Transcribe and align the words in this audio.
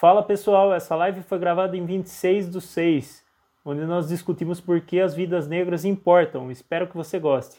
Fala 0.00 0.22
pessoal, 0.22 0.72
essa 0.72 0.96
live 0.96 1.20
foi 1.20 1.38
gravada 1.38 1.76
em 1.76 1.84
26 1.84 2.48
do 2.48 2.58
6, 2.58 3.22
onde 3.62 3.82
nós 3.82 4.08
discutimos 4.08 4.58
por 4.58 4.80
que 4.80 4.98
as 4.98 5.12
vidas 5.14 5.46
negras 5.46 5.84
importam. 5.84 6.50
Espero 6.50 6.86
que 6.86 6.96
você 6.96 7.18
goste. 7.18 7.58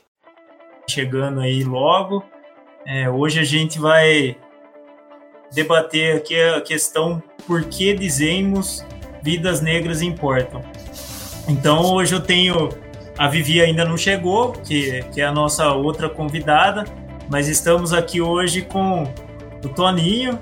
Chegando 0.90 1.40
aí 1.40 1.64
logo, 1.64 2.26
é, 2.84 3.08
hoje 3.08 3.40
a 3.40 3.44
gente 3.44 3.78
vai 3.78 4.36
debater 5.54 6.18
aqui 6.18 6.42
a 6.42 6.60
questão 6.62 7.22
por 7.46 7.64
que 7.66 7.94
dizemos 7.94 8.84
vidas 9.22 9.62
negras 9.62 10.02
importam. 10.02 10.64
Então 11.48 11.94
hoje 11.94 12.16
eu 12.16 12.22
tenho 12.22 12.70
a 13.20 13.28
Vivi 13.28 13.62
ainda 13.62 13.86
não 13.86 13.98
chegou, 13.98 14.52
que, 14.52 15.04
que 15.14 15.22
é 15.22 15.26
a 15.26 15.32
nossa 15.32 15.72
outra 15.74 16.10
convidada, 16.10 16.86
mas 17.30 17.48
estamos 17.48 17.94
aqui 17.94 18.20
hoje 18.20 18.64
com 18.64 19.04
o 19.64 19.70
Toninho, 19.70 20.40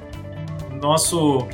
nosso 0.82 1.46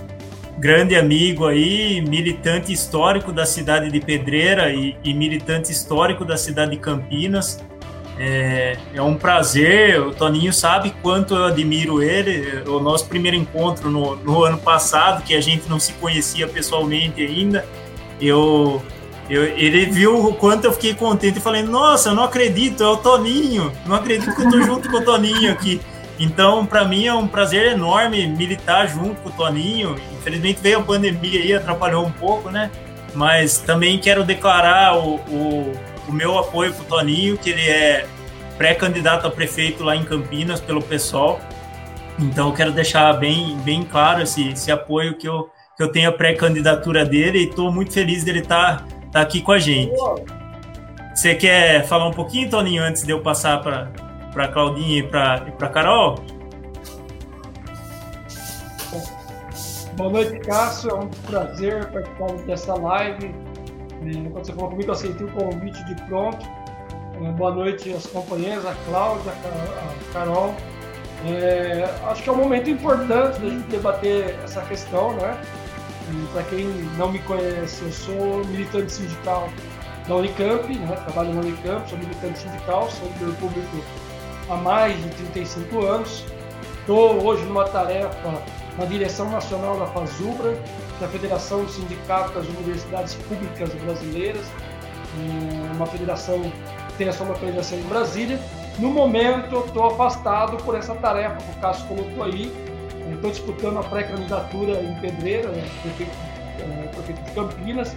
grande 0.57 0.95
amigo 0.95 1.45
aí, 1.45 2.01
militante 2.01 2.71
histórico 2.71 3.31
da 3.31 3.45
cidade 3.45 3.91
de 3.91 3.99
Pedreira 3.99 4.71
e, 4.71 4.95
e 5.03 5.13
militante 5.13 5.71
histórico 5.71 6.23
da 6.23 6.37
cidade 6.37 6.71
de 6.71 6.77
Campinas. 6.77 7.63
É, 8.17 8.77
é, 8.93 9.01
um 9.01 9.15
prazer, 9.15 9.99
o 9.99 10.11
Toninho 10.11 10.53
sabe 10.53 10.93
quanto 11.01 11.35
eu 11.35 11.45
admiro 11.45 12.01
ele. 12.01 12.63
O 12.67 12.79
nosso 12.79 13.05
primeiro 13.07 13.35
encontro 13.35 13.89
no, 13.89 14.15
no 14.15 14.43
ano 14.43 14.57
passado, 14.57 15.21
que 15.23 15.35
a 15.35 15.41
gente 15.41 15.69
não 15.69 15.79
se 15.79 15.91
conhecia 15.93 16.47
pessoalmente 16.47 17.21
ainda, 17.21 17.65
eu, 18.21 18.81
eu, 19.29 19.43
ele 19.43 19.85
viu 19.87 20.27
o 20.27 20.33
quanto 20.33 20.63
eu 20.63 20.71
fiquei 20.71 20.93
contente 20.93 21.39
e 21.39 21.41
falei: 21.41 21.63
Nossa, 21.63 22.09
eu 22.09 22.15
não 22.15 22.23
acredito, 22.23 22.81
é 22.81 22.87
o 22.87 22.95
Toninho, 22.95 23.69
não 23.85 23.97
acredito 23.97 24.33
que 24.33 24.43
eu 24.43 24.49
tô 24.49 24.61
junto 24.61 24.89
com 24.89 24.97
o 24.97 25.01
Toninho 25.03 25.51
aqui. 25.51 25.81
Então, 26.19 26.65
para 26.65 26.85
mim 26.85 27.05
é 27.05 27.13
um 27.13 27.27
prazer 27.27 27.73
enorme 27.73 28.25
militar 28.27 28.87
junto 28.87 29.15
com 29.21 29.29
o 29.29 29.31
Toninho. 29.31 29.95
Infelizmente 30.19 30.59
veio 30.61 30.79
a 30.79 30.83
pandemia 30.83 31.41
aí, 31.41 31.53
atrapalhou 31.53 32.05
um 32.05 32.11
pouco, 32.11 32.49
né? 32.49 32.71
Mas 33.13 33.57
também 33.59 33.99
quero 33.99 34.23
declarar 34.23 34.97
o, 34.97 35.15
o, 35.15 35.73
o 36.07 36.11
meu 36.11 36.37
apoio 36.37 36.73
para 36.73 36.83
o 36.83 36.85
Toninho, 36.85 37.37
que 37.37 37.49
ele 37.49 37.67
é 37.67 38.05
pré-candidato 38.57 39.27
a 39.27 39.31
prefeito 39.31 39.83
lá 39.83 39.95
em 39.95 40.03
Campinas 40.03 40.61
pelo 40.61 40.81
PSOL. 40.81 41.39
Então, 42.17 42.53
quero 42.53 42.71
deixar 42.71 43.11
bem, 43.13 43.57
bem 43.57 43.83
claro 43.83 44.21
esse, 44.21 44.49
esse 44.49 44.71
apoio 44.71 45.17
que 45.17 45.27
eu, 45.27 45.49
que 45.75 45.83
eu 45.83 45.91
tenho 45.91 46.09
a 46.09 46.13
pré-candidatura 46.13 47.03
dele 47.03 47.39
e 47.39 47.49
estou 47.49 47.71
muito 47.71 47.91
feliz 47.91 48.23
dele 48.23 48.39
estar 48.39 48.77
tá, 48.77 48.85
tá 49.11 49.21
aqui 49.21 49.41
com 49.41 49.51
a 49.51 49.59
gente. 49.59 49.93
Você 51.13 51.35
quer 51.35 51.85
falar 51.85 52.07
um 52.07 52.13
pouquinho, 52.13 52.49
Toninho, 52.49 52.83
antes 52.83 53.03
de 53.03 53.11
eu 53.11 53.19
passar 53.19 53.61
para 53.61 54.04
para 54.35 54.49
Claudinha 54.49 54.99
e 54.99 55.03
para 55.03 55.69
Carol. 55.69 56.19
Boa 59.95 60.09
noite, 60.09 60.39
Cássio. 60.39 60.89
É 60.89 60.93
um 60.93 61.07
prazer 61.07 61.85
participar 61.85 62.33
dessa 62.45 62.75
live. 62.75 63.27
É, 63.27 64.29
quando 64.29 64.45
você 64.45 64.51
falou 64.51 64.69
comigo, 64.71 64.89
eu 64.89 64.93
aceitei 64.93 65.25
o 65.25 65.31
convite 65.31 65.81
de 65.85 65.95
pronto. 66.03 66.45
É, 67.23 67.31
boa 67.31 67.55
noite 67.55 67.93
às 67.93 68.05
companheiras, 68.07 68.65
a 68.65 68.75
Cláudia, 68.89 69.31
a 69.31 70.13
Carol. 70.13 70.53
É, 71.25 71.89
acho 72.07 72.21
que 72.21 72.29
é 72.29 72.33
um 72.33 72.35
momento 72.35 72.69
importante 72.69 73.39
da 73.39 73.49
gente 73.49 73.67
debater 73.69 74.37
essa 74.43 74.61
questão, 74.63 75.13
né? 75.13 75.39
Para 76.33 76.43
quem 76.43 76.67
não 76.97 77.09
me 77.09 77.19
conhece, 77.19 77.83
eu 77.83 77.91
sou 77.93 78.45
militante 78.45 78.91
sindical 78.91 79.49
da 80.09 80.15
Unicamp, 80.17 80.77
né? 80.77 80.95
trabalho 81.05 81.33
na 81.33 81.41
Unicamp, 81.41 81.89
sou 81.89 81.97
militante 81.97 82.37
sindical, 82.37 82.91
sou 82.91 83.07
do 83.13 83.33
público 83.39 83.77
há 84.49 84.55
mais 84.55 84.95
de 85.01 85.09
35 85.09 85.85
anos. 85.85 86.23
Estou 86.79 87.23
hoje 87.23 87.43
numa 87.45 87.65
tarefa 87.65 88.43
na 88.77 88.85
direção 88.85 89.29
nacional 89.29 89.77
da 89.79 89.87
FASUBRA, 89.87 90.55
da 90.99 91.07
Federação 91.07 91.63
dos 91.63 91.75
Sindicatos 91.75 92.33
das 92.35 92.47
Universidades 92.47 93.15
Públicas 93.15 93.73
Brasileiras, 93.73 94.45
uma 95.73 95.85
federação 95.85 96.41
que 96.41 96.97
tem 96.97 97.07
a 97.07 97.13
sua 97.13 97.27
localização 97.27 97.79
em 97.79 97.83
Brasília. 97.83 98.39
No 98.77 98.89
momento, 98.89 99.63
estou 99.65 99.87
afastado 99.87 100.57
por 100.63 100.75
essa 100.75 100.93
tarefa 100.95 101.37
que 101.37 101.57
o 101.57 101.61
Cássio 101.61 101.87
colocou 101.87 102.23
aí. 102.23 102.51
Estou 103.13 103.31
disputando 103.31 103.77
a 103.77 103.83
pré-candidatura 103.83 104.81
em 104.81 104.95
Pedreira, 104.99 105.49
né, 105.49 105.67
prefeito, 105.81 106.11
é, 106.59 107.23
de 107.23 107.31
Campinas, 107.31 107.95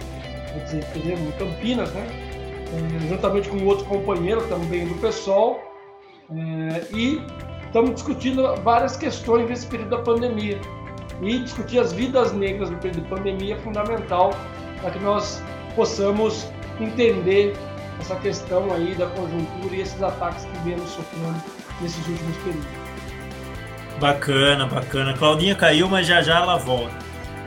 quer 0.53 0.63
dizer, 0.63 0.85
Pedreira, 0.93 1.19
Campinas, 1.37 1.91
né? 1.91 2.07
É, 2.71 3.07
juntamente 3.07 3.49
com 3.49 3.65
outro 3.65 3.85
companheiro 3.85 4.41
também 4.47 4.87
do 4.87 4.95
PSOL. 4.95 5.68
É, 6.31 6.85
e 6.93 7.21
estamos 7.65 7.95
discutindo 7.95 8.55
várias 8.57 8.95
questões 8.95 9.49
nesse 9.49 9.65
período 9.67 9.89
da 9.89 9.97
pandemia. 9.99 10.59
E 11.21 11.39
discutir 11.39 11.79
as 11.79 11.91
vidas 11.91 12.31
negras 12.31 12.69
no 12.69 12.77
período 12.77 13.03
de 13.03 13.09
pandemia 13.09 13.55
é 13.55 13.57
fundamental 13.59 14.31
para 14.81 14.91
que 14.91 14.99
nós 14.99 15.41
possamos 15.75 16.47
entender 16.79 17.55
essa 17.99 18.15
questão 18.17 18.71
aí 18.71 18.95
da 18.95 19.07
conjuntura 19.07 19.75
e 19.75 19.81
esses 19.81 20.01
ataques 20.01 20.45
que 20.45 20.57
viemos 20.59 20.89
sofrendo 20.89 21.35
nesses 21.81 22.07
últimos 22.07 22.37
períodos. 22.37 22.67
Bacana, 23.99 24.65
bacana. 24.65 25.13
Claudinha 25.13 25.55
caiu, 25.55 25.89
mas 25.89 26.07
já 26.07 26.21
já 26.21 26.37
ela 26.37 26.57
volta. 26.57 26.93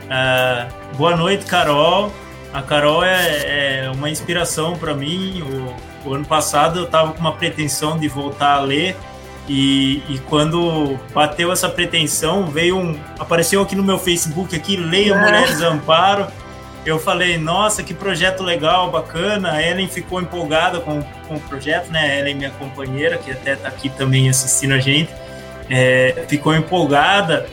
Uh, 0.03 0.97
boa 0.97 1.15
noite, 1.15 1.45
Carol. 1.45 2.11
A 2.53 2.61
Carol 2.61 3.03
é, 3.03 3.85
é 3.85 3.91
uma 3.91 4.09
inspiração 4.09 4.77
para 4.77 4.93
mim. 4.93 5.41
O, 5.41 5.92
o 6.05 6.13
ano 6.13 6.25
passado 6.25 6.79
eu 6.79 6.85
estava 6.85 7.13
com 7.13 7.19
uma 7.19 7.33
pretensão 7.33 7.97
de 7.97 8.07
voltar 8.07 8.55
a 8.55 8.61
ler 8.61 8.95
e, 9.47 10.01
e, 10.07 10.19
quando 10.29 10.97
bateu 11.13 11.51
essa 11.51 11.67
pretensão, 11.67 12.47
veio 12.47 12.77
um. 12.77 12.97
Apareceu 13.19 13.61
aqui 13.61 13.75
no 13.75 13.83
meu 13.83 13.99
Facebook 13.99 14.55
aqui, 14.55 14.77
Leia 14.77 15.13
é. 15.13 15.19
Mulheres 15.19 15.61
Amparo. 15.61 16.27
Eu 16.85 16.99
falei, 16.99 17.37
nossa, 17.37 17.83
que 17.83 17.93
projeto 17.93 18.41
legal, 18.43 18.89
bacana. 18.89 19.53
A 19.53 19.61
Ellen 19.61 19.87
ficou 19.87 20.21
empolgada 20.21 20.79
com, 20.79 21.01
com 21.27 21.35
o 21.35 21.39
projeto, 21.41 21.89
né? 21.91 21.99
A 21.99 22.19
Ellen, 22.19 22.35
minha 22.35 22.49
companheira, 22.51 23.17
que 23.17 23.31
até 23.31 23.53
está 23.53 23.67
aqui 23.67 23.89
também 23.89 24.29
assistindo 24.29 24.73
a 24.73 24.79
gente, 24.79 25.09
é, 25.69 26.25
ficou 26.27 26.55
empolgada. 26.55 27.45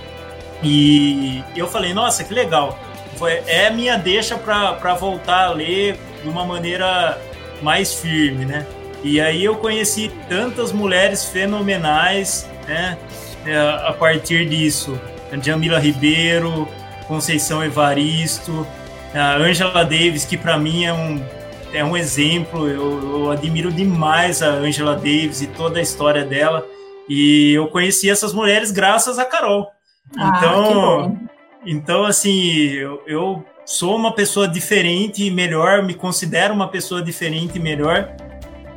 E 0.62 1.42
eu 1.56 1.66
falei, 1.66 1.92
nossa, 1.92 2.22
que 2.22 2.32
legal. 2.32 2.78
Foi, 3.16 3.42
é 3.46 3.70
minha 3.70 3.96
deixa 3.96 4.36
para 4.36 4.94
voltar 4.94 5.46
a 5.46 5.50
ler 5.50 5.98
de 6.22 6.28
uma 6.28 6.44
maneira 6.44 7.18
mais 7.62 7.94
firme, 7.94 8.44
né? 8.44 8.66
E 9.02 9.20
aí 9.20 9.44
eu 9.44 9.56
conheci 9.56 10.10
tantas 10.28 10.72
mulheres 10.72 11.24
fenomenais, 11.24 12.48
né? 12.66 12.98
É, 13.46 13.58
a 13.58 13.92
partir 13.92 14.46
disso, 14.48 15.00
Jamila 15.42 15.78
Ribeiro, 15.78 16.68
Conceição 17.08 17.64
Evaristo, 17.64 18.66
a 19.14 19.36
Angela 19.36 19.84
Davis, 19.84 20.24
que 20.24 20.36
para 20.36 20.58
mim 20.58 20.84
é 20.84 20.92
um 20.92 21.20
é 21.72 21.84
um 21.84 21.96
exemplo. 21.96 22.68
Eu, 22.68 23.12
eu 23.12 23.30
admiro 23.30 23.72
demais 23.72 24.42
a 24.42 24.48
Angela 24.48 24.94
Davis 24.94 25.40
e 25.40 25.46
toda 25.46 25.78
a 25.78 25.82
história 25.82 26.24
dela. 26.24 26.66
E 27.08 27.52
eu 27.52 27.68
conheci 27.68 28.08
essas 28.08 28.32
mulheres 28.32 28.70
graças 28.70 29.18
a 29.18 29.24
Carol. 29.24 29.68
Ah, 30.16 30.32
então, 30.36 31.18
então 31.64 32.04
assim, 32.04 32.70
eu, 32.72 33.02
eu 33.06 33.44
sou 33.70 33.94
uma 33.94 34.12
pessoa 34.12 34.48
diferente 34.48 35.24
e 35.24 35.30
melhor, 35.30 35.80
me 35.84 35.94
considero 35.94 36.52
uma 36.52 36.66
pessoa 36.66 37.00
diferente 37.00 37.56
e 37.56 37.60
melhor 37.60 38.12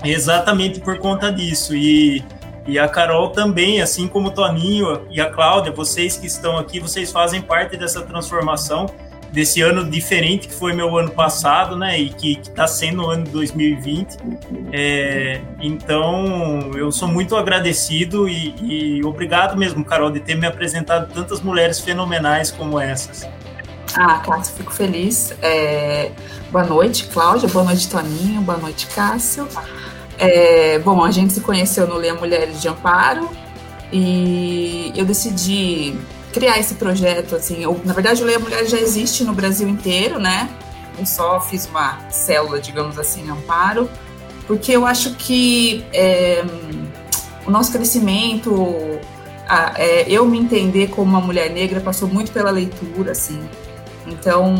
exatamente 0.03 0.79
por 0.79 0.99
conta 0.99 1.31
disso. 1.31 1.75
E, 1.75 2.23
e 2.67 2.77
a 2.77 2.87
Carol 2.87 3.29
também, 3.29 3.81
assim 3.81 4.07
como 4.07 4.27
o 4.27 4.31
Toninho 4.31 5.01
e 5.09 5.19
a 5.19 5.31
Cláudia, 5.31 5.71
vocês 5.71 6.15
que 6.15 6.27
estão 6.27 6.59
aqui, 6.59 6.79
vocês 6.79 7.11
fazem 7.11 7.41
parte 7.41 7.75
dessa 7.75 8.03
transformação, 8.03 8.85
desse 9.31 9.61
ano 9.61 9.83
diferente 9.89 10.47
que 10.47 10.53
foi 10.53 10.73
meu 10.73 10.95
ano 10.95 11.09
passado, 11.09 11.75
né? 11.75 11.99
E 11.99 12.09
que 12.09 12.33
está 12.33 12.67
sendo 12.67 13.03
o 13.03 13.09
ano 13.09 13.23
de 13.23 13.31
2020. 13.31 14.17
É, 14.71 15.41
então, 15.59 16.69
eu 16.75 16.91
sou 16.91 17.07
muito 17.07 17.35
agradecido 17.35 18.29
e, 18.29 18.53
e 18.61 19.03
obrigado 19.03 19.57
mesmo, 19.57 19.83
Carol, 19.83 20.11
de 20.11 20.19
ter 20.19 20.35
me 20.35 20.45
apresentado 20.45 21.11
tantas 21.11 21.41
mulheres 21.41 21.79
fenomenais 21.79 22.51
como 22.51 22.79
essas. 22.79 23.27
Ah, 23.95 24.19
Cássio, 24.19 24.55
fico 24.55 24.71
feliz. 24.71 25.33
É... 25.41 26.11
Boa 26.51 26.63
noite, 26.65 27.05
Cláudia. 27.05 27.47
Boa 27.49 27.65
noite, 27.65 27.89
Toninho. 27.89 28.41
Boa 28.41 28.57
noite, 28.57 28.87
Cássio. 28.87 29.47
É... 30.17 30.79
Bom, 30.79 31.03
a 31.03 31.11
gente 31.11 31.33
se 31.33 31.41
conheceu 31.41 31.87
no 31.87 31.95
Leia 31.95 32.15
Mulheres 32.15 32.61
de 32.61 32.67
Amparo 32.67 33.29
e 33.91 34.91
eu 34.95 35.05
decidi 35.05 35.95
criar 36.31 36.59
esse 36.59 36.75
projeto. 36.75 37.35
Assim, 37.35 37.63
eu, 37.63 37.79
na 37.85 37.93
verdade, 37.93 38.23
o 38.23 38.25
Leia 38.25 38.39
Mulheres 38.39 38.69
já 38.71 38.79
existe 38.79 39.23
no 39.23 39.33
Brasil 39.33 39.67
inteiro, 39.67 40.19
né? 40.19 40.49
Eu 40.97 41.05
só 41.05 41.39
fiz 41.39 41.67
uma 41.67 41.99
célula, 42.09 42.59
digamos 42.59 42.99
assim, 42.99 43.29
Amparo, 43.29 43.89
porque 44.47 44.71
eu 44.71 44.85
acho 44.85 45.15
que 45.15 45.83
é, 45.91 46.43
o 47.45 47.51
nosso 47.51 47.71
crescimento, 47.71 48.99
é, 49.75 50.05
eu 50.07 50.25
me 50.25 50.39
entender 50.39 50.87
como 50.87 51.09
uma 51.09 51.21
mulher 51.21 51.49
negra 51.49 51.79
passou 51.79 52.07
muito 52.07 52.31
pela 52.31 52.51
leitura, 52.51 53.11
assim. 53.11 53.41
Então, 54.07 54.53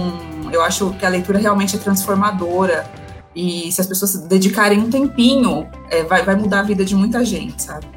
eu 0.51 0.62
acho 0.62 0.92
que 0.92 1.06
a 1.06 1.10
leitura 1.10 1.40
realmente 1.40 1.75
é 1.75 1.80
transformadora. 1.80 2.90
E 3.36 3.72
se 3.72 3.81
as 3.81 3.88
pessoas 3.88 4.16
dedicarem 4.28 4.80
um 4.80 4.90
tempinho, 4.90 5.68
é, 5.90 6.04
vai, 6.04 6.24
vai 6.24 6.36
mudar 6.36 6.60
a 6.60 6.63
vida 6.63 6.86
de 6.86 6.95
muita 6.95 7.25
gente, 7.25 7.62
sabe? 7.62 7.88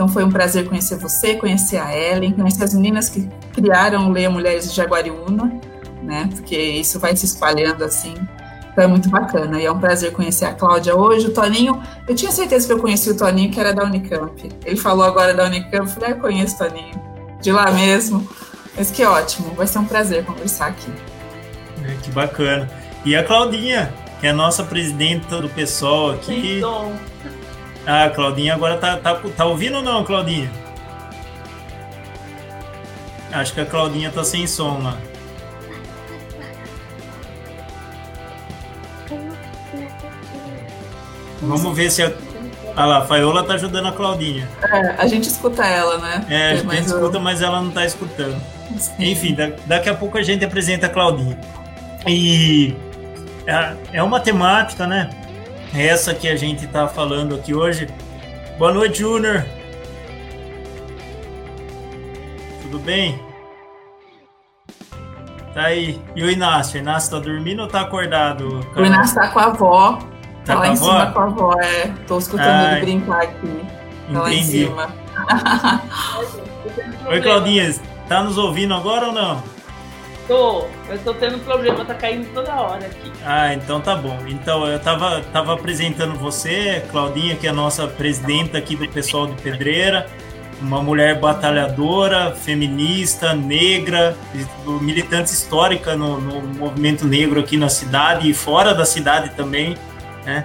Então 0.00 0.08
foi 0.08 0.24
um 0.24 0.30
prazer 0.30 0.66
conhecer 0.66 0.96
você, 0.96 1.34
conhecer 1.34 1.76
a 1.76 1.94
Ellen, 1.94 2.32
conhecer 2.32 2.64
as 2.64 2.72
meninas 2.72 3.10
que 3.10 3.28
criaram 3.52 4.08
o 4.08 4.12
Leia 4.12 4.30
Mulheres 4.30 4.70
de 4.70 4.74
Jaguariúna, 4.74 5.60
né? 6.02 6.28
Porque 6.32 6.56
isso 6.56 6.98
vai 6.98 7.14
se 7.14 7.26
espalhando 7.26 7.84
assim. 7.84 8.14
Então 8.72 8.84
é 8.84 8.86
muito 8.86 9.10
bacana. 9.10 9.60
E 9.60 9.66
é 9.66 9.70
um 9.70 9.78
prazer 9.78 10.12
conhecer 10.12 10.46
a 10.46 10.54
Cláudia 10.54 10.96
hoje. 10.96 11.26
O 11.26 11.34
Toninho, 11.34 11.82
eu 12.08 12.14
tinha 12.14 12.32
certeza 12.32 12.66
que 12.66 12.72
eu 12.72 12.78
conhecia 12.78 13.12
o 13.12 13.16
Toninho, 13.16 13.50
que 13.50 13.60
era 13.60 13.74
da 13.74 13.84
Unicamp. 13.84 14.48
Ele 14.64 14.76
falou 14.76 15.04
agora 15.04 15.34
da 15.34 15.44
Unicamp, 15.44 15.76
eu 15.76 15.86
falei, 15.86 16.12
ah, 16.12 16.14
conheço 16.14 16.54
o 16.54 16.58
Toninho. 16.66 17.02
De 17.42 17.52
lá 17.52 17.70
mesmo. 17.70 18.26
Mas 18.76 18.90
que 18.90 19.04
ótimo, 19.04 19.54
vai 19.54 19.66
ser 19.66 19.78
um 19.78 19.84
prazer 19.84 20.24
conversar 20.24 20.68
aqui. 20.68 20.92
É, 21.84 21.94
que 22.02 22.10
bacana. 22.10 22.68
E 23.04 23.16
a 23.16 23.24
Claudinha, 23.24 23.92
que 24.20 24.26
é 24.26 24.30
a 24.30 24.34
nossa 24.34 24.62
presidenta 24.62 25.40
do 25.40 25.48
pessoal 25.48 26.12
aqui. 26.12 26.60
Ah, 27.86 28.04
a 28.04 28.10
Claudinha 28.10 28.54
agora 28.54 28.76
tá, 28.76 28.96
tá, 28.96 29.20
tá 29.36 29.44
ouvindo 29.46 29.78
ou 29.78 29.82
não, 29.82 30.04
Claudinha? 30.04 30.50
Acho 33.32 33.54
que 33.54 33.60
a 33.60 33.66
Claudinha 33.66 34.10
tá 34.10 34.22
sem 34.24 34.46
som 34.46 34.82
lá. 34.82 34.96
Vamos 41.40 41.74
ver 41.74 41.90
se 41.90 42.02
a. 42.02 42.12
Ah 42.76 42.86
lá, 42.86 42.98
a 42.98 43.04
Faiola 43.06 43.42
tá 43.42 43.54
ajudando 43.54 43.86
a 43.86 43.92
Claudinha. 43.92 44.48
É, 44.62 44.94
a 44.98 45.06
gente 45.06 45.28
escuta 45.28 45.64
ela, 45.64 45.98
né? 45.98 46.24
É, 46.28 46.50
a 46.50 46.54
gente 46.56 46.66
mas 46.66 46.86
escuta, 46.86 47.16
eu... 47.16 47.20
mas 47.20 47.42
ela 47.42 47.60
não 47.60 47.70
tá 47.70 47.84
escutando. 47.84 48.40
Sim. 48.78 49.10
Enfim, 49.10 49.36
daqui 49.66 49.88
a 49.88 49.94
pouco 49.94 50.18
a 50.18 50.22
gente 50.22 50.44
apresenta 50.44 50.86
a 50.86 50.90
Claudinha. 50.90 51.38
E 52.06 52.74
é, 53.46 53.76
é 53.94 54.02
uma 54.02 54.20
temática, 54.20 54.86
né? 54.86 55.10
Essa 55.74 56.14
que 56.14 56.28
a 56.28 56.36
gente 56.36 56.66
tá 56.66 56.88
falando 56.88 57.34
aqui 57.34 57.54
hoje. 57.54 57.88
Boa 58.58 58.72
noite, 58.72 59.00
Júnior. 59.00 59.44
Tudo 62.62 62.78
bem? 62.80 63.20
Tá 65.54 65.62
aí. 65.62 66.00
E 66.14 66.22
o 66.22 66.30
Inácio? 66.30 66.78
O 66.78 66.82
Inácio 66.82 67.10
tá 67.10 67.18
dormindo 67.18 67.62
ou 67.62 67.68
tá 67.68 67.80
acordado? 67.80 68.60
Cara? 68.72 68.82
O 68.82 68.86
Inácio 68.86 69.14
tá 69.14 69.28
com 69.28 69.38
a 69.38 69.44
avó. 69.44 69.98
Tá, 70.44 70.54
tá 70.54 70.58
lá 70.60 70.68
em 70.68 70.70
avó? 70.70 70.84
cima 70.84 71.12
com 71.12 71.20
a 71.20 71.24
avó, 71.24 71.52
é. 71.60 71.86
Tô 72.06 72.18
escutando 72.18 72.48
Ai. 72.48 72.76
ele 72.76 72.80
brincar 72.80 73.22
aqui. 73.22 73.60
Tá 74.12 74.20
lá 74.22 74.32
em 74.32 74.42
cima. 74.42 74.90
Oi, 77.08 77.20
Claudinha. 77.20 77.74
Tá 78.10 78.24
nos 78.24 78.36
ouvindo 78.36 78.74
agora 78.74 79.06
ou 79.06 79.12
não? 79.12 79.40
Tô. 80.26 80.66
Eu 80.88 80.98
tô 81.04 81.14
tendo 81.14 81.38
problema, 81.44 81.84
tá 81.84 81.94
caindo 81.94 82.26
toda 82.34 82.52
hora 82.60 82.84
aqui. 82.84 83.12
Ah, 83.24 83.54
então 83.54 83.80
tá 83.80 83.94
bom. 83.94 84.18
Então, 84.26 84.66
eu 84.66 84.80
tava, 84.80 85.20
tava 85.32 85.54
apresentando 85.54 86.18
você, 86.18 86.84
Claudinha, 86.90 87.36
que 87.36 87.46
é 87.46 87.50
a 87.50 87.52
nossa 87.52 87.86
presidenta 87.86 88.58
aqui 88.58 88.74
do 88.74 88.88
pessoal 88.88 89.28
de 89.28 89.40
Pedreira 89.40 90.08
uma 90.60 90.82
mulher 90.82 91.20
batalhadora, 91.20 92.32
feminista, 92.32 93.32
negra, 93.32 94.16
militante 94.66 95.30
histórica 95.32 95.96
no, 95.96 96.20
no, 96.20 96.42
movimento 96.42 97.06
negro 97.06 97.38
aqui 97.38 97.56
na 97.56 97.68
cidade 97.68 98.28
e 98.28 98.34
fora 98.34 98.74
da 98.74 98.84
cidade 98.84 99.30
também, 99.36 99.76
né? 100.26 100.44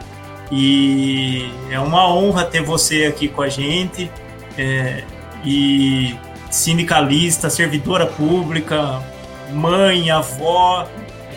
E 0.51 1.51
é 1.71 1.79
uma 1.79 2.07
honra 2.13 2.45
ter 2.45 2.61
você 2.61 3.05
aqui 3.05 3.27
com 3.27 3.41
a 3.41 3.49
gente, 3.49 4.09
é, 4.55 5.03
e 5.43 6.15
sindicalista, 6.55 7.49
servidora 7.49 8.05
pública, 8.05 9.03
mãe, 9.51 10.09
avó, 10.09 10.87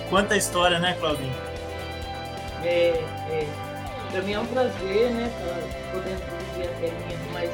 quanta 0.08 0.36
história, 0.36 0.78
né, 0.78 0.96
Claudinha? 0.98 1.34
É, 2.62 3.02
é, 3.30 3.46
para 4.12 4.22
mim 4.22 4.32
é 4.32 4.38
um 4.38 4.46
prazer, 4.46 5.10
né, 5.10 5.30
poder 5.92 6.16
dividir 6.16 6.70
até 6.70 6.92
minha 6.92 7.32
mais 7.32 7.50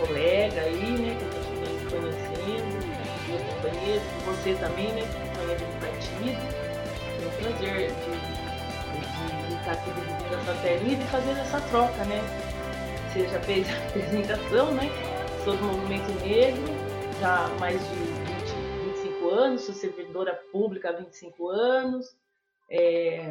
colega 0.00 0.60
aí, 0.62 0.90
né, 0.98 1.16
que 1.16 1.24
a 1.24 1.42
gente 1.42 1.54
vem 1.60 2.00
conhecendo, 2.00 2.94
eu 3.30 3.70
conheço, 3.70 4.04
você 4.26 4.54
também, 4.54 4.88
né, 4.88 5.02
que 5.02 5.38
conhece 5.38 5.64
do 5.64 5.80
partido. 5.80 6.64
É 7.22 7.26
um 7.26 7.52
prazer 7.52 7.92
de, 7.92 9.48
de, 9.48 9.54
estar 9.54 9.72
aqui 9.72 9.90
dividindo 9.90 10.34
essa 10.34 10.54
telinha 10.60 10.98
e 11.00 11.06
fazer 11.06 11.30
essa 11.40 11.60
troca, 11.60 12.04
né. 12.04 12.20
Você 13.12 13.28
já 13.28 13.38
fez 13.40 13.66
a 13.70 13.76
apresentação, 13.86 14.72
né, 14.72 14.90
sou 15.44 15.54
do 15.54 15.64
movimento 15.64 16.10
negro, 16.24 16.62
já 17.20 17.44
há 17.44 17.48
mais 17.60 17.78
de 17.78 17.96
20, 17.96 19.02
25 19.02 19.28
anos, 19.28 19.60
sou 19.60 19.74
servidora 19.74 20.34
pública 20.50 20.88
há 20.88 20.92
25 20.92 21.48
anos, 21.48 22.16
é, 22.70 23.30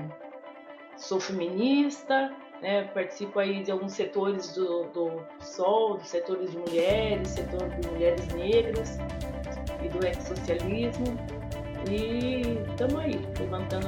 sou 0.96 1.20
feminista, 1.20 2.32
né, 2.62 2.84
participo 2.84 3.40
aí 3.40 3.64
de 3.64 3.72
alguns 3.72 3.94
setores 3.94 4.54
do, 4.54 4.84
do 4.90 5.26
PSOL, 5.40 5.98
dos 5.98 6.08
setores 6.08 6.52
de 6.52 6.58
mulheres, 6.60 7.30
setor 7.30 7.68
de 7.68 7.90
mulheres 7.90 8.28
negras 8.28 9.00
e 9.84 9.90
do 9.90 10.06
ex-socialismo. 10.06 11.18
E 11.90 12.64
estamos 12.70 13.00
aí, 13.00 13.20
levantando, 13.40 13.88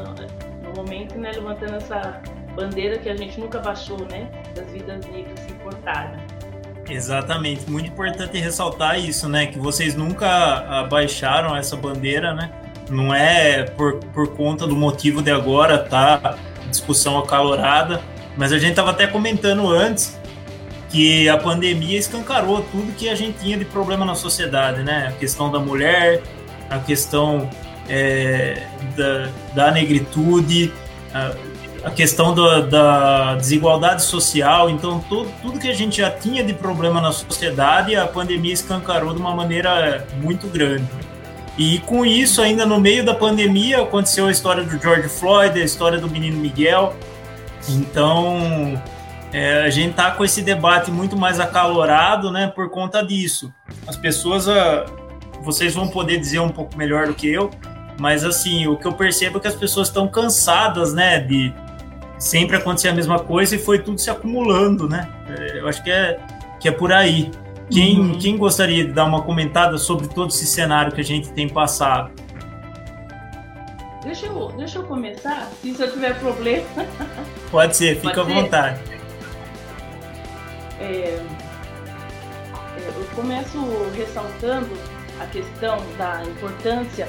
no 0.63 0.73
momento, 0.73 1.15
né, 1.15 1.31
levantando 1.31 1.75
essa 1.75 2.23
bandeira 2.55 2.97
que 2.97 3.07
a 3.07 3.15
gente 3.15 3.39
nunca 3.39 3.59
baixou, 3.59 3.99
né, 4.07 4.31
das 4.55 4.67
vidas 4.71 5.05
negras 5.05 5.39
se 5.41 5.51
importarem. 5.51 6.34
Exatamente, 6.89 7.69
muito 7.69 7.87
importante 7.87 8.37
ressaltar 8.37 8.99
isso, 8.99 9.27
né, 9.27 9.47
que 9.47 9.57
vocês 9.57 9.95
nunca 9.95 10.27
abaixaram 10.81 11.55
essa 11.55 11.75
bandeira, 11.75 12.33
né, 12.33 12.51
não 12.89 13.13
é 13.13 13.63
por, 13.63 13.95
por 14.13 14.27
conta 14.35 14.67
do 14.67 14.75
motivo 14.75 15.21
de 15.21 15.31
agora 15.31 15.79
tá? 15.79 16.37
Discussão 16.69 17.17
acalorada, 17.17 18.01
mas 18.37 18.51
a 18.51 18.57
gente 18.57 18.71
estava 18.71 18.91
até 18.91 19.07
comentando 19.07 19.67
antes 19.69 20.19
que 20.89 21.27
a 21.27 21.37
pandemia 21.37 21.97
escancarou 21.97 22.61
tudo 22.71 22.93
que 22.95 23.09
a 23.09 23.15
gente 23.15 23.39
tinha 23.39 23.57
de 23.57 23.65
problema 23.65 24.05
na 24.05 24.15
sociedade, 24.15 24.83
né? 24.83 25.07
A 25.09 25.11
questão 25.13 25.51
da 25.51 25.59
mulher, 25.59 26.21
a 26.69 26.79
questão 26.79 27.49
é, 27.89 28.61
da, 28.95 29.29
da 29.53 29.71
negritude, 29.71 30.71
a, 31.13 31.33
a 31.85 31.91
questão 31.91 32.33
da, 32.33 32.61
da, 32.61 33.35
desigualdade 33.35 34.03
social. 34.03 34.69
Então, 34.69 34.99
tudo, 35.07 35.31
tudo 35.41 35.59
que 35.59 35.69
a 35.69 35.73
gente 35.73 35.97
já 35.97 36.09
tinha 36.09 36.43
de 36.43 36.53
problema 36.53 36.99
na 36.99 37.11
sociedade, 37.11 37.95
a 37.95 38.07
pandemia 38.07 38.53
escancarou 38.53 39.13
de 39.13 39.21
uma 39.21 39.33
maneira 39.33 40.05
muito 40.21 40.47
grande. 40.47 40.85
E 41.57 41.79
com 41.79 42.05
isso, 42.05 42.41
ainda 42.41 42.65
no 42.65 42.81
meio 42.81 43.05
da 43.05 43.13
pandemia, 43.13 43.83
aconteceu 43.83 44.27
a 44.27 44.31
história 44.31 44.63
do 44.63 44.77
George 44.81 45.07
Floyd, 45.07 45.61
a 45.61 45.63
história 45.63 45.99
do 45.99 46.09
menino 46.09 46.37
Miguel, 46.37 46.93
então, 47.69 48.81
é, 49.33 49.63
a 49.63 49.69
gente 49.69 49.93
tá 49.93 50.11
com 50.11 50.23
esse 50.23 50.41
debate 50.41 50.91
muito 50.91 51.17
mais 51.17 51.39
acalorado, 51.39 52.31
né, 52.31 52.47
por 52.47 52.69
conta 52.69 53.03
disso. 53.03 53.53
As 53.87 53.95
pessoas, 53.95 54.47
ah, 54.47 54.85
vocês 55.41 55.73
vão 55.73 55.87
poder 55.87 56.19
dizer 56.19 56.39
um 56.39 56.49
pouco 56.49 56.77
melhor 56.77 57.07
do 57.07 57.13
que 57.13 57.27
eu, 57.27 57.49
mas 57.99 58.23
assim, 58.23 58.67
o 58.67 58.77
que 58.77 58.85
eu 58.85 58.93
percebo 58.93 59.37
é 59.37 59.41
que 59.41 59.47
as 59.47 59.55
pessoas 59.55 59.87
estão 59.87 60.07
cansadas, 60.07 60.93
né, 60.93 61.19
de 61.19 61.53
sempre 62.17 62.57
acontecer 62.57 62.89
a 62.89 62.93
mesma 62.93 63.19
coisa 63.19 63.55
e 63.55 63.59
foi 63.59 63.79
tudo 63.79 63.99
se 63.99 64.09
acumulando, 64.09 64.87
né? 64.87 65.09
É, 65.27 65.59
eu 65.59 65.67
acho 65.67 65.83
que 65.83 65.91
é, 65.91 66.19
que 66.59 66.67
é 66.67 66.71
por 66.71 66.91
aí. 66.91 67.31
Quem, 67.69 67.99
uhum. 67.99 68.19
quem 68.19 68.37
gostaria 68.37 68.85
de 68.85 68.91
dar 68.91 69.05
uma 69.05 69.23
comentada 69.23 69.77
sobre 69.77 70.07
todo 70.07 70.29
esse 70.29 70.45
cenário 70.45 70.91
que 70.91 71.01
a 71.01 71.03
gente 71.03 71.31
tem 71.31 71.49
passado? 71.49 72.11
Deixa 74.03 74.27
eu, 74.27 74.51
deixa 74.55 74.77
eu 74.77 74.83
começar, 74.83 75.49
se 75.61 75.75
eu 75.79 75.91
tiver 75.91 76.19
problema. 76.19 76.65
Pode 77.49 77.75
ser, 77.75 77.95
fica 77.95 78.23
Pode 78.23 78.31
à 78.31 78.41
vontade. 78.41 78.79
É, 80.79 80.85
é, 80.85 81.25
eu 82.77 83.05
começo 83.15 83.57
ressaltando 83.97 84.69
a 85.19 85.25
questão 85.25 85.77
da 85.97 86.23
importância 86.23 87.07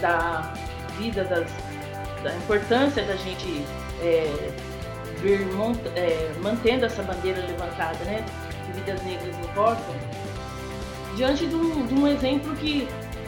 da 0.00 0.54
vida 0.98 1.24
das 1.24 1.46
da 2.22 2.34
importância 2.34 3.04
da 3.04 3.16
gente 3.16 3.64
é, 4.02 4.50
vir 5.20 5.46
monta, 5.54 5.88
é, 5.96 6.32
mantendo 6.40 6.86
essa 6.86 7.02
bandeira 7.02 7.40
levantada, 7.40 7.98
né? 8.04 8.24
Vidas 8.74 9.02
negras 9.04 9.36
importam. 9.38 9.94
Diante 11.16 11.46
de 11.46 11.54
um, 11.54 11.86
de 11.86 11.94
um 11.94 12.06
exemplo 12.06 12.54
que 12.56 12.86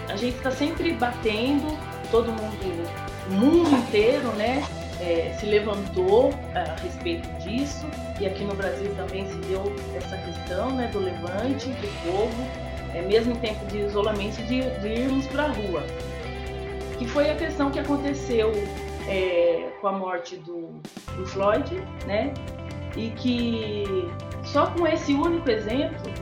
a 0.08 0.16
gente 0.16 0.36
está 0.36 0.50
sempre 0.50 0.92
batendo 0.92 1.78
todo 2.10 2.30
mundo, 2.32 2.88
o 3.28 3.32
mundo 3.32 3.70
inteiro, 3.70 4.28
né, 4.32 4.62
é, 5.00 5.34
se 5.38 5.46
levantou 5.46 6.32
a 6.54 6.80
respeito 6.82 7.28
disso 7.38 7.86
e 8.20 8.26
aqui 8.26 8.44
no 8.44 8.54
Brasil 8.54 8.92
também 8.96 9.26
se 9.28 9.36
deu 9.48 9.74
essa 9.94 10.16
questão, 10.18 10.70
né, 10.74 10.88
do 10.92 10.98
levante 10.98 11.68
do 11.68 12.10
povo, 12.10 12.48
é, 12.94 13.02
mesmo 13.02 13.32
em 13.32 13.36
tempo 13.36 13.64
de 13.66 13.78
isolamento, 13.78 14.42
de, 14.44 14.62
de 14.80 14.88
irmos 14.88 15.26
para 15.26 15.44
a 15.44 15.48
rua, 15.48 15.84
que 16.98 17.06
foi 17.06 17.30
a 17.30 17.36
questão 17.36 17.70
que 17.70 17.78
aconteceu 17.78 18.52
é, 19.08 19.70
com 19.80 19.88
a 19.88 19.92
morte 19.92 20.36
do, 20.36 20.68
do 21.16 21.26
Floyd, 21.26 21.82
né, 22.06 22.32
e 22.96 23.10
que 23.10 23.84
só 24.44 24.66
com 24.66 24.86
esse 24.86 25.12
único 25.14 25.50
exemplo 25.50 26.12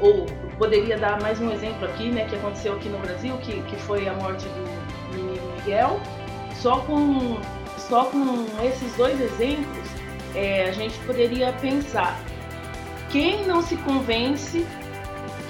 ou 0.00 0.26
poderia 0.58 0.98
dar 0.98 1.20
mais 1.20 1.40
um 1.40 1.50
exemplo 1.50 1.86
aqui, 1.86 2.10
né, 2.10 2.26
que 2.28 2.34
aconteceu 2.34 2.74
aqui 2.74 2.88
no 2.88 2.98
Brasil, 2.98 3.36
que, 3.38 3.62
que 3.62 3.76
foi 3.76 4.08
a 4.08 4.14
morte 4.14 4.46
do 4.48 5.16
menino 5.16 5.52
Miguel. 5.56 6.00
Só 6.54 6.80
com, 6.80 7.38
só 7.78 8.04
com 8.06 8.46
esses 8.64 8.94
dois 8.96 9.20
exemplos, 9.20 9.88
é, 10.34 10.68
a 10.68 10.72
gente 10.72 10.98
poderia 11.00 11.52
pensar 11.54 12.18
quem 13.10 13.44
não 13.46 13.62
se 13.62 13.76
convence 13.78 14.66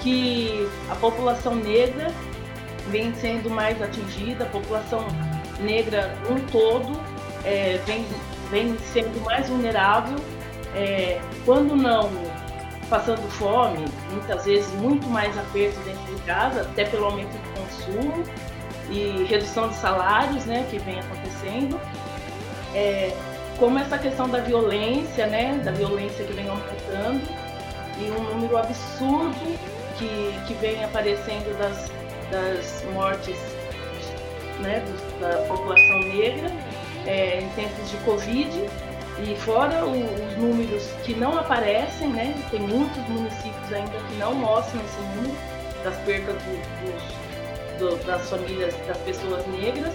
que 0.01 0.67
a 0.89 0.95
população 0.95 1.55
negra 1.55 2.11
vem 2.89 3.13
sendo 3.15 3.49
mais 3.49 3.81
atingida, 3.81 4.43
a 4.43 4.49
população 4.49 5.05
negra 5.59 6.17
um 6.29 6.39
todo 6.47 6.99
é, 7.43 7.79
vem, 7.85 8.05
vem 8.49 8.77
sendo 8.93 9.23
mais 9.25 9.49
vulnerável, 9.49 10.17
é, 10.75 11.21
quando 11.45 11.75
não 11.75 12.09
passando 12.89 13.27
fome, 13.31 13.85
muitas 14.11 14.45
vezes 14.45 14.71
muito 14.73 15.07
mais 15.07 15.37
aperto 15.37 15.79
dentro 15.81 16.15
de 16.15 16.21
casa, 16.23 16.61
até 16.61 16.85
pelo 16.85 17.05
aumento 17.05 17.31
do 17.31 17.59
consumo 17.59 18.23
e 18.89 19.23
redução 19.23 19.69
de 19.69 19.75
salários, 19.75 20.45
né, 20.45 20.65
que 20.69 20.77
vem 20.79 20.99
acontecendo. 20.99 21.79
É, 22.75 23.15
como 23.57 23.79
essa 23.79 23.97
questão 23.97 24.27
da 24.29 24.39
violência, 24.39 25.27
né, 25.27 25.59
da 25.63 25.71
violência 25.71 26.25
que 26.25 26.33
vem 26.33 26.47
aumentando 26.47 27.21
e 27.97 28.11
um 28.11 28.35
número 28.35 28.57
absurdo 28.57 29.59
que, 29.97 30.39
que 30.47 30.53
vem 30.55 30.83
aparecendo 30.83 31.57
das, 31.57 31.91
das 32.31 32.83
mortes 32.93 33.37
né, 34.59 34.83
da 35.19 35.45
população 35.47 35.99
negra 35.99 36.49
é, 37.05 37.41
em 37.41 37.49
tempos 37.49 37.89
de 37.89 37.97
Covid 37.97 38.49
e 39.19 39.35
fora 39.35 39.85
o, 39.85 39.91
os 39.91 40.37
números 40.37 40.91
que 41.03 41.13
não 41.13 41.37
aparecem, 41.37 42.09
né, 42.09 42.33
tem 42.49 42.59
muitos 42.59 42.97
municípios 43.09 43.73
ainda 43.73 43.91
que 43.91 44.15
não 44.15 44.33
mostram 44.33 44.81
esse 44.83 45.01
número 45.15 45.35
das 45.83 45.95
perdas 45.99 46.35
do, 46.43 47.79
do, 47.79 48.05
das 48.05 48.29
famílias, 48.29 48.75
das 48.87 48.97
pessoas 48.99 49.45
negras. 49.47 49.93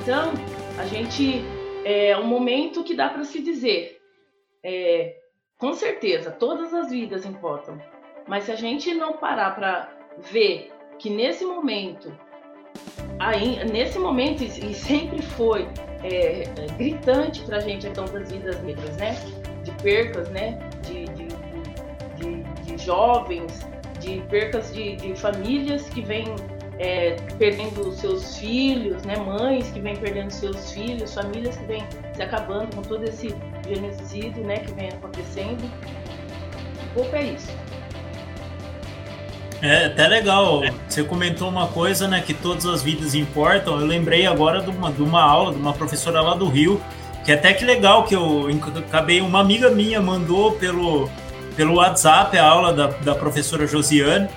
Então, 0.00 0.32
a 0.78 0.86
gente 0.86 1.44
é 1.84 2.16
um 2.16 2.24
momento 2.24 2.82
que 2.82 2.94
dá 2.94 3.08
para 3.08 3.24
se 3.24 3.42
dizer, 3.42 4.00
é, 4.62 5.16
com 5.58 5.74
certeza, 5.74 6.30
todas 6.30 6.72
as 6.72 6.90
vidas 6.90 7.26
importam, 7.26 7.80
mas 8.26 8.44
se 8.44 8.52
a 8.52 8.56
gente 8.56 8.94
não 8.94 9.14
parar 9.14 9.54
para 9.54 9.92
ver 10.18 10.72
que 10.98 11.10
nesse 11.10 11.44
momento, 11.44 12.16
aí, 13.18 13.64
nesse 13.70 13.98
momento 13.98 14.42
e 14.42 14.74
sempre 14.74 15.22
foi 15.22 15.68
é, 16.02 16.44
gritante 16.76 17.42
para 17.42 17.58
a 17.58 17.60
gente 17.60 17.86
a 17.86 17.90
questão 17.90 18.04
das 18.06 18.30
vidas 18.30 18.62
negras, 18.62 18.96
né? 18.96 19.16
De 19.62 19.70
percas, 19.82 20.28
né? 20.30 20.58
De, 20.82 21.04
de, 21.06 21.28
de, 22.16 22.42
de 22.64 22.82
jovens, 22.82 23.66
de 24.00 24.20
percas 24.28 24.72
de, 24.72 24.96
de 24.96 25.14
famílias 25.16 25.88
que 25.88 26.02
vêm 26.02 26.26
é, 26.78 27.16
perdendo 27.38 27.92
seus 27.92 28.36
filhos, 28.36 29.02
né, 29.04 29.16
mães 29.16 29.70
que 29.70 29.80
vêm 29.80 29.96
perdendo 29.96 30.30
seus 30.30 30.72
filhos, 30.72 31.14
famílias 31.14 31.56
que 31.56 31.64
vêm 31.64 31.84
se 32.14 32.22
acabando 32.22 32.74
com 32.74 32.82
todo 32.82 33.04
esse 33.04 33.34
genocídio 33.66 34.44
né, 34.44 34.58
que 34.58 34.72
vem 34.72 34.88
acontecendo. 34.88 35.64
Um 35.64 36.94
pouco 36.94 37.14
é 37.16 37.24
isso. 37.24 37.52
É 39.64 39.86
até 39.86 40.06
legal. 40.06 40.60
Você 40.86 41.02
comentou 41.02 41.48
uma 41.48 41.66
coisa, 41.66 42.06
né? 42.06 42.20
Que 42.20 42.34
todas 42.34 42.66
as 42.66 42.82
vidas 42.82 43.14
importam. 43.14 43.80
Eu 43.80 43.86
lembrei 43.86 44.26
agora 44.26 44.60
de 44.60 44.68
uma, 44.68 44.92
de 44.92 45.00
uma 45.00 45.22
aula 45.22 45.52
de 45.52 45.58
uma 45.58 45.72
professora 45.72 46.20
lá 46.20 46.34
do 46.34 46.46
Rio, 46.46 46.82
que 47.24 47.32
até 47.32 47.50
que 47.54 47.64
legal 47.64 48.04
que 48.04 48.14
eu 48.14 48.46
acabei. 48.76 49.22
Uma 49.22 49.40
amiga 49.40 49.70
minha 49.70 50.02
mandou 50.02 50.52
pelo, 50.52 51.08
pelo 51.56 51.76
WhatsApp 51.76 52.36
a 52.36 52.46
aula 52.46 52.74
da, 52.74 52.88
da 52.88 53.14
professora 53.14 53.66
Josiane. 53.66 54.28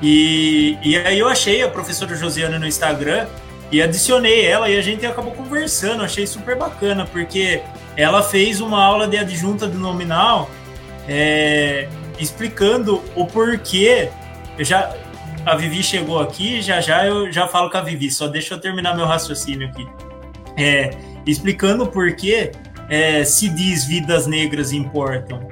E, 0.00 0.78
e 0.82 0.96
aí 0.96 1.18
eu 1.18 1.28
achei 1.28 1.62
a 1.62 1.68
professora 1.68 2.16
Josiane 2.16 2.58
no 2.58 2.66
Instagram 2.66 3.26
e 3.70 3.82
adicionei 3.82 4.46
ela 4.46 4.70
e 4.70 4.78
a 4.78 4.80
gente 4.80 5.04
acabou 5.04 5.32
conversando. 5.32 6.02
Achei 6.02 6.26
super 6.26 6.56
bacana, 6.56 7.04
porque 7.04 7.60
ela 7.98 8.22
fez 8.22 8.62
uma 8.62 8.82
aula 8.82 9.06
de 9.06 9.18
adjunta 9.18 9.68
de 9.68 9.76
nominal 9.76 10.48
é, 11.06 11.86
explicando 12.18 13.02
o 13.14 13.26
porquê. 13.26 14.08
Eu 14.60 14.64
já, 14.64 14.94
a 15.44 15.56
Vivi 15.56 15.82
chegou 15.82 16.20
aqui, 16.20 16.62
já 16.62 16.80
já 16.80 17.04
eu 17.04 17.32
já 17.32 17.48
falo 17.48 17.68
com 17.68 17.78
a 17.78 17.80
Vivi, 17.80 18.08
só 18.10 18.28
deixa 18.28 18.54
eu 18.54 18.60
terminar 18.60 18.94
meu 18.94 19.06
raciocínio 19.06 19.66
aqui. 19.66 19.84
É, 20.56 20.90
explicando 21.26 21.82
o 21.82 21.88
porquê 21.88 22.52
é, 22.88 23.24
se 23.24 23.48
diz 23.48 23.84
vidas 23.84 24.28
negras 24.28 24.72
importam 24.72 25.48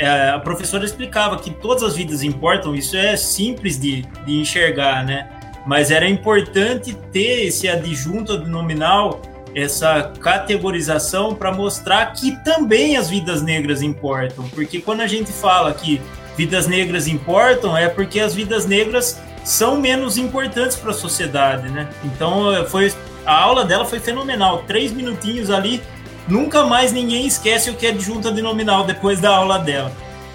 é, 0.00 0.30
a 0.30 0.38
professora 0.38 0.84
explicava 0.84 1.38
que 1.38 1.50
todas 1.50 1.82
as 1.82 1.94
vidas 1.94 2.22
importam, 2.22 2.74
isso 2.74 2.96
é 2.96 3.16
simples 3.18 3.78
de, 3.78 4.00
de 4.24 4.40
enxergar, 4.40 5.04
né? 5.04 5.28
Mas 5.66 5.90
era 5.90 6.08
importante 6.08 6.96
ter 7.12 7.46
esse 7.46 7.68
adjunto 7.68 8.38
nominal, 8.46 9.20
essa 9.54 10.10
categorização 10.18 11.34
para 11.34 11.52
mostrar 11.52 12.14
que 12.14 12.34
também 12.42 12.96
as 12.96 13.10
vidas 13.10 13.42
negras 13.42 13.82
importam. 13.82 14.48
Porque 14.48 14.80
quando 14.80 15.02
a 15.02 15.06
gente 15.06 15.30
fala 15.30 15.74
que 15.74 16.00
vidas 16.40 16.66
negras 16.66 17.06
importam, 17.06 17.76
é 17.76 17.88
porque 17.88 18.20
as 18.20 18.34
vidas 18.34 18.66
negras 18.66 19.20
são 19.44 19.80
menos 19.80 20.16
importantes 20.16 20.76
para 20.76 20.90
a 20.90 20.94
sociedade, 20.94 21.68
né? 21.70 21.88
Então 22.04 22.66
foi 22.66 22.92
a 23.26 23.38
aula 23.38 23.64
dela 23.64 23.84
foi 23.84 24.00
fenomenal, 24.00 24.64
três 24.66 24.92
minutinhos 24.92 25.50
ali 25.50 25.82
Nunca 26.30 26.64
mais 26.64 26.92
ninguém 26.92 27.26
esquece 27.26 27.70
o 27.70 27.74
que 27.74 27.86
é 27.86 27.90
de 27.90 28.04
junta 28.04 28.30
de 28.30 28.40
nominal 28.40 28.84
depois 28.84 29.20
da 29.20 29.34
aula 29.34 29.58
dela. 29.58 29.92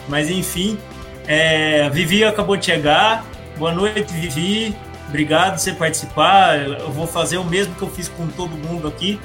Mas 0.09 0.29
enfim, 0.29 0.77
é, 1.25 1.89
Vivi 1.89 2.23
acabou 2.23 2.57
de 2.57 2.65
chegar. 2.65 3.25
Boa 3.57 3.73
noite, 3.73 4.11
Vivi. 4.13 4.75
Obrigado 5.07 5.53
por 5.53 5.59
você 5.59 5.71
participar. 5.71 6.59
Eu 6.59 6.91
vou 6.91 7.07
fazer 7.07 7.37
o 7.37 7.45
mesmo 7.45 7.73
que 7.75 7.81
eu 7.81 7.89
fiz 7.89 8.09
com 8.09 8.27
todo 8.27 8.49
mundo 8.57 8.89
aqui. 8.89 9.17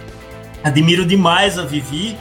Admiro 0.63 1.05
demais 1.05 1.59
a 1.59 1.63
Vivi, 1.63 2.17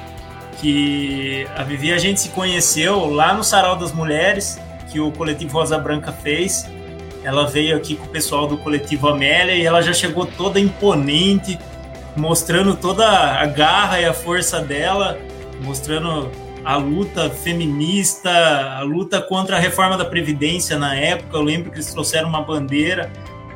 que 0.59 1.47
a 1.55 1.63
Vivi 1.63 1.91
a 1.93 1.97
gente 1.97 2.19
se 2.19 2.29
conheceu 2.29 3.05
lá 3.05 3.33
no 3.33 3.43
Sarau 3.43 3.75
das 3.75 3.91
Mulheres, 3.91 4.59
que 4.91 4.99
o 4.99 5.11
coletivo 5.11 5.53
Rosa 5.53 5.77
Branca 5.77 6.11
fez. 6.11 6.69
Ela 7.23 7.47
veio 7.47 7.75
aqui 7.75 7.95
com 7.95 8.05
o 8.05 8.09
pessoal 8.09 8.47
do 8.47 8.57
coletivo 8.57 9.07
Amélia 9.07 9.55
e 9.55 9.65
ela 9.65 9.81
já 9.81 9.93
chegou 9.93 10.25
toda 10.25 10.59
imponente, 10.59 11.57
mostrando 12.15 12.75
toda 12.75 13.07
a 13.07 13.45
garra 13.45 13.99
e 13.99 14.05
a 14.05 14.13
força 14.13 14.59
dela, 14.59 15.17
mostrando 15.61 16.31
a 16.63 16.75
luta 16.77 17.29
feminista, 17.29 18.29
a 18.77 18.81
luta 18.81 19.21
contra 19.21 19.57
a 19.57 19.59
reforma 19.59 19.97
da 19.97 20.05
Previdência 20.05 20.77
na 20.77 20.95
época. 20.95 21.37
Eu 21.37 21.41
lembro 21.41 21.71
que 21.71 21.77
eles 21.77 21.91
trouxeram 21.91 22.29
uma 22.29 22.41
bandeira. 22.41 23.11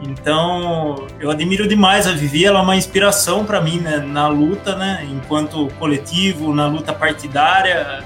Então, 0.06 1.08
eu 1.20 1.32
admiro 1.32 1.68
demais 1.68 2.08
a 2.08 2.12
Vivi, 2.12 2.46
ela 2.46 2.60
é 2.60 2.62
uma 2.62 2.76
inspiração 2.76 3.46
para 3.46 3.62
mim 3.62 3.80
né, 3.80 3.98
na 3.98 4.28
luta, 4.28 4.76
né, 4.76 5.08
enquanto 5.10 5.70
coletivo, 5.80 6.54
na 6.54 6.68
luta 6.68 6.92
partidária. 6.92 8.04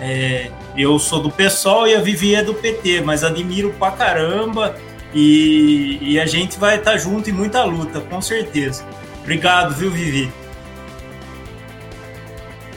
É, 0.00 0.50
eu 0.76 0.98
sou 0.98 1.20
do 1.20 1.30
PSOL 1.30 1.88
e 1.88 1.94
a 1.94 2.00
Vivi 2.00 2.34
é 2.34 2.42
do 2.42 2.54
PT, 2.54 3.00
mas 3.00 3.24
admiro 3.24 3.74
pra 3.78 3.90
caramba 3.90 4.76
e, 5.14 5.98
e 6.00 6.20
a 6.20 6.26
gente 6.26 6.58
vai 6.58 6.76
estar 6.76 6.92
tá 6.92 6.98
junto 6.98 7.30
em 7.30 7.32
muita 7.32 7.64
luta, 7.64 8.00
com 8.00 8.20
certeza. 8.20 8.84
Obrigado, 9.22 9.74
viu, 9.74 9.90
Vivi? 9.90 10.32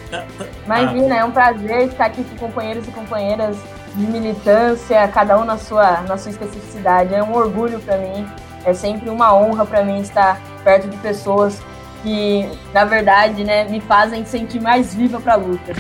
Tá, 0.10 0.26
tá. 0.38 0.46
Imagina, 0.66 1.16
é 1.16 1.24
um 1.24 1.32
prazer 1.32 1.88
estar 1.88 2.06
aqui 2.06 2.24
com 2.24 2.38
companheiros 2.38 2.88
e 2.88 2.92
companheiras 2.92 3.58
de 3.96 4.06
militância, 4.06 5.08
cada 5.10 5.38
um 5.38 5.46
na 5.46 5.58
sua, 5.58 6.02
na 6.02 6.18
sua 6.18 6.32
especificidade. 6.32 7.14
É 7.14 7.22
um 7.24 7.34
orgulho 7.34 7.80
para 7.80 7.98
mim, 7.98 8.28
é 8.66 8.74
sempre 8.74 9.10
uma 9.10 9.34
honra 9.36 9.66
para 9.66 9.84
mim 9.84 10.02
estar 10.02 10.40
perto 10.64 10.88
de 10.88 10.98
pessoas 10.98 11.62
que, 12.04 12.50
na 12.74 12.86
verdade, 12.86 13.44
né, 13.44 13.66
me 13.66 13.80
fazem 13.80 14.26
sentir 14.26 14.60
mais 14.60 14.94
viva 14.94 15.20
para 15.20 15.34
a 15.34 15.38
luta. 15.38 15.74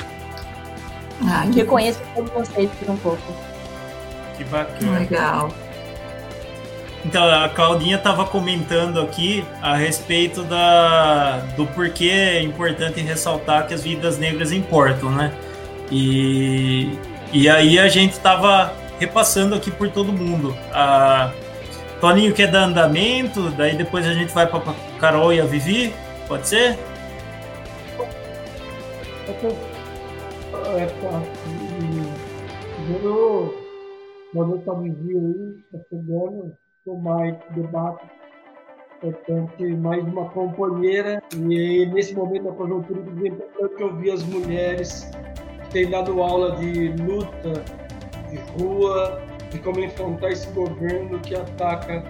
Ah, 1.27 1.45
que 1.51 1.59
reconheço 1.59 2.00
todos 2.15 2.31
vocês 2.31 2.69
por 2.79 2.89
um 2.89 2.97
pouco. 2.97 3.33
Que 4.38 4.43
bacana. 4.45 5.00
Legal. 5.00 5.51
Então, 7.03 7.23
a 7.23 7.50
Claudinha 7.50 7.97
estava 7.97 8.25
comentando 8.25 9.01
aqui 9.01 9.43
a 9.61 9.75
respeito 9.75 10.43
da, 10.43 11.39
do 11.57 11.65
porquê 11.67 12.09
é 12.09 12.43
importante 12.43 13.01
ressaltar 13.01 13.67
que 13.67 13.73
as 13.73 13.83
vidas 13.83 14.19
negras 14.19 14.51
importam, 14.51 15.09
né? 15.09 15.31
E, 15.91 16.97
e 17.33 17.50
aí 17.50 17.79
a 17.79 17.88
gente 17.88 18.11
estava 18.11 18.71
repassando 19.00 19.55
aqui 19.55 19.71
por 19.71 19.89
todo 19.89 20.13
mundo. 20.13 20.55
A 20.71 21.31
Toninho 22.01 22.34
quer 22.34 22.50
dar 22.50 22.63
andamento, 22.63 23.51
daí 23.51 23.77
depois 23.77 24.08
a 24.08 24.13
gente 24.13 24.34
vai 24.34 24.48
para 24.48 24.60
Carol 25.00 25.31
e 25.31 25.39
a 25.39 25.46
Vivi, 25.46 25.93
pode 26.27 26.48
ser? 26.48 26.75
Primeiro, 32.75 33.53
boa 34.34 34.48
noite 34.48 34.67
a 34.67 34.74
Vivi 34.74 35.15
aí, 35.15 35.63
tá 35.72 35.77
chegando 35.89 36.58
tomar 36.84 37.29
esse 37.29 37.53
debate. 37.53 38.03
Portanto, 39.00 39.77
mais 39.77 40.03
uma 40.03 40.27
companheira, 40.29 41.22
e 41.36 41.86
nesse 41.93 42.15
momento 42.15 42.46
da 42.46 42.51
conjuntura, 42.53 43.00
é 43.00 43.27
importante 43.27 43.84
ouvir 43.84 44.12
as 44.12 44.24
mulheres 44.24 45.12
que 45.65 45.70
têm 45.70 45.89
dado 45.91 46.20
aula 46.22 46.55
de 46.55 46.89
luta, 46.93 47.63
de 48.27 48.38
rua, 48.58 49.22
de 49.51 49.60
como 49.60 49.79
enfrentar 49.79 50.31
esse 50.31 50.48
governo 50.48 51.20
que 51.20 51.36
ataca 51.36 52.03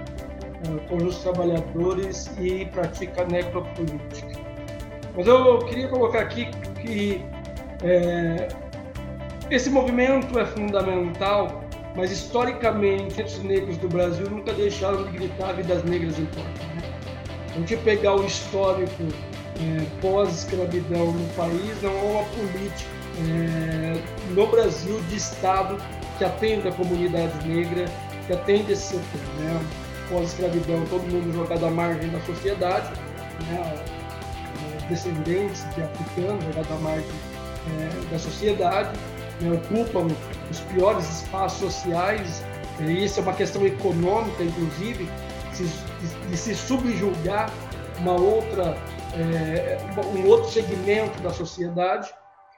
uh, 0.68 0.80
conjuntos 0.88 1.18
trabalhadores 1.20 2.32
e 2.40 2.66
pratica 2.68 3.26
necropolítica. 3.26 4.40
Mas 5.16 5.28
eu 5.28 5.60
queria 5.66 5.90
colocar 5.90 6.22
aqui 6.22 6.46
que 6.82 7.26
é, 7.84 8.48
esse 9.50 9.70
movimento 9.70 10.40
é 10.40 10.46
fundamental 10.46 11.62
mas 11.96 12.12
historicamente 12.12 13.22
os 13.22 13.40
negros 13.44 13.78
do 13.78 13.90
Brasil 13.90 14.30
nunca 14.30 14.54
deixaram 14.54 15.04
de 15.04 15.12
gritar 15.12 15.54
vidas 15.54 15.84
negras 15.84 16.18
importam. 16.18 16.68
Né? 16.76 16.82
A 17.54 17.60
gente 17.60 17.76
pegar 17.78 18.16
o 18.16 18.26
histórico 18.26 19.04
é, 19.60 19.86
pós-escravidão 20.02 21.12
no 21.12 21.28
país, 21.34 21.82
não 21.82 21.92
há 21.92 22.04
uma 22.04 22.24
política 22.26 22.90
é, 23.28 24.02
no 24.34 24.48
Brasil 24.48 25.02
de 25.10 25.18
Estado 25.18 25.78
que 26.22 26.26
atenda 26.26 26.70
a 26.70 26.72
comunidade 26.74 27.48
negra, 27.48 27.86
que 28.28 28.34
atende 28.34 28.74
esse 28.74 28.90
setor. 28.90 29.22
Né? 29.40 29.60
Pós-escravidão, 30.08 30.86
todo 30.86 31.02
mundo 31.12 31.34
jogado 31.34 31.66
à 31.66 31.72
margem 31.72 32.12
da 32.12 32.22
sociedade, 32.22 32.92
né? 33.48 33.84
descendentes 34.88 35.66
de 35.74 35.82
africanos 35.82 36.44
jogados 36.46 36.72
à 36.72 36.76
margem 36.76 37.10
é, 37.80 38.12
da 38.12 38.20
sociedade, 38.20 39.00
né? 39.42 39.52
ocupam 39.52 40.08
os 40.52 40.60
piores 40.60 41.10
espaços 41.10 41.60
sociais, 41.60 42.44
e 42.82 43.04
isso 43.04 43.20
é 43.20 43.24
uma 43.24 43.34
questão 43.34 43.66
econômica, 43.66 44.44
inclusive, 44.44 45.10
de 46.30 46.38
se 46.38 46.54
subjugar 46.54 47.52
uma 47.98 48.14
outra, 48.14 48.78
é, 49.16 49.80
um 50.16 50.28
outro 50.28 50.52
segmento 50.52 51.20
da 51.22 51.32
sociedade 51.32 52.14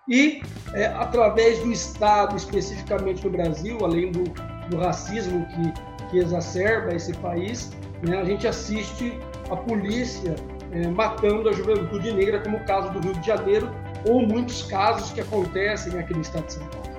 e 0.07 0.41
é, 0.74 0.88
através 0.88 1.60
do 1.60 1.72
Estado, 1.72 2.36
especificamente 2.36 3.24
no 3.24 3.31
Brasil, 3.31 3.77
além 3.81 4.12
do, 4.12 4.24
do 4.69 4.77
racismo 4.77 5.45
que, 5.48 6.10
que 6.10 6.17
exacerba 6.17 6.93
esse 6.93 7.13
país, 7.13 7.72
né, 8.01 8.19
a 8.19 8.25
gente 8.25 8.45
assiste 8.48 9.17
a 9.50 9.55
polícia 9.55 10.36
é, 10.72 10.88
matando 10.88 11.50
a 11.50 11.53
juventude 11.53 12.12
negra, 12.12 12.39
como 12.41 12.57
o 12.57 12.65
caso 12.65 12.91
do 12.91 13.00
Rio 13.00 13.13
de 13.13 13.27
Janeiro, 13.27 13.69
ou 14.05 14.27
muitos 14.27 14.63
casos 14.63 15.12
que 15.12 15.22
acontecem 15.22 15.98
aqui 15.98 16.13
no 16.13 16.22
estado 16.22 16.48
de 16.48 16.53
São 16.53 16.67
Paulo. 16.67 16.93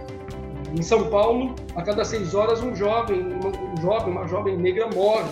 Em 0.76 0.82
São 0.82 1.11
Paulo, 1.11 1.54
a 1.76 1.82
cada 1.82 2.04
seis 2.04 2.34
horas, 2.34 2.62
um 2.62 2.75
jovem, 2.75 3.20
um 3.20 3.80
jovem 3.82 4.12
uma 4.12 4.26
jovem 4.26 4.56
negra 4.56 4.88
morre 4.94 5.28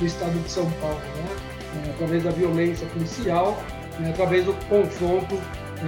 no 0.00 0.06
estado 0.06 0.32
de 0.42 0.50
São 0.50 0.68
Paulo, 0.80 0.96
né? 0.96 1.86
é, 1.86 1.90
através 1.90 2.24
da 2.24 2.30
violência 2.30 2.86
policial, 2.88 3.58
né? 3.98 4.10
através 4.10 4.46
do 4.46 4.54
confronto 4.68 5.38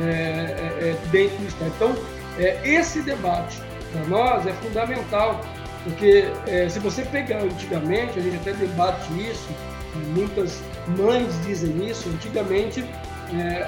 é, 0.01 0.07
é, 0.07 0.89
é 0.91 0.97
dentro 1.11 1.37
do 1.39 1.49
estado. 1.49 1.73
Então, 1.77 1.97
é, 2.39 2.61
esse 2.65 3.03
debate 3.03 3.61
para 3.93 4.05
nós 4.07 4.47
é 4.47 4.53
fundamental, 4.55 5.41
porque 5.85 6.27
se 6.71 6.79
você 6.79 7.03
pegar 7.03 7.43
antigamente, 7.43 8.19
a 8.19 8.23
gente 8.23 8.37
até 8.37 8.53
debate 8.53 9.13
isso, 9.21 9.49
muitas 10.15 10.63
mães 10.97 11.29
dizem 11.45 11.89
isso, 11.89 12.09
antigamente 12.09 12.85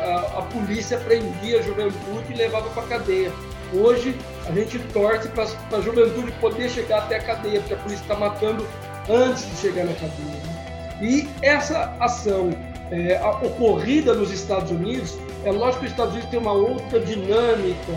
a, 0.00 0.38
a 0.38 0.43
polícia 0.43 0.97
prendia 0.99 1.59
a 1.59 1.62
juventude 1.62 2.33
e 2.33 2.37
levava 2.37 2.71
para 2.71 2.85
a 2.85 2.87
cadeia. 2.87 3.33
Hoje 3.75 4.14
a 4.47 4.52
gente 4.52 4.78
torce 4.93 5.28
para 5.28 5.78
a 5.78 5.81
juventude 5.81 6.31
poder 6.40 6.71
chegar 6.71 6.99
até 6.99 7.16
a 7.16 7.23
cadeia, 7.23 7.61
porque 7.61 7.75
a 7.75 7.78
polícia 7.78 8.02
está 8.02 8.14
matando 8.14 8.64
antes 9.09 9.50
de 9.50 9.57
chegar 9.57 9.85
na 9.85 9.93
cadeia. 9.95 10.40
Né? 10.45 10.99
E 11.02 11.28
essa 11.43 11.97
ação 11.99 12.50
é, 12.90 13.21
ocorrida 13.43 14.14
nos 14.14 14.31
Estados 14.31 14.71
Unidos, 14.71 15.19
é 15.45 15.53
lógico 15.53 15.81
que 15.81 15.87
os 15.87 15.93
Estados 15.93 16.13
Unidos 16.13 16.31
tem 16.31 16.41
uma 16.41 16.53
outra 16.53 17.01
dinâmica 17.01 17.93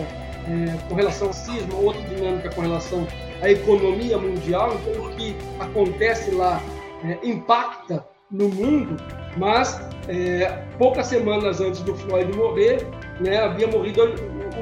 é, 0.46 0.88
com 0.88 0.94
relação 0.94 1.28
ao 1.28 1.32
cisma, 1.32 1.74
outra 1.74 2.02
dinâmica 2.02 2.50
com 2.50 2.60
relação 2.60 3.06
à 3.42 3.50
economia 3.50 4.18
mundial, 4.18 4.74
então 4.74 5.04
o 5.04 5.10
que 5.10 5.36
acontece 5.58 6.30
lá 6.30 6.60
é, 7.04 7.18
impacta 7.22 8.04
no 8.30 8.48
mundo, 8.48 8.96
mas 9.36 9.80
é, 10.08 10.64
poucas 10.78 11.06
semanas 11.06 11.60
antes 11.60 11.80
do 11.82 11.94
Floyd 11.94 12.36
morrer, 12.36 12.86
né, 13.20 13.38
havia 13.38 13.66
morrido 13.66 14.02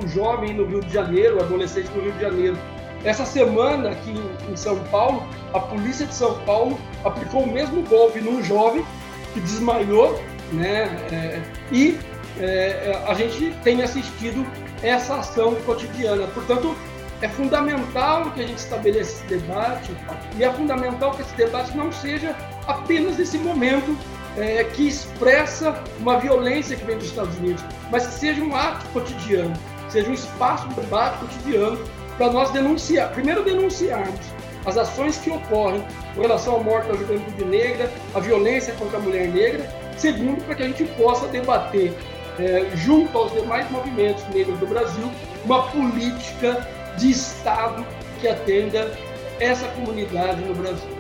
um 0.03 0.09
jovem 0.09 0.55
no 0.55 0.67
Rio 0.67 0.81
de 0.81 0.93
Janeiro, 0.93 1.37
um 1.37 1.41
adolescente 1.41 1.89
no 1.95 2.03
Rio 2.03 2.13
de 2.13 2.21
Janeiro. 2.21 2.57
Essa 3.05 3.25
semana 3.25 3.91
aqui 3.91 4.15
em 4.51 4.57
São 4.57 4.79
Paulo, 4.85 5.23
a 5.53 5.61
polícia 5.61 6.07
de 6.07 6.15
São 6.15 6.35
Paulo 6.41 6.79
aplicou 7.05 7.43
o 7.43 7.53
mesmo 7.53 7.83
golpe 7.83 8.21
num 8.21 8.43
jovem 8.43 8.85
que 9.33 9.41
desmaiou, 9.41 10.21
né? 10.53 10.85
É, 11.13 11.43
e 11.71 11.99
é, 12.41 13.03
a 13.07 13.15
gente 13.15 13.55
tem 13.63 13.83
assistido 13.83 14.47
essa 14.83 15.17
ação 15.17 15.55
cotidiana. 15.67 16.27
Portanto, 16.29 16.77
é 17.23 17.29
fundamental 17.29 18.31
que 18.33 18.43
a 18.43 18.47
gente 18.47 18.59
estabeleça 18.59 19.17
esse 19.19 19.27
debate 19.27 19.91
e 20.37 20.45
é 20.45 20.53
fundamental 20.53 21.13
que 21.13 21.23
esse 21.23 21.35
debate 21.35 21.77
não 21.77 21.91
seja 21.91 22.37
apenas 22.67 23.17
nesse 23.17 23.39
momento 23.39 23.97
é, 24.37 24.65
que 24.65 24.87
expressa 24.87 25.83
uma 25.99 26.19
violência 26.19 26.77
que 26.77 26.85
vem 26.85 26.99
dos 26.99 27.07
Estados 27.07 27.37
Unidos, 27.39 27.65
mas 27.91 28.07
que 28.07 28.15
seja 28.15 28.43
um 28.43 28.55
ato 28.55 28.87
cotidiano, 28.91 29.55
seja 29.89 30.11
um 30.11 30.15
espaço 30.15 30.69
de 30.69 30.75
debate 30.75 31.19
cotidiano 31.21 31.79
para 32.19 32.31
nós 32.31 32.51
denunciar, 32.51 33.11
primeiro 33.13 33.43
denunciarmos 33.43 34.37
as 34.67 34.77
ações 34.77 35.17
que 35.19 35.31
ocorrem 35.31 35.83
com 36.15 36.21
relação 36.21 36.57
à 36.57 36.63
morte 36.63 36.89
da 36.89 36.95
juventude 36.95 37.45
negra, 37.45 37.91
a 38.15 38.21
violência 38.21 38.75
contra 38.75 38.99
a 38.99 39.01
mulher 39.01 39.29
negra, 39.29 39.67
segundo, 39.97 40.43
para 40.45 40.57
que 40.57 40.63
a 40.65 40.67
gente 40.67 40.85
possa 40.99 41.27
debater, 41.29 41.95
é, 42.39 42.71
junto 42.77 43.17
aos 43.17 43.33
demais 43.33 43.71
movimentos 43.71 44.27
negros 44.29 44.59
do 44.59 44.67
Brasil, 44.67 45.11
uma 45.45 45.63
política 45.69 46.67
de 46.99 47.11
Estado 47.11 47.87
que 48.21 48.29
atenda 48.29 48.91
essa 49.39 49.67
comunidade 49.69 50.41
no 50.43 50.55
Brasil 50.55 50.97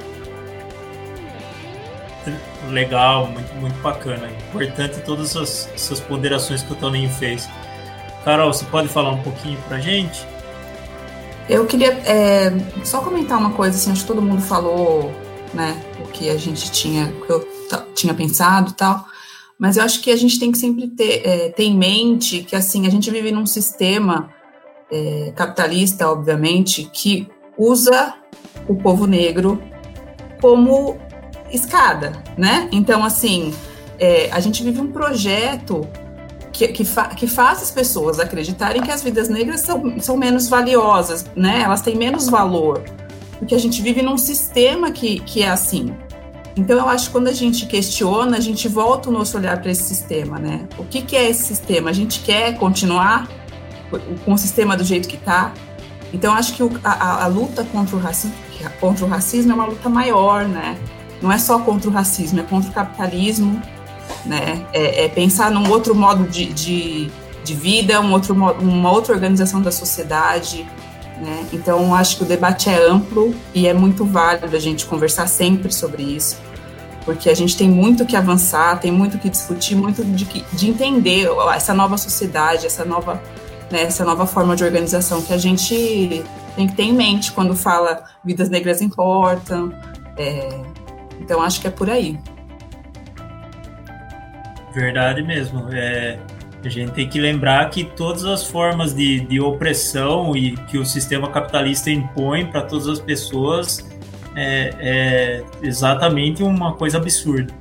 legal, 2.70 3.28
muito, 3.28 3.54
muito 3.56 3.80
bacana. 3.80 4.28
Importante 4.48 5.00
todas 5.00 5.36
as 5.36 5.68
essas 5.74 6.00
ponderações 6.00 6.62
que 6.62 6.72
o 6.72 6.76
Toninho 6.76 7.10
fez. 7.10 7.48
Carol, 8.24 8.52
você 8.52 8.64
pode 8.64 8.88
falar 8.88 9.10
um 9.10 9.22
pouquinho 9.22 9.58
pra 9.68 9.78
gente? 9.78 10.26
Eu 11.48 11.64
queria 11.66 11.92
é, 12.04 12.52
só 12.84 13.00
comentar 13.00 13.38
uma 13.38 13.50
coisa, 13.50 13.76
assim, 13.76 13.92
acho 13.92 14.00
que 14.00 14.06
todo 14.08 14.20
mundo 14.20 14.42
falou, 14.42 15.12
né, 15.54 15.80
o 16.00 16.08
que 16.08 16.28
a 16.28 16.36
gente 16.36 16.72
tinha, 16.72 17.06
que 17.24 17.30
eu 17.30 17.48
tinha 17.94 18.12
pensado 18.12 18.70
e 18.70 18.74
tal, 18.74 19.06
mas 19.58 19.76
eu 19.76 19.84
acho 19.84 20.00
que 20.02 20.10
a 20.10 20.16
gente 20.16 20.38
tem 20.38 20.52
que 20.52 20.58
sempre 20.58 20.88
ter, 20.88 21.26
é, 21.26 21.48
ter 21.48 21.64
em 21.64 21.76
mente 21.76 22.42
que, 22.42 22.54
assim, 22.54 22.86
a 22.86 22.90
gente 22.90 23.10
vive 23.10 23.30
num 23.30 23.46
sistema 23.46 24.30
é, 24.90 25.32
capitalista, 25.34 26.10
obviamente, 26.10 26.88
que 26.92 27.28
usa 27.56 28.14
o 28.68 28.74
povo 28.74 29.06
negro 29.06 29.60
como 30.40 30.98
escada, 31.50 32.12
né? 32.36 32.68
Então, 32.70 33.04
assim, 33.04 33.54
é, 33.98 34.30
a 34.30 34.40
gente 34.40 34.62
vive 34.62 34.80
um 34.80 34.92
projeto 34.92 35.86
que, 36.52 36.68
que, 36.68 36.84
fa 36.84 37.08
que, 37.08 37.26
faz 37.26 37.62
as 37.62 37.70
pessoas 37.70 38.18
acreditarem 38.18 38.82
que 38.82 38.90
as 38.90 39.02
vidas 39.02 39.28
negras 39.28 39.60
são, 39.60 39.98
são 40.00 40.16
menos 40.16 40.48
valiosas, 40.48 41.24
né? 41.34 41.62
Elas 41.62 41.82
têm 41.82 41.96
menos 41.96 42.28
valor, 42.28 42.82
porque 43.38 43.54
a 43.54 43.58
gente 43.58 43.80
vive 43.82 44.02
num 44.02 44.18
sistema 44.18 44.90
que, 44.90 45.20
que 45.20 45.42
é 45.42 45.48
assim. 45.48 45.94
Então, 46.56 46.78
eu 46.78 46.88
acho 46.88 47.06
que 47.06 47.12
quando 47.12 47.28
a 47.28 47.32
gente 47.32 47.66
questiona, 47.66 48.36
a 48.36 48.40
gente 48.40 48.66
volta 48.66 49.10
o 49.10 49.12
nosso 49.12 49.36
olhar 49.36 49.60
para 49.60 49.70
esse 49.70 49.82
sistema, 49.82 50.38
né? 50.38 50.66
O 50.78 50.84
que, 50.84 51.02
que 51.02 51.14
é 51.14 51.28
esse 51.28 51.44
sistema? 51.44 51.90
A 51.90 51.92
gente 51.92 52.20
quer 52.20 52.56
continuar 52.56 53.28
com 54.24 54.32
o 54.32 54.38
sistema 54.38 54.76
do 54.76 54.82
jeito 54.82 55.06
que 55.06 55.16
está? 55.16 55.52
Então, 56.14 56.32
acho 56.32 56.54
que 56.54 56.62
o, 56.62 56.70
a, 56.82 57.24
a, 57.24 57.26
luta 57.26 57.62
contra 57.64 57.94
o 57.94 57.98
racismo, 57.98 58.34
contra 58.80 59.04
o 59.04 59.08
racismo 59.08 59.52
é 59.52 59.54
uma 59.54 59.66
luta 59.66 59.88
maior, 59.88 60.48
né? 60.48 60.78
não 61.20 61.32
é 61.32 61.38
só 61.38 61.58
contra 61.58 61.88
o 61.88 61.92
racismo, 61.92 62.40
é 62.40 62.42
contra 62.42 62.70
o 62.70 62.72
capitalismo, 62.72 63.60
né? 64.24 64.64
É, 64.72 65.04
é 65.04 65.08
pensar 65.08 65.50
num 65.50 65.68
outro 65.70 65.94
modo 65.94 66.24
de, 66.24 66.46
de, 66.46 67.10
de 67.44 67.54
vida, 67.54 68.00
um 68.00 68.12
outro, 68.12 68.34
uma 68.34 68.90
outra 68.90 69.14
organização 69.14 69.60
da 69.60 69.72
sociedade, 69.72 70.66
né? 71.20 71.46
Então, 71.52 71.94
acho 71.94 72.18
que 72.18 72.22
o 72.22 72.26
debate 72.26 72.68
é 72.68 72.88
amplo 72.88 73.34
e 73.54 73.66
é 73.66 73.74
muito 73.74 74.04
válido 74.04 74.54
a 74.54 74.60
gente 74.60 74.84
conversar 74.86 75.26
sempre 75.26 75.72
sobre 75.72 76.02
isso, 76.02 76.36
porque 77.06 77.30
a 77.30 77.34
gente 77.34 77.56
tem 77.56 77.70
muito 77.70 78.04
que 78.04 78.16
avançar, 78.16 78.80
tem 78.80 78.90
muito 78.90 79.16
que 79.16 79.30
discutir, 79.30 79.76
muito 79.76 80.04
de, 80.04 80.24
de 80.24 80.68
entender 80.68 81.28
essa 81.54 81.72
nova 81.72 81.96
sociedade, 81.96 82.66
essa 82.66 82.84
nova, 82.84 83.22
né, 83.70 83.82
essa 83.82 84.04
nova 84.04 84.26
forma 84.26 84.56
de 84.56 84.64
organização 84.64 85.22
que 85.22 85.32
a 85.32 85.38
gente 85.38 86.24
tem 86.56 86.66
que 86.66 86.74
ter 86.74 86.82
em 86.82 86.92
mente 86.92 87.30
quando 87.30 87.54
fala 87.54 88.02
vidas 88.24 88.50
negras 88.50 88.82
importam, 88.82 89.72
é, 90.18 90.48
então 91.20 91.40
acho 91.40 91.60
que 91.60 91.68
é 91.68 91.70
por 91.70 91.88
aí. 91.88 92.18
Verdade 94.74 95.22
mesmo. 95.22 95.68
É, 95.72 96.18
a 96.64 96.68
gente 96.68 96.90
tem 96.90 97.08
que 97.08 97.20
lembrar 97.20 97.70
que 97.70 97.84
todas 97.84 98.24
as 98.24 98.44
formas 98.44 98.92
de, 98.92 99.20
de 99.20 99.40
opressão 99.40 100.36
e 100.36 100.56
que 100.66 100.76
o 100.76 100.84
sistema 100.84 101.30
capitalista 101.30 101.88
impõe 101.88 102.46
para 102.46 102.62
todas 102.62 102.88
as 102.88 102.98
pessoas 102.98 103.95
é, 104.36 104.74
é, 104.78 105.42
exatamente 105.62 106.42
uma 106.42 106.74
coisa 106.74 106.98
absurda. 106.98 107.52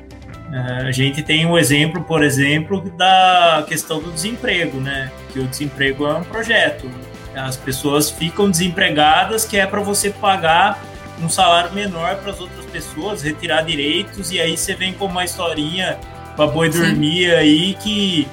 É, 0.51 0.87
a 0.87 0.91
gente 0.91 1.23
tem 1.23 1.45
um 1.45 1.57
exemplo, 1.57 2.03
por 2.03 2.23
exemplo, 2.23 2.81
da 2.97 3.63
questão 3.67 4.01
do 4.01 4.11
desemprego, 4.11 4.79
né? 4.79 5.09
Que 5.31 5.39
o 5.39 5.47
desemprego 5.47 6.05
é 6.05 6.13
um 6.15 6.23
projeto. 6.23 6.89
As 7.35 7.57
pessoas 7.57 8.09
ficam 8.11 8.51
desempregadas, 8.51 9.45
que 9.45 9.57
é 9.57 9.65
para 9.65 9.81
você 9.81 10.09
pagar 10.09 10.83
um 11.21 11.29
salário 11.29 11.73
menor 11.73 12.17
para 12.17 12.31
as 12.31 12.39
outras 12.39 12.65
pessoas, 12.65 13.21
retirar 13.21 13.61
direitos, 13.61 14.31
e 14.31 14.39
aí 14.39 14.57
você 14.57 14.75
vem 14.75 14.93
com 14.93 15.05
uma 15.05 15.23
historinha 15.23 15.97
para 16.35 16.47
boi 16.47 16.69
dormir 16.69 17.33
aí 17.33 17.73
que, 17.75 18.27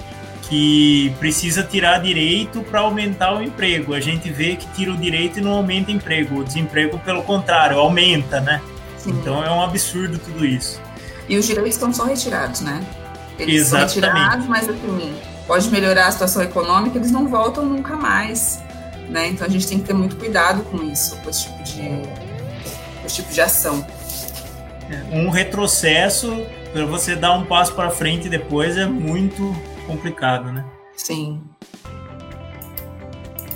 que 0.53 1.15
precisa 1.19 1.62
tirar 1.62 2.03
direito 2.03 2.61
para 2.61 2.81
aumentar 2.81 3.35
o 3.35 3.43
emprego. 3.43 3.95
A 3.95 4.01
gente 4.01 4.31
vê 4.31 4.55
que 4.55 4.67
tira 4.75 4.93
o 4.93 4.97
direito 4.99 5.38
e 5.38 5.43
não 5.43 5.53
aumenta 5.53 5.91
o 5.91 5.95
emprego. 5.95 6.41
O 6.41 6.45
desemprego, 6.45 6.99
pelo 6.99 7.23
contrário, 7.23 7.79
aumenta, 7.79 8.38
né? 8.38 8.61
Sim. 8.99 9.12
Então 9.12 9.43
é 9.43 9.51
um 9.51 9.62
absurdo 9.62 10.19
tudo 10.19 10.45
isso. 10.45 10.79
E 11.27 11.38
os 11.38 11.47
direitos 11.47 11.73
estão 11.73 11.91
só 11.91 12.05
retirados, 12.05 12.61
né? 12.61 12.85
Eles 13.38 13.62
Exatamente. 13.62 13.93
são 13.93 14.03
retirados, 14.03 14.47
mas 14.47 14.69
assim, 14.69 15.15
pode 15.47 15.71
melhorar 15.71 16.09
a 16.09 16.12
situação 16.12 16.43
econômica, 16.43 16.99
eles 16.99 17.11
não 17.11 17.29
voltam 17.29 17.65
nunca 17.65 17.97
mais. 17.97 18.62
Né? 19.09 19.29
Então 19.29 19.47
a 19.47 19.51
gente 19.51 19.67
tem 19.67 19.79
que 19.79 19.87
ter 19.87 19.95
muito 19.95 20.17
cuidado 20.17 20.65
com 20.65 20.83
isso, 20.83 21.17
com 21.17 21.31
esse 21.31 21.45
tipo 21.45 21.62
de, 21.62 22.03
esse 23.07 23.15
tipo 23.15 23.33
de 23.33 23.41
ação. 23.41 23.87
É, 24.91 25.17
um 25.17 25.31
retrocesso 25.31 26.45
para 26.75 26.85
você 26.85 27.17
dar 27.17 27.33
um 27.38 27.47
passo 27.47 27.73
para 27.73 27.88
frente 27.88 28.29
depois 28.29 28.77
é 28.77 28.85
muito 28.85 29.72
complicado, 29.83 30.53
né? 30.53 30.64
Sim. 30.97 31.42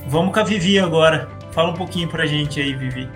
Vamos 0.08 0.32
com 0.32 0.40
a 0.40 0.44
Vivi 0.44 0.78
agora. 0.78 1.28
Fala 1.52 1.70
um 1.70 1.74
pouquinho 1.74 2.08
pra 2.08 2.26
gente 2.26 2.60
aí, 2.60 2.74
Vivi. 2.74 3.08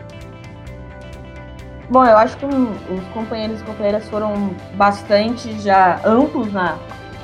Bom, 1.90 2.05
eu 2.05 2.16
acho 2.16 2.37
que 2.37 2.46
os 2.46 3.05
companheiros 3.12 3.61
e 3.61 3.64
companheiras 3.64 4.09
foram 4.09 4.55
bastante 4.75 5.61
já 5.61 6.01
amplos 6.05 6.53
na, 6.53 6.79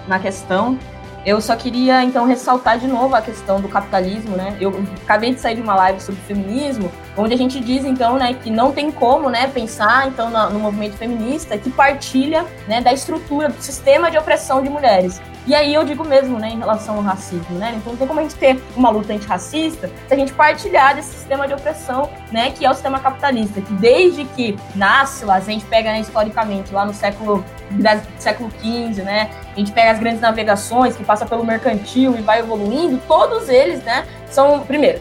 na 0.08 0.18
questão. 0.18 0.78
Eu 1.24 1.40
só 1.40 1.56
queria, 1.56 2.04
então, 2.04 2.24
ressaltar 2.24 2.78
de 2.78 2.86
novo 2.86 3.14
a 3.16 3.20
questão 3.20 3.60
do 3.60 3.68
capitalismo, 3.68 4.36
né? 4.36 4.56
Eu 4.60 4.72
acabei 5.02 5.34
de 5.34 5.40
sair 5.40 5.56
de 5.56 5.62
uma 5.62 5.74
live 5.74 6.00
sobre 6.00 6.20
feminismo, 6.22 6.90
onde 7.16 7.34
a 7.34 7.36
gente 7.36 7.58
diz, 7.58 7.84
então, 7.84 8.16
né, 8.16 8.34
que 8.34 8.48
não 8.48 8.70
tem 8.70 8.92
como, 8.92 9.28
né, 9.28 9.48
pensar, 9.48 10.06
então, 10.06 10.30
no, 10.30 10.50
no 10.50 10.60
movimento 10.60 10.96
feminista 10.96 11.58
que 11.58 11.68
partilha, 11.68 12.44
né, 12.68 12.80
da 12.80 12.92
estrutura, 12.92 13.48
do 13.48 13.60
sistema 13.60 14.08
de 14.08 14.16
opressão 14.16 14.62
de 14.62 14.68
mulheres. 14.68 15.20
E 15.46 15.54
aí 15.54 15.72
eu 15.72 15.84
digo 15.84 16.04
mesmo, 16.04 16.40
né, 16.40 16.48
em 16.48 16.58
relação 16.58 16.96
ao 16.96 17.02
racismo, 17.02 17.56
né? 17.56 17.74
Então 17.76 17.92
não 17.92 17.98
tem 17.98 18.08
como 18.08 18.18
a 18.18 18.22
gente 18.22 18.34
ter 18.34 18.60
uma 18.76 18.90
luta 18.90 19.12
antirracista 19.12 19.88
se 20.08 20.12
a 20.12 20.16
gente 20.16 20.32
partilhar 20.32 20.96
desse 20.96 21.10
sistema 21.10 21.46
de 21.46 21.54
opressão, 21.54 22.10
né, 22.32 22.50
que 22.50 22.66
é 22.66 22.70
o 22.70 22.74
sistema 22.74 22.98
capitalista, 22.98 23.60
que 23.60 23.72
desde 23.74 24.24
que 24.24 24.58
nasce 24.74 25.24
lá, 25.24 25.36
a 25.36 25.40
gente 25.40 25.64
pega 25.66 25.92
né, 25.92 26.00
historicamente 26.00 26.72
lá 26.72 26.84
no 26.84 26.92
século 26.92 27.44
século 28.18 28.50
XV, 28.60 29.02
né? 29.02 29.30
A 29.54 29.58
gente 29.58 29.72
pega 29.72 29.92
as 29.92 29.98
grandes 29.98 30.20
navegações 30.20 30.96
que 30.96 31.04
passa 31.04 31.24
pelo 31.26 31.44
mercantil 31.44 32.16
e 32.16 32.22
vai 32.22 32.40
evoluindo, 32.40 33.00
todos 33.06 33.48
eles, 33.48 33.82
né, 33.82 34.06
são 34.28 34.60
primeiro 34.60 35.00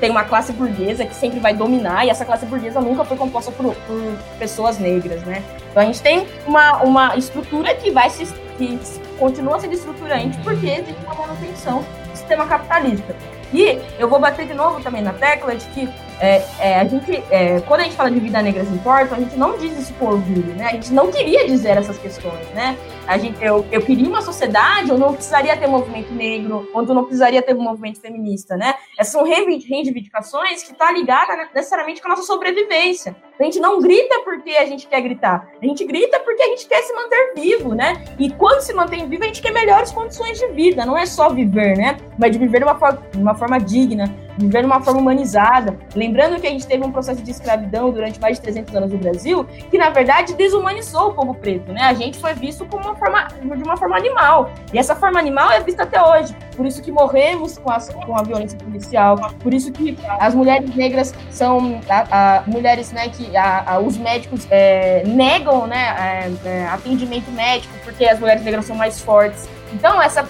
tem 0.00 0.10
uma 0.10 0.24
classe 0.24 0.52
burguesa 0.52 1.06
que 1.06 1.14
sempre 1.14 1.38
vai 1.38 1.54
dominar, 1.54 2.04
e 2.04 2.10
essa 2.10 2.24
classe 2.24 2.44
burguesa 2.44 2.80
nunca 2.80 3.04
foi 3.04 3.16
composta 3.16 3.52
por, 3.52 3.72
por 3.72 4.18
pessoas 4.36 4.76
negras, 4.80 5.22
né? 5.22 5.44
Então 5.70 5.80
a 5.80 5.86
gente 5.86 6.02
tem 6.02 6.26
uma, 6.44 6.82
uma 6.82 7.16
estrutura 7.16 7.72
que 7.76 7.88
vai 7.92 8.10
se 8.10 8.26
que 8.58 8.80
continua 9.22 9.60
sendo 9.60 9.74
estruturante 9.74 10.36
porque 10.38 10.66
existe 10.66 11.04
uma 11.04 11.14
manutenção 11.14 11.84
do 12.10 12.16
sistema 12.16 12.44
capitalista. 12.44 13.14
E 13.54 13.78
eu 13.96 14.08
vou 14.08 14.18
bater 14.18 14.48
de 14.48 14.54
novo 14.54 14.80
também 14.80 15.00
na 15.00 15.12
tecla 15.12 15.54
de 15.54 15.64
que 15.66 15.88
é, 16.22 16.44
é, 16.60 16.80
a 16.80 16.84
gente, 16.84 17.20
é, 17.30 17.60
quando 17.62 17.80
a 17.80 17.82
gente 17.82 17.96
fala 17.96 18.08
de 18.08 18.20
vida 18.20 18.40
negras 18.40 18.68
importa, 18.68 19.16
a 19.16 19.18
gente 19.18 19.36
não 19.36 19.58
diz 19.58 19.76
isso 19.76 19.92
por 19.94 20.12
orgulho, 20.12 20.54
né? 20.54 20.66
A 20.66 20.72
gente 20.74 20.92
não 20.92 21.10
queria 21.10 21.44
dizer 21.48 21.76
essas 21.76 21.98
questões, 21.98 22.48
né? 22.50 22.78
A 23.08 23.18
gente, 23.18 23.42
eu, 23.42 23.66
eu 23.72 23.82
queria 23.82 24.08
uma 24.08 24.22
sociedade 24.22 24.92
onde 24.92 25.00
não 25.00 25.14
precisaria 25.14 25.56
ter 25.56 25.66
movimento 25.66 26.14
negro, 26.14 26.70
onde 26.72 26.94
não 26.94 27.02
precisaria 27.02 27.42
ter 27.42 27.56
um 27.56 27.62
movimento 27.62 28.00
feminista, 28.00 28.56
né? 28.56 28.76
Essas 28.96 29.12
são 29.12 29.24
reivindicações 29.24 30.62
que 30.62 30.70
estão 30.70 30.86
tá 30.86 30.92
ligadas 30.92 31.36
necessariamente 31.52 32.00
com 32.00 32.06
a 32.06 32.10
nossa 32.10 32.22
sobrevivência. 32.22 33.16
A 33.40 33.42
gente 33.42 33.58
não 33.58 33.80
grita 33.80 34.20
porque 34.24 34.50
a 34.50 34.64
gente 34.64 34.86
quer 34.86 35.00
gritar, 35.00 35.48
a 35.60 35.66
gente 35.66 35.84
grita 35.84 36.20
porque 36.20 36.40
a 36.40 36.46
gente 36.50 36.68
quer 36.68 36.82
se 36.82 36.92
manter 36.92 37.32
vivo, 37.34 37.74
né? 37.74 38.04
E 38.16 38.30
quando 38.30 38.60
se 38.60 38.72
mantém 38.72 39.08
vivo, 39.08 39.24
a 39.24 39.26
gente 39.26 39.42
quer 39.42 39.52
melhores 39.52 39.90
condições 39.90 40.38
de 40.38 40.46
vida, 40.52 40.86
não 40.86 40.96
é 40.96 41.04
só 41.04 41.30
viver, 41.30 41.76
né? 41.76 41.96
Mas 42.16 42.30
de 42.30 42.38
viver 42.38 42.58
de 42.58 42.64
uma, 42.64 42.78
forma, 42.78 43.02
de 43.10 43.18
uma 43.18 43.34
forma 43.34 43.58
digna, 43.58 44.04
viver 44.38 44.60
de 44.60 44.66
uma 44.66 44.80
forma 44.80 45.00
humanizada. 45.00 45.76
Lembrando 45.94 46.40
que 46.40 46.46
a 46.46 46.50
gente 46.50 46.66
teve 46.66 46.84
um 46.84 46.92
processo 46.92 47.22
de 47.22 47.30
escravidão 47.30 47.90
durante 47.90 48.20
mais 48.20 48.36
de 48.36 48.42
300 48.42 48.74
anos 48.74 48.92
no 48.92 48.98
Brasil, 48.98 49.44
que 49.70 49.78
na 49.78 49.90
verdade 49.90 50.34
desumanizou 50.34 51.10
o 51.10 51.14
povo 51.14 51.34
preto, 51.34 51.72
né? 51.72 51.82
A 51.82 51.94
gente 51.94 52.18
foi 52.18 52.34
visto 52.34 52.64
como 52.66 52.84
uma 52.84 52.96
forma, 52.96 53.28
de 53.56 53.62
uma 53.62 53.76
forma 53.76 53.96
animal. 53.96 54.50
E 54.72 54.78
essa 54.78 54.94
forma 54.94 55.18
animal 55.18 55.50
é 55.50 55.60
vista 55.60 55.82
até 55.82 56.02
hoje. 56.02 56.34
Por 56.56 56.66
isso 56.66 56.82
que 56.82 56.92
morremos 56.92 57.58
com, 57.58 57.70
as, 57.70 57.88
com 57.88 58.16
a 58.16 58.22
violência 58.22 58.58
policial, 58.58 59.16
por 59.40 59.52
isso 59.54 59.72
que 59.72 59.96
as 60.18 60.34
mulheres 60.34 60.74
negras 60.74 61.14
são 61.30 61.80
a, 61.88 62.38
a, 62.38 62.42
mulheres 62.46 62.92
né, 62.92 63.08
que 63.08 63.36
a, 63.36 63.78
os 63.78 63.96
médicos 63.96 64.46
é, 64.50 65.02
negam 65.06 65.66
né, 65.66 66.30
é, 66.44 66.48
é, 66.48 66.66
atendimento 66.66 67.30
médico, 67.30 67.72
porque 67.84 68.04
as 68.04 68.18
mulheres 68.18 68.42
negras 68.42 68.64
são 68.64 68.76
mais 68.76 69.00
fortes. 69.00 69.48
Então, 69.72 70.00
essa, 70.00 70.26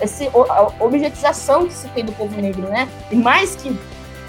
essa 0.00 0.24
objetização 0.80 1.66
que 1.66 1.72
se 1.72 1.88
tem 1.88 2.04
do 2.04 2.12
povo 2.12 2.40
negro, 2.40 2.68
né? 2.68 2.88
E 3.10 3.16
mais 3.16 3.54
que 3.54 3.78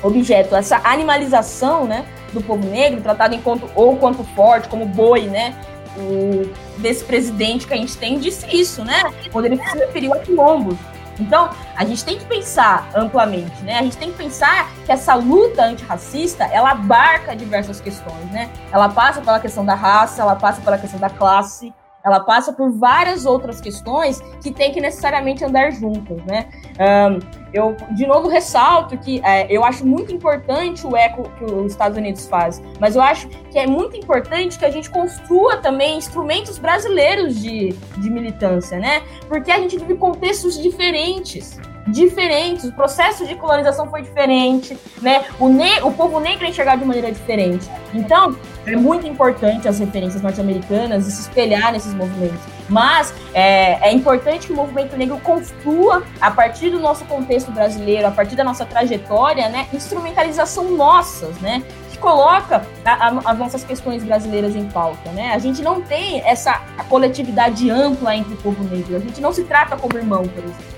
objeto, 0.03 0.55
essa 0.55 0.79
animalização, 0.83 1.85
né? 1.85 2.05
Do 2.31 2.41
povo 2.41 2.67
negro, 2.67 3.01
tratado 3.01 3.33
enquanto, 3.33 3.69
ou 3.75 3.97
quanto 3.97 4.23
forte, 4.23 4.67
como 4.69 4.85
boi, 4.85 5.23
né? 5.23 5.55
O, 5.97 6.53
desse 6.77 7.03
presidente 7.03 7.65
que 7.65 7.73
a 7.73 7.77
gente 7.77 7.97
tem 7.97 8.19
disse 8.19 8.45
isso, 8.55 8.83
né? 8.83 9.11
Quando 9.31 9.45
ele 9.45 9.57
se 9.57 9.77
referiu 9.77 10.13
a 10.13 10.19
quilombos. 10.19 10.77
Então, 11.19 11.49
a 11.75 11.83
gente 11.83 12.05
tem 12.05 12.17
que 12.17 12.25
pensar 12.25 12.87
amplamente, 12.93 13.63
né? 13.63 13.79
A 13.79 13.81
gente 13.81 13.97
tem 13.97 14.11
que 14.11 14.17
pensar 14.17 14.71
que 14.85 14.91
essa 14.91 15.15
luta 15.15 15.63
antirracista, 15.63 16.43
ela 16.45 16.71
abarca 16.71 17.35
diversas 17.35 17.81
questões, 17.81 18.25
né? 18.31 18.49
Ela 18.71 18.87
passa 18.89 19.19
pela 19.21 19.39
questão 19.39 19.65
da 19.65 19.73
raça, 19.73 20.21
ela 20.21 20.35
passa 20.35 20.61
pela 20.61 20.77
questão 20.77 20.99
da 20.99 21.09
classe, 21.09 21.73
ela 22.07 22.21
passa 22.21 22.53
por 22.53 22.71
várias 22.71 23.25
outras 23.25 23.59
questões 23.59 24.21
que 24.41 24.51
tem 24.51 24.71
que 24.71 24.79
necessariamente 24.79 25.43
andar 25.43 25.71
juntas, 25.71 26.17
né? 26.25 26.47
Um, 26.79 27.19
eu, 27.53 27.75
de 27.91 28.05
novo, 28.07 28.27
ressalto 28.27 28.97
que 28.97 29.21
é, 29.23 29.47
eu 29.49 29.63
acho 29.63 29.85
muito 29.85 30.13
importante 30.13 30.85
o 30.87 30.95
eco 30.95 31.29
que 31.37 31.43
os 31.43 31.71
Estados 31.71 31.97
Unidos 31.97 32.27
faz, 32.27 32.61
mas 32.79 32.95
eu 32.95 33.01
acho 33.01 33.27
que 33.27 33.59
é 33.59 33.67
muito 33.67 33.97
importante 33.97 34.57
que 34.57 34.65
a 34.65 34.71
gente 34.71 34.89
construa 34.89 35.57
também 35.57 35.97
instrumentos 35.97 36.57
brasileiros 36.57 37.39
de, 37.41 37.73
de 37.97 38.09
militância, 38.09 38.79
né? 38.79 39.01
Porque 39.27 39.51
a 39.51 39.59
gente 39.59 39.77
vive 39.77 39.95
contextos 39.95 40.57
diferentes 40.61 41.59
diferentes, 41.87 42.65
o 42.65 42.71
processo 42.71 43.25
de 43.25 43.35
colonização 43.35 43.89
foi 43.89 44.01
diferente, 44.01 44.77
né? 45.01 45.25
O, 45.39 45.47
ne 45.47 45.79
o 45.81 45.91
povo 45.91 46.19
negro 46.19 46.45
é 46.45 46.49
enxergado 46.49 46.81
de 46.81 46.85
maneira 46.85 47.11
diferente. 47.11 47.67
Então, 47.93 48.35
é 48.65 48.75
muito 48.75 49.07
importante 49.07 49.67
as 49.67 49.79
referências 49.79 50.21
norte-americanas 50.21 51.05
se 51.05 51.21
espelhar 51.21 51.71
nesses 51.71 51.93
movimentos. 51.93 52.39
Mas 52.67 53.13
é, 53.33 53.87
é, 53.87 53.93
importante 53.93 54.47
que 54.47 54.53
o 54.53 54.55
movimento 54.55 54.97
negro 54.97 55.17
construa, 55.21 56.03
a 56.19 56.29
partir 56.29 56.69
do 56.69 56.79
nosso 56.79 57.05
contexto 57.05 57.49
brasileiro, 57.51 58.07
a 58.07 58.11
partir 58.11 58.35
da 58.35 58.43
nossa 58.43 58.65
trajetória, 58.65 59.47
né, 59.47 59.67
instrumentalização 59.73 60.71
nossas, 60.71 61.39
né? 61.39 61.63
Que 61.89 61.97
coloca 61.97 62.65
a, 62.83 62.91
a, 62.91 63.31
as 63.31 63.37
nossas 63.37 63.63
questões 63.63 64.03
brasileiras 64.03 64.55
em 64.55 64.65
pauta, 64.65 65.09
né? 65.11 65.31
A 65.33 65.39
gente 65.39 65.61
não 65.61 65.81
tem 65.81 66.21
essa 66.25 66.61
coletividade 66.89 67.69
ampla 67.69 68.15
entre 68.15 68.33
o 68.33 68.37
povo 68.37 68.63
negro. 68.65 68.97
A 68.97 68.99
gente 68.99 69.21
não 69.21 69.31
se 69.31 69.45
trata 69.45 69.77
como 69.77 69.97
irmão, 69.97 70.27
por 70.27 70.43
exemplo. 70.43 70.76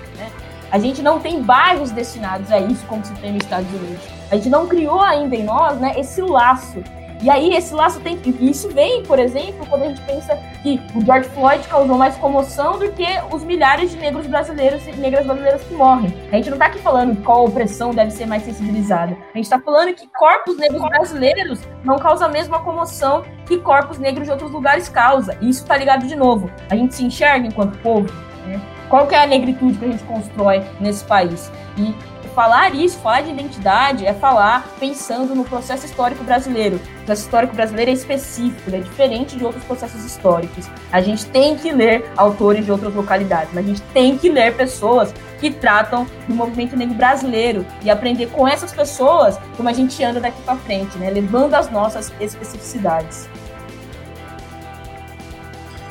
A 0.71 0.77
gente 0.77 1.01
não 1.01 1.19
tem 1.19 1.41
bairros 1.41 1.91
destinados 1.91 2.51
a 2.51 2.60
isso, 2.60 2.86
como 2.86 3.03
se 3.03 3.13
tem 3.15 3.34
nos 3.34 3.43
Estados 3.43 3.69
Unidos. 3.73 4.03
A 4.32 4.36
gente 4.36 4.49
não 4.49 4.67
criou 4.67 5.01
ainda 5.01 5.36
em 5.36 5.43
nós 5.43 5.79
né, 5.79 5.93
esse 5.97 6.21
laço. 6.21 6.84
E 7.21 7.29
aí 7.29 7.53
esse 7.53 7.73
laço 7.73 7.99
tem. 7.99 8.17
Isso 8.39 8.69
vem, 8.69 9.03
por 9.03 9.19
exemplo, 9.19 9.65
quando 9.67 9.84
a 9.84 9.88
gente 9.88 10.01
pensa 10.01 10.38
que 10.62 10.79
o 10.95 11.03
George 11.03 11.27
Floyd 11.29 11.67
causou 11.67 11.97
mais 11.97 12.15
comoção 12.15 12.79
do 12.79 12.89
que 12.93 13.05
os 13.32 13.43
milhares 13.43 13.91
de 13.91 13.97
negros 13.97 14.25
brasileiros 14.25 14.88
e 14.88 14.91
negras 14.93 15.25
brasileiras 15.25 15.62
que 15.63 15.73
morrem. 15.73 16.13
A 16.32 16.38
gente 16.38 16.49
não 16.49 16.55
está 16.55 16.67
aqui 16.67 16.79
falando 16.79 17.21
qual 17.21 17.45
opressão 17.45 17.93
deve 17.93 18.12
ser 18.12 18.25
mais 18.25 18.43
sensibilizada. 18.43 19.17
A 19.34 19.38
gente 19.38 19.45
está 19.45 19.60
falando 19.60 19.93
que 19.93 20.08
corpos 20.08 20.58
negros 20.58 20.82
brasileiros 20.82 21.60
não 21.84 21.97
causam 21.97 22.29
a 22.29 22.32
mesma 22.32 22.60
comoção 22.60 23.25
que 23.45 23.58
corpos 23.58 23.99
negros 23.99 24.27
de 24.27 24.32
outros 24.32 24.51
lugares 24.51 24.88
causam. 24.88 25.36
E 25.41 25.49
isso 25.49 25.63
está 25.63 25.75
ligado 25.75 26.08
de 26.08 26.15
novo. 26.15 26.49
A 26.69 26.75
gente 26.75 26.95
se 26.95 27.03
enxerga 27.03 27.45
enquanto 27.45 27.77
povo. 27.79 28.08
Né? 28.45 28.62
Qual 28.89 29.06
que 29.06 29.13
é 29.13 29.23
a 29.23 29.28
negritude 29.28 29.78
que 29.78 29.86
a 29.86 29.91
gente 29.91 30.04
constrói 30.04 30.63
nesse 30.80 31.04
país? 31.06 31.52
E 31.78 31.93
falar 32.34 32.73
isso, 32.73 32.97
falar 32.99 33.21
de 33.21 33.32
identidade, 33.32 34.06
é 34.06 34.13
falar 34.13 34.67
pensando 34.80 35.36
no 35.36 35.43
processo 35.43 35.86
histórico 35.86 36.23
brasileiro. 36.23 36.78
O 36.78 37.06
processo 37.06 37.23
histórico 37.23 37.56
brasileiro 37.56 37.91
é 37.91 37.93
específico, 37.93 38.73
é 38.73 38.80
diferente 38.80 39.38
de 39.38 39.45
outros 39.45 39.63
processos 39.63 40.06
históricos. 40.06 40.69
A 40.91 41.02
gente 41.02 41.25
tem 41.25 41.56
que 41.56 41.71
ler 41.71 42.10
autores 42.17 42.65
de 42.65 42.71
outras 42.71 42.93
localidades, 42.95 43.49
mas 43.54 43.65
a 43.65 43.67
gente 43.67 43.82
tem 43.93 44.17
que 44.17 44.30
ler 44.30 44.56
pessoas 44.56 45.13
que 45.39 45.52
tratam 45.52 46.08
do 46.28 46.34
movimento 46.34 46.75
negro 46.75 46.95
brasileiro 46.95 47.65
e 47.84 47.89
aprender 47.89 48.28
com 48.28 48.47
essas 48.47 48.71
pessoas 48.71 49.39
como 49.56 49.69
a 49.69 49.73
gente 49.73 50.04
anda 50.04 50.19
daqui 50.19 50.41
para 50.43 50.56
frente, 50.56 50.97
né? 50.97 51.10
levando 51.10 51.54
as 51.56 51.69
nossas 51.69 52.12
especificidades. 52.19 53.30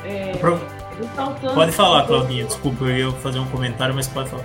É... 0.03 0.78
Pode 1.53 1.71
falar, 1.71 2.05
Claudinha. 2.05 2.45
Desculpa, 2.45 2.85
eu 2.85 2.97
ia 2.97 3.11
fazer 3.19 3.39
um 3.39 3.47
comentário, 3.47 3.95
mas 3.95 4.07
pode 4.07 4.29
falar. 4.29 4.43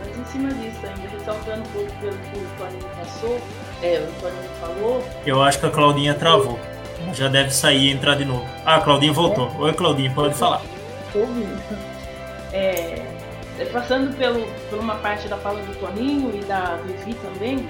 Mas 0.00 0.18
em 0.18 0.24
cima 0.24 0.48
disso 0.54 0.80
ainda, 0.84 1.08
ressaltando 1.08 1.60
um 1.60 1.72
pouco 1.72 1.92
pelo 2.00 2.12
que 2.12 2.38
o 2.38 2.48
Toninho 2.58 2.90
passou, 2.98 3.40
é, 3.82 3.98
o 3.98 4.20
Toninho 4.20 4.50
falou. 4.60 5.04
Eu 5.26 5.42
acho 5.42 5.60
que 5.60 5.66
a 5.66 5.70
Claudinha 5.70 6.14
travou. 6.14 6.58
Já 7.12 7.28
deve 7.28 7.50
sair 7.50 7.88
e 7.88 7.90
entrar 7.90 8.14
de 8.14 8.24
novo. 8.24 8.46
Ah, 8.64 8.76
a 8.76 8.80
Claudinha 8.80 9.12
voltou. 9.12 9.50
É. 9.58 9.62
Oi, 9.62 9.72
Claudinha, 9.74 10.10
pode 10.14 10.34
falar. 10.34 10.62
Tô 11.12 11.20
ouvindo. 11.20 11.60
É, 12.52 13.02
é, 13.58 13.64
passando 13.66 14.16
pelo, 14.16 14.46
por 14.70 14.78
uma 14.78 14.94
parte 14.96 15.28
da 15.28 15.36
fala 15.36 15.60
do 15.62 15.74
Toninho 15.78 16.34
e 16.34 16.44
da 16.44 16.76
Vivi 16.76 17.14
também, 17.14 17.68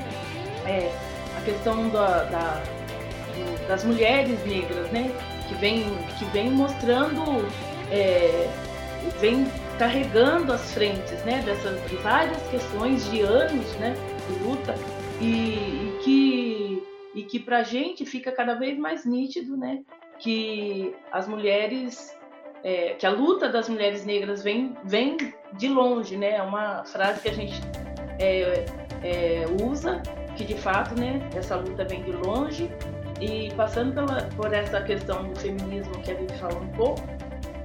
é, 0.66 0.90
a 1.37 1.40
questão 1.42 1.88
da, 1.88 2.24
da 2.24 2.62
do, 3.35 3.68
das 3.68 3.85
mulheres 3.85 4.38
negras, 4.44 4.90
né? 4.90 5.11
Que 5.48 5.55
vem, 5.55 5.85
que 6.18 6.24
vem 6.26 6.50
mostrando, 6.50 7.46
é, 7.92 8.48
vem 9.20 9.46
carregando 9.78 10.52
as 10.52 10.72
frentes, 10.72 11.22
né? 11.24 11.42
Dessas 11.42 11.78
várias 12.02 12.42
questões 12.50 13.09
de 13.11 13.20
anos, 13.20 13.74
né? 13.76 13.94
De 14.28 14.42
luta 14.44 14.74
e, 15.20 15.24
e 15.24 15.98
que 16.02 16.83
e 17.14 17.22
que 17.24 17.38
para 17.38 17.62
gente 17.62 18.07
fica 18.07 18.33
cada 18.33 18.55
vez 18.55 18.78
mais 18.78 19.05
nítido, 19.05 19.57
né? 19.57 19.83
Que 20.18 20.94
as 21.12 21.28
mulheres 21.28 22.16
é, 22.64 22.94
que 22.94 23.05
a 23.05 23.11
luta 23.11 23.48
das 23.48 23.68
mulheres 23.68 24.05
negras 24.05 24.42
vem, 24.42 24.74
vem 24.85 25.16
de 25.55 25.68
longe, 25.68 26.16
né? 26.16 26.37
É 26.37 26.42
uma 26.42 26.85
frase 26.85 27.20
que 27.20 27.28
a 27.28 27.33
gente 27.33 27.61
é, 28.18 28.64
é, 29.02 29.44
usa, 29.62 30.00
que 30.37 30.44
de 30.44 30.55
fato, 30.55 30.98
né? 30.98 31.28
Essa 31.35 31.57
luta 31.57 31.85
vem 31.85 32.02
de 32.02 32.12
longe 32.12 32.70
e 33.20 33.52
passando 33.55 33.94
pela, 33.94 34.22
por 34.37 34.52
essa 34.52 34.81
questão 34.83 35.28
do 35.28 35.38
feminismo 35.38 35.92
que 36.02 36.11
a 36.11 36.14
gente 36.14 36.33
falou 36.35 36.62
um 36.62 36.68
pouco, 36.68 37.02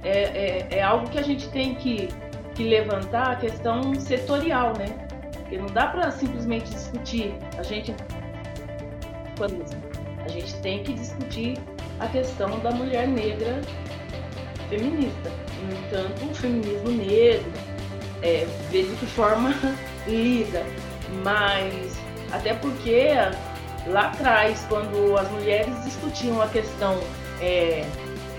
é, 0.04 0.10
é, 0.10 0.68
é, 0.78 0.82
algo 0.82 1.08
que 1.10 1.18
a 1.18 1.22
gente 1.22 1.48
tem 1.50 1.74
que, 1.74 2.08
que 2.54 2.64
levantar 2.64 3.32
a 3.32 3.36
questão 3.36 3.94
setorial, 3.94 4.72
né? 4.78 4.86
Porque 5.32 5.58
não 5.58 5.66
dá 5.66 5.86
para 5.86 6.10
simplesmente 6.10 6.70
discutir. 6.70 7.34
A 7.56 7.62
gente 7.62 7.94
a 10.24 10.28
gente 10.28 10.54
tem 10.56 10.82
que 10.82 10.92
discutir 10.94 11.56
a 12.00 12.08
questão 12.08 12.58
da 12.60 12.70
mulher 12.70 13.06
negra 13.06 13.60
feminista. 14.68 15.30
No 15.62 15.76
entanto, 15.76 16.24
o 16.30 16.34
feminismo 16.34 16.90
negro, 16.90 17.50
é, 18.22 18.46
vê 18.70 18.82
de 18.82 18.94
que 18.96 19.06
forma 19.06 19.54
lida, 20.06 20.64
mas 21.24 21.96
até 22.32 22.54
porque 22.54 23.14
lá 23.86 24.08
atrás, 24.08 24.64
quando 24.68 25.16
as 25.16 25.30
mulheres 25.30 25.84
discutiam 25.84 26.42
a 26.42 26.48
questão 26.48 26.98
é, 27.40 27.84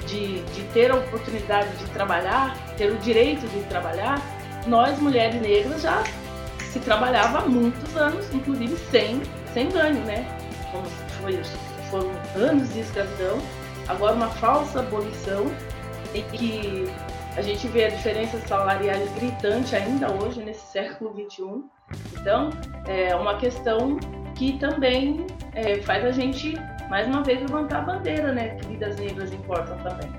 de, 0.09 0.41
de 0.41 0.61
ter 0.73 0.91
a 0.91 0.95
oportunidade 0.95 1.69
de 1.77 1.85
trabalhar, 1.91 2.55
ter 2.77 2.91
o 2.91 2.97
direito 2.97 3.47
de 3.47 3.61
trabalhar, 3.65 4.21
nós 4.67 4.99
mulheres 4.99 5.41
negras 5.41 5.81
já 5.81 6.03
se 6.71 6.79
trabalhava 6.79 7.39
há 7.39 7.45
muitos 7.45 7.95
anos, 7.95 8.31
inclusive 8.33 8.75
sem, 8.91 9.21
sem 9.53 9.69
ganho, 9.69 10.03
né? 10.05 10.25
Como 10.71 10.85
foi, 11.21 11.41
foram 11.89 12.11
anos 12.35 12.71
de 12.73 12.81
escravidão, 12.81 13.39
agora 13.87 14.13
uma 14.13 14.29
falsa 14.29 14.79
abolição 14.79 15.51
em 16.13 16.23
que 16.23 16.85
a 17.35 17.41
gente 17.41 17.67
vê 17.67 17.85
a 17.85 17.89
diferença 17.89 18.39
salarial 18.47 18.99
gritante 19.15 19.75
ainda 19.75 20.11
hoje, 20.11 20.43
nesse 20.43 20.65
século 20.71 21.13
XXI. 21.13 21.63
Então, 22.19 22.49
é 22.87 23.15
uma 23.15 23.37
questão 23.37 23.97
que 24.35 24.57
também 24.59 25.25
é, 25.53 25.81
faz 25.81 26.05
a 26.05 26.11
gente, 26.11 26.53
mais 26.89 27.07
uma 27.07 27.23
vez, 27.23 27.39
levantar 27.39 27.79
a 27.79 27.81
bandeira, 27.81 28.31
né? 28.33 28.49
Que 28.49 28.67
vidas 28.67 28.97
negras 28.97 29.31
importam 29.31 29.77
também. 29.77 30.09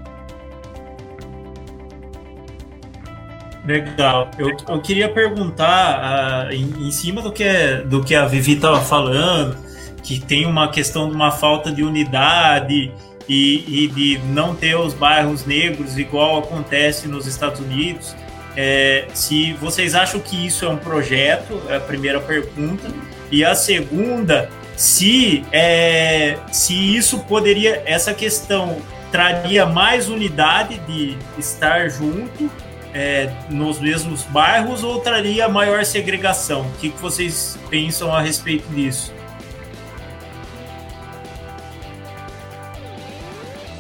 Legal. 3.64 4.30
Eu, 4.38 4.56
eu 4.68 4.80
queria 4.80 5.09
perguntar, 5.12 6.48
uh, 6.48 6.52
em, 6.52 6.88
em, 6.88 6.90
cima 6.90 7.20
do 7.20 7.30
que, 7.33 7.44
do 7.87 8.02
que 8.02 8.14
a 8.14 8.24
Vivi 8.24 8.54
estava 8.54 8.80
falando, 8.80 9.56
que 10.02 10.18
tem 10.18 10.46
uma 10.46 10.68
questão 10.68 11.09
de 11.09 11.14
uma 11.14 11.30
falta 11.30 11.70
de 11.70 11.83
unidade 11.83 12.92
e, 13.28 13.85
e 13.85 13.88
de 13.88 14.18
não 14.26 14.54
ter 14.54 14.76
os 14.76 14.94
bairros 14.94 15.44
negros 15.44 15.98
igual 15.98 16.38
acontece 16.38 17.06
nos 17.06 17.26
Estados 17.26 17.61
Unidos. 17.61 18.16
É, 18.56 19.06
se 19.14 19.52
vocês 19.54 19.94
acham 19.94 20.20
que 20.20 20.46
isso 20.46 20.64
é 20.64 20.68
um 20.68 20.76
projeto, 20.76 21.61
é 21.68 21.76
a 21.76 21.80
primeira 21.80 22.20
pergunta. 22.20 22.88
E 23.30 23.44
a 23.44 23.54
segunda, 23.54 24.50
se, 24.80 25.44
é, 25.52 26.38
se 26.50 26.96
isso 26.96 27.18
poderia, 27.24 27.82
essa 27.84 28.14
questão 28.14 28.78
traria 29.12 29.66
mais 29.66 30.08
unidade 30.08 30.78
de 30.86 31.18
estar 31.36 31.90
junto 31.90 32.50
é, 32.94 33.30
nos 33.50 33.78
mesmos 33.78 34.22
bairros 34.22 34.82
ou 34.82 34.98
traria 35.00 35.46
maior 35.50 35.84
segregação? 35.84 36.62
O 36.62 36.72
que, 36.80 36.88
que 36.88 36.98
vocês 36.98 37.58
pensam 37.68 38.10
a 38.10 38.22
respeito 38.22 38.66
disso? 38.74 39.12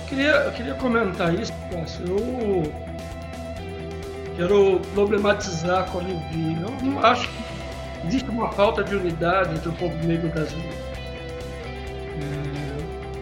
queria, 0.06 0.32
eu 0.32 0.52
queria 0.52 0.74
comentar 0.74 1.32
isso, 1.32 1.52
Cássio. 1.72 2.04
Eu 2.06 2.72
quero 4.36 4.80
problematizar 4.92 5.88
a 5.90 5.98
Livi. 5.98 6.60
Eu 6.60 6.70
não 6.82 7.02
acho 7.02 7.26
que 7.26 8.06
existe 8.06 8.28
uma 8.28 8.52
falta 8.52 8.84
de 8.84 8.94
unidade 8.96 9.54
entre 9.54 9.70
o 9.70 9.72
povo 9.72 9.96
negro 10.06 10.28
brasileiro. 10.28 10.89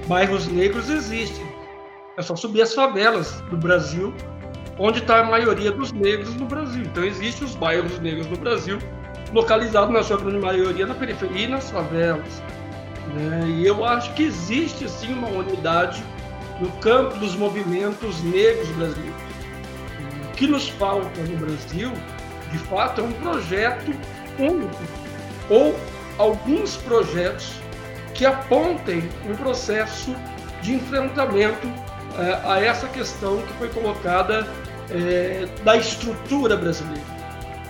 Bairros 0.08 0.48
negros 0.48 0.88
existem. 0.88 1.46
É 2.16 2.22
só 2.22 2.34
subir 2.34 2.62
as 2.62 2.74
favelas 2.74 3.42
do 3.50 3.58
Brasil, 3.58 4.14
onde 4.78 5.00
está 5.00 5.20
a 5.20 5.24
maioria 5.24 5.70
dos 5.70 5.92
negros 5.92 6.34
no 6.34 6.46
Brasil. 6.46 6.82
Então 6.82 7.04
existem 7.04 7.46
os 7.46 7.54
bairros 7.54 7.98
negros 8.00 8.26
no 8.26 8.38
Brasil, 8.38 8.78
localizados 9.34 9.92
na 9.92 10.02
sua 10.02 10.16
grande 10.16 10.38
maioria 10.38 10.86
na 10.86 10.94
periferia 10.94 11.44
e 11.44 11.46
nas 11.46 11.70
favelas. 11.70 12.42
Né? 13.14 13.48
E 13.48 13.66
eu 13.66 13.84
acho 13.84 14.14
que 14.14 14.22
existe 14.22 14.88
sim 14.88 15.12
uma 15.12 15.28
unidade 15.28 16.02
no 16.58 16.70
campo 16.78 17.18
dos 17.18 17.36
movimentos 17.36 18.22
negros 18.22 18.68
brasileiros. 18.70 19.22
O 20.24 20.36
que 20.36 20.46
nos 20.46 20.70
falta 20.70 21.20
no 21.20 21.36
Brasil, 21.36 21.92
de 22.50 22.58
fato, 22.58 23.02
é 23.02 23.04
um 23.04 23.12
projeto 23.12 23.92
único 24.38 24.82
ou 25.50 25.78
alguns 26.16 26.76
projetos 26.78 27.60
que 28.18 28.26
apontem 28.26 29.08
um 29.30 29.36
processo 29.36 30.14
de 30.60 30.74
enfrentamento 30.74 31.68
eh, 32.18 32.40
a 32.44 32.60
essa 32.60 32.88
questão 32.88 33.40
que 33.42 33.52
foi 33.54 33.68
colocada 33.68 34.44
eh, 34.90 35.46
da 35.62 35.76
estrutura 35.76 36.56
brasileira. 36.56 37.06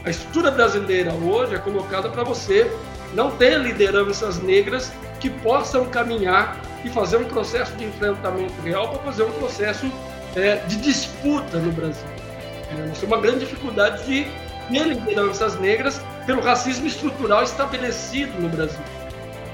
A 0.06 0.10
estrutura 0.10 0.50
brasileira 0.50 1.12
hoje 1.12 1.54
é 1.54 1.58
colocada 1.58 2.08
para 2.08 2.24
você 2.24 2.72
não 3.12 3.30
ter 3.32 3.58
lideranças 3.60 4.40
negras 4.40 4.90
que 5.20 5.28
possam 5.28 5.84
caminhar 5.84 6.58
e 6.82 6.88
fazer 6.88 7.18
um 7.18 7.26
processo 7.26 7.72
de 7.76 7.84
enfrentamento 7.84 8.54
real 8.62 8.88
para 8.88 9.00
fazer 9.00 9.24
um 9.24 9.32
processo 9.32 9.92
é, 10.34 10.56
de 10.66 10.76
disputa 10.76 11.58
no 11.58 11.72
Brasil. 11.72 12.08
É, 12.70 12.86
nós 12.86 12.98
temos 12.98 13.02
uma 13.02 13.20
grande 13.20 13.40
dificuldade 13.40 14.02
de 14.06 14.26
ter 14.70 14.86
lideranças 14.86 15.60
negras 15.60 16.00
pelo 16.24 16.40
racismo 16.40 16.86
estrutural 16.86 17.42
estabelecido 17.42 18.40
no 18.40 18.48
Brasil. 18.48 18.80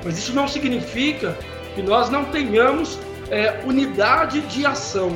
Mas 0.04 0.18
isso 0.18 0.34
não 0.34 0.46
significa 0.46 1.36
que 1.74 1.82
nós 1.82 2.10
não 2.10 2.26
tenhamos 2.26 2.98
é, 3.30 3.60
unidade 3.64 4.40
de 4.42 4.66
ação. 4.66 5.10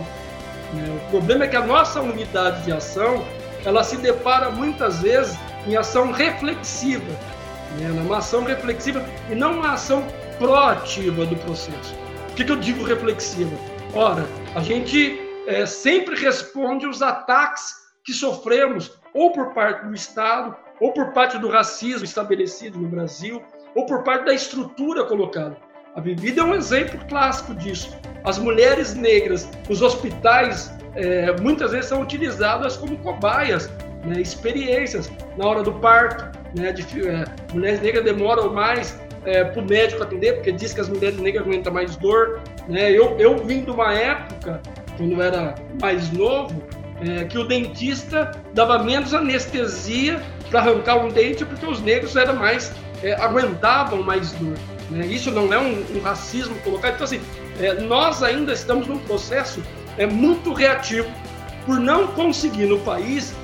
Né? 0.73 1.01
O 1.07 1.11
problema 1.11 1.45
é 1.45 1.49
que 1.49 1.57
a 1.57 1.65
nossa 1.65 2.01
unidade 2.01 2.65
de 2.65 2.73
ação 2.73 3.25
ela 3.65 3.85
se 3.85 3.97
depara 3.97 4.51
muitas 4.51 5.03
vezes 5.03 5.37
em 5.67 5.77
ação 5.77 6.11
reflexiva, 6.11 7.13
né? 7.79 7.89
numa 7.89 8.19
ação 8.19 8.45
reflexiva 8.45 9.05
e 9.31 9.35
não 9.35 9.55
uma 9.55 9.73
ação 9.73 10.07
proativa 10.39 11.27
do 11.27 11.37
processo. 11.37 11.95
O 12.31 12.35
que, 12.35 12.45
que 12.45 12.53
eu 12.53 12.57
digo 12.57 12.85
reflexiva? 12.85 13.55
Ora, 13.95 14.25
a 14.55 14.61
gente 14.61 15.21
é, 15.47 15.67
sempre 15.67 16.15
responde 16.17 16.87
os 16.87 17.03
ataques 17.03 17.75
que 18.05 18.13
sofremos, 18.13 18.99
ou 19.13 19.33
por 19.33 19.53
parte 19.53 19.87
do 19.87 19.95
Estado, 19.95 20.55
ou 20.81 20.93
por 20.93 21.13
parte 21.13 21.39
do 21.39 21.49
racismo 21.49 22.05
estabelecido 22.05 22.79
no 22.79 22.89
Brasil, 22.89 23.43
ou 23.75 23.87
por 23.87 24.03
parte 24.03 24.27
da 24.27 24.35
estrutura 24.35 25.05
colocada. 25.05 25.57
A 25.95 26.01
Vivida 26.01 26.43
é 26.43 26.45
um 26.45 26.55
exemplo 26.55 26.99
clássico 27.09 27.55
disso. 27.55 27.97
As 28.25 28.39
mulheres 28.39 28.95
negras 28.95 29.49
nos 29.69 29.83
hospitais 29.83 30.73
é, 30.95 31.33
muitas 31.41 31.73
vezes 31.73 31.87
são 31.87 32.03
utilizadas 32.03 32.77
como 32.77 32.97
cobaias, 32.99 33.71
né, 34.05 34.21
experiências 34.21 35.11
na 35.37 35.47
hora 35.47 35.63
do 35.63 35.73
parto. 35.73 36.39
Né, 36.57 36.73
de, 36.73 37.07
é, 37.07 37.25
mulheres 37.53 37.81
negras 37.81 38.05
demoram 38.05 38.53
mais 38.53 38.99
é, 39.25 39.45
para 39.45 39.61
o 39.61 39.65
médico 39.65 40.03
atender, 40.03 40.35
porque 40.35 40.53
diz 40.53 40.73
que 40.73 40.81
as 40.81 40.89
mulheres 40.89 41.19
negras 41.19 41.45
aguentam 41.45 41.73
mais 41.73 41.97
dor. 41.97 42.41
Né? 42.69 42.91
Eu, 42.93 43.17
eu 43.19 43.37
vim 43.39 43.63
de 43.63 43.71
uma 43.71 43.93
época, 43.93 44.61
quando 44.97 45.13
eu 45.13 45.23
era 45.23 45.55
mais 45.81 46.11
novo, 46.13 46.63
é, 47.01 47.25
que 47.25 47.39
o 47.39 47.45
dentista 47.45 48.33
dava 48.55 48.79
menos 48.83 49.15
anestesia 49.15 50.21
para 50.51 50.61
arrancar 50.61 50.97
um 51.05 51.09
dente, 51.09 51.45
porque 51.45 51.67
os 51.67 51.81
negros 51.81 52.17
era 52.17 52.33
mais, 52.33 52.73
é, 53.03 53.15
aguentavam 53.15 54.03
mais 54.03 54.33
dor. 54.33 54.57
Né? 54.91 55.07
Isso 55.07 55.31
não 55.31 55.53
é 55.53 55.59
um, 55.59 55.85
um, 55.97 56.01
racismo 56.03 56.55
colocado. 56.61 56.95
Então, 56.95 57.05
assim, 57.05 57.21
é, 57.61 57.75
nós 57.75 58.23
ainda 58.23 58.53
estamos 58.53 58.87
num 58.87 58.99
processo 58.99 59.63
é, 59.97 60.07
muito 60.07 60.53
reativo 60.53 61.09
por 61.67 61.79
não 61.79 62.07
conseguir 62.09 62.67
no 62.67 62.79
país 62.81 63.35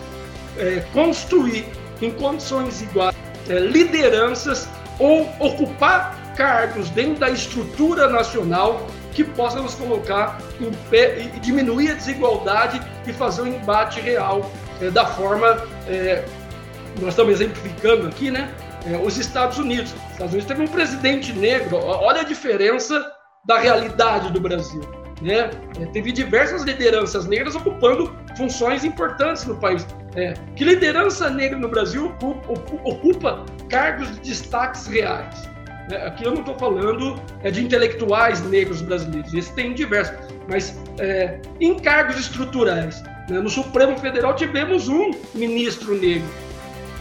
é, 0.58 0.82
construir 0.92 1.66
em 2.00 2.10
condições 2.10 2.82
iguais 2.82 3.14
é, 3.48 3.58
lideranças 3.58 4.68
ou 4.98 5.28
ocupar 5.38 6.16
cargos 6.36 6.88
dentro 6.90 7.20
da 7.20 7.30
estrutura 7.30 8.08
nacional 8.08 8.86
que 9.12 9.22
possa 9.22 9.60
nos 9.60 9.74
colocar 9.74 10.40
em 10.60 10.70
pé 10.90 11.30
e 11.34 11.40
diminuir 11.40 11.92
a 11.92 11.94
desigualdade 11.94 12.80
e 13.06 13.12
fazer 13.12 13.42
um 13.42 13.48
embate 13.48 14.00
real 14.00 14.50
é, 14.80 14.90
da 14.90 15.06
forma 15.06 15.62
é, 15.86 16.24
nós 17.00 17.10
estamos 17.10 17.34
exemplificando 17.34 18.06
aqui, 18.06 18.30
né? 18.30 18.52
É, 18.86 18.96
os 18.96 19.16
Estados 19.16 19.58
Unidos. 19.58 19.92
Os 19.92 20.12
Estados 20.12 20.32
Unidos 20.32 20.46
teve 20.46 20.62
um 20.62 20.68
presidente 20.68 21.32
negro. 21.32 21.76
Olha 21.76 22.20
a 22.20 22.24
diferença 22.24 23.04
da 23.46 23.58
realidade 23.58 24.32
do 24.32 24.40
Brasil. 24.40 24.82
Né? 25.22 25.50
É, 25.80 25.86
teve 25.86 26.12
diversas 26.12 26.62
lideranças 26.62 27.26
negras 27.26 27.54
ocupando 27.54 28.14
funções 28.36 28.84
importantes 28.84 29.44
no 29.44 29.56
país. 29.56 29.86
É, 30.16 30.34
que 30.54 30.64
liderança 30.64 31.30
negra 31.30 31.58
no 31.58 31.68
Brasil 31.68 32.06
ocupa, 32.06 32.52
ocupa 32.84 33.44
cargos 33.68 34.10
de 34.12 34.20
destaques 34.20 34.86
reais? 34.86 35.48
É, 35.90 36.06
aqui 36.06 36.24
eu 36.24 36.32
não 36.32 36.40
estou 36.40 36.56
falando 36.58 37.20
é, 37.42 37.50
de 37.50 37.62
intelectuais 37.62 38.42
negros 38.42 38.80
brasileiros, 38.80 39.34
esse 39.34 39.52
tem 39.54 39.74
diversos, 39.74 40.16
mas 40.48 40.78
é, 40.98 41.40
em 41.60 41.78
cargos 41.78 42.18
estruturais. 42.18 43.02
Né? 43.28 43.38
No 43.38 43.50
Supremo 43.50 43.96
Federal 43.98 44.34
tivemos 44.34 44.88
um 44.88 45.10
ministro 45.34 45.94
negro. 45.94 46.28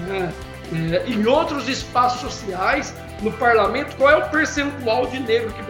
Né? 0.01 0.33
É, 0.71 1.09
em 1.09 1.25
outros 1.25 1.67
espaços 1.67 2.21
sociais, 2.21 2.93
no 3.21 3.31
parlamento, 3.33 3.95
qual 3.95 4.09
é 4.09 4.17
o 4.17 4.29
percentual 4.29 5.07
de 5.07 5.19
negro 5.19 5.51
que 5.53 5.61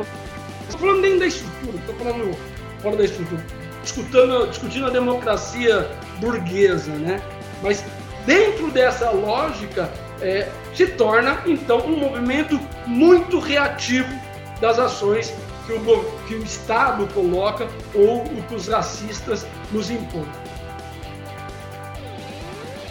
Estou 0.63 0.79
falando 0.79 1.01
nem 1.01 1.19
da 1.19 1.27
estrutura, 1.27 1.77
estou 1.77 1.95
falando 1.95 2.37
fora 2.81 2.95
da 2.95 3.03
estrutura. 3.03 3.43
Discutindo, 3.81 4.47
discutindo 4.47 4.87
a 4.87 4.89
democracia 4.89 5.91
burguesa, 6.19 6.91
né? 6.93 7.21
Mas 7.61 7.83
dentro 8.25 8.71
dessa 8.71 9.09
lógica, 9.11 9.89
é, 10.21 10.49
se 10.73 10.87
torna, 10.87 11.41
então, 11.45 11.79
um 11.79 11.97
movimento 11.97 12.59
muito 12.87 13.39
reativo 13.39 14.09
das 14.61 14.79
ações 14.79 15.33
que 15.65 15.73
o, 15.73 16.03
que 16.27 16.35
o 16.35 16.43
Estado 16.43 17.07
coloca 17.13 17.67
ou 17.93 18.23
o 18.23 18.43
que 18.43 18.55
os 18.55 18.67
racistas 18.67 19.45
nos 19.71 19.89
impõem. 19.89 20.27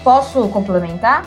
Posso 0.04 0.48
complementar? 0.48 1.24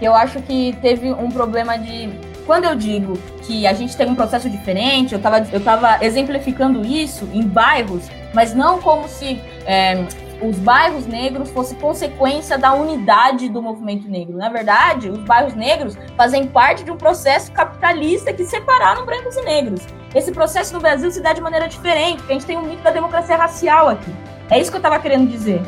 Eu 0.00 0.14
acho 0.14 0.40
que 0.42 0.76
teve 0.80 1.12
um 1.12 1.30
problema 1.30 1.78
de 1.78 2.10
quando 2.46 2.64
eu 2.64 2.74
digo 2.74 3.14
que 3.42 3.66
a 3.66 3.72
gente 3.72 3.96
tem 3.96 4.08
um 4.08 4.14
processo 4.14 4.50
diferente, 4.50 5.12
eu 5.12 5.18
estava 5.18 5.46
eu 5.50 5.62
tava 5.62 6.04
exemplificando 6.04 6.84
isso 6.84 7.28
em 7.32 7.42
bairros, 7.42 8.08
mas 8.34 8.54
não 8.54 8.80
como 8.80 9.08
se 9.08 9.40
é, 9.66 10.04
os 10.42 10.58
bairros 10.58 11.06
negros 11.06 11.50
fossem 11.50 11.78
consequência 11.78 12.58
da 12.58 12.74
unidade 12.74 13.48
do 13.48 13.62
movimento 13.62 14.08
negro. 14.08 14.36
Na 14.36 14.48
verdade, 14.48 15.08
os 15.08 15.18
bairros 15.20 15.54
negros 15.54 15.96
fazem 16.16 16.46
parte 16.46 16.84
de 16.84 16.90
um 16.90 16.96
processo 16.96 17.50
capitalista 17.52 18.32
que 18.32 18.44
separaram 18.44 19.06
brancos 19.06 19.36
e 19.36 19.42
negros. 19.42 19.80
Esse 20.14 20.30
processo 20.32 20.74
no 20.74 20.80
Brasil 20.80 21.10
se 21.10 21.20
dá 21.20 21.32
de 21.32 21.40
maneira 21.40 21.66
diferente, 21.66 22.18
porque 22.18 22.32
a 22.32 22.34
gente 22.34 22.46
tem 22.46 22.58
um 22.58 22.62
mito 22.62 22.82
da 22.82 22.90
democracia 22.90 23.36
racial 23.36 23.88
aqui. 23.88 24.12
É 24.50 24.60
isso 24.60 24.70
que 24.70 24.76
eu 24.76 24.80
estava 24.80 24.98
querendo 24.98 25.30
dizer 25.30 25.62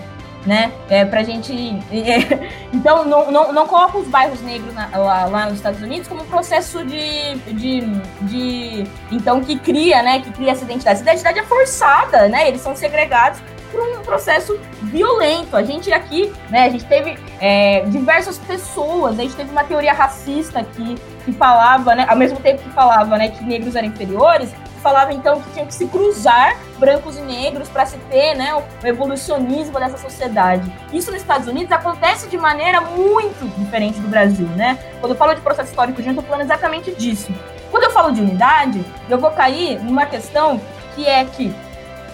né? 0.46 0.72
É, 0.88 1.04
pra 1.04 1.22
gente. 1.22 1.56
É, 2.06 2.50
então, 2.72 3.04
não, 3.04 3.32
não, 3.32 3.52
não 3.52 3.66
coloca 3.66 3.98
os 3.98 4.06
bairros 4.06 4.40
negros 4.42 4.72
na, 4.74 4.88
lá, 4.96 5.24
lá, 5.24 5.46
nos 5.46 5.54
Estados 5.54 5.80
Unidos 5.82 6.06
como 6.06 6.22
um 6.22 6.26
processo 6.26 6.84
de, 6.84 7.34
de, 7.52 7.80
de. 8.22 8.84
Então, 9.10 9.40
que 9.40 9.58
cria, 9.58 10.02
né? 10.02 10.20
Que 10.20 10.30
cria 10.30 10.52
essa 10.52 10.64
identidade. 10.64 11.00
Essa 11.00 11.02
identidade 11.02 11.38
é 11.40 11.42
forçada, 11.42 12.28
né? 12.28 12.48
Eles 12.48 12.60
são 12.60 12.76
segregados 12.76 13.40
por 13.72 13.80
um 13.80 14.02
processo 14.02 14.58
violento. 14.82 15.56
A 15.56 15.62
gente 15.62 15.92
aqui, 15.92 16.32
né? 16.50 16.64
A 16.64 16.68
gente 16.68 16.84
teve 16.84 17.18
é, 17.40 17.80
diversas 17.86 18.38
pessoas, 18.38 19.18
a 19.18 19.22
gente 19.22 19.34
teve 19.34 19.50
uma 19.50 19.64
teoria 19.64 19.92
racista 19.92 20.60
aqui 20.60 20.96
que 21.24 21.32
falava, 21.32 21.94
né? 21.94 22.06
Ao 22.08 22.16
mesmo 22.16 22.38
tempo 22.38 22.62
que 22.62 22.70
falava, 22.70 23.18
né? 23.18 23.28
Que 23.28 23.42
negros 23.44 23.74
eram 23.74 23.88
inferiores, 23.88 24.54
falava 24.86 25.12
então 25.12 25.40
que 25.40 25.50
tinha 25.50 25.66
que 25.66 25.74
se 25.74 25.84
cruzar 25.88 26.56
brancos 26.78 27.18
e 27.18 27.20
negros 27.20 27.68
para 27.68 27.84
se 27.86 27.98
ter 28.08 28.36
né, 28.36 28.54
o 28.54 28.86
evolucionismo 28.86 29.80
dessa 29.80 29.98
sociedade. 29.98 30.72
Isso 30.92 31.10
nos 31.10 31.20
Estados 31.20 31.48
Unidos 31.48 31.72
acontece 31.72 32.28
de 32.28 32.38
maneira 32.38 32.80
muito 32.80 33.48
diferente 33.58 33.98
do 33.98 34.06
Brasil, 34.06 34.46
né? 34.54 34.78
Quando 35.00 35.12
eu 35.12 35.18
falo 35.18 35.34
de 35.34 35.40
processo 35.40 35.70
histórico 35.70 36.00
eu 36.00 36.08
estou 36.08 36.22
falando 36.22 36.42
exatamente 36.42 36.92
disso. 36.94 37.34
Quando 37.68 37.82
eu 37.82 37.90
falo 37.90 38.12
de 38.12 38.20
unidade, 38.20 38.84
eu 39.10 39.18
vou 39.18 39.32
cair 39.32 39.82
numa 39.82 40.06
questão 40.06 40.60
que 40.94 41.04
é 41.04 41.24
que 41.24 41.52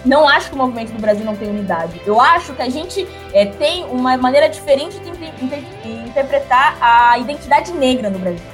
não 0.03 0.27
acho 0.27 0.49
que 0.49 0.55
o 0.55 0.57
movimento 0.57 0.93
do 0.93 0.99
Brasil 0.99 1.23
não 1.23 1.35
tem 1.35 1.47
unidade. 1.47 2.01
Eu 2.07 2.19
acho 2.19 2.53
que 2.53 2.61
a 2.63 2.69
gente 2.69 3.07
é, 3.33 3.45
tem 3.45 3.85
uma 3.85 4.17
maneira 4.17 4.49
diferente 4.49 4.97
de 4.99 6.09
interpretar 6.09 6.75
a 6.81 7.19
identidade 7.19 7.71
negra 7.71 8.09
no 8.09 8.17
Brasil. 8.17 8.52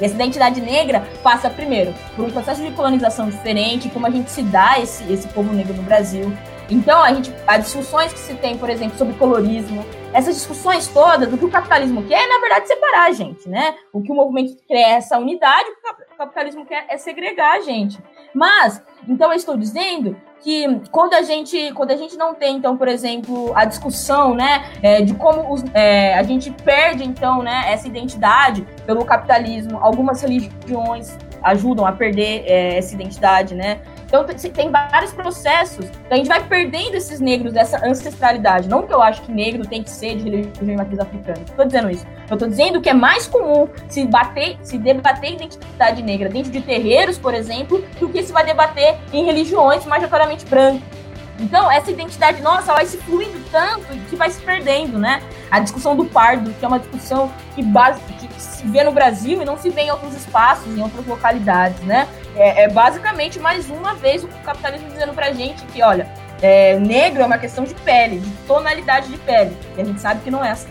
E 0.00 0.04
essa 0.04 0.14
identidade 0.14 0.60
negra 0.60 1.06
passa, 1.22 1.48
primeiro, 1.48 1.94
por 2.14 2.24
um 2.24 2.30
processo 2.30 2.62
de 2.62 2.70
colonização 2.72 3.28
diferente, 3.28 3.88
como 3.88 4.06
a 4.06 4.10
gente 4.10 4.30
se 4.30 4.42
dá 4.42 4.78
esse, 4.78 5.10
esse 5.12 5.28
povo 5.28 5.52
negro 5.52 5.74
no 5.74 5.82
Brasil. 5.82 6.32
Então, 6.68 7.00
a 7.00 7.12
gente, 7.14 7.32
as 7.46 7.64
discussões 7.64 8.12
que 8.12 8.18
se 8.18 8.34
tem, 8.34 8.58
por 8.58 8.68
exemplo, 8.68 8.98
sobre 8.98 9.14
colorismo, 9.14 9.84
essas 10.12 10.34
discussões 10.34 10.88
todas 10.88 11.28
do 11.28 11.38
que 11.38 11.44
o 11.44 11.50
capitalismo 11.50 12.02
quer 12.04 12.24
é, 12.24 12.26
na 12.26 12.40
verdade, 12.40 12.66
separar 12.66 13.06
a 13.06 13.12
gente, 13.12 13.48
né? 13.48 13.76
O 13.92 14.02
que 14.02 14.10
o 14.10 14.14
movimento 14.14 14.56
quer 14.66 14.74
é 14.74 14.90
essa 14.92 15.18
unidade, 15.18 15.68
o 15.70 15.74
que 15.74 16.14
o 16.14 16.16
capitalismo 16.16 16.66
quer 16.66 16.84
é 16.88 16.96
segregar 16.96 17.56
a 17.56 17.60
gente. 17.60 17.98
Mas, 18.34 18.82
então, 19.08 19.30
eu 19.30 19.36
estou 19.36 19.56
dizendo 19.56 20.16
que 20.40 20.80
quando 20.90 21.14
a 21.14 21.22
gente 21.22 21.72
quando 21.72 21.90
a 21.90 21.96
gente 21.96 22.16
não 22.16 22.34
tem 22.34 22.56
então 22.56 22.76
por 22.76 22.88
exemplo 22.88 23.52
a 23.54 23.64
discussão 23.64 24.34
né 24.34 24.70
é, 24.82 25.02
de 25.02 25.14
como 25.14 25.52
os, 25.52 25.64
é, 25.74 26.14
a 26.14 26.22
gente 26.22 26.50
perde 26.50 27.04
então 27.04 27.42
né 27.42 27.64
essa 27.68 27.88
identidade 27.88 28.66
pelo 28.84 29.04
capitalismo 29.04 29.78
algumas 29.80 30.22
religiões 30.22 31.16
ajudam 31.42 31.86
a 31.86 31.92
perder 31.92 32.44
é, 32.46 32.76
essa 32.78 32.94
identidade 32.94 33.54
né 33.54 33.80
então 34.06 34.24
tem 34.24 34.70
vários 34.70 35.12
processos 35.12 35.86
que 35.90 36.14
a 36.14 36.16
gente 36.16 36.28
vai 36.28 36.42
perdendo 36.46 36.94
esses 36.94 37.20
negros 37.20 37.52
dessa 37.52 37.84
ancestralidade. 37.84 38.68
Não 38.68 38.86
que 38.86 38.94
eu 38.94 39.02
acho 39.02 39.22
que 39.22 39.32
negro 39.32 39.66
tem 39.66 39.82
que 39.82 39.90
ser 39.90 40.16
de 40.16 40.24
religião 40.24 40.52
de 40.62 40.76
matriz 40.76 40.98
africana. 41.00 41.38
Estou 41.44 41.64
dizendo 41.64 41.90
isso. 41.90 42.06
Eu 42.28 42.34
estou 42.34 42.48
dizendo 42.48 42.80
que 42.80 42.88
é 42.88 42.94
mais 42.94 43.26
comum 43.26 43.68
se 43.88 44.06
bater, 44.06 44.56
se 44.62 44.78
debater 44.78 45.32
identidade 45.32 46.02
negra 46.02 46.28
dentro 46.28 46.50
de 46.50 46.60
terreiros, 46.60 47.18
por 47.18 47.34
exemplo, 47.34 47.84
do 47.98 48.08
que 48.08 48.22
se 48.22 48.32
vai 48.32 48.44
debater 48.44 48.96
em 49.12 49.24
religiões 49.24 49.84
majoritariamente 49.84 50.46
brancas. 50.46 51.05
Então, 51.38 51.70
essa 51.70 51.90
identidade 51.90 52.40
nossa 52.40 52.72
vai 52.72 52.86
se 52.86 52.96
fluindo 52.98 53.38
tanto 53.50 53.86
que 54.08 54.16
vai 54.16 54.30
se 54.30 54.40
perdendo, 54.40 54.98
né? 54.98 55.22
A 55.50 55.60
discussão 55.60 55.94
do 55.94 56.04
pardo, 56.06 56.52
que 56.54 56.64
é 56.64 56.68
uma 56.68 56.78
discussão 56.78 57.30
que, 57.54 57.62
base, 57.62 58.00
que 58.00 58.40
se 58.40 58.66
vê 58.66 58.82
no 58.82 58.92
Brasil 58.92 59.42
e 59.42 59.44
não 59.44 59.58
se 59.58 59.68
vê 59.70 59.82
em 59.82 59.90
outros 59.90 60.14
espaços, 60.14 60.66
em 60.66 60.82
outras 60.82 61.06
localidades, 61.06 61.80
né? 61.82 62.08
É, 62.34 62.64
é 62.64 62.68
basicamente, 62.68 63.38
mais 63.38 63.68
uma 63.68 63.94
vez, 63.94 64.24
o 64.24 64.28
capitalismo 64.44 64.88
dizendo 64.88 65.12
pra 65.12 65.32
gente 65.32 65.64
que, 65.66 65.82
olha, 65.82 66.08
é, 66.40 66.78
negro 66.78 67.22
é 67.22 67.26
uma 67.26 67.38
questão 67.38 67.64
de 67.64 67.74
pele, 67.74 68.18
de 68.18 68.30
tonalidade 68.46 69.08
de 69.08 69.18
pele. 69.18 69.56
E 69.76 69.80
a 69.80 69.84
gente 69.84 70.00
sabe 70.00 70.20
que 70.22 70.30
não 70.30 70.44
é 70.44 70.50
assim. 70.50 70.68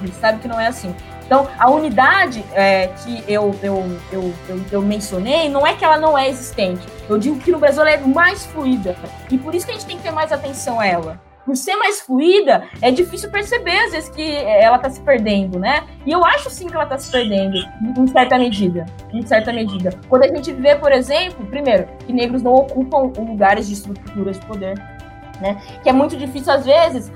A 0.00 0.06
gente 0.06 0.16
sabe 0.16 0.40
que 0.40 0.48
não 0.48 0.60
é 0.60 0.66
assim. 0.66 0.94
Então, 1.26 1.48
a 1.58 1.68
unidade 1.68 2.44
é, 2.54 2.86
que 2.86 3.24
eu, 3.26 3.54
eu, 3.62 3.98
eu, 4.12 4.34
eu, 4.48 4.60
eu 4.70 4.82
mencionei 4.82 5.48
não 5.48 5.66
é 5.66 5.74
que 5.74 5.84
ela 5.84 5.98
não 5.98 6.16
é 6.16 6.28
existente. 6.28 6.86
Eu 7.08 7.18
digo 7.18 7.38
que 7.40 7.50
no 7.50 7.58
Brasil 7.58 7.82
ela 7.82 7.90
é 7.90 7.98
mais 7.98 8.46
fluida. 8.46 8.96
E 9.30 9.36
por 9.36 9.54
isso 9.54 9.66
que 9.66 9.72
a 9.72 9.74
gente 9.74 9.86
tem 9.86 9.96
que 9.96 10.04
ter 10.04 10.12
mais 10.12 10.32
atenção 10.32 10.78
a 10.78 10.86
ela 10.86 11.20
por 11.46 11.56
ser 11.56 11.76
mais 11.76 12.00
fluida, 12.00 12.64
é 12.82 12.90
difícil 12.90 13.30
perceber, 13.30 13.78
às 13.84 13.92
vezes, 13.92 14.10
que 14.10 14.36
ela 14.36 14.76
está 14.76 14.90
se 14.90 15.00
perdendo, 15.00 15.60
né? 15.60 15.86
E 16.04 16.10
eu 16.10 16.24
acho 16.24 16.50
sim 16.50 16.66
que 16.66 16.74
ela 16.74 16.82
está 16.82 16.98
se 16.98 17.10
perdendo, 17.10 17.56
em 17.96 18.06
certa 18.08 18.36
medida. 18.36 18.84
Em 19.12 19.24
certa 19.24 19.52
medida. 19.52 19.90
Quando 20.08 20.24
a 20.24 20.26
gente 20.26 20.52
vê, 20.52 20.74
por 20.74 20.90
exemplo, 20.90 21.46
primeiro, 21.46 21.86
que 22.04 22.12
negros 22.12 22.42
não 22.42 22.52
ocupam 22.52 23.12
lugares 23.16 23.68
de 23.68 23.74
estruturas 23.74 24.40
de 24.40 24.44
poder. 24.44 24.76
Né? 25.40 25.56
Que 25.82 25.88
é 25.88 25.92
muito 25.92 26.16
difícil, 26.16 26.52
às 26.52 26.64
vezes, 26.64 27.12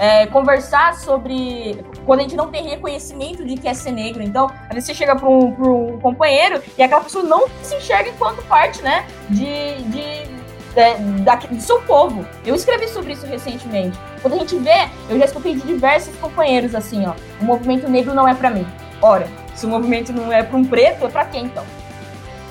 é, 0.00 0.26
conversar 0.28 0.94
sobre 0.94 1.84
quando 2.06 2.20
a 2.20 2.22
gente 2.22 2.34
não 2.34 2.48
tem 2.48 2.66
reconhecimento 2.66 3.44
de 3.44 3.54
que 3.54 3.68
é 3.68 3.74
ser 3.74 3.92
negro. 3.92 4.22
Então, 4.22 4.46
às 4.46 4.74
vezes 4.74 4.86
você 4.86 4.94
chega 4.94 5.14
para 5.14 5.28
um, 5.28 5.48
um, 5.48 6.00
companheiro 6.00 6.62
e 6.78 6.82
aquela 6.82 7.02
pessoa 7.02 7.22
não 7.22 7.46
se 7.62 7.76
enxerga 7.76 8.08
enquanto 8.08 8.42
parte, 8.46 8.80
né, 8.82 9.06
de, 9.28 9.74
de, 9.82 10.24
de, 10.24 11.22
da, 11.22 11.34
do 11.34 11.60
seu 11.60 11.82
povo. 11.82 12.26
Eu 12.46 12.54
escrevi 12.54 12.88
sobre 12.88 13.12
isso 13.12 13.26
recentemente. 13.26 13.98
Quando 14.22 14.34
a 14.34 14.38
gente 14.38 14.56
vê, 14.56 14.88
eu 15.10 15.18
já 15.18 15.26
escutei 15.26 15.54
de 15.54 15.60
diversos 15.66 16.16
companheiros 16.16 16.74
assim, 16.74 17.06
ó, 17.06 17.12
o 17.38 17.44
movimento 17.44 17.86
negro 17.86 18.14
não 18.14 18.26
é 18.26 18.34
para 18.34 18.48
mim. 18.48 18.66
Ora, 19.02 19.28
se 19.54 19.66
o 19.66 19.68
movimento 19.68 20.14
não 20.14 20.32
é 20.32 20.42
para 20.42 20.56
um 20.56 20.64
preto, 20.64 21.04
é 21.04 21.08
para 21.10 21.26
quem 21.26 21.44
então? 21.44 21.64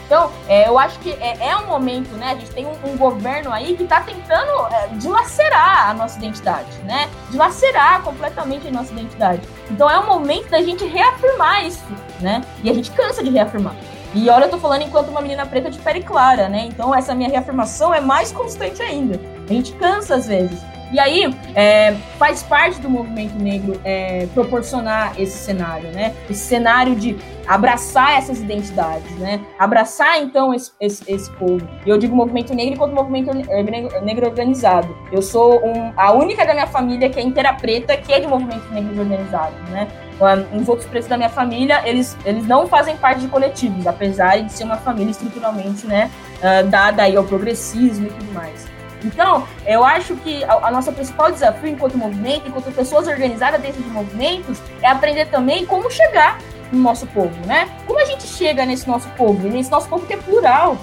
Então, 0.09 0.31
é, 0.47 0.67
eu 0.67 0.79
acho 0.79 0.97
que 1.01 1.11
é, 1.11 1.49
é, 1.49 1.55
um 1.55 1.67
momento, 1.67 2.09
né? 2.17 2.31
A 2.31 2.33
gente 2.35 2.49
tem 2.49 2.65
um, 2.65 2.73
um 2.83 2.97
governo 2.97 3.53
aí 3.53 3.77
que 3.77 3.83
está 3.83 4.01
tentando 4.01 4.65
é, 4.73 4.87
dilacerar 4.93 5.91
a 5.91 5.93
nossa 5.93 6.17
identidade, 6.17 6.79
né? 6.83 7.07
Dilacerar 7.29 8.01
completamente 8.01 8.67
a 8.67 8.71
nossa 8.71 8.91
identidade. 8.91 9.47
Então, 9.69 9.87
é 9.87 9.99
um 9.99 10.07
momento 10.07 10.49
da 10.49 10.63
gente 10.63 10.83
reafirmar 10.83 11.63
isso, 11.63 11.85
né? 12.19 12.43
E 12.63 12.71
a 12.71 12.73
gente 12.73 12.89
cansa 12.89 13.23
de 13.23 13.29
reafirmar. 13.29 13.75
E 14.15 14.27
olha, 14.31 14.45
eu 14.45 14.49
tô 14.49 14.57
falando 14.57 14.81
enquanto 14.81 15.09
uma 15.09 15.21
menina 15.21 15.45
preta 15.45 15.69
de 15.69 15.77
pele 15.77 16.01
clara, 16.01 16.49
né? 16.49 16.65
Então, 16.65 16.93
essa 16.95 17.13
minha 17.13 17.29
reafirmação 17.29 17.93
é 17.93 18.01
mais 18.01 18.31
constante 18.31 18.81
ainda. 18.81 19.21
A 19.47 19.53
gente 19.53 19.73
cansa 19.73 20.15
às 20.15 20.25
vezes. 20.25 20.59
E 20.91 20.99
aí, 20.99 21.33
é, 21.55 21.95
faz 22.17 22.41
parte 22.41 22.79
do 22.81 22.89
movimento 22.89 23.35
negro 23.35 23.79
é, 23.83 24.27
proporcionar 24.33 25.13
esse 25.19 25.37
cenário, 25.37 25.91
né? 25.91 26.15
Esse 26.29 26.41
cenário 26.47 26.95
de 26.95 27.15
abraçar 27.47 28.17
essas 28.17 28.39
identidades, 28.39 29.11
né? 29.17 29.39
Abraçar, 29.57 30.21
então, 30.21 30.53
esse, 30.53 30.71
esse, 30.79 31.03
esse 31.11 31.29
povo. 31.31 31.67
E 31.85 31.89
eu 31.89 31.97
digo 31.97 32.15
movimento 32.15 32.53
negro 32.55 32.73
enquanto 32.73 32.93
movimento 32.93 33.31
negro 34.03 34.25
organizado. 34.25 34.95
Eu 35.11 35.21
sou 35.21 35.63
um, 35.63 35.93
a 35.95 36.11
única 36.11 36.45
da 36.45 36.53
minha 36.53 36.67
família 36.67 37.09
que 37.09 37.19
é 37.19 37.23
inteira 37.23 37.53
preta 37.53 37.95
que 37.95 38.11
é 38.11 38.19
de 38.19 38.27
movimento 38.27 38.71
negro 38.71 38.99
organizado, 38.99 39.55
né? 39.69 39.87
os 40.53 40.67
outros 40.67 40.87
pretos 40.87 41.07
da 41.07 41.15
minha 41.15 41.29
família, 41.29 41.81
eles, 41.87 42.17
eles 42.25 42.45
não 42.45 42.67
fazem 42.67 42.97
parte 42.97 43.21
de 43.21 43.27
coletivos, 43.29 43.87
apesar 43.87 44.41
de 44.41 44.51
ser 44.51 44.65
uma 44.65 44.75
família 44.75 45.11
estruturalmente, 45.11 45.87
né, 45.87 46.11
uh, 46.39 46.67
dada 46.67 47.03
aí 47.03 47.15
ao 47.15 47.23
progressismo 47.23 48.07
e 48.07 48.09
tudo 48.09 48.33
mais. 48.33 48.78
Então, 49.03 49.47
eu 49.65 49.83
acho 49.83 50.15
que 50.17 50.43
a, 50.43 50.67
a 50.67 50.71
nossa 50.71 50.91
principal 50.91 51.31
desafio 51.31 51.69
enquanto 51.69 51.97
movimento, 51.97 52.47
enquanto 52.47 52.73
pessoas 52.73 53.07
organizadas 53.07 53.61
dentro 53.61 53.81
de 53.81 53.89
movimentos, 53.89 54.61
é 54.81 54.87
aprender 54.87 55.27
também 55.27 55.65
como 55.65 55.89
chegar 55.89 56.39
no 56.71 56.79
nosso 56.79 57.07
povo, 57.07 57.33
né? 57.45 57.69
Como 57.87 57.99
a 57.99 58.05
gente 58.05 58.27
chega 58.27 58.65
nesse 58.65 58.87
nosso 58.87 59.07
povo, 59.09 59.47
nesse 59.47 59.71
nosso 59.71 59.87
povo 59.87 60.05
que 60.05 60.13
é 60.13 60.17
plural, 60.17 60.77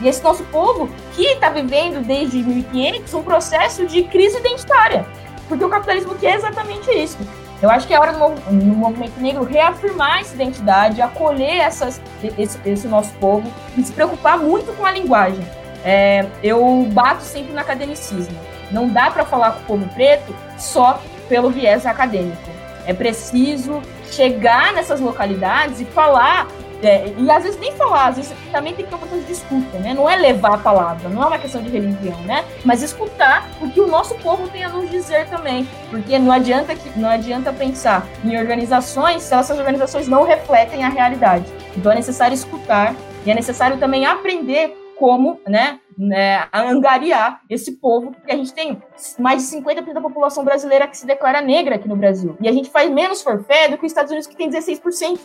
e 0.00 0.08
esse 0.08 0.22
nosso 0.22 0.44
povo 0.44 0.88
que 1.14 1.24
está 1.24 1.50
vivendo 1.50 2.04
desde 2.04 2.42
1500 2.42 3.12
um 3.14 3.22
processo 3.22 3.86
de 3.86 4.02
crise 4.04 4.38
identitária, 4.38 5.06
porque 5.48 5.64
o 5.64 5.68
capitalismo 5.68 6.14
quer 6.14 6.36
exatamente 6.36 6.90
isso. 6.90 7.18
Eu 7.62 7.68
acho 7.68 7.86
que 7.86 7.92
é 7.92 8.00
hora 8.00 8.12
no, 8.12 8.30
no 8.50 8.74
movimento 8.74 9.20
negro 9.20 9.44
reafirmar 9.44 10.20
essa 10.20 10.34
identidade, 10.34 11.02
acolher 11.02 11.58
essas, 11.58 12.00
esse, 12.38 12.58
esse 12.64 12.88
nosso 12.88 13.12
povo 13.14 13.52
e 13.76 13.82
se 13.82 13.92
preocupar 13.92 14.38
muito 14.38 14.74
com 14.76 14.86
a 14.86 14.90
linguagem. 14.90 15.46
É, 15.84 16.26
eu 16.42 16.86
bato 16.90 17.22
sempre 17.22 17.52
no 17.52 17.58
academicismo. 17.58 18.36
Não 18.70 18.88
dá 18.88 19.10
para 19.10 19.24
falar 19.24 19.52
com 19.52 19.60
o 19.60 19.64
povo 19.64 19.94
preto 19.94 20.34
só 20.58 21.00
pelo 21.28 21.50
viés 21.50 21.86
acadêmico. 21.86 22.50
É 22.86 22.92
preciso 22.92 23.82
chegar 24.10 24.72
nessas 24.72 25.00
localidades 25.00 25.80
e 25.80 25.84
falar 25.84 26.46
é, 26.82 27.12
e 27.16 27.30
às 27.30 27.42
vezes 27.42 27.60
nem 27.60 27.72
falar, 27.72 28.08
às 28.08 28.16
vezes 28.16 28.32
também 28.50 28.74
tem 28.74 28.84
que 28.84 28.90
ter 28.90 28.96
uma 28.96 29.06
coisa 29.06 29.24
de 29.24 29.32
escuta, 29.32 29.78
né? 29.78 29.92
Não 29.92 30.08
é 30.08 30.16
levar 30.16 30.54
a 30.54 30.58
palavra, 30.58 31.08
não 31.10 31.22
é 31.22 31.26
uma 31.26 31.38
questão 31.38 31.62
de 31.62 31.68
religião, 31.68 32.18
né? 32.22 32.44
Mas 32.64 32.82
escutar 32.82 33.48
o 33.60 33.68
que 33.68 33.80
o 33.80 33.86
nosso 33.86 34.14
povo 34.16 34.48
tem 34.48 34.64
a 34.64 34.70
nos 34.70 34.90
dizer 34.90 35.28
também. 35.28 35.68
Porque 35.90 36.18
não 36.18 36.32
adianta, 36.32 36.74
que, 36.74 36.98
não 36.98 37.10
adianta 37.10 37.52
pensar 37.52 38.06
em 38.24 38.36
organizações 38.38 39.22
se 39.22 39.34
essas 39.34 39.58
organizações 39.58 40.08
não 40.08 40.24
refletem 40.24 40.82
a 40.82 40.88
realidade. 40.88 41.44
Então 41.76 41.92
é 41.92 41.96
necessário 41.96 42.34
escutar 42.34 42.94
e 43.26 43.30
é 43.30 43.34
necessário 43.34 43.76
também 43.76 44.06
aprender 44.06 44.74
como, 45.00 45.40
né, 45.48 45.80
né, 45.96 46.46
angariar 46.52 47.40
esse 47.48 47.72
povo, 47.72 48.10
porque 48.10 48.30
a 48.30 48.36
gente 48.36 48.52
tem 48.52 48.80
mais 49.18 49.42
de 49.42 49.56
50% 49.56 49.94
da 49.94 50.00
população 50.00 50.44
brasileira 50.44 50.86
que 50.86 50.94
se 50.94 51.06
declara 51.06 51.40
negra 51.40 51.76
aqui 51.76 51.88
no 51.88 51.96
Brasil. 51.96 52.36
E 52.38 52.46
a 52.46 52.52
gente 52.52 52.68
faz 52.68 52.90
menos 52.90 53.22
forfé 53.22 53.66
do 53.68 53.78
que 53.78 53.86
os 53.86 53.90
Estados 53.90 54.10
Unidos, 54.10 54.26
que 54.26 54.36
tem 54.36 54.50
16%. 54.50 55.18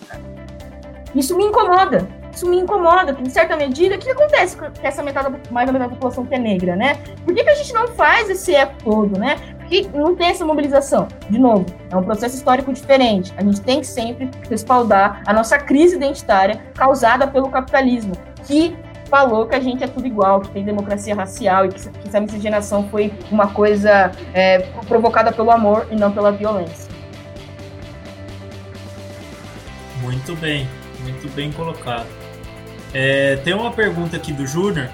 Isso 1.13 1.35
me 1.35 1.43
incomoda. 1.43 2.07
Isso 2.31 2.49
me 2.49 2.57
incomoda, 2.57 3.13
porque, 3.13 3.27
em 3.27 3.31
certa 3.31 3.57
medida, 3.57 3.95
o 3.95 3.99
que 3.99 4.09
acontece 4.09 4.55
com 4.55 4.65
essa 4.81 5.03
metade, 5.03 5.35
mais 5.51 5.67
da 5.67 5.73
metade 5.73 5.89
da 5.89 5.95
população 5.95 6.25
que 6.25 6.35
é 6.35 6.39
negra, 6.39 6.75
né? 6.75 6.95
Por 7.25 7.33
que, 7.33 7.43
que 7.43 7.49
a 7.49 7.55
gente 7.55 7.73
não 7.73 7.89
faz 7.89 8.29
esse 8.29 8.55
eco 8.55 8.75
todo, 8.81 9.19
né? 9.19 9.35
Porque 9.59 9.89
não 9.93 10.15
tem 10.15 10.27
essa 10.27 10.45
mobilização. 10.45 11.07
De 11.29 11.39
novo, 11.39 11.65
é 11.91 11.95
um 11.97 12.03
processo 12.03 12.35
histórico 12.35 12.71
diferente. 12.71 13.33
A 13.35 13.43
gente 13.43 13.59
tem 13.61 13.81
que 13.81 13.87
sempre 13.87 14.29
respaldar 14.49 15.21
a 15.25 15.33
nossa 15.33 15.57
crise 15.57 15.95
identitária 15.95 16.61
causada 16.75 17.27
pelo 17.27 17.49
capitalismo, 17.49 18.13
que 18.45 18.75
falou 19.05 19.45
que 19.45 19.55
a 19.55 19.59
gente 19.59 19.83
é 19.83 19.87
tudo 19.87 20.05
igual, 20.05 20.41
que 20.41 20.49
tem 20.49 20.63
democracia 20.63 21.15
racial 21.15 21.65
e 21.65 21.69
que, 21.69 21.89
que 21.89 22.07
essa 22.07 22.19
miscigenação 22.19 22.87
foi 22.89 23.13
uma 23.31 23.47
coisa 23.47 24.11
é, 24.33 24.59
provocada 24.87 25.31
pelo 25.31 25.51
amor 25.51 25.87
e 25.91 25.95
não 25.95 26.11
pela 26.11 26.31
violência. 26.31 26.89
Muito 30.01 30.35
bem. 30.35 30.67
Muito 31.01 31.29
bem 31.35 31.51
colocado. 31.51 32.07
É, 32.93 33.35
tem 33.37 33.53
uma 33.53 33.71
pergunta 33.71 34.15
aqui 34.15 34.31
do 34.31 34.47
Júnior, 34.47 34.89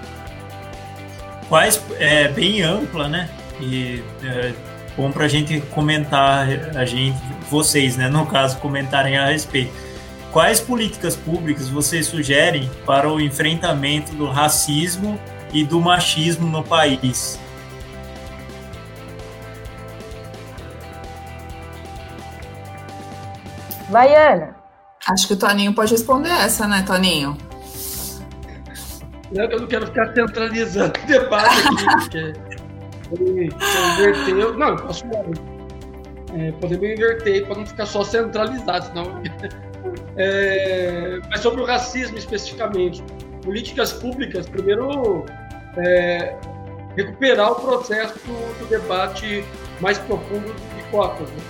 quais 1.47 1.82
é 1.99 2.28
bem 2.28 2.62
ampla, 2.62 3.07
né? 3.07 3.30
E 3.59 4.03
é 4.24 4.53
bom 4.97 5.12
para 5.12 5.26
a 5.26 5.28
gente 5.28 5.62
comentar, 5.72 6.47
a 6.76 6.86
gente, 6.86 7.18
vocês, 7.49 7.95
né? 7.95 8.09
No 8.09 8.26
caso, 8.26 8.57
comentarem 8.57 9.18
a 9.18 9.28
respeito. 9.28 9.72
Quais 10.32 10.62
políticas 10.62 11.16
públicas 11.16 11.68
vocês 11.68 12.06
sugerem 12.06 12.72
para 12.86 13.12
o 13.12 13.20
enfrentamento 13.20 14.14
do 14.16 14.28
racismo 14.28 15.20
e 15.52 15.66
do 15.66 15.82
machismo 15.82 16.48
no 16.48 16.64
país? 16.64 17.38
Vai, 23.90 24.16
Ana. 24.16 24.56
Acho 25.10 25.28
que 25.28 25.34
o 25.34 25.38
Toninho 25.38 25.74
pode 25.74 25.92
responder 25.92 26.30
essa, 26.30 26.66
né, 26.66 26.82
Toninho? 26.88 27.36
Eu 29.34 29.60
não 29.60 29.68
quero 29.68 29.88
ficar 29.88 30.14
centralizando 30.14 30.94
o 30.98 31.08
debate 31.08 31.68
aqui, 31.68 31.86
porque 32.00 32.34
inverter. 33.20 34.58
Não, 34.58 34.78
posso 34.78 35.04
é, 36.34 36.52
podemos 36.54 36.90
inverter 36.90 37.46
para 37.46 37.58
não 37.58 37.66
ficar 37.66 37.86
só 37.86 38.04
centralizado, 38.04 38.86
senão. 38.86 39.22
É, 40.18 41.20
mas 41.30 41.39
sobre 41.39 41.62
o 41.62 41.66
racismo 41.66 42.18
especificamente, 42.18 43.03
políticas 43.43 43.93
públicas, 43.93 44.47
primeiro 44.47 45.26
é, 45.78 46.36
recuperar 46.95 47.53
o 47.53 47.55
processo 47.55 48.16
do, 48.20 48.70
debate 48.70 49.43
mais 49.80 49.97
profundo 49.99 50.53
de 50.76 50.84
cotas. 50.91 51.30
Né? 51.30 51.43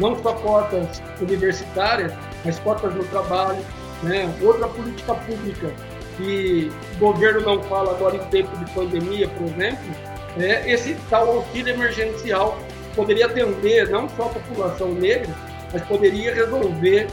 Não 0.00 0.20
só 0.22 0.32
cotas 0.34 1.02
universitárias, 1.20 2.12
as 2.46 2.58
cotas 2.60 2.94
no 2.94 3.04
trabalho, 3.04 3.62
né? 4.02 4.32
outra 4.42 4.68
política 4.68 5.14
pública 5.14 5.72
que 6.16 6.72
o 6.96 6.98
governo 6.98 7.40
não 7.42 7.62
fala 7.64 7.92
agora 7.92 8.16
em 8.16 8.24
tempo 8.30 8.56
de 8.56 8.70
pandemia, 8.72 9.28
por 9.28 9.46
exemplo, 9.46 9.94
é 10.38 10.70
esse 10.70 10.96
tal 11.10 11.28
auxílio 11.28 11.74
emergencial 11.74 12.58
poderia 12.94 13.26
atender 13.26 13.88
não 13.90 14.08
só 14.08 14.24
a 14.24 14.28
população 14.30 14.92
negra, 14.92 15.34
mas 15.72 15.82
poderia 15.82 16.34
resolver 16.34 17.06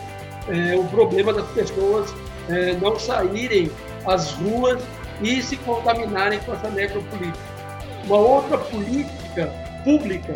é, 0.50 0.76
o 0.76 0.84
problema 0.86 1.34
das 1.34 1.48
pessoas 1.52 2.14
é, 2.50 2.74
não 2.74 2.98
saírem 3.00 3.72
às 4.06 4.32
ruas 4.34 4.82
e 5.22 5.42
se 5.42 5.58
contaminarem 5.58 6.40
com 6.40 6.54
essa 6.54 6.70
necropolítica. 6.70 7.54
Uma 8.06 8.18
outra 8.18 8.58
política 8.58 9.52
pública 9.84 10.34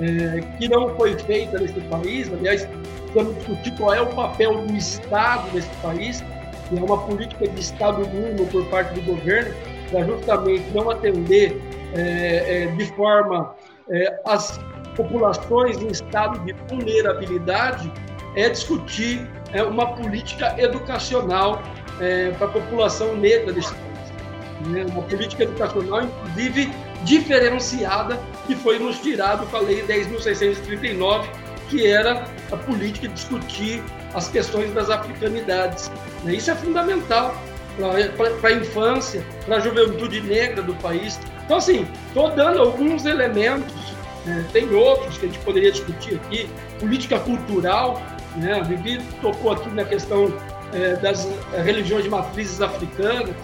é, 0.00 0.40
que 0.58 0.68
não 0.68 0.94
foi 0.96 1.18
feita 1.18 1.58
nesse 1.58 1.80
país, 1.82 2.32
aliás, 2.32 2.68
precisamos 3.02 3.34
discutir 3.36 3.76
qual 3.76 3.94
é 3.94 4.00
o 4.00 4.06
papel 4.06 4.64
do 4.64 4.76
Estado 4.76 5.48
nesse 5.52 5.70
país, 5.82 6.22
que 6.68 6.78
é 6.78 6.80
uma 6.80 6.98
política 6.98 7.48
de 7.48 7.60
Estado 7.60 8.06
mínimo 8.08 8.46
por 8.46 8.64
parte 8.66 8.94
do 9.00 9.02
governo, 9.02 9.52
para 9.90 10.04
justamente 10.04 10.64
não 10.72 10.90
atender 10.90 11.60
é, 11.94 12.64
é, 12.64 12.66
de 12.66 12.84
forma 12.94 13.54
é, 13.90 14.20
as 14.24 14.60
populações 14.96 15.78
em 15.78 15.88
estado 15.88 16.38
de 16.44 16.52
vulnerabilidade, 16.68 17.90
é 18.38 18.48
discutir 18.48 19.28
é, 19.52 19.62
uma 19.64 19.96
política 19.96 20.54
educacional 20.56 21.60
é, 22.00 22.30
para 22.30 22.46
a 22.46 22.50
população 22.50 23.16
negra 23.16 23.52
desse 23.52 23.74
país. 23.74 24.68
Né? 24.68 24.86
Uma 24.88 25.02
política 25.02 25.42
educacional, 25.42 26.04
inclusive, 26.04 26.70
diferenciada, 27.02 28.18
que 28.46 28.54
foi 28.54 28.78
nos 28.78 29.00
tirado 29.00 29.44
com 29.46 29.56
a 29.56 29.60
Lei 29.60 29.82
10.639, 29.82 31.26
que 31.68 31.84
era 31.84 32.24
a 32.52 32.56
política 32.56 33.08
de 33.08 33.14
discutir 33.14 33.82
as 34.14 34.28
questões 34.28 34.72
das 34.72 34.88
africanidades. 34.88 35.90
Né? 36.22 36.34
Isso 36.34 36.52
é 36.52 36.54
fundamental 36.54 37.34
para 38.40 38.50
a 38.50 38.52
infância, 38.52 39.24
para 39.46 39.56
a 39.56 39.60
juventude 39.60 40.20
negra 40.20 40.62
do 40.62 40.74
país. 40.76 41.18
Então, 41.44 41.56
assim, 41.56 41.88
estou 42.06 42.30
dando 42.30 42.60
alguns 42.60 43.04
elementos, 43.04 43.74
né? 44.24 44.46
tem 44.52 44.72
outros 44.72 45.18
que 45.18 45.26
a 45.26 45.28
gente 45.28 45.40
poderia 45.40 45.72
discutir 45.72 46.14
aqui, 46.14 46.48
política 46.78 47.18
cultural, 47.18 48.00
né? 48.36 48.60
a 48.60 48.62
Vivi 48.62 49.00
tocou 49.20 49.52
aqui 49.52 49.68
na 49.70 49.84
questão 49.84 50.32
é, 50.72 50.96
das 50.96 51.28
religiões 51.64 52.04
de 52.04 52.10
matrizes 52.10 52.60
africanas, 52.60 53.34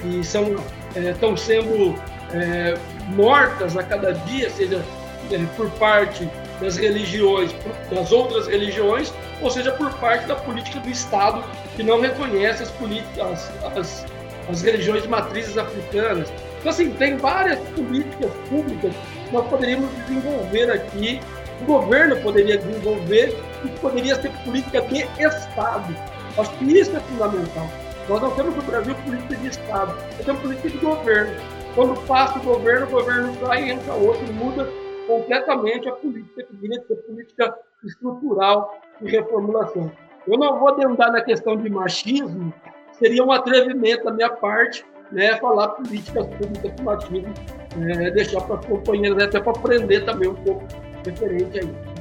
que 0.00 0.24
são, 0.24 0.56
é, 0.94 1.10
estão 1.10 1.36
sendo 1.36 1.94
é, 2.32 2.74
mortas 3.08 3.76
a 3.76 3.82
cada 3.82 4.12
dia, 4.12 4.50
seja 4.50 4.82
é, 5.30 5.38
por 5.56 5.70
parte 5.72 6.28
das 6.60 6.76
religiões, 6.76 7.54
das 7.90 8.12
outras 8.12 8.46
religiões, 8.46 9.12
ou 9.40 9.50
seja, 9.50 9.72
por 9.72 9.92
parte 9.94 10.26
da 10.26 10.36
política 10.36 10.78
do 10.78 10.88
Estado, 10.88 11.42
que 11.76 11.82
não 11.82 12.00
reconhece 12.00 12.62
as, 12.62 13.52
as, 13.76 14.06
as 14.48 14.62
religiões 14.62 15.02
de 15.02 15.08
matrizes 15.08 15.58
africanas. 15.58 16.32
Então, 16.60 16.70
assim, 16.70 16.90
tem 16.92 17.16
várias 17.16 17.58
políticas 17.70 18.30
públicas 18.48 18.92
que 19.26 19.32
nós 19.32 19.46
poderíamos 19.48 19.90
desenvolver 20.06 20.70
aqui, 20.70 21.20
o 21.62 21.64
governo 21.64 22.16
poderia 22.16 22.58
desenvolver, 22.58 23.36
e 23.64 23.68
poderia 23.80 24.16
ser 24.16 24.30
política 24.44 24.80
de 24.82 25.02
Estado. 25.22 25.94
Acho 26.36 26.50
que 26.58 26.64
isso 26.64 26.96
é 26.96 27.00
fundamental. 27.00 27.66
Nós 28.08 28.20
não 28.20 28.30
temos 28.32 28.56
no 28.56 28.62
Brasil 28.62 28.94
política 28.96 29.36
de 29.36 29.46
Estado, 29.46 29.94
nós 30.16 30.24
temos 30.24 30.42
política 30.42 30.70
de 30.70 30.78
governo. 30.78 31.34
Quando 31.74 32.06
passa 32.06 32.38
o 32.38 32.42
governo, 32.42 32.86
o 32.86 32.90
governo 32.90 33.34
sai, 33.40 33.70
entra 33.70 33.94
outro, 33.94 34.32
muda 34.34 34.68
completamente 35.06 35.88
a 35.88 35.92
política 35.92 36.42
que 36.42 36.52
deveria 36.54 36.84
ser 36.86 36.96
política 36.96 37.54
estrutural 37.84 38.78
de 39.00 39.10
reformulação. 39.10 39.90
Eu 40.26 40.38
não 40.38 40.58
vou 40.58 40.68
adentrar 40.68 41.12
na 41.12 41.22
questão 41.22 41.56
de 41.56 41.68
machismo, 41.70 42.52
seria 42.92 43.24
um 43.24 43.32
atrevimento 43.32 44.04
da 44.04 44.12
minha 44.12 44.30
parte 44.30 44.84
né, 45.10 45.36
falar 45.36 45.68
políticas 45.68 46.26
públicas 46.26 46.74
de 46.74 46.82
machismo, 46.82 47.34
é, 47.80 48.10
deixar 48.10 48.40
para 48.42 48.60
os 48.60 48.66
companheiros 48.66 49.22
até 49.22 49.40
para 49.40 49.52
aprender 49.52 50.04
também 50.04 50.28
um 50.28 50.34
pouco 50.34 50.66
referente 51.04 51.58
a 51.58 51.62
isso. 51.62 51.92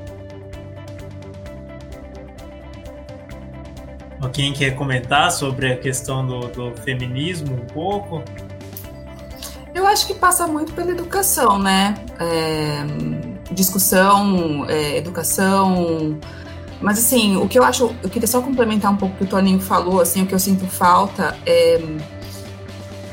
Quem 4.34 4.54
quer 4.54 4.76
comentar 4.76 5.32
sobre 5.32 5.72
a 5.72 5.78
questão 5.78 6.26
do, 6.26 6.47
do 6.47 6.82
feminismo 6.82 7.56
um 7.56 7.66
pouco? 7.66 8.24
Eu 9.74 9.88
acho 9.88 10.06
que 10.06 10.14
passa 10.14 10.47
muito 10.47 10.74
pela 10.74 10.91
educação, 10.91 11.58
né? 11.58 11.95
É, 12.20 12.84
discussão, 13.52 14.66
é, 14.70 14.97
educação. 14.97 16.20
Mas 16.80 16.99
assim, 16.99 17.36
o 17.38 17.47
que 17.47 17.58
eu 17.58 17.64
acho, 17.64 17.95
eu 18.02 18.10
queria 18.10 18.28
só 18.28 18.41
complementar 18.41 18.91
um 18.91 18.97
pouco 18.97 19.16
o 19.16 19.18
que 19.18 19.24
o 19.24 19.28
Toninho 19.28 19.60
falou, 19.60 20.02
assim, 20.02 20.24
o 20.24 20.28
que 20.28 20.34
eu 20.34 20.39
sinto 20.39 20.66
falta 20.66 21.38
é 21.45 21.80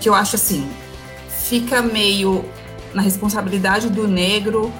que 0.00 0.08
eu 0.08 0.14
acho 0.14 0.36
assim, 0.36 0.68
fica 1.28 1.82
meio 1.82 2.44
na 2.94 3.02
responsabilidade 3.02 3.88
do 3.88 4.06
negro 4.06 4.72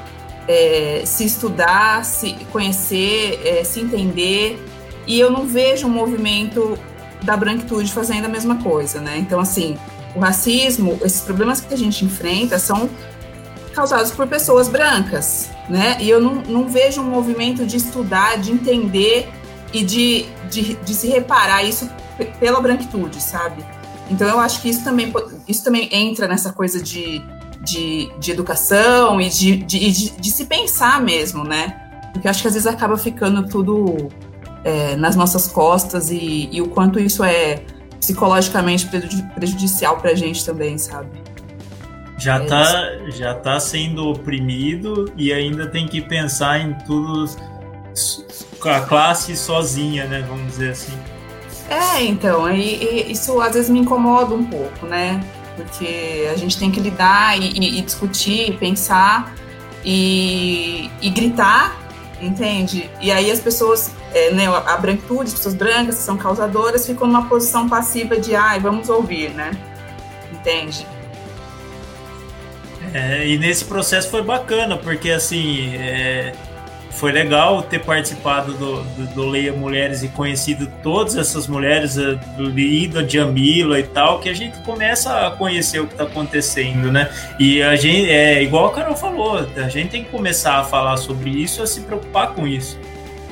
é, 0.49 1.03
se 1.05 1.25
estudar, 1.25 2.05
se 2.05 2.33
conhecer, 2.51 3.41
é, 3.45 3.63
se 3.63 3.81
entender, 3.81 4.59
e 5.07 5.21
eu 5.21 5.31
não 5.31 5.47
vejo 5.47 5.87
um 5.87 5.91
movimento 5.91 6.79
da 7.23 7.37
branquitude 7.37 7.93
fazendo 7.93 8.25
a 8.25 8.29
mesma 8.29 8.63
coisa, 8.63 9.01
né? 9.01 9.19
Então, 9.19 9.39
assim, 9.39 9.77
o 10.15 10.21
racismo, 10.21 10.99
esses 11.05 11.21
problemas 11.21 11.61
que 11.61 11.73
a 11.73 11.77
gente 11.77 12.05
enfrenta 12.05 12.59
são 12.59 12.89
causados 13.75 14.11
por 14.11 14.27
pessoas 14.27 14.69
brancas, 14.69 15.51
né? 15.69 15.99
E 16.01 16.09
eu 16.09 16.21
não, 16.21 16.37
não 16.43 16.69
vejo 16.69 17.01
um 17.01 17.05
movimento 17.05 17.67
de 17.67 17.77
estudar, 17.77 18.39
de 18.39 18.51
entender 18.51 19.29
e 19.73 19.85
de, 19.85 20.27
de, 20.51 20.75
de 20.75 20.95
se 20.95 21.09
reparar 21.09 21.63
isso 21.63 21.89
pela 22.41 22.61
branquitude, 22.61 23.21
sabe? 23.21 23.65
Então 24.11 24.27
eu 24.27 24.41
acho 24.41 24.63
que 24.63 24.71
isso 24.71 24.83
também, 24.83 25.13
isso 25.47 25.63
também 25.63 25.89
entra 25.93 26.27
nessa 26.27 26.53
coisa 26.53 26.83
de, 26.83 27.23
de, 27.69 28.11
de 28.19 28.31
educação 28.31 29.21
e 29.21 29.29
de, 29.29 29.57
de, 29.57 29.91
de, 29.91 30.11
de, 30.11 30.31
se 30.31 30.47
pensar 30.47 31.01
mesmo, 31.01 31.45
né? 31.45 31.77
Porque 32.12 32.27
acho 32.27 32.43
que 32.43 32.49
às 32.49 32.55
vezes 32.55 32.66
acaba 32.66 32.97
ficando 32.97 33.47
tudo 33.47 34.09
é, 34.64 34.97
nas 34.97 35.14
nossas 35.14 35.47
costas 35.47 36.11
e, 36.11 36.49
e 36.51 36.62
o 36.62 36.69
quanto 36.69 36.99
isso 36.99 37.23
é 37.23 37.62
psicologicamente 38.01 38.89
prejudicial 39.35 39.99
pra 39.99 40.14
gente 40.14 40.45
também, 40.45 40.79
sabe? 40.79 41.11
Já 42.16 42.37
é 42.37 42.47
tá, 42.47 42.91
já 43.11 43.35
tá 43.35 43.61
sendo 43.61 44.09
oprimido 44.09 45.12
e 45.16 45.33
ainda 45.33 45.69
tem 45.69 45.87
que 45.87 46.01
pensar 46.01 46.61
em 46.61 46.73
tudo 46.87 47.27
a 48.64 48.81
classe 48.81 49.37
sozinha, 49.37 50.07
né? 50.07 50.25
Vamos 50.29 50.53
dizer 50.53 50.71
assim. 50.71 50.99
É, 51.69 52.03
então, 52.03 52.51
e, 52.51 52.83
e 52.83 53.12
isso 53.12 53.41
às 53.41 53.53
vezes 53.53 53.71
me 53.71 53.81
incomoda 53.81 54.35
um 54.35 54.45
pouco, 54.45 54.87
né? 54.87 55.23
Porque 55.65 56.29
a 56.33 56.37
gente 56.37 56.57
tem 56.57 56.71
que 56.71 56.79
lidar 56.79 57.37
e, 57.37 57.51
e, 57.51 57.79
e 57.79 57.83
discutir, 57.83 58.57
pensar 58.59 59.35
e, 59.85 60.89
gritar, 61.15 61.77
entende? 62.21 62.89
E 63.01 63.11
aí 63.11 63.31
as 63.31 63.41
pessoas, 63.41 63.91
é, 64.15 64.31
né, 64.33 64.47
a 64.47 64.77
branquitude, 64.77 65.25
as 65.25 65.35
pessoas 65.35 65.55
brancas 65.55 65.97
que 65.97 66.03
são 66.03 66.17
causadoras, 66.17 66.87
ficam 66.87 67.09
numa 67.09 67.29
posição 67.29 67.69
passiva 67.69 68.19
de, 68.19 68.37
ai, 68.37 68.61
vamos 68.61 68.89
ouvir, 68.89 69.31
né? 69.31 69.51
Entende? 70.33 70.87
É, 72.95 73.27
e 73.27 73.37
nesse 73.37 73.65
processo 73.65 74.09
foi 74.11 74.23
bacana, 74.23 74.77
porque 74.77 75.11
assim, 75.11 75.75
é, 75.75 76.35
foi 76.99 77.13
legal 77.13 77.63
ter 77.63 77.79
participado 77.79 78.53
do, 78.55 78.83
do, 78.83 79.07
do, 79.15 79.27
Leia 79.27 79.53
Mulheres 79.53 80.03
e 80.03 80.09
conhecido 80.09 80.71
todas 80.83 81.17
essas 81.17 81.47
mulheres, 81.47 81.95
do 81.95 82.45
Lido, 82.45 83.09
Jamila 83.09 83.79
e 83.79 83.85
tal, 83.85 84.19
que 84.19 84.29
a 84.29 84.35
gente 84.35 84.61
começa 84.63 85.27
a 85.27 85.31
conhecer 85.31 85.81
o 85.81 85.87
que 85.87 85.95
está 85.95 86.05
acontecendo, 86.05 86.91
né? 86.91 87.09
E 87.39 87.63
a 87.63 87.77
gente, 87.77 88.11
é 88.11 88.43
igual 88.43 88.67
a 88.67 88.73
Carol 88.73 88.97
falou, 88.97 89.47
a 89.57 89.69
gente 89.69 89.91
tem 89.91 90.05
que 90.05 90.11
começar 90.11 90.59
a 90.59 90.65
falar 90.65 90.97
sobre 90.97 91.31
isso, 91.31 91.63
a 91.63 91.67
se 91.67 91.83
preocupar 91.83 92.35
com 92.35 92.47
isso. 92.47 92.79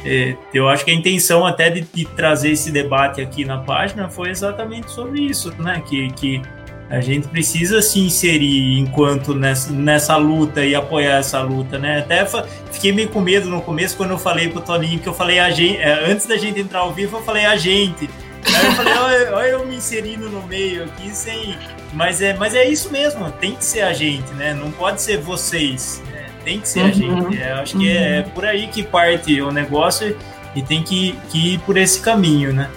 É, 0.05 0.37
eu 0.55 0.69
acho 0.69 0.85
que 0.85 0.93
a 0.93 0.95
intenção 0.95 1.45
até 1.45 1.69
de, 1.69 1.81
de, 1.81 2.05
trazer 2.05 2.53
esse 2.53 2.71
debate 2.71 3.21
aqui 3.21 3.45
na 3.45 3.59
página 3.59 4.09
foi 4.09 4.31
exatamente 4.31 4.89
sobre 4.93 5.21
isso, 5.21 5.53
né? 5.61 5.83
Que, 5.85 6.09
que 6.13 6.43
a 6.89 7.01
gente 7.01 7.27
precisa 7.29 7.83
se 7.83 7.99
inserir 7.99 8.79
enquanto 8.79 9.35
nessa, 9.35 9.73
nessa 9.73 10.17
luta 10.17 10.65
e 10.65 10.75
apoiar 10.75 11.19
essa 11.19 11.41
luta, 11.41 11.79
né? 11.79 11.99
Até 11.99 12.25
fiquei 12.71 12.93
meio 12.93 13.09
com 13.09 13.21
medo 13.21 13.49
no 13.49 13.61
começo 13.61 13.97
quando 13.97 14.11
eu 14.11 14.19
falei 14.19 14.49
pro 14.49 14.61
Toninho 14.61 15.01
que 15.01 15.09
eu 15.09 15.15
falei 15.15 15.39
a 15.41 15.51
gente, 15.51 15.79
é, 15.79 16.11
antes 16.11 16.27
da 16.27 16.37
gente 16.37 16.61
entrar 16.61 16.81
ao 16.81 16.93
vivo, 16.93 17.17
eu 17.17 17.23
falei 17.23 17.45
a 17.45 17.57
gente. 17.57 18.09
Aí 18.45 18.67
eu 18.67 18.73
falei, 18.73 18.95
olha, 18.99 19.35
olha 19.35 19.49
eu 19.49 19.67
me 19.67 19.77
inserindo 19.77 20.29
no 20.29 20.43
meio 20.47 20.85
aqui 20.85 21.11
sem. 21.11 21.57
Mas 21.93 22.23
é, 22.23 22.35
mas 22.35 22.55
é 22.55 22.65
isso 22.65 22.93
mesmo, 22.93 23.31
tem 23.33 23.57
que 23.57 23.65
ser 23.65 23.83
a 23.83 23.93
gente, 23.93 24.33
né? 24.35 24.55
Não 24.55 24.71
pode 24.71 25.03
ser 25.03 25.19
vocês, 25.19 26.03
né? 26.13 26.27
tem 26.45 26.61
que 26.61 26.69
ser 26.69 26.81
uhum. 26.81 26.87
a 26.87 26.93
gente. 26.93 27.43
É, 27.43 27.53
acho 27.53 27.75
uhum. 27.75 27.83
que 27.83 27.91
é, 27.91 28.19
é 28.19 28.23
por 28.23 28.45
aí 28.45 28.69
que 28.69 28.85
parte 28.85 29.41
o 29.41 29.51
negócio 29.51 30.17
e 30.55 30.63
tem 30.63 30.85
que, 30.85 31.19
que 31.31 31.55
ir 31.55 31.59
por 31.61 31.77
esse 31.77 32.01
caminho, 32.01 32.53
né? 32.53 32.71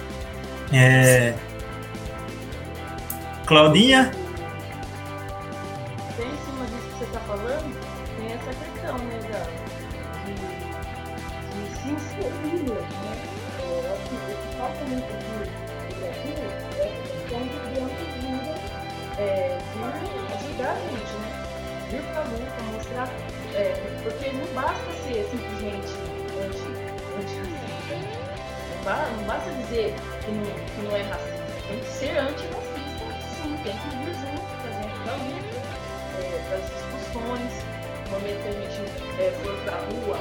É. 0.72 1.34
Claudinha? 3.50 4.12
Bem 6.16 6.28
em 6.28 6.38
cima 6.38 6.64
disso 6.66 6.86
que 6.86 6.98
você 6.98 7.04
está 7.04 7.18
falando, 7.18 7.74
tem 8.16 8.30
essa 8.30 8.54
questão, 8.54 8.96
né, 8.98 9.18
da, 9.26 9.42
de, 10.24 10.34
de 11.50 11.62
se 11.74 11.90
inserir, 11.90 12.62
né? 12.62 12.78
O 13.58 14.14
que 14.14 14.54
falta 14.56 14.84
muito 14.84 15.02
aqui 15.02 15.30
no 15.34 15.42
é 15.98 16.06
a 16.06 16.94
questão 17.02 17.42
de 17.42 17.74
autoajuda, 17.80 18.38
é, 19.18 19.58
de 19.58 19.78
né? 21.18 21.30
Vir 21.90 22.02
pra 22.12 22.22
luta, 22.22 22.62
mostrar, 22.72 23.08
é, 23.56 23.74
porque 24.04 24.30
não 24.30 24.46
basta 24.54 24.92
ser 25.02 25.26
simplesmente 25.28 25.90
anti-racista. 26.38 27.18
Anti 27.18 28.06
não, 28.84 29.16
não 29.16 29.24
basta 29.24 29.50
dizer 29.50 29.92
que 30.24 30.30
não, 30.30 30.44
que 30.46 30.82
não 30.82 30.94
é 30.94 31.02
racista, 31.02 31.42
tem 31.66 31.80
que 31.80 31.90
ser 31.90 32.16
anti-racista 33.40 33.62
tem 33.62 33.72
que 33.72 33.88
vir 33.96 34.14
junto 34.14 34.50
gente 34.82 34.98
da 35.04 35.14
luta, 35.16 35.58
é, 36.18 36.50
das 36.50 36.64
discussões, 36.70 37.52
no 38.04 38.10
momento 38.10 38.42
que 38.42 38.48
a 38.48 38.52
gente 38.52 38.80
é, 39.20 39.30
for 39.30 39.54
a 39.68 39.78
rua, 39.78 40.18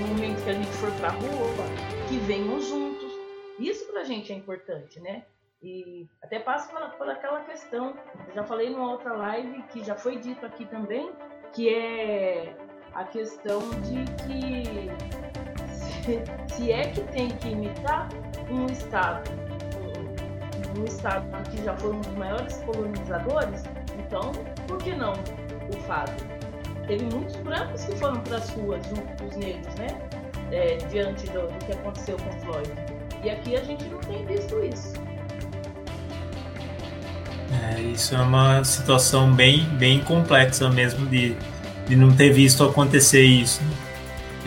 no 0.00 0.06
momento 0.08 0.44
que 0.44 0.50
a 0.50 0.52
gente 0.52 0.72
for 0.72 0.92
para 0.92 1.08
a 1.08 1.12
rua, 1.12 1.64
que 2.08 2.18
venham 2.18 2.60
juntos. 2.60 3.12
Isso 3.58 3.86
para 3.86 4.02
a 4.02 4.04
gente 4.04 4.32
é 4.32 4.36
importante, 4.36 5.00
né? 5.00 5.24
E 5.60 6.06
até 6.22 6.38
passa 6.38 6.70
por, 6.70 6.88
por 6.96 7.08
aquela 7.08 7.40
questão, 7.40 7.96
eu 8.28 8.34
já 8.34 8.44
falei 8.44 8.70
numa 8.70 8.92
outra 8.92 9.12
live, 9.14 9.62
que 9.64 9.82
já 9.82 9.96
foi 9.96 10.16
dito 10.18 10.46
aqui 10.46 10.64
também, 10.66 11.10
que 11.52 11.68
é 11.74 12.54
a 12.94 13.04
questão 13.04 13.60
de 13.80 14.04
que 14.24 14.88
se, 15.74 16.54
se 16.54 16.72
é 16.72 16.82
que 16.92 17.00
tem 17.12 17.28
que 17.28 17.48
imitar 17.48 18.08
um 18.50 18.66
Estado 18.66 19.47
um 20.78 20.84
estado 20.84 21.26
que 21.50 21.62
já 21.62 21.76
foi 21.76 21.92
um 21.92 22.00
dos 22.00 22.14
maiores 22.14 22.56
colonizadores, 22.64 23.62
então 23.98 24.32
por 24.66 24.78
que 24.78 24.94
não 24.94 25.12
o 25.12 25.76
fato? 25.86 26.24
Teve 26.86 27.04
muitos 27.04 27.36
brancos 27.36 27.84
que 27.84 27.96
foram 27.96 28.20
para 28.20 28.36
as 28.38 28.48
ruas 28.50 28.86
junto 28.86 29.02
com 29.18 29.28
os 29.28 29.36
negros, 29.36 29.74
né? 29.74 29.88
É, 30.50 30.76
diante 30.90 31.26
do, 31.26 31.42
do, 31.42 31.66
que 31.66 31.72
aconteceu 31.72 32.16
com 32.16 32.32
Floyd. 32.40 32.70
E 33.22 33.28
aqui 33.28 33.56
a 33.56 33.62
gente 33.62 33.84
não 33.84 33.98
tem 33.98 34.24
visto 34.24 34.58
isso. 34.64 34.94
É, 37.50 37.80
isso 37.80 38.14
é 38.14 38.20
uma 38.20 38.64
situação 38.64 39.34
bem, 39.34 39.64
bem 39.76 40.00
complexa 40.00 40.70
mesmo 40.70 41.04
de, 41.06 41.36
de 41.86 41.96
não 41.96 42.14
ter 42.14 42.32
visto 42.32 42.64
acontecer 42.64 43.22
isso. 43.22 43.60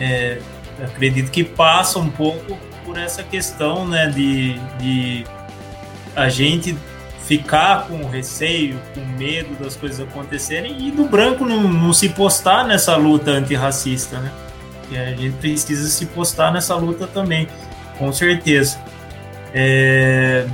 É, 0.00 0.40
acredito 0.82 1.30
que 1.30 1.44
passa 1.44 2.00
um 2.00 2.10
pouco 2.10 2.58
por 2.84 2.98
essa 2.98 3.22
questão 3.22 3.86
né, 3.86 4.08
de, 4.08 4.58
de 4.78 5.24
a 6.14 6.28
gente 6.28 6.76
ficar 7.26 7.86
com 7.86 8.04
receio, 8.06 8.78
com 8.94 9.00
medo 9.16 9.54
das 9.62 9.76
coisas 9.76 10.00
acontecerem 10.00 10.86
e 10.86 10.90
do 10.90 11.04
branco 11.04 11.44
não, 11.44 11.62
não 11.62 11.92
se 11.92 12.08
postar 12.10 12.66
nessa 12.66 12.96
luta 12.96 13.30
antirracista, 13.30 14.18
né? 14.18 14.32
E 14.90 14.96
a 14.96 15.06
gente 15.14 15.36
precisa 15.36 15.88
se 15.88 16.06
postar 16.06 16.52
nessa 16.52 16.74
luta 16.74 17.06
também, 17.06 17.48
com 17.98 18.12
certeza. 18.12 18.78
É... 19.54 20.46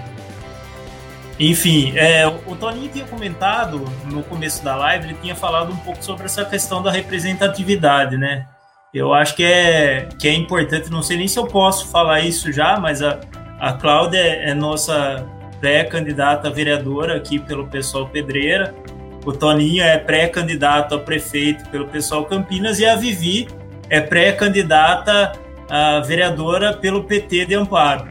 Enfim, 1.40 1.96
é, 1.96 2.26
o 2.26 2.56
Toninho 2.56 2.90
tinha 2.90 3.04
comentado 3.06 3.84
no 4.06 4.22
começo 4.24 4.62
da 4.64 4.74
live, 4.74 5.06
ele 5.06 5.18
tinha 5.22 5.36
falado 5.36 5.72
um 5.72 5.76
pouco 5.76 6.04
sobre 6.04 6.26
essa 6.26 6.44
questão 6.44 6.82
da 6.82 6.90
representatividade, 6.90 8.16
né? 8.16 8.46
Eu 8.92 9.14
acho 9.14 9.36
que 9.36 9.44
é, 9.44 10.08
que 10.18 10.26
é 10.26 10.34
importante, 10.34 10.90
não 10.90 11.02
sei 11.02 11.16
nem 11.16 11.28
se 11.28 11.38
eu 11.38 11.46
posso 11.46 11.88
falar 11.88 12.20
isso 12.20 12.52
já, 12.52 12.78
mas 12.78 13.02
a, 13.02 13.20
a 13.60 13.72
Cláudia 13.72 14.18
é, 14.18 14.50
é 14.50 14.54
nossa 14.54 15.24
pré-candidata 15.60 16.48
a 16.48 16.50
vereadora 16.50 17.16
aqui 17.16 17.38
pelo 17.38 17.66
pessoal 17.66 18.08
Pedreira. 18.08 18.74
O 19.24 19.32
Toninho 19.32 19.82
é 19.82 19.98
pré-candidato 19.98 20.94
a 20.94 20.98
prefeito 20.98 21.68
pelo 21.70 21.88
pessoal 21.88 22.24
Campinas 22.24 22.78
e 22.78 22.86
a 22.86 22.96
Vivi 22.96 23.48
é 23.90 24.00
pré-candidata 24.00 25.32
a 25.68 26.00
vereadora 26.00 26.72
pelo 26.72 27.04
PT 27.04 27.46
de 27.46 27.54
Amparo. 27.54 28.08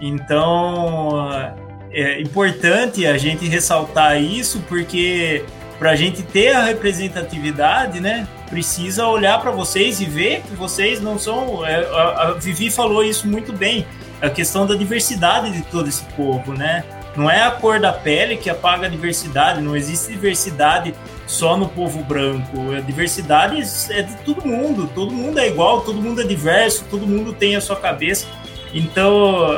Então 0.00 1.52
é 1.90 2.20
importante 2.20 3.06
a 3.06 3.16
gente 3.16 3.46
ressaltar 3.46 4.20
isso 4.20 4.60
porque 4.68 5.44
para 5.78 5.90
a 5.90 5.96
gente 5.96 6.22
ter 6.22 6.54
a 6.54 6.62
representatividade, 6.62 8.00
né, 8.00 8.26
precisa 8.48 9.06
olhar 9.06 9.40
para 9.40 9.50
vocês 9.50 10.00
e 10.00 10.04
ver 10.04 10.42
que 10.42 10.54
vocês 10.54 11.00
não 11.00 11.18
são. 11.18 11.66
É, 11.66 11.76
a 11.76 12.36
Vivi 12.40 12.70
falou 12.70 13.04
isso 13.04 13.28
muito 13.28 13.52
bem, 13.52 13.86
a 14.20 14.30
questão 14.30 14.66
da 14.66 14.74
diversidade 14.74 15.50
de 15.50 15.62
todo 15.62 15.88
esse 15.88 16.04
povo, 16.16 16.52
né? 16.52 16.84
Não 17.16 17.30
é 17.30 17.42
a 17.42 17.50
cor 17.50 17.80
da 17.80 17.92
pele 17.92 18.36
que 18.36 18.50
apaga 18.50 18.86
a 18.86 18.90
diversidade, 18.90 19.62
não 19.62 19.74
existe 19.74 20.12
diversidade 20.12 20.94
só 21.26 21.56
no 21.56 21.66
povo 21.66 22.02
branco. 22.02 22.72
A 22.76 22.80
diversidade 22.80 23.62
é 23.90 24.02
de 24.02 24.16
todo 24.16 24.46
mundo, 24.46 24.90
todo 24.94 25.12
mundo 25.12 25.38
é 25.38 25.48
igual, 25.48 25.80
todo 25.80 26.00
mundo 26.00 26.20
é 26.20 26.24
diverso, 26.24 26.84
todo 26.90 27.06
mundo 27.06 27.32
tem 27.32 27.56
a 27.56 27.60
sua 27.60 27.76
cabeça. 27.76 28.26
Então, 28.74 29.50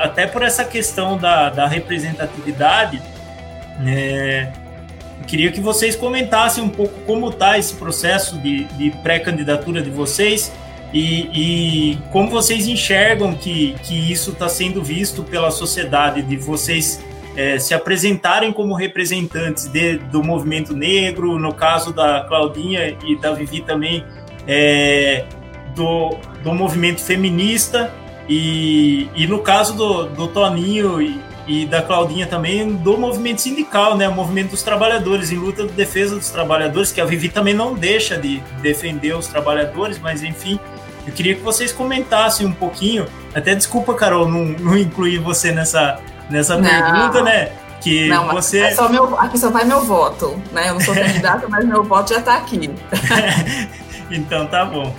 até 0.00 0.26
por 0.26 0.42
essa 0.42 0.64
questão 0.64 1.16
da, 1.16 1.50
da 1.50 1.68
representatividade, 1.68 3.00
eu 5.20 5.24
queria 5.26 5.52
que 5.52 5.60
vocês 5.60 5.94
comentassem 5.94 6.64
um 6.64 6.68
pouco 6.68 7.00
como 7.02 7.28
está 7.28 7.56
esse 7.56 7.74
processo 7.74 8.38
de, 8.38 8.64
de 8.64 8.90
pré-candidatura 9.02 9.80
de 9.80 9.90
vocês 9.90 10.52
e, 10.94 11.90
e, 11.92 11.98
como 12.12 12.30
vocês 12.30 12.68
enxergam 12.68 13.34
que, 13.34 13.74
que 13.82 14.12
isso 14.12 14.30
está 14.30 14.48
sendo 14.48 14.80
visto 14.80 15.24
pela 15.24 15.50
sociedade, 15.50 16.22
de 16.22 16.36
vocês 16.36 17.04
é, 17.36 17.58
se 17.58 17.74
apresentarem 17.74 18.52
como 18.52 18.74
representantes 18.74 19.66
de, 19.66 19.98
do 19.98 20.22
movimento 20.22 20.72
negro, 20.72 21.36
no 21.36 21.52
caso 21.52 21.92
da 21.92 22.20
Claudinha 22.28 22.96
e 23.04 23.16
da 23.16 23.32
Vivi 23.32 23.60
também, 23.60 24.04
é, 24.46 25.24
do, 25.74 26.16
do 26.44 26.54
movimento 26.54 27.00
feminista, 27.00 27.92
e, 28.28 29.08
e 29.16 29.26
no 29.26 29.40
caso 29.40 29.74
do, 29.74 30.04
do 30.04 30.28
Toninho 30.28 31.02
e, 31.02 31.20
e 31.48 31.66
da 31.66 31.82
Claudinha 31.82 32.28
também, 32.28 32.72
do 32.72 32.96
movimento 32.96 33.40
sindical, 33.40 33.96
né, 33.96 34.08
o 34.08 34.14
movimento 34.14 34.50
dos 34.50 34.62
trabalhadores, 34.62 35.32
em 35.32 35.36
luta 35.36 35.66
de 35.66 35.72
defesa 35.72 36.14
dos 36.14 36.30
trabalhadores, 36.30 36.92
que 36.92 37.00
a 37.00 37.04
Vivi 37.04 37.28
também 37.28 37.52
não 37.52 37.74
deixa 37.74 38.16
de 38.16 38.40
defender 38.62 39.16
os 39.16 39.26
trabalhadores, 39.26 39.98
mas 39.98 40.22
enfim, 40.22 40.58
eu 41.06 41.12
queria 41.12 41.34
que 41.34 41.42
vocês 41.42 41.72
comentassem 41.72 42.46
um 42.46 42.52
pouquinho, 42.52 43.06
até 43.34 43.54
desculpa, 43.54 43.94
Carol, 43.94 44.28
não, 44.28 44.44
não 44.44 44.78
incluir 44.78 45.18
você 45.18 45.52
nessa 45.52 46.00
nessa 46.30 46.56
não. 46.56 46.68
pergunta, 46.68 47.22
né? 47.22 47.52
Que 47.80 48.08
não, 48.08 48.28
você. 48.28 48.60
É 48.60 48.74
só 48.74 48.88
meu, 48.88 49.18
aqui 49.18 49.38
só 49.38 49.50
vai 49.50 49.64
meu 49.64 49.82
voto, 49.82 50.40
né? 50.52 50.70
Eu 50.70 50.74
não 50.74 50.80
sou 50.80 50.94
candidata, 50.94 51.46
mas 51.50 51.64
meu 51.64 51.84
voto 51.84 52.10
já 52.14 52.20
está 52.20 52.36
aqui. 52.36 52.70
então 54.10 54.46
tá 54.46 54.64
bom. 54.64 54.94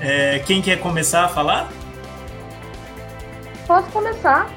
É, 0.00 0.40
quem 0.40 0.60
quer 0.60 0.78
começar 0.80 1.24
a 1.24 1.28
falar? 1.28 1.68
Posso 3.66 3.88
começar. 3.88 4.48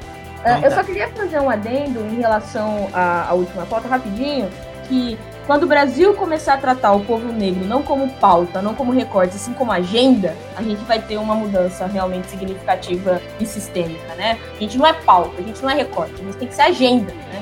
Então, 0.41 0.57
eu 0.57 0.70
tá. 0.70 0.76
só 0.76 0.84
queria 0.84 1.07
fazer 1.09 1.39
um 1.39 1.49
adendo 1.49 2.01
em 2.01 2.20
relação 2.20 2.89
à, 2.93 3.30
à 3.30 3.34
última 3.34 3.65
foto, 3.65 3.88
rapidinho, 3.88 4.49
que 4.88 5.18
quando 5.48 5.64
o 5.64 5.68
Brasil 5.68 6.14
começar 6.14 6.56
a 6.56 6.58
tratar 6.58 6.91
o 6.91 7.00
povo 7.00 7.32
negro 7.32 7.66
não 7.66 7.82
como 7.82 8.10
pauta, 8.16 8.62
não 8.62 8.76
como 8.76 8.91
recorte, 8.91 9.38
assim 9.38 9.54
como 9.54 9.72
agenda, 9.72 10.36
a 10.58 10.62
gente 10.62 10.84
vai 10.84 11.02
ter 11.02 11.18
uma 11.18 11.34
mudança 11.34 11.88
realmente 11.88 12.28
significativa 12.28 13.22
e 13.39 13.45
sistêmica, 13.45 14.14
né? 14.16 14.38
A 14.58 14.60
gente 14.60 14.78
não 14.78 14.86
é 14.86 14.91
pauta, 14.91 15.39
a 15.39 15.41
gente 15.41 15.64
não 15.64 15.70
é 15.70 15.74
recorte, 15.74 16.14
a 16.16 16.26
gente 16.26 16.38
tem 16.38 16.48
que 16.50 16.54
ser 16.54 16.64
agenda, 16.64 17.14
né? 17.14 17.41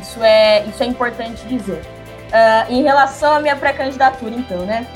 Isso 0.00 0.18
é, 0.22 0.64
isso 0.64 0.82
é 0.82 0.86
importante 0.86 1.46
dizer. 1.46 1.82
Uh, 2.30 2.72
em 2.72 2.82
relação 2.82 3.34
à 3.34 3.40
minha 3.40 3.54
pré-candidatura, 3.54 4.34
então, 4.34 4.60
né? 4.64 4.86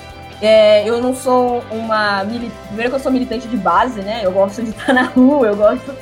É, 0.40 0.88
eu 0.88 1.03
não 1.03 1.14
sou 1.14 1.62
uma 1.70 2.24
primeiro 2.66 2.90
que 2.90 2.96
eu 2.96 3.01
sou 3.01 3.12
militante 3.12 3.46
de 3.46 3.57
base, 3.59 4.01
né? 4.01 4.20
Eu 4.22 4.32
gosto 4.32 4.62
de 4.62 4.70
estar 4.70 4.92
na 4.94 5.03
rua, 5.03 5.49
eu 5.49 5.57
gosto 5.57 5.94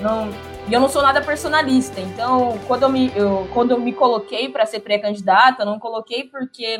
não 0.00 0.30
e 0.70 0.74
eu 0.74 0.80
não 0.80 0.88
sou 0.88 1.02
nada 1.02 1.20
personalista. 1.20 2.00
Então, 2.00 2.56
quando 2.68 2.84
eu 2.84 2.88
me, 2.88 3.12
eu, 3.16 3.48
quando 3.52 3.72
eu 3.72 3.80
me 3.80 3.92
coloquei 3.92 4.48
para 4.48 4.64
ser 4.64 4.78
pré-candidata, 4.80 5.64
não 5.64 5.80
coloquei 5.80 6.24
porque 6.24 6.78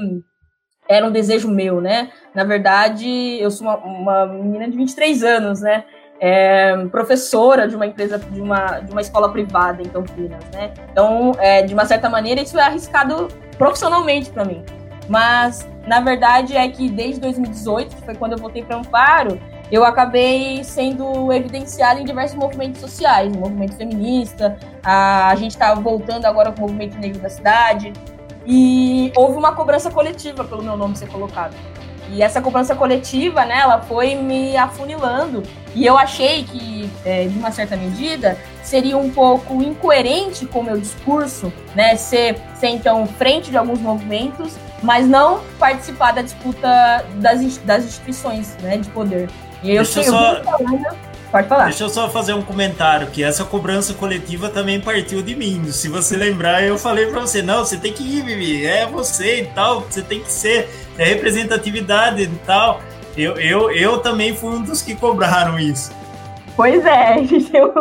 era 0.89 1.05
um 1.05 1.11
desejo 1.11 1.51
meu, 1.51 1.81
né? 1.81 2.11
Na 2.33 2.45
verdade, 2.45 3.09
eu 3.41 3.51
sou 3.51 3.67
uma, 3.67 3.77
uma 3.79 4.27
menina 4.27 4.71
de 4.71 4.77
23 4.77 5.25
anos, 5.25 5.61
né? 5.61 5.85
É, 6.21 6.77
professora 6.87 7.67
de 7.67 7.75
uma 7.75 7.87
empresa, 7.87 8.17
de 8.17 8.41
uma, 8.41 8.79
de 8.79 8.93
uma 8.93 9.01
escola 9.01 9.33
privada 9.33 9.83
em 9.83 9.87
Campinas, 9.87 10.45
né? 10.53 10.73
Então, 10.93 11.33
é, 11.39 11.63
de 11.63 11.75
uma 11.75 11.85
certa 11.85 12.09
maneira, 12.09 12.41
isso 12.41 12.57
é 12.61 12.63
arriscado 12.63 13.27
profissionalmente 13.59 14.31
para 14.31 14.45
mim. 14.45 14.65
Mas, 15.09 15.69
na 15.89 16.01
verdade, 16.01 16.57
é 16.57 16.69
que 16.69 16.89
desde 16.89 17.21
2018, 17.21 17.97
que 17.97 18.03
foi 18.03 18.15
quando 18.15 18.33
eu 18.33 18.39
voltei 18.39 18.63
para 18.63 18.77
Amparo, 18.77 19.41
eu 19.71 19.85
acabei 19.85 20.65
sendo 20.65 21.33
evidenciada 21.33 22.01
em 22.01 22.05
diversos 22.05 22.37
movimentos 22.37 22.81
sociais, 22.81 23.35
movimento 23.35 23.77
feminista, 23.77 24.59
a, 24.83 25.29
a 25.29 25.35
gente 25.37 25.53
está 25.53 25.75
voltando 25.75 26.25
agora 26.25 26.53
com 26.53 26.61
o 26.61 26.63
movimento 26.63 26.99
negro 26.99 27.21
da 27.21 27.29
cidade, 27.29 27.93
e 28.47 29.13
houve 29.15 29.37
uma 29.37 29.55
cobrança 29.55 29.91
coletiva 29.91 30.45
pelo 30.45 30.63
meu 30.63 30.77
nome 30.77 30.97
ser 30.97 31.09
colocado. 31.09 31.55
E 32.13 32.23
essa 32.23 32.41
cobrança 32.41 32.75
coletiva, 32.75 33.45
né, 33.45 33.61
ela 33.61 33.81
foi 33.83 34.17
me 34.17 34.57
afunilando. 34.57 35.45
E 35.75 35.87
eu 35.87 35.97
achei 35.97 36.43
que, 36.43 36.91
é, 37.05 37.29
de 37.29 37.39
uma 37.39 37.53
certa 37.53 37.77
medida, 37.77 38.37
seria 38.65 38.97
um 38.97 39.11
pouco 39.11 39.63
incoerente 39.63 40.45
com 40.47 40.59
o 40.59 40.65
meu 40.65 40.77
discurso, 40.77 41.53
né, 41.75 41.95
ser, 41.95 42.37
ser 42.57 42.69
então 42.69 43.07
frente 43.07 43.51
de 43.51 43.57
alguns 43.57 43.79
movimentos, 43.79 44.57
mas 44.83 45.07
não 45.07 45.41
participar 45.59 46.13
da 46.13 46.23
disputa 46.23 47.05
das, 47.17 47.59
das 47.59 47.85
instituições 47.85 48.57
né, 48.61 48.77
de 48.77 48.89
poder. 48.91 49.29
E 49.63 49.71
eu 49.71 49.83
Deixa 49.83 50.03
só... 50.05 50.41
Pode 51.31 51.47
falar. 51.47 51.65
Deixa 51.67 51.85
eu 51.85 51.89
só 51.89 52.09
fazer 52.09 52.35
um 52.35 52.43
comentário, 52.43 53.07
que 53.07 53.23
essa 53.23 53.45
cobrança 53.45 53.95
coletiva 53.95 54.49
também 54.49 54.81
partiu 54.81 55.23
de 55.23 55.37
mim. 55.37 55.71
Se 55.71 55.89
você 55.89 56.17
lembrar, 56.17 56.65
eu 56.65 56.77
falei 56.77 57.07
para 57.07 57.21
você, 57.21 57.41
não, 57.41 57.65
você 57.65 57.77
tem 57.77 57.93
que 57.93 58.03
ir, 58.03 58.25
Vivi, 58.25 58.67
é 58.67 58.85
você 58.85 59.43
e 59.43 59.47
tal, 59.47 59.83
você 59.83 60.03
tem 60.03 60.21
que 60.21 60.33
ser, 60.33 60.69
é 60.99 61.05
representatividade 61.05 62.23
e 62.23 62.29
tal. 62.45 62.81
Eu, 63.17 63.37
eu, 63.37 63.71
eu 63.71 63.99
também 63.99 64.35
fui 64.35 64.51
um 64.51 64.63
dos 64.63 64.83
que 64.83 64.97
cobraram 64.97 65.59
isso. 65.59 65.93
Pois 66.57 66.85
é, 66.85 67.17
eu, 67.55 67.73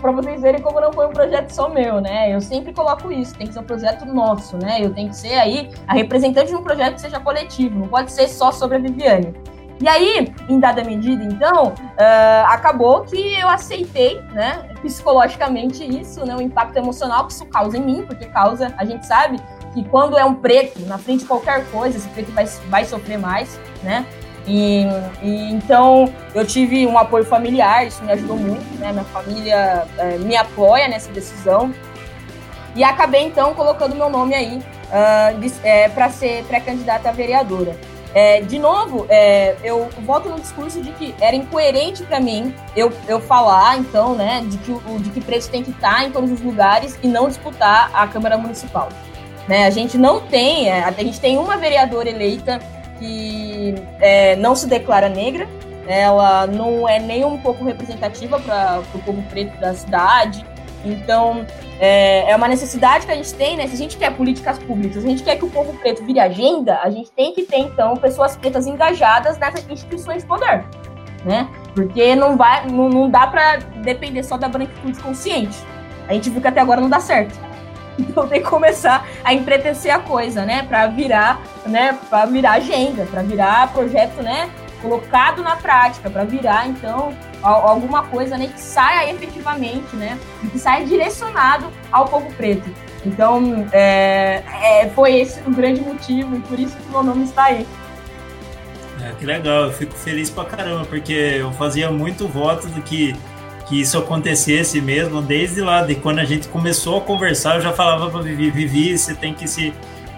para 0.00 0.12
vocês 0.12 0.42
verem 0.42 0.60
como 0.60 0.80
não 0.80 0.92
foi 0.92 1.06
um 1.06 1.12
projeto 1.12 1.50
só 1.50 1.68
meu, 1.68 2.00
né? 2.00 2.34
Eu 2.34 2.40
sempre 2.40 2.72
coloco 2.72 3.10
isso, 3.12 3.34
tem 3.36 3.46
que 3.46 3.52
ser 3.52 3.60
um 3.60 3.64
projeto 3.64 4.04
nosso, 4.04 4.58
né? 4.58 4.78
Eu 4.82 4.92
tenho 4.92 5.08
que 5.10 5.16
ser 5.16 5.34
aí 5.34 5.70
a 5.86 5.94
representante 5.94 6.50
de 6.50 6.56
um 6.56 6.62
projeto 6.62 6.94
que 6.94 7.00
seja 7.02 7.20
coletivo, 7.20 7.78
não 7.78 7.88
pode 7.88 8.10
ser 8.10 8.28
só 8.28 8.50
sobre 8.50 8.76
a 8.76 8.80
Viviane. 8.80 9.32
E 9.80 9.88
aí, 9.88 10.32
em 10.48 10.58
dada 10.58 10.82
medida, 10.82 11.22
então, 11.22 11.68
uh, 11.68 12.46
acabou 12.46 13.02
que 13.02 13.38
eu 13.38 13.48
aceitei, 13.48 14.22
né, 14.32 14.70
psicologicamente 14.80 15.84
isso, 15.84 16.24
né, 16.24 16.34
o 16.34 16.40
impacto 16.40 16.76
emocional 16.78 17.26
que 17.26 17.32
isso 17.32 17.44
causa 17.46 17.76
em 17.76 17.82
mim, 17.82 18.04
porque 18.06 18.24
causa, 18.24 18.74
a 18.78 18.84
gente 18.86 19.06
sabe 19.06 19.38
que 19.74 19.84
quando 19.84 20.16
é 20.16 20.24
um 20.24 20.34
preto 20.34 20.80
na 20.86 20.96
frente 20.96 21.20
de 21.20 21.26
qualquer 21.26 21.66
coisa, 21.70 21.98
esse 21.98 22.08
preto 22.08 22.32
vai, 22.32 22.46
vai 22.68 22.84
sofrer 22.86 23.18
mais, 23.18 23.60
né? 23.82 24.06
E, 24.46 24.86
e, 25.22 25.52
então 25.52 26.10
eu 26.34 26.46
tive 26.46 26.86
um 26.86 26.96
apoio 26.96 27.24
familiar, 27.24 27.86
isso 27.86 28.02
me 28.02 28.12
ajudou 28.12 28.36
muito, 28.36 28.78
né? 28.78 28.92
Minha 28.92 29.04
família 29.04 29.86
é, 29.98 30.18
me 30.18 30.36
apoia 30.36 30.88
nessa 30.88 31.10
decisão 31.10 31.74
e 32.74 32.84
acabei 32.84 33.22
então 33.22 33.54
colocando 33.54 33.96
meu 33.96 34.08
nome 34.08 34.34
aí 34.34 34.58
uh, 34.58 35.52
é, 35.64 35.88
para 35.88 36.08
ser 36.10 36.44
pré-candidata 36.44 37.08
a 37.08 37.12
vereadora. 37.12 37.76
É, 38.16 38.40
de 38.40 38.58
novo, 38.58 39.04
é, 39.10 39.56
eu 39.62 39.90
volto 40.06 40.30
no 40.30 40.40
discurso 40.40 40.80
de 40.80 40.90
que 40.92 41.14
era 41.20 41.36
incoerente 41.36 42.02
para 42.02 42.18
mim 42.18 42.54
eu, 42.74 42.90
eu 43.06 43.20
falar, 43.20 43.76
então, 43.76 44.14
né, 44.14 44.42
de 44.48 44.56
que, 44.56 44.70
o, 44.70 44.98
de 44.98 45.10
que 45.10 45.20
preço 45.20 45.50
tem 45.50 45.62
que 45.62 45.70
estar 45.70 46.02
em 46.02 46.10
todos 46.10 46.32
os 46.32 46.40
lugares 46.40 46.98
e 47.02 47.08
não 47.08 47.28
disputar 47.28 47.90
a 47.92 48.06
Câmara 48.06 48.38
Municipal. 48.38 48.88
Né, 49.46 49.66
a 49.66 49.70
gente 49.70 49.98
não 49.98 50.22
tem, 50.22 50.70
é, 50.70 50.82
a 50.84 50.92
gente 50.92 51.20
tem 51.20 51.36
uma 51.36 51.58
vereadora 51.58 52.08
eleita 52.08 52.58
que 52.98 53.74
é, 54.00 54.34
não 54.36 54.56
se 54.56 54.66
declara 54.66 55.10
negra, 55.10 55.46
ela 55.86 56.46
não 56.46 56.88
é 56.88 56.98
nem 56.98 57.22
um 57.22 57.36
pouco 57.36 57.66
representativa 57.66 58.40
para 58.40 58.82
o 58.94 58.98
povo 59.00 59.22
preto 59.24 59.60
da 59.60 59.74
cidade, 59.74 60.42
então 60.82 61.44
é, 61.78 62.30
é 62.30 62.36
uma 62.36 62.48
necessidade 62.48 63.06
que 63.06 63.12
a 63.12 63.14
gente 63.14 63.34
tem, 63.34 63.56
né? 63.56 63.66
Se 63.66 63.74
a 63.74 63.78
gente 63.78 63.96
quer 63.96 64.14
políticas 64.14 64.58
públicas, 64.58 65.02
se 65.02 65.06
a 65.06 65.10
gente 65.10 65.22
quer 65.22 65.36
que 65.36 65.44
o 65.44 65.50
povo 65.50 65.74
preto 65.74 66.04
vire 66.04 66.20
agenda, 66.20 66.80
a 66.82 66.90
gente 66.90 67.10
tem 67.12 67.34
que 67.34 67.42
ter, 67.42 67.58
então, 67.58 67.96
pessoas 67.96 68.36
pretas 68.36 68.66
engajadas 68.66 69.38
nessas 69.38 69.68
instituições 69.68 70.22
de 70.22 70.28
poder, 70.28 70.64
né? 71.24 71.48
Porque 71.74 72.14
não, 72.14 72.36
vai, 72.36 72.66
não, 72.66 72.88
não 72.88 73.10
dá 73.10 73.26
para 73.26 73.56
depender 73.82 74.22
só 74.22 74.36
da 74.36 74.48
branquitude 74.48 74.98
consciente. 75.00 75.58
A 76.08 76.14
gente 76.14 76.30
viu 76.30 76.40
que 76.40 76.48
até 76.48 76.60
agora 76.60 76.80
não 76.80 76.88
dá 76.88 77.00
certo. 77.00 77.38
Então 77.98 78.28
tem 78.28 78.42
que 78.42 78.48
começar 78.48 79.06
a 79.24 79.32
empretecer 79.32 79.90
a 79.90 79.98
coisa, 79.98 80.44
né? 80.44 80.62
Para 80.64 80.86
virar, 80.88 81.40
né? 81.64 81.98
Para 82.10 82.26
virar 82.26 82.52
agenda, 82.52 83.06
para 83.06 83.22
virar 83.22 83.72
projeto, 83.72 84.22
né? 84.22 84.50
Colocado 84.86 85.42
na 85.42 85.56
prática, 85.56 86.08
para 86.08 86.24
virar 86.24 86.68
então 86.68 87.12
alguma 87.42 88.04
coisa 88.04 88.38
né, 88.38 88.46
que 88.46 88.60
saia 88.60 89.10
efetivamente, 89.10 89.96
né, 89.96 90.16
e 90.44 90.46
que 90.46 90.58
saia 90.58 90.86
direcionado 90.86 91.66
ao 91.90 92.06
povo 92.06 92.32
preto. 92.34 92.70
Então, 93.04 93.66
é, 93.72 94.42
é, 94.62 94.90
foi 94.94 95.16
esse 95.20 95.40
o 95.40 95.50
grande 95.50 95.80
motivo 95.80 96.36
e 96.36 96.40
por 96.40 96.58
isso 96.58 96.76
que 96.76 96.88
meu 96.88 97.02
nome 97.02 97.24
está 97.24 97.44
aí. 97.44 97.66
É, 99.02 99.12
que 99.18 99.26
legal, 99.26 99.64
eu 99.64 99.72
fico 99.72 99.94
feliz 99.94 100.30
pra 100.30 100.44
caramba, 100.44 100.84
porque 100.84 101.12
eu 101.12 101.50
fazia 101.52 101.90
muito 101.90 102.28
voto 102.28 102.68
de 102.68 102.80
que, 102.80 103.14
que 103.66 103.80
isso 103.80 103.98
acontecesse 103.98 104.80
mesmo, 104.80 105.20
desde 105.20 105.60
lá, 105.60 105.82
de 105.82 105.96
quando 105.96 106.20
a 106.20 106.24
gente 106.24 106.46
começou 106.48 106.98
a 106.98 107.00
conversar, 107.00 107.56
eu 107.56 107.60
já 107.60 107.72
falava 107.72 108.08
pra 108.08 108.20
Vivi, 108.20 108.50
Vivi, 108.50 108.96
você 108.96 109.14
tem 109.14 109.34
que 109.34 109.48
se 109.48 109.74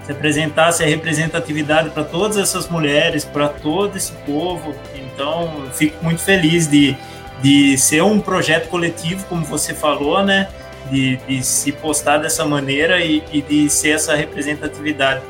se 0.09 0.13
apresentasse 0.13 0.83
a 0.83 0.87
representatividade 0.87 1.91
para 1.91 2.03
todas 2.03 2.39
essas 2.39 2.67
mulheres, 2.67 3.27
para 3.27 3.47
todo 3.47 3.95
esse 3.95 4.13
povo. 4.25 4.75
Então, 4.95 5.67
fico 5.75 6.03
muito 6.03 6.23
feliz 6.23 6.67
de, 6.67 6.97
de 7.43 7.77
ser 7.77 8.03
um 8.03 8.19
projeto 8.19 8.69
coletivo, 8.69 9.27
como 9.27 9.45
você 9.45 9.75
falou, 9.75 10.25
né? 10.25 10.49
De, 10.91 11.17
de 11.29 11.43
se 11.43 11.73
postar 11.73 12.17
dessa 12.17 12.47
maneira 12.47 13.05
e, 13.05 13.23
e 13.31 13.43
de 13.43 13.69
ser 13.69 13.91
essa 13.91 14.15
representatividade. 14.17 15.21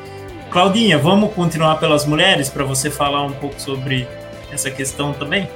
Claudinha, 0.49 0.97
vamos 0.97 1.33
continuar 1.33 1.75
pelas 1.75 2.05
mulheres 2.05 2.47
para 2.47 2.63
você 2.63 2.89
falar 2.89 3.23
um 3.23 3.33
pouco 3.33 3.59
sobre 3.59 4.07
essa 4.49 4.71
questão 4.71 5.11
também? 5.11 5.49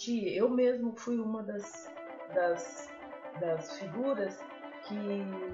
Gente, 0.00 0.34
eu 0.34 0.48
mesmo 0.48 0.94
fui 0.96 1.18
uma 1.18 1.42
das, 1.42 1.90
das, 2.34 2.88
das 3.38 3.78
figuras 3.78 4.38
que 4.88 4.96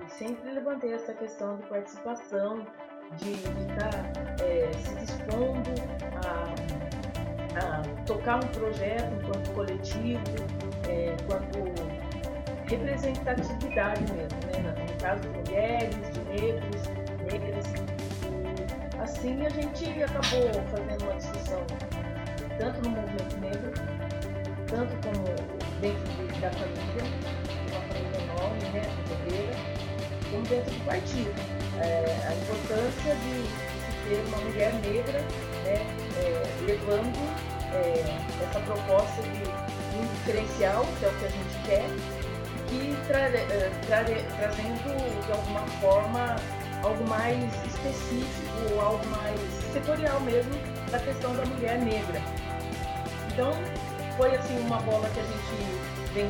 sempre 0.08 0.52
levantei 0.52 0.92
essa 0.92 1.12
questão 1.12 1.56
de 1.56 1.66
participação, 1.66 2.64
de 3.16 3.32
estar 3.32 4.12
é, 4.42 4.72
se 4.72 4.94
dispondo 4.94 5.70
a, 6.24 6.54
a, 7.58 8.04
tocar 8.04 8.36
um 8.36 8.48
projeto 8.48 9.12
enquanto 9.20 9.52
coletivo, 9.52 10.22
é, 10.88 11.14
enquanto 11.20 11.58
representatividade 12.68 14.00
mesmo, 14.12 14.38
né? 14.46 14.74
no 14.88 15.02
caso 15.02 15.20
de 15.22 15.28
mulheres, 15.28 15.96
de 16.12 16.20
negros, 16.24 16.82
negras. 17.30 17.66
Assim 19.00 19.44
a 19.44 19.48
gente 19.50 20.02
acabou 20.02 20.52
fazendo 20.70 21.02
uma 21.04 21.14
discussão 21.14 21.66
tanto 22.58 22.80
no 22.82 22.90
movimento 22.90 23.36
negro, 23.40 23.95
tanto 24.68 24.94
como 25.02 25.24
dentro 25.80 26.40
da 26.40 26.50
família, 26.50 27.04
uma 27.70 27.80
família 27.80 28.22
enorme, 28.22 28.62
né, 28.72 28.82
brasileira, 29.08 29.56
como 30.30 30.42
dentro 30.46 30.70
do 30.72 30.84
partido 30.84 31.56
é, 31.80 32.28
a 32.28 32.34
importância 32.34 33.14
de, 33.16 33.42
de 33.42 34.08
ter 34.08 34.28
uma 34.28 34.38
mulher 34.38 34.72
negra 34.74 35.20
né, 35.64 35.86
é, 36.16 36.64
levando 36.66 37.46
é, 37.72 38.44
essa 38.44 38.60
proposta 38.60 39.22
de 39.22 39.96
um 39.98 40.06
diferencial, 40.14 40.86
que 40.98 41.04
é 41.04 41.08
o 41.08 41.14
que 41.18 41.24
a 41.24 41.28
gente 41.28 41.62
quer, 41.64 41.86
e 42.72 42.96
tra 43.06 43.20
é, 43.20 43.70
tra 43.86 44.04
trazendo 44.38 45.24
de 45.24 45.32
alguma 45.32 45.60
forma 45.80 46.36
algo 46.82 47.08
mais 47.08 47.44
específico 47.66 48.74
ou 48.74 48.80
algo 48.80 49.06
mais 49.06 49.40
setorial 49.72 50.20
mesmo 50.20 50.52
da 50.90 50.98
questão 50.98 51.34
da 51.34 51.44
mulher 51.46 51.78
negra. 51.78 52.20
Então 53.32 53.52
foi 54.16 54.34
assim 54.34 54.58
uma 54.60 54.80
bola 54.80 55.08
que 55.10 55.20
a 55.20 55.24
gente 55.24 56.12
vem 56.14 56.28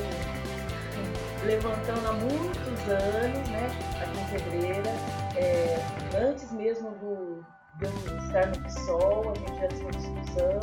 levantando 1.44 2.08
há 2.08 2.12
muitos 2.12 2.88
anos, 2.88 3.48
né, 3.50 3.70
aqui 4.02 4.18
em 4.18 4.24
Pedreira, 4.26 4.90
é, 5.36 5.78
antes 6.18 6.50
mesmo 6.50 6.90
do, 6.92 7.44
de 7.78 7.86
estar 8.26 8.46
no 8.46 8.58
PSOL, 8.64 9.32
a 9.32 9.38
gente 9.38 9.60
já 9.60 9.68
tinha 9.68 9.90
discussão 9.92 10.60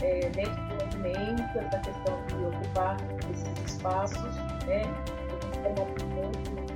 é, 0.00 0.28
dentro 0.30 0.54
do 0.54 0.84
movimento, 0.84 1.58
essa 1.58 1.78
questão 1.80 2.26
de 2.26 2.44
ocupar 2.44 2.96
esses 3.32 3.72
espaços, 3.72 4.36
né, 4.66 4.82
de 5.40 5.58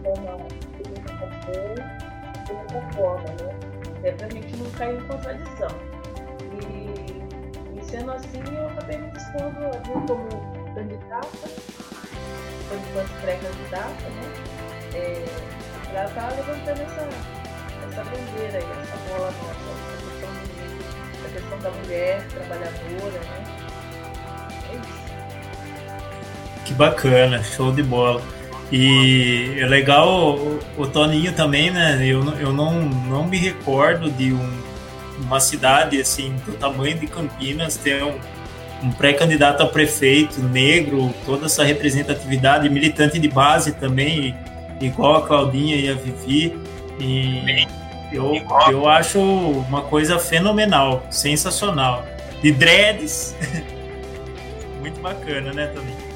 forma 0.02 0.48
de 2.44 2.52
outra 2.52 2.92
forma, 2.96 3.28
né, 3.28 3.58
até 3.98 4.12
para 4.12 4.26
a 4.26 4.30
gente 4.30 4.56
não 4.56 4.70
cair 4.72 4.96
em 4.96 5.06
contradição. 5.06 5.68
E, 6.40 7.07
e 7.07 7.07
sendo 7.90 8.12
assim, 8.12 8.42
eu 8.54 8.66
acabei 8.68 8.98
me 8.98 9.10
dispondo 9.10 9.64
a 9.64 9.78
como 9.88 10.28
candidata, 10.74 11.48
enquanto 12.72 13.20
pré-candidata, 13.22 14.08
né, 14.10 14.32
é, 14.94 15.24
já 15.92 16.08
tá 16.08 16.28
levantando 16.28 16.82
essa, 16.82 17.08
essa 17.88 18.04
bandeira 18.04 18.58
aí, 18.58 18.66
essa 18.82 18.96
bola 19.08 19.30
nossa, 19.30 19.70
essa 19.94 20.04
questão, 20.04 20.30
do, 20.34 20.44
essa 21.14 21.28
questão 21.32 21.58
da 21.60 21.70
mulher 21.70 22.26
trabalhadora, 22.28 23.20
né? 23.20 23.44
É 24.70 24.76
isso. 24.76 25.08
Que 26.66 26.74
bacana, 26.74 27.42
show 27.42 27.72
de 27.72 27.82
bola. 27.82 28.22
E 28.70 29.56
é 29.58 29.66
legal 29.66 30.36
o, 30.36 30.60
o 30.76 30.86
Toninho 30.86 31.32
também, 31.32 31.70
né? 31.70 31.98
Eu, 32.02 32.22
eu 32.38 32.52
não, 32.52 32.82
não 32.82 33.26
me 33.26 33.38
recordo 33.38 34.10
de 34.10 34.34
um, 34.34 34.67
uma 35.20 35.40
cidade 35.40 36.00
assim 36.00 36.34
do 36.46 36.52
tamanho 36.52 36.98
de 36.98 37.06
Campinas 37.06 37.76
ter 37.76 38.02
um, 38.02 38.18
um 38.82 38.92
pré-candidato 38.92 39.62
a 39.62 39.66
prefeito 39.66 40.40
negro, 40.40 41.12
toda 41.26 41.46
essa 41.46 41.64
representatividade, 41.64 42.68
militante 42.68 43.18
de 43.18 43.28
base 43.28 43.72
também 43.72 44.34
igual 44.80 45.16
a 45.16 45.26
Claudinha 45.26 45.76
e 45.76 45.88
a 45.88 45.94
Vivi. 45.94 46.58
E 47.00 47.66
eu, 48.12 48.34
eu 48.70 48.88
acho 48.88 49.20
uma 49.20 49.82
coisa 49.82 50.18
fenomenal, 50.18 51.04
sensacional. 51.10 52.04
De 52.42 52.52
dreads. 52.52 53.34
Muito 54.80 55.00
bacana, 55.00 55.52
né, 55.52 55.66
Tony? 55.68 56.08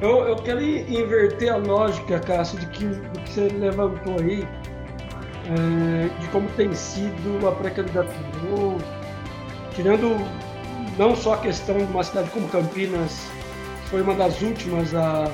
Eu, 0.00 0.28
eu 0.28 0.36
quero 0.36 0.62
inverter 0.62 1.52
a 1.52 1.56
lógica, 1.56 2.20
Cássio, 2.20 2.58
de 2.58 2.66
que, 2.66 2.84
do 2.84 3.20
que 3.20 3.30
você 3.30 3.48
levantou 3.48 4.16
aí, 4.20 4.46
de 6.20 6.28
como 6.28 6.48
tem 6.50 6.72
sido 6.74 7.46
a 7.46 7.52
pré-candidatura. 7.52 8.84
Tirando 9.74 10.16
não 10.98 11.14
só 11.14 11.34
a 11.34 11.38
questão 11.38 11.76
de 11.76 11.84
uma 11.84 12.02
cidade 12.02 12.30
como 12.30 12.48
Campinas 12.48 13.28
foi 13.90 14.02
uma 14.02 14.14
das 14.14 14.40
últimas 14.40 14.94
a, 14.94 15.30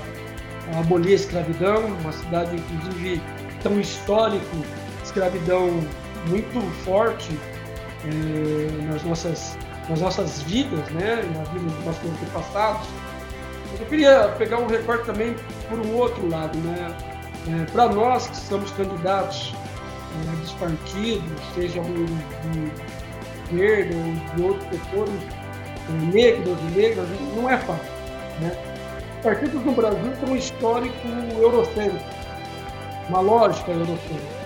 a 0.75 0.81
abolir 0.81 1.13
a 1.13 1.15
escravidão, 1.15 1.87
uma 1.87 2.13
cidade, 2.13 2.57
inclusive, 2.57 3.23
tão 3.63 3.81
histórico, 3.81 4.57
escravidão 5.03 5.81
muito 6.29 6.61
forte 6.85 7.31
eh, 8.05 8.87
nas, 8.93 9.03
nossas, 9.05 9.57
nas 9.89 10.01
nossas 10.01 10.43
vidas, 10.43 10.87
né, 10.91 11.23
na 11.35 11.45
vida 11.45 11.65
dos 11.65 11.85
nossos 11.85 12.11
antepassados. 12.11 12.87
Eu 13.81 13.87
queria 13.87 14.29
pegar 14.37 14.59
um 14.59 14.67
recorte 14.67 15.07
também 15.07 15.35
por 15.69 15.79
um 15.79 15.97
outro 15.97 16.29
lado, 16.29 16.57
né? 16.59 16.95
É, 17.49 17.65
Para 17.73 17.89
nós 17.89 18.29
que 18.29 18.35
estamos 18.35 18.71
candidatos 18.73 19.55
é, 20.21 20.37
dos 20.37 20.53
partidos, 20.53 21.43
seja 21.55 21.81
de 21.81 23.55
verde 23.55 23.95
ou 23.95 24.37
de 24.37 24.43
outros 24.43 24.69
setores, 24.71 25.15
é, 25.89 25.93
negros 26.13 26.59
e 26.61 26.79
negras, 26.79 27.09
não 27.37 27.51
é 27.51 27.59
fácil. 27.59 27.93
Né? 28.41 28.57
Partidos 29.23 29.65
no 29.65 29.73
Brasil 29.73 30.13
têm 30.21 30.31
um 30.31 30.37
histórico 30.37 31.09
eurocêntrico, 31.39 32.05
uma 33.09 33.21
lógica 33.21 33.71
eurocêntrica. 33.71 34.43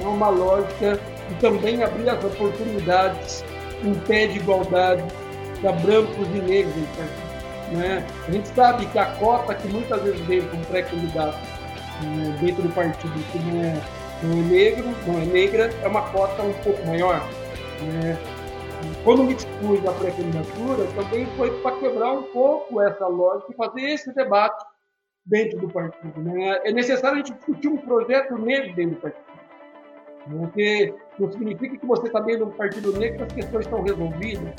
Não 0.00 0.10
é 0.10 0.14
uma 0.14 0.28
lógica 0.30 0.98
de 1.28 1.34
também 1.36 1.82
abrir 1.82 2.08
as 2.08 2.24
oportunidades 2.24 3.44
em 3.84 3.94
pé 3.94 4.26
de 4.26 4.38
igualdade 4.38 5.04
para 5.60 5.72
brancos 5.72 6.26
e 6.34 6.38
negros. 6.38 6.74
Né? 7.72 8.04
A 8.26 8.30
gente 8.30 8.48
sabe 8.48 8.86
que 8.86 8.98
a 8.98 9.06
cota 9.06 9.54
que 9.54 9.68
muitas 9.68 10.02
vezes 10.02 10.20
vem 10.22 10.42
para 10.42 10.58
um 10.58 10.62
pré-candidato 10.62 11.38
né, 12.02 12.36
dentro 12.40 12.62
do 12.62 12.70
partido 12.70 13.12
que 13.30 13.38
não 13.38 13.62
é, 13.62 13.80
não 14.22 14.32
é 14.32 14.42
negro, 14.42 14.84
não 15.06 15.20
é 15.20 15.24
negra, 15.24 15.70
é 15.82 15.88
uma 15.88 16.10
cota 16.10 16.42
um 16.42 16.52
pouco 16.54 16.86
maior. 16.86 17.20
Né? 17.82 18.18
quando 19.04 19.24
me 19.24 19.34
dispus 19.34 19.84
à 19.86 19.92
pré-candidatura, 19.92 20.86
também 20.94 21.26
foi 21.36 21.50
para 21.62 21.76
quebrar 21.76 22.12
um 22.12 22.24
pouco 22.24 22.80
essa 22.80 23.06
lógica 23.06 23.52
e 23.52 23.56
fazer 23.56 23.82
esse 23.82 24.12
debate 24.14 24.64
dentro 25.24 25.58
do 25.58 25.68
partido. 25.68 26.20
Né? 26.20 26.60
É 26.64 26.72
necessário 26.72 27.16
a 27.16 27.18
gente 27.18 27.34
discutir 27.34 27.68
um 27.68 27.76
projeto 27.76 28.36
negro 28.38 28.74
dentro 28.74 28.94
do 28.96 29.00
partido. 29.00 29.28
Porque 30.28 30.94
não 31.18 31.32
significa 31.32 31.78
que 31.78 31.86
você 31.86 32.06
está 32.06 32.20
dentro 32.20 32.46
do 32.46 32.52
partido 32.52 32.92
negro 32.98 33.18
que 33.18 33.22
as 33.24 33.32
questões 33.32 33.64
estão 33.64 33.82
resolvidas. 33.82 34.54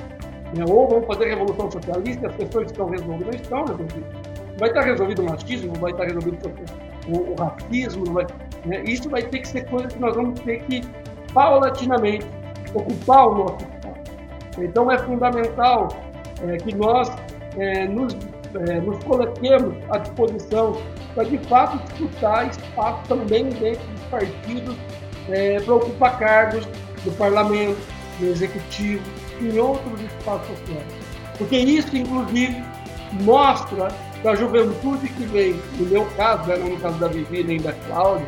Né? 0.55 0.66
Ou 0.68 0.88
vamos 0.88 1.05
fazer 1.05 1.26
a 1.26 1.28
revolução 1.28 1.70
socialista 1.72 2.28
as 2.28 2.36
questões 2.36 2.72
estão 2.72 2.89
resolvidas. 2.89 3.26
Não 3.26 3.41
estão 3.41 3.66
resolvidas. 3.66 4.30
Vai 4.57 4.70
estar 4.70 4.82
resolvido 4.82 5.22
o 5.22 5.26
machismo, 5.26 5.74
vai 5.76 5.91
estar 5.91 6.05
resolvido 6.05 6.38
o, 6.38 6.88
o 7.12 7.36
racismo. 7.36 8.05
Vai, 8.14 8.28
né? 8.66 8.84
Isso 8.84 9.10
vai 9.10 9.24
ter 9.24 9.39
que 9.39 9.47
ser 9.47 9.66
coisa 9.70 9.88
que 9.88 9.99
nós 9.99 10.16
vamos 10.16 10.39
ter 10.41 10.62
que, 10.64 10.82
paulatinamente, 11.34 12.26
ocupar 12.74 13.28
o 13.28 13.36
nosso 13.36 13.70
então 14.57 14.91
é 14.91 14.97
fundamental 14.97 15.89
é, 16.47 16.57
que 16.57 16.76
nós 16.76 17.10
é, 17.57 17.88
nos, 17.88 18.16
é, 18.68 18.80
nos 18.82 19.03
coloquemos 19.03 19.76
à 19.89 19.99
disposição 19.99 20.82
para 21.14 21.26
de 21.26 21.38
fato 21.47 21.78
disputar 21.86 22.47
espaço 22.47 23.07
também 23.07 23.49
dentro 23.49 23.86
dos 23.88 24.03
partidos 24.05 24.76
é, 25.30 25.60
para 25.60 25.76
ocupar 25.76 26.20
cargos 26.20 26.66
do 27.03 27.12
parlamento, 27.18 27.80
do 28.20 28.26
executivo 28.28 29.03
em 29.41 29.57
outros 29.57 30.01
espaços 30.01 30.47
sociais. 30.60 30.86
Porque 31.38 31.57
isso, 31.57 31.95
inclusive, 31.95 32.62
mostra 33.22 33.88
para 34.22 34.32
a 34.32 34.36
juventude 34.36 35.07
que 35.09 35.26
vem, 35.26 35.53
no 35.78 35.86
meu 35.86 36.05
caso, 36.17 36.47
né, 36.47 36.57
não 36.57 36.70
no 36.70 36.80
caso 36.80 36.97
da 36.99 37.07
Vivi 37.07 37.43
nem 37.43 37.61
da 37.61 37.74
Cláudia, 37.74 38.28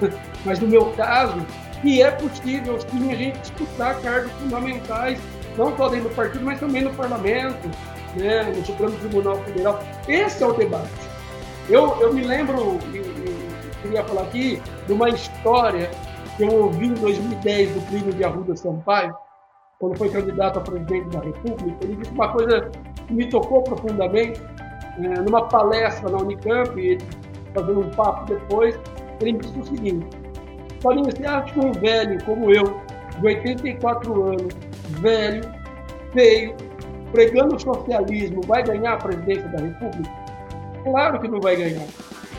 mas 0.44 0.58
no 0.60 0.68
meu 0.68 0.86
caso, 0.92 1.36
que 1.82 2.02
é 2.02 2.10
possível 2.10 2.78
sim 2.80 3.12
a 3.12 3.16
gente 3.16 3.38
disputar 3.40 4.00
cargos 4.00 4.32
fundamentais, 4.32 5.18
não 5.56 5.76
só 5.76 5.88
dentro 5.88 6.08
do 6.08 6.14
partido, 6.14 6.44
mas 6.44 6.60
também 6.60 6.82
no 6.82 6.92
parlamento, 6.94 7.68
né, 8.16 8.42
no 8.44 8.64
Supremo 8.64 8.96
Tribunal 8.98 9.36
Federal. 9.44 9.82
Esse 10.08 10.42
é 10.42 10.46
o 10.46 10.52
debate. 10.52 10.90
Eu, 11.68 12.00
eu 12.00 12.12
me 12.12 12.22
lembro, 12.24 12.78
e, 12.92 12.98
e, 12.98 13.82
queria 13.82 14.04
falar 14.04 14.22
aqui, 14.22 14.60
de 14.86 14.92
uma 14.92 15.08
história 15.08 15.90
que 16.36 16.42
eu 16.42 16.64
ouvi 16.64 16.86
em 16.86 16.94
2010 16.94 17.74
do 17.74 17.80
Plínio 17.88 18.12
de 18.12 18.24
Arruda 18.24 18.56
Sampaio, 18.56 19.14
quando 19.78 19.96
foi 19.96 20.10
candidato 20.10 20.58
a 20.58 20.62
presidente 20.62 21.08
da 21.08 21.20
República. 21.20 21.84
Ele 21.84 21.96
disse 21.96 22.10
uma 22.12 22.28
coisa 22.32 22.70
que 23.06 23.14
me 23.14 23.28
tocou 23.28 23.62
profundamente, 23.62 24.40
é, 25.04 25.20
numa 25.20 25.46
palestra 25.48 26.10
na 26.10 26.18
Unicamp, 26.18 26.98
fazendo 27.54 27.80
um 27.80 27.90
papo 27.90 28.26
depois, 28.26 28.78
ele 29.20 29.32
me 29.32 29.38
disse 29.38 29.58
o 29.58 29.64
seguinte: 29.64 30.06
Paulinho, 30.82 31.10
você 31.10 31.24
acha 31.24 31.52
que 31.52 31.60
um 31.60 31.72
velho 31.72 32.22
como 32.24 32.50
eu, 32.50 32.80
de 33.18 33.26
84 33.26 34.24
anos, 34.24 34.54
velho, 35.00 35.42
feio, 36.12 36.54
pregando 37.12 37.60
socialismo, 37.60 38.40
vai 38.46 38.62
ganhar 38.62 38.94
a 38.94 38.96
presidência 38.96 39.48
da 39.48 39.58
República? 39.58 40.10
Claro 40.84 41.20
que 41.20 41.28
não 41.28 41.40
vai 41.40 41.56
ganhar. 41.56 41.86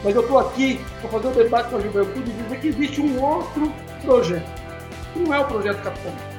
Mas 0.04 0.16
eu 0.16 0.22
estou 0.22 0.40
aqui 0.40 0.80
para 1.00 1.10
fazer 1.12 1.28
um 1.28 1.32
debate 1.32 1.70
com 1.70 1.78
a 1.78 1.80
juventude 1.80 2.32
e 2.32 2.44
dizer 2.44 2.60
que 2.60 2.68
existe 2.70 3.02
um 3.02 3.24
outro 3.24 3.72
projeto, 4.04 4.50
que 5.14 5.20
não 5.20 5.34
é 5.34 5.40
o 5.40 5.46
projeto 5.46 5.84
capitalista. 5.84 6.32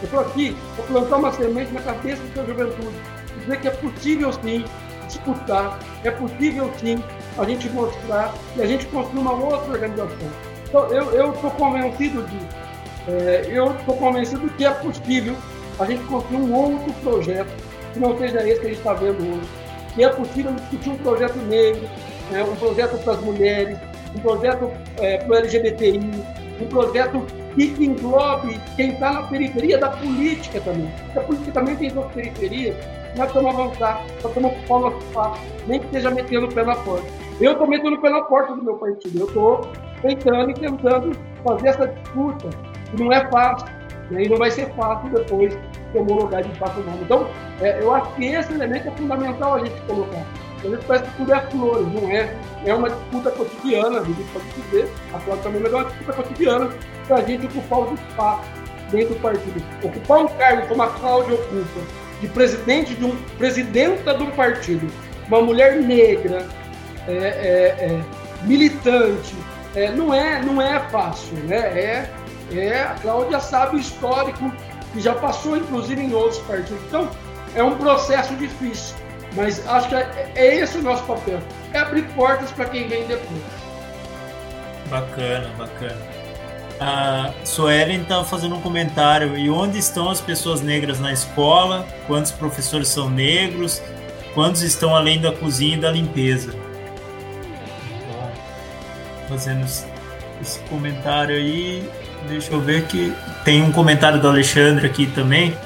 Eu 0.00 0.04
estou 0.04 0.20
aqui 0.20 0.56
para 0.76 0.84
plantar 0.84 1.16
uma 1.16 1.32
semente 1.32 1.72
na 1.72 1.80
cabeça 1.80 2.22
da 2.36 2.44
juventude, 2.44 2.96
dizer 3.40 3.60
que 3.60 3.66
é 3.66 3.70
possível 3.72 4.32
sim 4.32 4.64
disputar, 5.08 5.78
é 6.04 6.10
possível 6.10 6.70
sim 6.78 7.02
a 7.36 7.44
gente 7.44 7.68
mostrar 7.70 8.34
e 8.56 8.62
a 8.62 8.66
gente 8.66 8.86
construir 8.86 9.20
uma 9.20 9.32
outra 9.32 9.72
organização. 9.72 10.30
Então, 10.68 10.86
eu 10.92 11.32
estou 11.32 11.50
convencido 11.52 12.22
disso. 12.22 12.46
É, 13.08 13.46
eu 13.48 13.72
estou 13.72 13.96
convencido 13.96 14.48
que 14.50 14.64
é 14.64 14.70
possível 14.70 15.34
a 15.78 15.86
gente 15.86 16.04
construir 16.04 16.36
um 16.36 16.54
outro 16.54 16.92
projeto 17.02 17.50
que 17.92 17.98
não 17.98 18.16
seja 18.18 18.46
esse 18.46 18.60
que 18.60 18.66
a 18.66 18.68
gente 18.70 18.78
está 18.78 18.94
vendo 18.94 19.18
hoje. 19.18 19.48
Que 19.94 20.04
é 20.04 20.08
possível 20.10 20.52
discutir 20.52 20.90
um 20.90 20.98
projeto 20.98 21.36
negro, 21.46 21.88
é, 22.32 22.42
um 22.42 22.54
projeto 22.56 23.02
para 23.02 23.14
as 23.14 23.20
mulheres, 23.20 23.78
um 24.14 24.18
projeto 24.20 24.70
é, 24.98 25.18
para 25.18 25.30
o 25.30 25.34
LGBTI, 25.36 26.00
um 26.60 26.66
projeto 26.66 27.26
que 27.54 27.84
englobe 27.84 28.60
quem 28.76 28.90
está 28.90 29.12
na 29.12 29.22
periferia 29.24 29.78
da 29.78 29.90
política 29.90 30.60
também. 30.60 30.90
A 31.16 31.20
política 31.20 31.52
também 31.52 31.76
tem 31.76 31.90
suas 31.90 32.12
periferias, 32.12 32.76
nós 33.18 33.28
estamos 33.28 33.54
avançar, 33.54 34.04
nós 34.22 34.24
estamos 34.24 34.52
ocupar 34.52 34.78
o 34.78 34.80
nosso 34.80 34.98
espaço, 34.98 35.42
nem 35.66 35.80
que 35.80 35.86
esteja 35.86 36.10
metendo 36.10 36.46
o 36.46 36.54
pé 36.54 36.64
na 36.64 36.76
porta. 36.76 37.06
Eu 37.40 37.52
estou 37.52 37.66
metendo 37.66 37.96
o 37.96 38.00
pé 38.00 38.10
na 38.10 38.22
porta 38.22 38.54
do 38.54 38.62
meu 38.62 38.74
partido, 38.76 39.18
eu 39.18 39.26
estou 39.26 39.68
tentando 40.00 40.50
e 40.50 40.54
tentando 40.54 41.18
fazer 41.44 41.68
essa 41.68 41.88
disputa, 41.88 42.48
que 42.90 43.02
não 43.02 43.12
é 43.12 43.28
fácil, 43.28 43.66
né? 44.10 44.22
e 44.22 44.28
não 44.28 44.36
vai 44.36 44.50
ser 44.50 44.72
fácil 44.74 45.10
depois 45.10 45.52
de 45.92 45.98
homologar 45.98 46.42
de 46.42 46.58
fato 46.58 46.80
o. 46.80 47.02
Então, 47.02 47.28
é, 47.60 47.82
eu 47.82 47.92
acho 47.94 48.14
que 48.14 48.24
esse 48.26 48.52
elemento 48.52 48.88
é 48.88 48.90
fundamental 48.92 49.54
a 49.54 49.58
gente 49.58 49.80
colocar. 49.82 50.24
A 50.60 50.66
gente 50.66 50.84
parece 50.86 51.04
que 51.10 51.16
tudo 51.16 51.32
é 51.32 51.40
flores, 51.40 51.86
não 51.92 52.10
é? 52.10 52.36
É 52.64 52.74
uma 52.74 52.90
disputa 52.90 53.30
cotidiana, 53.30 54.00
a 54.00 54.04
gente 54.04 54.24
pode 54.32 54.46
dizer, 54.46 54.90
a 55.14 55.18
Cláudia 55.20 55.42
também, 55.44 55.64
é 55.64 55.68
uma 55.68 55.84
disputa 55.84 56.12
cotidiana 56.12 56.70
para 57.06 57.16
a 57.16 57.22
gente 57.22 57.46
ocupar 57.46 57.78
os 57.80 58.00
espaços 58.00 58.46
dentro 58.90 59.14
do 59.14 59.20
partido. 59.20 59.62
Ocupar 59.84 60.18
um 60.18 60.28
cargo 60.28 60.66
como 60.68 60.82
a 60.82 60.88
Cláudia 60.88 61.34
ocupa, 61.34 62.07
de 62.20 62.28
presidente 62.28 62.94
de 62.94 63.04
um 63.04 63.16
presidenta 63.38 64.14
de 64.14 64.22
um 64.22 64.30
partido, 64.30 64.90
uma 65.28 65.42
mulher 65.42 65.76
negra, 65.76 66.46
é, 67.06 67.12
é, 67.12 67.84
é, 67.84 68.00
militante, 68.42 69.34
é, 69.74 69.90
não 69.90 70.12
é 70.12 70.42
não 70.42 70.60
é 70.60 70.80
fácil, 70.90 71.36
né? 71.44 71.56
É, 71.56 72.10
é 72.52 72.82
a 72.82 72.94
Cláudia 73.00 73.40
sabe 73.40 73.76
o 73.76 73.78
histórico 73.78 74.52
que 74.92 75.00
já 75.00 75.14
passou 75.14 75.56
inclusive 75.56 76.00
em 76.00 76.12
outros 76.12 76.40
partidos. 76.40 76.82
Então 76.88 77.10
é 77.54 77.62
um 77.62 77.76
processo 77.76 78.34
difícil, 78.36 78.96
mas 79.34 79.66
acho 79.68 79.88
que 79.88 79.94
é, 79.94 80.32
é 80.34 80.56
esse 80.56 80.78
o 80.78 80.82
nosso 80.82 81.04
papel, 81.04 81.40
é 81.72 81.78
abrir 81.78 82.02
portas 82.14 82.50
para 82.52 82.66
quem 82.66 82.88
vem 82.88 83.06
depois. 83.06 83.42
Bacana, 84.90 85.50
bacana. 85.58 86.17
A 86.80 87.32
Suelen 87.44 88.02
está 88.02 88.22
fazendo 88.24 88.54
um 88.54 88.60
comentário. 88.60 89.36
E 89.36 89.50
onde 89.50 89.78
estão 89.78 90.08
as 90.08 90.20
pessoas 90.20 90.60
negras 90.60 91.00
na 91.00 91.12
escola? 91.12 91.86
Quantos 92.06 92.30
professores 92.30 92.88
são 92.88 93.10
negros? 93.10 93.82
Quantos 94.34 94.62
estão 94.62 94.94
além 94.94 95.20
da 95.20 95.32
cozinha 95.32 95.76
e 95.76 95.80
da 95.80 95.90
limpeza? 95.90 96.54
Fazendo 99.28 99.64
esse 100.40 100.60
comentário 100.68 101.34
aí. 101.34 101.88
Deixa 102.28 102.52
eu 102.52 102.60
ver 102.60 102.86
que 102.86 103.12
tem 103.44 103.62
um 103.62 103.72
comentário 103.72 104.20
do 104.20 104.28
Alexandre 104.28 104.86
aqui 104.86 105.06
também. 105.06 105.56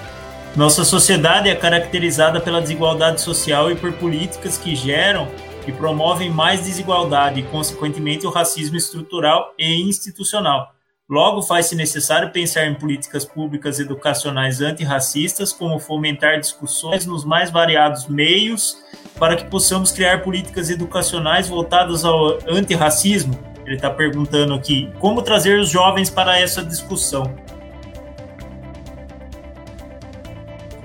Nossa 0.57 0.85
sociedade 0.85 1.49
é 1.49 1.55
caracterizada 1.55 2.41
pela 2.41 2.61
desigualdade 2.61 3.21
social 3.21 3.71
e 3.71 3.75
por 3.75 3.93
políticas 3.93 4.59
que 4.59 4.75
geram 4.75 5.29
e 5.67 5.73
promovem 5.73 6.29
mais 6.29 6.65
desigualdade 6.65 7.41
e, 7.41 7.43
consequentemente, 7.45 8.27
o 8.27 8.31
racismo 8.31 8.77
estrutural 8.77 9.55
e 9.59 9.81
institucional. 9.83 10.75
Logo, 11.11 11.43
faz-se 11.43 11.75
necessário 11.75 12.31
pensar 12.31 12.67
em 12.67 12.75
políticas 12.75 13.25
públicas 13.25 13.81
educacionais 13.81 14.61
antirracistas, 14.61 15.53
como 15.53 15.79
fomentar 15.79 16.39
discussões 16.39 17.05
nos 17.05 17.25
mais 17.25 17.51
variados 17.51 18.07
meios, 18.07 18.79
para 19.19 19.37
que 19.37 19.45
possamos 19.45 19.91
criar 19.91 20.23
políticas 20.23 20.71
educacionais 20.71 21.49
voltadas 21.49 22.05
ao 22.05 22.39
antirracismo. 22.49 23.37
Ele 23.67 23.75
está 23.77 23.91
perguntando 23.91 24.55
aqui 24.55 24.91
como 25.01 25.23
trazer 25.23 25.59
os 25.59 25.69
jovens 25.69 26.09
para 26.09 26.39
essa 26.39 26.65
discussão. 26.65 27.35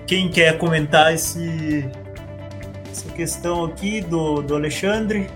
Quem 0.07 0.30
quer 0.30 0.57
comentar 0.57 1.13
esse, 1.13 1.89
essa 2.91 3.09
questão 3.09 3.65
aqui 3.65 4.01
do, 4.01 4.41
do 4.41 4.55
Alexandre? 4.55 5.30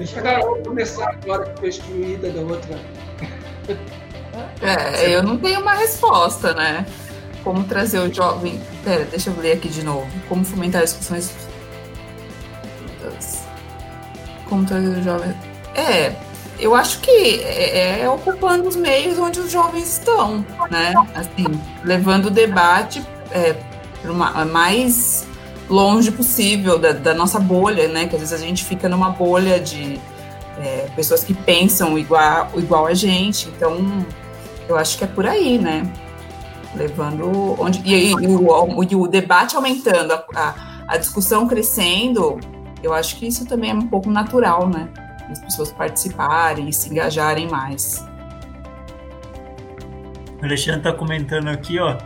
Deixa 0.00 0.18
a 0.18 0.22
Carol 0.22 0.56
começar 0.62 1.10
agora 1.10 1.44
que 1.44 1.60
foi 1.60 1.68
excluída 1.68 2.30
da 2.30 2.40
outra. 2.40 2.80
É, 4.62 5.14
eu 5.14 5.22
não 5.22 5.36
tenho 5.36 5.60
uma 5.60 5.74
resposta, 5.74 6.54
né? 6.54 6.86
Como 7.44 7.64
trazer 7.64 7.98
o 7.98 8.12
jovem. 8.12 8.58
Pera, 8.82 9.04
deixa 9.04 9.28
eu 9.28 9.38
ler 9.38 9.52
aqui 9.52 9.68
de 9.68 9.84
novo. 9.84 10.06
Como 10.26 10.42
fomentar 10.42 10.82
discussões. 10.82 11.30
Como 14.48 14.64
trazer 14.64 14.88
o 14.88 15.02
jovem. 15.02 15.34
É, 15.74 16.14
eu 16.58 16.74
acho 16.74 17.00
que 17.00 17.42
é, 17.42 18.00
é 18.00 18.08
ocupando 18.08 18.66
os 18.66 18.76
meios 18.76 19.18
onde 19.18 19.38
os 19.38 19.52
jovens 19.52 19.98
estão, 19.98 20.42
né? 20.70 20.94
Assim, 21.14 21.44
levando 21.84 22.26
o 22.26 22.30
debate 22.30 23.06
é, 23.32 23.54
para 24.00 24.10
uma 24.10 24.46
mais 24.46 25.26
longe 25.70 26.10
possível 26.10 26.78
da, 26.78 26.92
da, 26.92 27.14
nossa 27.14 27.38
bolha, 27.38 27.88
né? 27.88 28.06
Que 28.06 28.16
às 28.16 28.20
vezes 28.20 28.34
a 28.34 28.44
gente 28.44 28.64
fica 28.64 28.88
numa 28.88 29.10
bolha 29.10 29.60
de 29.60 29.98
é, 30.58 30.88
pessoas 30.96 31.22
que 31.22 31.32
pensam 31.32 31.96
igual, 31.96 32.50
igual 32.56 32.86
a 32.86 32.94
gente. 32.94 33.48
Então, 33.48 34.04
eu 34.68 34.76
acho 34.76 34.98
que 34.98 35.04
é 35.04 35.06
por 35.06 35.26
aí, 35.26 35.58
né? 35.58 35.90
Levando 36.74 37.56
onde 37.58 37.80
e, 37.84 38.10
e, 38.10 38.14
o, 38.14 38.82
e 38.82 38.96
o, 38.96 39.06
debate 39.06 39.56
aumentando, 39.56 40.12
a, 40.12 40.24
a, 40.34 40.54
a, 40.88 40.96
discussão 40.96 41.46
crescendo, 41.48 42.38
eu 42.82 42.92
acho 42.92 43.16
que 43.16 43.26
isso 43.26 43.46
também 43.46 43.70
é 43.70 43.74
um 43.74 43.86
pouco 43.86 44.10
natural, 44.10 44.68
né? 44.68 44.88
As 45.30 45.38
pessoas 45.40 45.72
participarem 45.72 46.68
e 46.68 46.72
se 46.72 46.90
engajarem 46.90 47.48
mais. 47.48 48.04
O 50.40 50.44
Alexandre 50.44 50.80
está 50.80 50.92
comentando 50.92 51.48
aqui, 51.48 51.78
ó. 51.78 51.96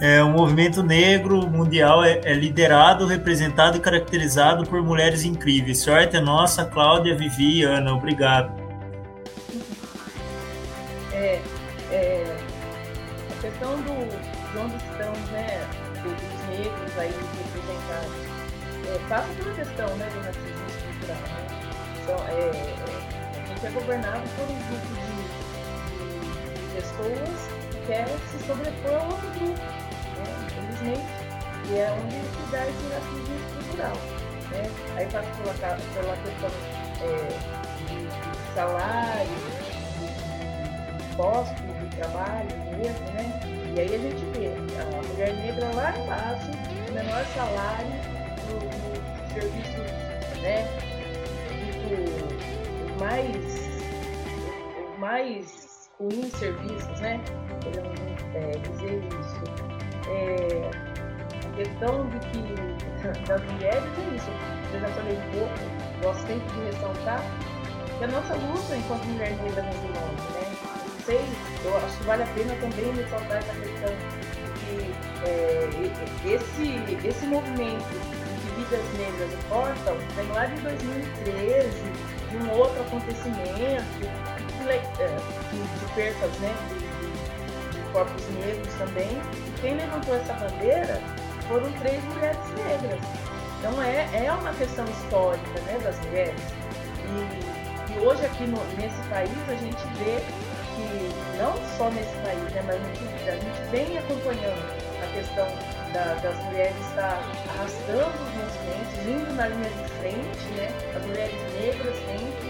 É, 0.00 0.22
o 0.22 0.28
movimento 0.28 0.82
negro 0.82 1.48
mundial 1.48 2.04
é, 2.04 2.20
é, 2.22 2.34
liderado, 2.34 3.06
representado 3.06 3.78
e 3.78 3.80
caracterizado 3.80 4.64
por 4.66 4.82
mulheres 4.82 5.24
incríveis. 5.24 5.78
Sorte 5.78 6.16
é 6.16 6.20
nossa, 6.20 6.66
Cláudia, 6.66 7.16
Vivi 7.16 7.60
e 7.60 7.62
Ana. 7.62 7.94
Obrigado. 7.94 8.52
É, 11.12 11.40
é, 11.90 12.36
a 13.30 13.40
questão 13.40 13.74
do, 13.76 14.52
de 14.52 14.58
onde 14.58 14.76
estão 14.76 15.12
né, 15.32 15.66
os 16.04 16.46
negros 16.48 16.98
aí 16.98 17.14
representados 17.54 18.36
é, 18.86 19.08
passa 19.08 19.28
pela 19.32 19.54
questão 19.54 19.96
né, 19.96 20.08
do 20.12 20.20
racismo 20.20 20.66
estrutural. 20.68 21.22
Né? 21.22 21.46
Então, 22.02 22.16
é, 22.28 22.50
a 23.42 23.48
gente 23.48 23.66
é 23.66 23.70
governado 23.70 24.22
por 24.36 24.44
um 24.44 24.58
grupo 24.68 24.86
de, 24.94 25.16
de, 26.54 26.74
pessoas 26.74 27.48
que 27.70 27.86
quer 27.86 28.06
se 28.30 28.46
sobrepor 28.46 28.92
a 28.92 29.04
outro 29.04 29.30
grupo 29.40 29.85
e 30.92 31.78
é 31.78 31.90
onde 31.90 32.14
se 32.14 32.50
dá 32.50 32.66
esse 32.66 32.86
racismo 32.92 33.36
estrutural. 33.46 33.96
Né? 34.50 34.70
Aí 34.96 35.06
passa 35.06 35.28
pela, 35.36 35.54
pela 35.94 36.16
questão 36.16 36.50
é, 37.02 37.28
de, 37.88 37.96
de 38.06 38.54
salário, 38.54 39.36
de, 39.36 40.16
de 41.10 41.86
de 41.86 41.96
trabalho 41.96 42.48
mesmo, 42.76 43.06
né? 43.12 43.24
E 43.74 43.80
aí 43.80 43.94
a 43.94 43.98
gente 43.98 44.24
vê 44.32 44.48
a 44.80 45.02
mulher 45.08 45.34
negra 45.34 45.70
lá 45.74 45.98
embaixo, 45.98 46.50
o 46.88 46.92
menor 46.92 47.24
salário 47.34 47.88
no, 48.46 48.58
no 48.60 49.34
serviço, 49.34 49.80
né? 50.42 50.66
Tipo, 51.72 53.00
mais, 53.00 53.38
mais 54.98 55.90
ruins 55.98 56.32
serviços, 56.34 57.00
né? 57.00 57.20
Podemos 57.62 58.00
é, 58.34 58.50
dizer 58.58 59.02
isso. 59.04 59.65
É, 60.08 60.70
a 61.46 61.56
questão 61.56 62.06
de 62.08 62.18
que 62.28 62.42
das 63.26 63.42
mulheres 63.52 63.84
é 63.84 64.16
isso. 64.16 64.30
Eu 64.72 64.80
já 64.80 64.88
falei 64.88 65.16
um 65.16 65.38
pouco, 65.38 66.02
gosto 66.02 66.26
sempre 66.26 66.48
de 66.54 66.60
ressaltar 66.66 67.22
que 67.98 68.04
a 68.04 68.08
nossa 68.08 68.34
luta 68.34 68.76
enquanto 68.76 69.04
mulher 69.06 69.30
negra 69.36 69.62
longe, 69.62 70.32
né? 70.34 70.56
Não 70.84 71.04
sei, 71.04 71.20
eu 71.64 71.76
acho 71.78 71.96
que 71.98 72.04
vale 72.04 72.22
a 72.22 72.26
pena 72.26 72.54
também 72.56 72.92
ressaltar 72.94 73.38
essa 73.38 73.52
questão 73.54 73.94
de 74.66 75.06
é, 75.24 75.68
esse, 76.24 77.06
esse 77.06 77.26
movimento 77.26 78.16
vidas 78.56 78.84
negras 78.96 79.32
importam 79.34 79.96
vem 80.16 80.26
lá 80.28 80.46
de 80.46 80.60
2013, 80.62 81.70
de 82.30 82.36
um 82.38 82.50
outro 82.52 82.80
acontecimento, 82.82 83.84
de, 83.98 84.06
é, 84.68 85.16
de 85.78 85.94
percas 85.94 86.38
né, 86.38 86.54
de, 86.68 86.78
de, 86.78 86.85
corpos 87.96 88.28
negros 88.28 88.74
também. 88.74 89.08
E 89.08 89.60
quem 89.60 89.74
levantou 89.76 90.14
essa 90.16 90.34
bandeira 90.34 91.00
foram 91.48 91.72
três 91.80 92.04
mulheres 92.04 92.38
negras. 92.54 93.00
Então 93.58 93.82
é, 93.82 94.26
é 94.26 94.32
uma 94.32 94.52
questão 94.52 94.84
histórica 94.84 95.60
né, 95.62 95.78
das 95.82 95.98
mulheres. 96.04 96.40
E, 97.08 97.94
e 97.94 97.98
hoje 97.98 98.26
aqui 98.26 98.44
no, 98.44 98.62
nesse 98.76 99.00
país 99.08 99.30
a 99.48 99.54
gente 99.54 99.82
vê 99.96 100.20
que, 100.76 101.38
não 101.38 101.56
só 101.78 101.88
nesse 101.90 102.14
país, 102.16 102.52
né, 102.52 102.62
mas 102.66 102.76
a 103.26 103.36
gente 103.36 103.70
vem 103.70 103.96
acompanhando 103.96 104.86
a 105.02 105.06
questão 105.14 105.46
da, 105.94 106.14
das 106.20 106.36
mulheres 106.44 106.76
está 106.88 107.18
arrastando 107.48 108.12
os 108.12 108.30
movimentos, 108.36 109.06
indo 109.06 109.34
na 109.34 109.48
linha 109.48 109.70
de 109.70 109.88
frente, 110.00 110.48
né? 110.56 110.68
As 110.94 111.06
mulheres 111.06 111.34
negras 111.58 111.96
sempre, 112.04 112.45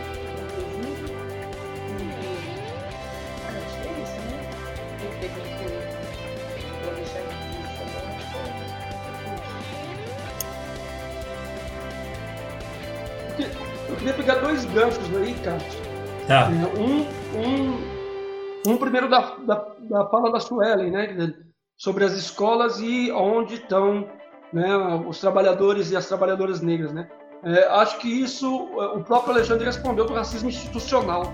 queria 14.07 14.15
pegar 14.15 14.35
dois 14.37 14.65
ganchos 14.67 15.17
aí, 15.17 15.35
Cássio. 15.43 15.81
Tá. 16.29 16.49
É, 16.51 16.81
um, 16.81 17.07
um, 17.41 18.73
um 18.73 18.77
primeiro 18.77 19.09
da, 19.09 19.37
da, 19.45 19.67
da 19.81 20.07
fala 20.07 20.31
da 20.31 20.39
Suelen, 20.39 20.91
né? 20.91 21.35
sobre 21.77 22.05
as 22.05 22.13
escolas 22.13 22.79
e 22.81 23.11
onde 23.11 23.55
estão 23.55 24.09
né, 24.53 24.77
os 25.07 25.21
trabalhadores 25.21 25.91
e 25.91 25.97
as 25.97 26.07
trabalhadoras 26.07 26.61
negras. 26.61 26.93
Né? 26.93 27.09
É, 27.45 27.67
acho 27.67 27.99
que 27.99 28.09
isso 28.09 28.49
o 28.49 29.03
próprio 29.03 29.35
Alexandre 29.35 29.65
respondeu 29.65 30.05
do 30.05 30.15
racismo 30.15 30.49
institucional. 30.49 31.33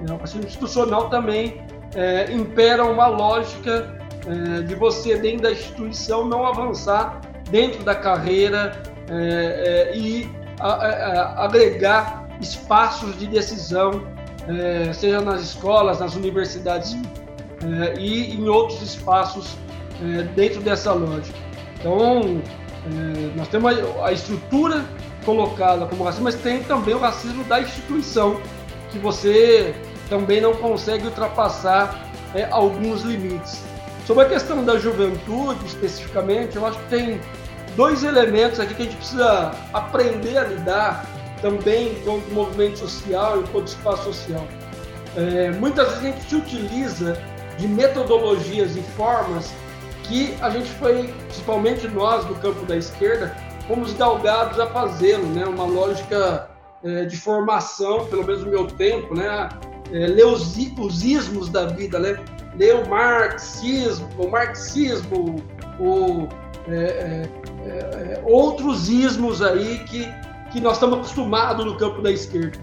Né? 0.00 0.14
O 0.14 0.18
racismo 0.18 0.46
institucional 0.46 1.10
também 1.10 1.60
é, 1.96 2.30
impera 2.32 2.84
uma 2.84 3.08
lógica 3.08 3.98
é, 4.26 4.62
de 4.62 4.74
você, 4.76 5.16
dentro 5.16 5.42
da 5.42 5.52
instituição, 5.52 6.24
não 6.24 6.46
avançar 6.46 7.20
dentro 7.50 7.82
da 7.82 7.94
carreira 7.94 8.80
é, 9.10 9.90
é, 9.90 9.96
e 9.96 10.37
a, 10.60 10.68
a, 10.68 11.44
agregar 11.44 12.28
espaços 12.40 13.18
de 13.18 13.26
decisão, 13.26 14.06
é, 14.48 14.92
seja 14.92 15.20
nas 15.20 15.42
escolas, 15.42 16.00
nas 16.00 16.14
universidades 16.14 16.96
é, 17.62 17.98
e 17.98 18.34
em 18.34 18.48
outros 18.48 18.80
espaços 18.82 19.56
é, 20.02 20.22
dentro 20.34 20.60
dessa 20.60 20.92
lógica. 20.92 21.38
Então, 21.78 22.40
é, 22.86 23.36
nós 23.36 23.48
temos 23.48 23.74
a, 24.02 24.12
estrutura 24.12 24.84
colocada 25.24 25.86
como 25.86 26.04
racismo, 26.04 26.24
mas 26.24 26.36
tem 26.36 26.62
também 26.62 26.94
o 26.94 26.98
racismo 26.98 27.44
da 27.44 27.60
instituição, 27.60 28.40
que 28.90 28.98
você 28.98 29.74
também 30.08 30.40
não 30.40 30.54
consegue 30.54 31.06
ultrapassar 31.06 32.08
é, 32.34 32.44
alguns 32.50 33.02
limites. 33.02 33.62
Sobre 34.06 34.24
a 34.24 34.28
questão 34.28 34.64
da 34.64 34.78
juventude, 34.78 35.66
especificamente, 35.66 36.56
eu 36.56 36.64
acho 36.64 36.78
que 36.78 36.88
tem 36.88 37.20
dois 37.78 38.02
elementos 38.02 38.58
aqui 38.58 38.74
que 38.74 38.82
a 38.82 38.84
gente 38.86 38.96
precisa 38.96 39.52
aprender 39.72 40.36
a 40.36 40.42
lidar 40.42 41.06
também 41.40 41.92
enquanto 41.92 42.28
movimento 42.32 42.76
social, 42.76 43.40
enquanto 43.40 43.68
espaço 43.68 44.02
social. 44.02 44.44
É, 45.16 45.52
muitas 45.52 45.86
vezes 45.90 46.04
a 46.04 46.10
gente 46.10 46.28
se 46.28 46.34
utiliza 46.34 47.16
de 47.56 47.68
metodologias 47.68 48.76
e 48.76 48.82
formas 48.96 49.52
que 50.02 50.34
a 50.40 50.50
gente 50.50 50.68
foi, 50.70 51.14
principalmente 51.26 51.86
nós 51.86 52.24
do 52.24 52.34
campo 52.34 52.66
da 52.66 52.76
esquerda, 52.76 53.36
fomos 53.68 53.92
galgados 53.92 54.58
a 54.58 54.66
fazê-lo, 54.66 55.28
né? 55.28 55.44
Uma 55.44 55.64
lógica 55.64 56.50
é, 56.82 57.04
de 57.04 57.16
formação, 57.16 58.06
pelo 58.06 58.24
menos 58.24 58.42
no 58.42 58.50
meu 58.50 58.66
tempo, 58.66 59.14
né? 59.14 59.48
É, 59.92 60.06
ler 60.08 60.26
os, 60.26 60.56
os 60.56 61.04
ismos 61.04 61.48
da 61.48 61.66
vida, 61.66 62.00
né? 62.00 62.18
Ler 62.56 62.74
o 62.74 62.88
marxismo, 62.88 64.08
o 64.18 64.28
marxismo, 64.28 65.36
o, 65.78 66.26
é, 66.68 67.28
é, 67.68 67.78
é, 67.78 68.12
é 68.14 68.22
outros 68.24 68.88
ismos 68.88 69.42
aí 69.42 69.78
que, 69.80 70.08
que 70.50 70.60
nós 70.60 70.74
estamos 70.74 70.98
acostumados 70.98 71.64
no 71.64 71.76
campo 71.76 72.02
da 72.02 72.10
esquerda. 72.10 72.58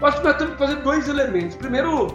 Eu 0.00 0.06
acho 0.06 0.18
que 0.18 0.26
nós 0.26 0.36
temos 0.36 0.52
que 0.52 0.58
fazer 0.58 0.76
dois 0.76 1.08
elementos. 1.08 1.56
Primeiro, 1.56 2.08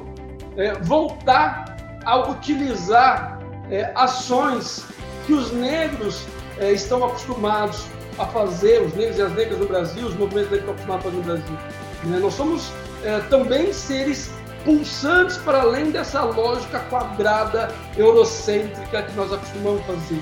voltar 0.83 1.71
a 2.05 2.29
utilizar 2.29 3.39
é, 3.69 3.91
ações 3.95 4.85
que 5.25 5.33
os 5.33 5.51
negros 5.51 6.25
é, 6.59 6.71
estão 6.71 7.03
acostumados 7.05 7.85
a 8.17 8.25
fazer, 8.25 8.81
os 8.81 8.93
negros 8.93 9.17
e 9.17 9.21
as 9.21 9.33
negras 9.33 9.59
no 9.59 9.67
Brasil, 9.67 10.07
os 10.07 10.15
movimentos 10.15 10.51
negros 10.51 10.59
estão 10.59 10.73
acostumados 10.73 11.05
a 11.05 11.09
fazer 11.09 11.17
no 11.17 11.23
Brasil. 11.23 11.57
Né? 12.03 12.19
Nós 12.19 12.33
somos 12.33 12.71
é, 13.03 13.19
também 13.29 13.71
seres 13.71 14.31
pulsantes 14.65 15.37
para 15.37 15.61
além 15.61 15.91
dessa 15.91 16.23
lógica 16.23 16.79
quadrada, 16.81 17.73
eurocêntrica 17.97 19.03
que 19.03 19.15
nós 19.15 19.31
acostumamos 19.31 19.81
fazer. 19.85 20.21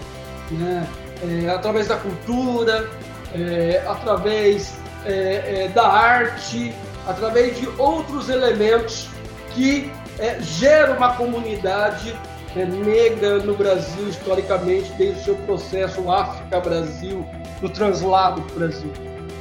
Né? 0.52 0.88
É, 1.22 1.50
através 1.50 1.88
da 1.88 1.98
cultura, 1.98 2.90
é, 3.34 3.84
através 3.88 4.74
é, 5.06 5.70
da 5.74 5.88
arte, 5.88 6.74
através 7.06 7.58
de 7.58 7.68
outros 7.78 8.30
elementos 8.30 9.10
que 9.54 9.92
é, 10.20 10.40
gera 10.42 10.94
uma 10.94 11.14
comunidade 11.16 12.16
é, 12.56 12.66
negra 12.66 13.40
no 13.40 13.54
Brasil, 13.56 14.10
historicamente, 14.10 14.92
desde 14.94 15.22
o 15.22 15.24
seu 15.24 15.36
processo 15.38 16.10
África-Brasil, 16.12 17.26
do 17.62 17.70
translado 17.70 18.42
para 18.42 18.56
o 18.56 18.60
Brasil. 18.60 18.92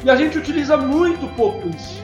E 0.04 0.10
a 0.10 0.16
gente 0.16 0.38
utiliza 0.38 0.76
muito 0.76 1.26
pouco 1.34 1.68
isso. 1.68 2.02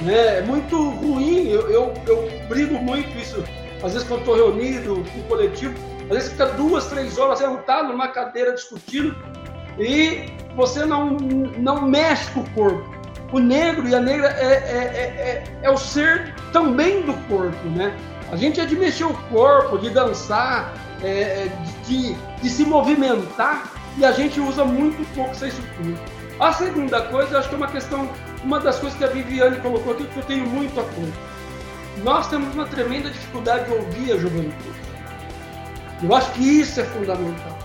Né? 0.00 0.38
É 0.38 0.42
muito 0.42 0.90
ruim, 0.90 1.48
eu, 1.48 1.70
eu, 1.70 1.94
eu 2.06 2.30
brigo 2.48 2.74
muito 2.74 3.16
isso. 3.18 3.44
Às 3.82 3.92
vezes, 3.92 4.08
quando 4.08 4.20
estou 4.20 4.34
reunido 4.34 5.04
com 5.12 5.22
coletivo, 5.28 5.74
às 6.04 6.16
vezes 6.16 6.32
fica 6.32 6.46
duas, 6.46 6.86
três 6.86 7.18
horas 7.18 7.38
sentado 7.38 7.88
numa 7.88 8.08
cadeira 8.08 8.52
discutindo 8.52 9.16
e 9.78 10.26
você 10.54 10.84
não, 10.84 11.10
não 11.58 11.82
mexe 11.82 12.30
com 12.32 12.40
o 12.40 12.50
corpo. 12.50 12.94
O 13.32 13.38
negro 13.38 13.88
e 13.88 13.94
a 13.94 14.00
negra 14.00 14.28
é, 14.28 14.44
é, 14.44 14.54
é, 14.54 15.44
é, 15.60 15.60
é 15.62 15.70
o 15.70 15.76
ser 15.76 16.34
também 16.52 17.02
do 17.02 17.14
corpo, 17.26 17.68
né? 17.70 17.96
A 18.30 18.36
gente 18.36 18.60
é 18.60 18.64
de 18.64 18.76
mexer 18.76 19.04
o 19.04 19.14
corpo, 19.28 19.78
de 19.78 19.90
dançar, 19.90 20.72
é, 21.02 21.08
é 21.08 21.52
de, 21.84 22.14
de, 22.14 22.48
se 22.48 22.64
movimentar 22.64 23.70
e 23.96 24.04
a 24.04 24.12
gente 24.12 24.40
usa 24.40 24.64
muito 24.64 25.04
pouco 25.14 25.30
essa 25.32 25.48
estrutura. 25.48 25.96
A 26.38 26.52
segunda 26.52 27.00
coisa, 27.02 27.38
acho 27.38 27.48
que 27.48 27.54
é 27.54 27.58
uma 27.58 27.68
questão, 27.68 28.08
uma 28.42 28.60
das 28.60 28.78
coisas 28.78 28.98
que 28.98 29.04
a 29.04 29.08
Viviane 29.08 29.56
colocou 29.60 29.94
aqui, 29.94 30.06
que 30.06 30.16
eu 30.16 30.24
tenho 30.24 30.46
muito 30.46 30.78
apoio. 30.78 31.12
Nós 32.02 32.28
temos 32.28 32.52
uma 32.54 32.66
tremenda 32.66 33.10
dificuldade 33.10 33.66
de 33.66 33.72
ouvir 33.72 34.12
a 34.12 34.16
juventude. 34.16 34.83
Eu 36.02 36.14
acho 36.14 36.32
que 36.32 36.42
isso 36.42 36.80
é 36.80 36.84
fundamental. 36.84 37.58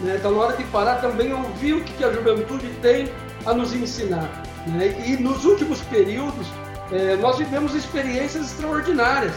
Né? 0.00 0.16
Então, 0.18 0.32
na 0.32 0.40
hora 0.40 0.56
de 0.56 0.64
parar, 0.64 0.96
também 0.96 1.32
ouvir 1.32 1.74
o 1.74 1.84
que 1.84 2.02
a 2.04 2.12
juventude 2.12 2.68
tem 2.82 3.08
a 3.46 3.52
nos 3.52 3.74
ensinar. 3.74 4.42
Né? 4.66 4.94
E 5.06 5.16
nos 5.16 5.44
últimos 5.44 5.80
períodos, 5.82 6.46
é, 6.92 7.16
nós 7.16 7.38
vivemos 7.38 7.74
experiências 7.74 8.50
extraordinárias. 8.50 9.32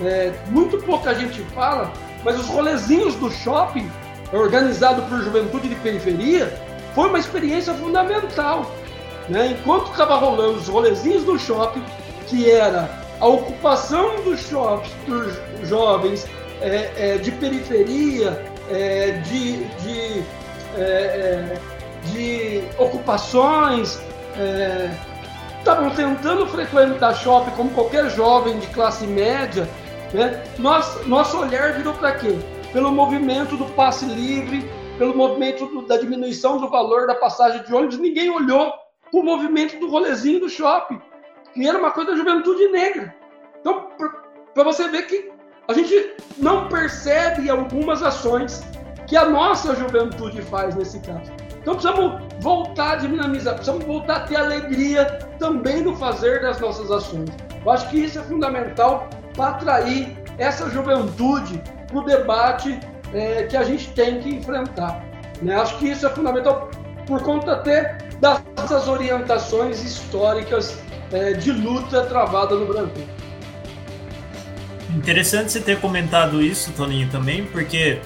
É, 0.00 0.32
muito 0.48 0.78
pouca 0.78 1.14
gente 1.14 1.42
fala, 1.54 1.92
mas 2.24 2.38
os 2.38 2.46
rolezinhos 2.46 3.14
do 3.16 3.30
shopping, 3.30 3.90
organizado 4.32 5.02
por 5.02 5.22
juventude 5.22 5.68
de 5.68 5.74
periferia, 5.76 6.52
foi 6.94 7.08
uma 7.08 7.18
experiência 7.18 7.74
fundamental. 7.74 8.70
Né? 9.28 9.56
Enquanto 9.58 9.90
estava 9.90 10.16
rolando 10.16 10.58
os 10.58 10.68
rolezinhos 10.68 11.24
do 11.24 11.38
shopping, 11.38 11.82
que 12.26 12.50
era 12.50 12.90
a 13.20 13.26
ocupação 13.26 14.22
dos 14.24 14.40
shoppings 14.40 14.94
por 15.06 15.66
jovens 15.66 16.26
é, 16.62 16.92
é, 16.96 17.18
de 17.18 17.32
periferia, 17.32 18.40
é, 18.70 19.10
de, 19.24 19.64
de, 19.64 20.22
é, 20.78 21.58
de 22.04 22.62
ocupações, 22.78 24.00
estavam 25.58 25.90
tentando 25.90 26.46
frequentar 26.46 27.14
shopping 27.14 27.50
como 27.50 27.70
qualquer 27.70 28.08
jovem 28.10 28.58
de 28.58 28.66
classe 28.68 29.06
média, 29.06 29.68
né? 30.14 30.42
Nosso, 30.58 31.08
nosso 31.08 31.38
olhar 31.38 31.72
virou 31.74 31.94
para 31.94 32.12
quê? 32.12 32.38
Pelo 32.72 32.90
movimento 32.90 33.56
do 33.56 33.66
passe 33.66 34.06
livre, 34.06 34.68
pelo 34.98 35.16
movimento 35.16 35.66
do, 35.66 35.82
da 35.82 35.96
diminuição 35.96 36.58
do 36.58 36.68
valor 36.68 37.06
da 37.06 37.14
passagem 37.14 37.62
de 37.62 37.74
ônibus, 37.74 37.98
ninguém 37.98 38.30
olhou 38.30 38.72
para 39.10 39.20
o 39.20 39.24
movimento 39.24 39.78
do 39.78 39.90
rolezinho 39.90 40.40
do 40.40 40.48
shopping. 40.48 41.00
que 41.52 41.68
era 41.68 41.78
uma 41.78 41.90
coisa 41.90 42.12
da 42.12 42.16
juventude 42.16 42.68
negra. 42.68 43.14
Então, 43.60 43.88
para 44.54 44.64
você 44.64 44.88
ver 44.88 45.06
que 45.06 45.31
a 45.68 45.72
gente 45.72 46.14
não 46.38 46.68
percebe 46.68 47.48
algumas 47.48 48.02
ações 48.02 48.62
que 49.06 49.16
a 49.16 49.28
nossa 49.28 49.74
juventude 49.74 50.42
faz 50.42 50.74
nesse 50.74 50.98
caso. 51.00 51.30
Então 51.60 51.74
precisamos 51.74 52.20
voltar 52.40 52.92
a 52.92 52.96
dinamizar, 52.96 53.54
precisamos 53.54 53.84
voltar 53.84 54.16
a 54.16 54.20
ter 54.20 54.36
alegria 54.36 55.04
também 55.38 55.82
no 55.82 55.94
fazer 55.96 56.42
das 56.42 56.58
nossas 56.58 56.90
ações. 56.90 57.30
Eu 57.64 57.70
acho 57.70 57.88
que 57.90 57.98
isso 57.98 58.18
é 58.18 58.22
fundamental 58.22 59.08
para 59.36 59.50
atrair 59.50 60.16
essa 60.38 60.68
juventude 60.68 61.62
para 61.86 61.98
o 61.98 62.04
debate 62.04 62.80
é, 63.14 63.44
que 63.44 63.56
a 63.56 63.62
gente 63.62 63.92
tem 63.92 64.20
que 64.20 64.30
enfrentar. 64.30 65.04
Né? 65.40 65.54
Acho 65.54 65.78
que 65.78 65.88
isso 65.88 66.06
é 66.06 66.10
fundamental 66.10 66.68
por 67.06 67.22
conta 67.22 67.52
até 67.52 67.98
dessas 68.20 68.88
orientações 68.88 69.82
históricas 69.84 70.78
é, 71.12 71.32
de 71.32 71.52
luta 71.52 72.04
travada 72.06 72.56
no 72.56 72.66
Brasil. 72.66 73.06
Interessante 74.94 75.52
você 75.52 75.60
ter 75.60 75.80
comentado 75.80 76.42
isso, 76.42 76.72
Toninho, 76.72 77.08
também, 77.08 77.44
porque, 77.44 77.98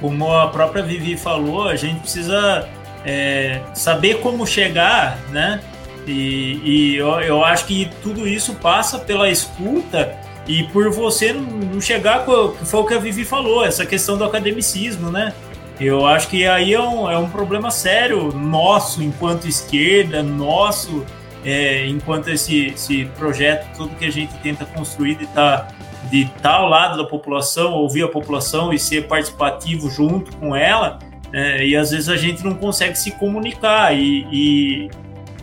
como 0.00 0.32
a 0.32 0.48
própria 0.48 0.82
Vivi 0.82 1.16
falou, 1.16 1.68
a 1.68 1.76
gente 1.76 2.00
precisa 2.00 2.68
é, 3.04 3.60
saber 3.74 4.20
como 4.20 4.46
chegar, 4.46 5.18
né? 5.30 5.60
E, 6.06 6.60
e 6.64 6.96
eu, 6.96 7.08
eu, 7.20 7.44
acho 7.44 7.64
que 7.64 7.90
tudo 8.02 8.28
isso 8.28 8.54
passa 8.56 8.98
pela 8.98 9.30
escuta 9.30 10.14
e 10.46 10.64
por 10.64 10.90
você 10.90 11.32
não 11.32 11.80
chegar 11.80 12.26
com. 12.26 12.52
Foi 12.64 12.80
o 12.80 12.84
que 12.84 12.94
a 12.94 12.98
Vivi 12.98 13.24
falou, 13.24 13.64
essa 13.64 13.86
questão 13.86 14.18
do 14.18 14.24
academicismo, 14.24 15.10
né? 15.10 15.32
Eu 15.80 16.06
acho 16.06 16.28
que 16.28 16.46
aí 16.46 16.72
é 16.72 16.80
um, 16.80 17.10
é 17.10 17.18
um 17.18 17.28
problema 17.28 17.70
sério 17.70 18.32
nosso, 18.32 19.02
enquanto 19.02 19.48
esquerda, 19.48 20.22
nosso, 20.22 21.04
é, 21.44 21.86
enquanto 21.86 22.28
esse, 22.28 22.66
esse 22.66 23.06
projeto, 23.18 23.66
tudo 23.76 23.96
que 23.96 24.04
a 24.04 24.12
gente 24.12 24.32
tenta 24.34 24.64
construir 24.64 25.16
de 25.16 25.24
estar 25.24 25.60
tá, 25.60 25.73
de 26.10 26.26
tá 26.42 26.54
ao 26.54 26.68
lado 26.68 26.96
da 26.96 27.04
população, 27.04 27.72
ouvir 27.72 28.02
a 28.04 28.08
população 28.08 28.72
e 28.72 28.78
ser 28.78 29.06
participativo 29.06 29.90
junto 29.90 30.36
com 30.36 30.54
ela, 30.54 30.98
é, 31.32 31.66
e 31.66 31.76
às 31.76 31.90
vezes 31.90 32.08
a 32.08 32.16
gente 32.16 32.44
não 32.44 32.54
consegue 32.54 32.96
se 32.96 33.10
comunicar. 33.12 33.92
E, 33.96 34.26
e 34.30 34.90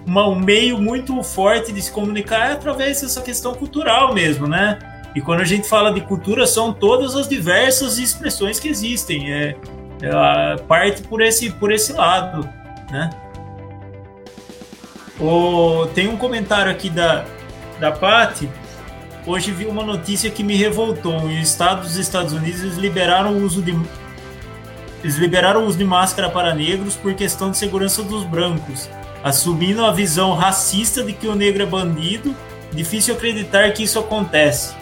uma, 0.06 0.28
um 0.28 0.36
meio 0.36 0.78
muito 0.78 1.22
forte 1.22 1.72
de 1.72 1.82
se 1.82 1.92
comunicar 1.92 2.50
é 2.50 2.54
através 2.54 3.02
dessa 3.02 3.22
questão 3.22 3.54
cultural 3.54 4.14
mesmo, 4.14 4.48
né? 4.48 4.80
E 5.14 5.20
quando 5.20 5.42
a 5.42 5.46
gente 5.46 5.68
fala 5.68 5.94
de 5.94 6.02
cultura, 6.02 6.48
são 6.48 6.72
todas 6.72 7.16
as 7.16 7.28
diversas 7.28 7.98
expressões 7.98 8.60
que 8.60 8.70
existem. 8.70 9.34
É, 9.34 9.56
é 10.02 10.58
parte 10.68 11.02
por 11.04 11.22
esse, 11.22 11.52
por 11.52 11.72
esse 11.72 11.92
lado, 11.92 12.48
né? 12.90 13.10
O, 15.20 15.88
tem 15.94 16.08
um 16.08 16.18
comentário 16.18 16.72
aqui 16.72 16.90
da, 16.90 17.26
da 17.80 17.92
Paty. 17.92 18.50
Hoje 19.26 19.52
vi 19.52 19.66
uma 19.66 19.84
notícia 19.84 20.32
que 20.32 20.44
me 20.44 20.56
revoltou. 20.56 21.30
Em 21.30 21.42
estados 21.42 21.90
dos 21.90 21.98
Estados 21.98 22.34
Unidos, 22.34 22.78
liberaram 22.78 23.34
o 23.34 23.44
uso 23.44 23.62
de 23.62 23.72
eles 25.04 25.16
liberaram 25.16 25.64
o 25.64 25.66
uso 25.66 25.78
de 25.78 25.84
máscara 25.84 26.30
para 26.30 26.54
negros 26.54 26.96
por 26.96 27.14
questão 27.16 27.50
de 27.50 27.58
segurança 27.58 28.04
dos 28.04 28.24
brancos, 28.24 28.88
assumindo 29.24 29.84
a 29.84 29.92
visão 29.92 30.34
racista 30.34 31.04
de 31.04 31.12
que 31.12 31.28
o 31.28 31.36
negro 31.36 31.64
é 31.64 31.66
bandido. 31.66 32.36
Difícil 32.72 33.16
acreditar 33.16 33.72
que 33.72 33.84
isso 33.84 33.98
acontece. 33.98 34.76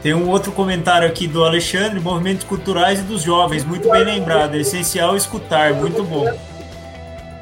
Tem 0.00 0.14
um 0.14 0.28
outro 0.28 0.52
comentário 0.52 1.08
aqui 1.08 1.26
do 1.26 1.42
Alexandre, 1.42 1.98
movimentos 1.98 2.44
culturais 2.44 3.00
e 3.00 3.02
dos 3.02 3.22
jovens, 3.22 3.64
muito 3.64 3.90
bem 3.90 4.04
lembrado, 4.04 4.54
é 4.54 4.60
essencial 4.60 5.16
escutar, 5.16 5.72
muito 5.74 6.04
bom. 6.04 6.30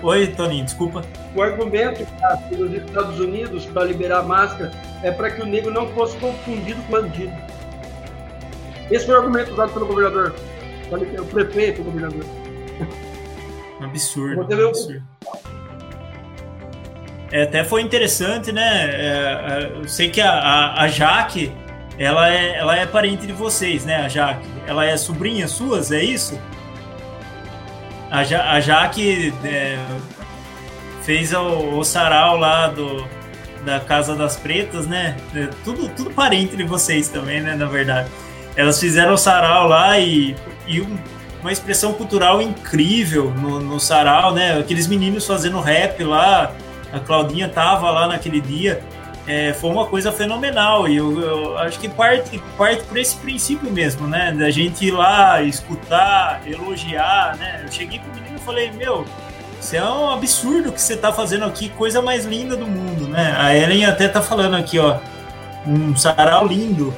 Oi, 0.03 0.29
Toninho, 0.29 0.65
desculpa. 0.65 1.05
O 1.35 1.43
argumento 1.43 2.07
dos 2.51 2.75
Estados 2.75 3.19
Unidos 3.19 3.65
para 3.67 3.85
liberar 3.85 4.23
máscara 4.23 4.71
é 5.03 5.11
para 5.11 5.31
que 5.31 5.41
o 5.41 5.47
negro 5.47 5.73
não 5.73 5.89
fosse 5.89 6.17
confundido 6.19 6.81
com 6.83 6.93
bandido. 6.93 7.33
Esse 8.91 9.07
foi 9.07 9.15
o 9.15 9.19
argumento 9.19 9.53
usado 9.53 9.73
pelo 9.73 9.87
governador, 9.87 10.35
o 11.19 11.25
prefeito, 11.27 11.81
o 11.81 11.85
governador. 11.85 12.25
Absurdo, 13.81 14.43
absurdo. 14.43 15.03
É, 17.33 17.45
até 17.45 17.65
foi 17.65 17.81
interessante, 17.81 18.53
né? 18.53 18.85
É, 18.85 18.99
é, 18.99 19.73
eu 19.81 19.89
sei 19.89 20.11
que 20.11 20.21
a, 20.21 20.31
a, 20.31 20.83
a 20.83 20.89
Jaque 20.89 21.51
ela 21.99 22.31
é, 22.31 22.59
ela 22.59 22.77
é 22.77 22.87
parente 22.87 23.27
de 23.27 23.33
vocês, 23.33 23.85
né, 23.85 23.97
a 23.97 24.09
Jaque? 24.09 24.47
Ela 24.67 24.85
é 24.85 24.97
sobrinha 24.97 25.49
suas, 25.49 25.91
é 25.91 26.03
isso? 26.03 26.39
A, 28.11 28.23
ja, 28.25 28.51
a 28.51 28.61
Jaque 28.61 29.33
é, 29.45 29.79
fez 31.03 31.33
o, 31.33 31.79
o, 31.79 31.85
sarau 31.85 32.37
lá 32.37 32.69
do, 32.69 33.07
da 33.65 33.81
Casa 33.81 34.15
das 34.15 34.37
Pretas, 34.37 34.87
né? 34.87 35.17
É, 35.35 35.49
tudo, 35.65 35.89
tudo 35.89 36.11
parente 36.11 36.57
de 36.57 36.65
vocês 36.65 37.09
também, 37.09 37.41
né, 37.41 37.55
na 37.55 37.67
verdade. 37.67 38.09
Elas 38.57 38.79
fizeram 38.79 39.15
o 39.15 39.19
sarau 39.19 39.69
lá 39.69 39.99
e, 39.99 40.37
e 40.67 40.81
um, 40.81 40.97
uma 41.41 41.53
expressão 41.53 41.93
cultural 41.93 42.41
incrível 42.41 43.31
no, 43.31 43.61
no 43.61 43.81
sarau, 43.81 44.35
né? 44.35 44.59
Aqueles 44.59 44.87
meninos 44.87 45.27
fazendo 45.27 45.61
rap 45.61 46.03
lá, 46.05 46.53
a 46.93 47.01
Claudinha 47.01 47.49
tava 47.49 47.91
lá 47.91 48.07
naquele 48.07 48.41
dia 48.41 48.83
é, 49.27 49.53
foi 49.53 49.71
uma 49.71 49.87
coisa 49.87 50.11
fenomenal 50.11 50.89
e 50.89 50.97
eu, 50.97 51.21
eu, 51.21 51.59
acho 51.59 51.79
que 51.79 51.89
parte, 51.89 52.43
parte 52.57 52.83
por 52.85 52.97
esse 52.99 53.17
princípio 53.17 53.71
mesmo, 53.71 54.07
né? 54.07 54.33
Da 54.33 54.51
gente 54.51 54.87
ir 54.87 54.91
lá, 54.91 55.43
escutar, 55.43 56.43
elogiar, 56.47 57.37
né? 57.37 57.63
Eu 57.65 57.71
cheguei 57.73 58.01
pro 58.01 58.13
menino 58.15 58.37
e 58.37 58.41
falei, 58.41 58.73
meu, 58.73 59.07
isso 59.63 59.77
é 59.77 59.83
um 59.85 60.11
absurdo 60.11 60.73
que 60.73 60.81
você 60.81 60.97
tá 60.97 61.13
fazendo 61.13 61.45
aqui, 61.45 61.69
coisa 61.69 62.03
mais 62.03 62.25
linda 62.25 62.57
do 62.57 62.67
mundo, 62.67 63.07
né? 63.07 63.33
A 63.39 63.57
Ellen 63.57 63.85
até 63.85 64.09
tá 64.09 64.21
falando 64.21 64.57
aqui, 64.57 64.77
ó, 64.77 64.97
um 65.65 65.97
sarau 65.97 66.49
lindo 66.49 66.93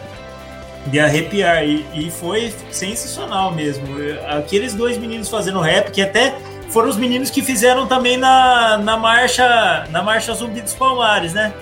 de 0.87 0.99
arrepiar 0.99 1.62
e, 1.62 1.85
e 1.93 2.11
foi 2.11 2.55
sensacional 2.71 3.53
mesmo. 3.53 3.87
Aqueles 4.31 4.73
dois 4.73 4.97
meninos 4.97 5.29
fazendo 5.29 5.61
rap, 5.61 5.91
que 5.91 6.01
até 6.01 6.39
foram 6.71 6.89
os 6.89 6.97
meninos 6.97 7.29
que 7.29 7.43
fizeram 7.43 7.87
também 7.87 8.17
na, 8.17 8.79
na 8.79 8.97
marcha 8.97 9.87
na 9.91 10.03
marcha 10.03 10.33
Zumbi 10.33 10.62
dos 10.62 10.73
Palmares, 10.73 11.35
né? 11.35 11.53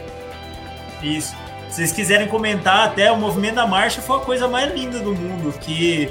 Isso. 1.03 1.35
Se 1.69 1.79
vocês 1.79 1.91
quiserem 1.93 2.29
comentar, 2.29 2.87
até 2.87 3.11
o 3.11 3.17
movimento 3.17 3.57
da 3.57 3.67
marcha 3.67 4.01
foi 4.01 4.19
a 4.19 4.21
coisa 4.21 4.47
mais 4.47 4.73
linda 4.73 5.01
do 5.01 5.13
mundo, 5.13 5.53
que 5.61 6.09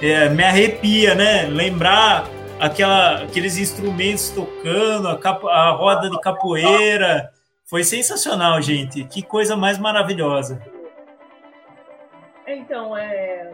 é, 0.00 0.28
me 0.30 0.42
arrepia, 0.42 1.14
né? 1.14 1.46
Lembrar 1.48 2.26
aquela, 2.60 3.22
aqueles 3.22 3.58
instrumentos 3.58 4.30
tocando, 4.30 5.08
a, 5.08 5.18
capo, 5.18 5.48
a 5.48 5.70
roda 5.70 6.10
de 6.10 6.20
capoeira. 6.20 7.32
Foi 7.64 7.84
sensacional, 7.84 8.60
gente. 8.60 9.04
Que 9.04 9.22
coisa 9.22 9.56
mais 9.56 9.78
maravilhosa. 9.78 10.60
Então, 12.46 12.96
é. 12.96 13.50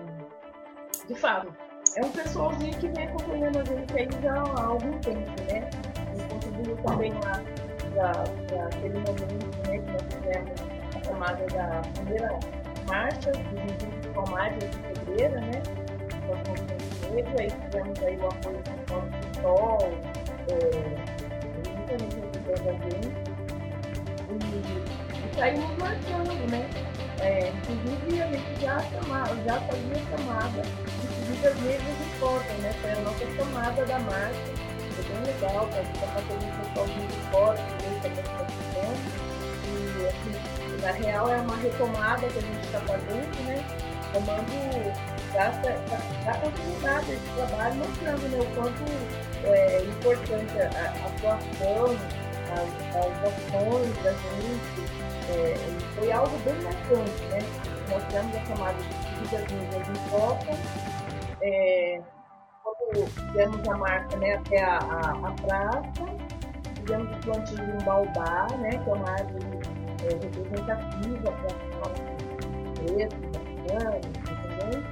De 1.07 1.14
fato, 1.14 1.55
é 1.96 2.05
um 2.05 2.10
pessoalzinho 2.10 2.77
que 2.78 2.89
vem 2.89 3.06
acompanhando 3.06 3.59
a 3.59 3.64
gente 3.64 4.28
há 4.28 4.64
algum 4.64 4.98
tempo, 4.98 5.31
né? 5.51 5.70
E 6.14 6.32
contribuiu 6.32 6.77
também 6.78 7.12
lá 7.12 7.43
para 7.94 8.66
aquele 8.66 8.98
momento 8.98 9.66
né, 9.66 9.78
que 9.78 9.90
nós 9.90 10.02
tivemos 10.10 10.78
chamada 11.05 11.47
da 11.47 11.82
primeira 11.94 12.39
marcha 12.86 13.31
dos 13.31 13.40
indígenas 13.40 14.59
de 14.59 14.77
fevereiro, 14.77 15.40
né? 15.40 15.62
Negro, 17.10 17.35
aí 17.39 17.51
tivemos 17.51 18.02
aí 18.02 18.16
o 18.16 18.26
apoio 18.26 18.59
do 18.59 18.85
Paulo 18.86 19.09
do 19.09 19.40
Sol, 19.40 19.78
justamente 21.64 22.16
ajudando 22.16 22.68
a 22.68 22.72
gente. 22.72 23.28
E, 24.30 25.26
e 25.26 25.36
saímos 25.36 25.78
marchando, 25.78 26.51
né? 26.51 26.68
É, 27.20 27.48
inclusive 27.48 28.22
a 28.22 28.26
gente 28.26 28.60
já, 28.60 28.80
chamava, 28.80 29.35
já 29.44 29.60
fazia 29.60 29.97
chamada 30.10 30.62
de 30.62 31.09
seguidas 31.14 31.60
negras 31.62 32.01
importam, 32.01 32.59
né? 32.59 32.72
Foi 32.80 32.93
a 32.93 33.01
nossa 33.01 33.26
chamada 33.36 33.86
da 33.86 33.98
marcha. 34.01 34.68
Foi 34.94 35.05
bem 35.05 35.35
legal, 35.35 35.66
para 35.66 35.82
gente 35.82 35.94
estar 35.94 36.06
fazendo 36.09 36.44
um 36.44 36.51
pessoalzinho 36.62 37.09
de 37.09 37.30
foto, 37.30 37.56
também 37.56 38.01
também 38.01 38.24
participando. 38.24 39.28
E 39.68 40.06
assim, 40.06 40.82
na 40.82 40.93
real, 40.93 41.32
é 41.32 41.36
uma 41.39 41.56
retomada 41.56 42.26
que 42.28 42.39
a 42.39 42.43
gente 42.43 42.66
está 42.66 42.80
fazendo, 42.80 43.47
né? 43.47 43.64
Tomando, 44.19 44.51
dá, 45.32 46.35
continuidade 46.40 47.12
a 47.12 47.15
esse 47.15 47.31
trabalho, 47.36 47.74
mostrando 47.77 48.28
né, 48.31 48.40
o 48.40 48.47
quanto 48.57 48.82
é 49.45 49.85
importante 49.85 50.59
a, 50.59 50.81
a 50.81 51.07
atuação, 51.07 51.97
as, 52.51 52.97
as 52.97 53.23
ações 53.23 54.03
da 54.03 54.11
gente. 54.11 54.99
É, 55.31 55.55
foi 55.95 56.11
algo 56.11 56.36
bem 56.39 56.55
marcante, 56.62 57.23
né? 57.31 57.39
Mostramos 57.89 58.35
a 58.35 58.45
chamada 58.47 58.74
de 58.74 59.20
vidas 59.20 59.53
negras 59.53 59.89
em 59.89 60.11
foco. 60.11 60.47
É, 61.40 62.01
quando 62.65 63.07
fizemos 63.07 63.69
a 63.69 63.77
marca 63.77 64.16
né, 64.16 64.35
até 64.35 64.65
a, 64.65 64.78
a, 64.78 65.28
a 65.28 65.32
praça, 65.47 66.07
fizemos 66.74 67.16
o 67.16 67.20
plantio 67.20 67.57
de 67.57 67.70
um 67.70 67.78
baobá, 67.85 68.49
né, 68.59 68.70
que 68.70 68.90
é 68.90 68.93
uma 68.93 69.11
árvore 69.11 69.47
é, 70.03 70.09
representativa 70.09 71.31
para 71.31 71.86
a 71.86 72.19
preto, 72.78 73.27
entendeu? 73.74 74.82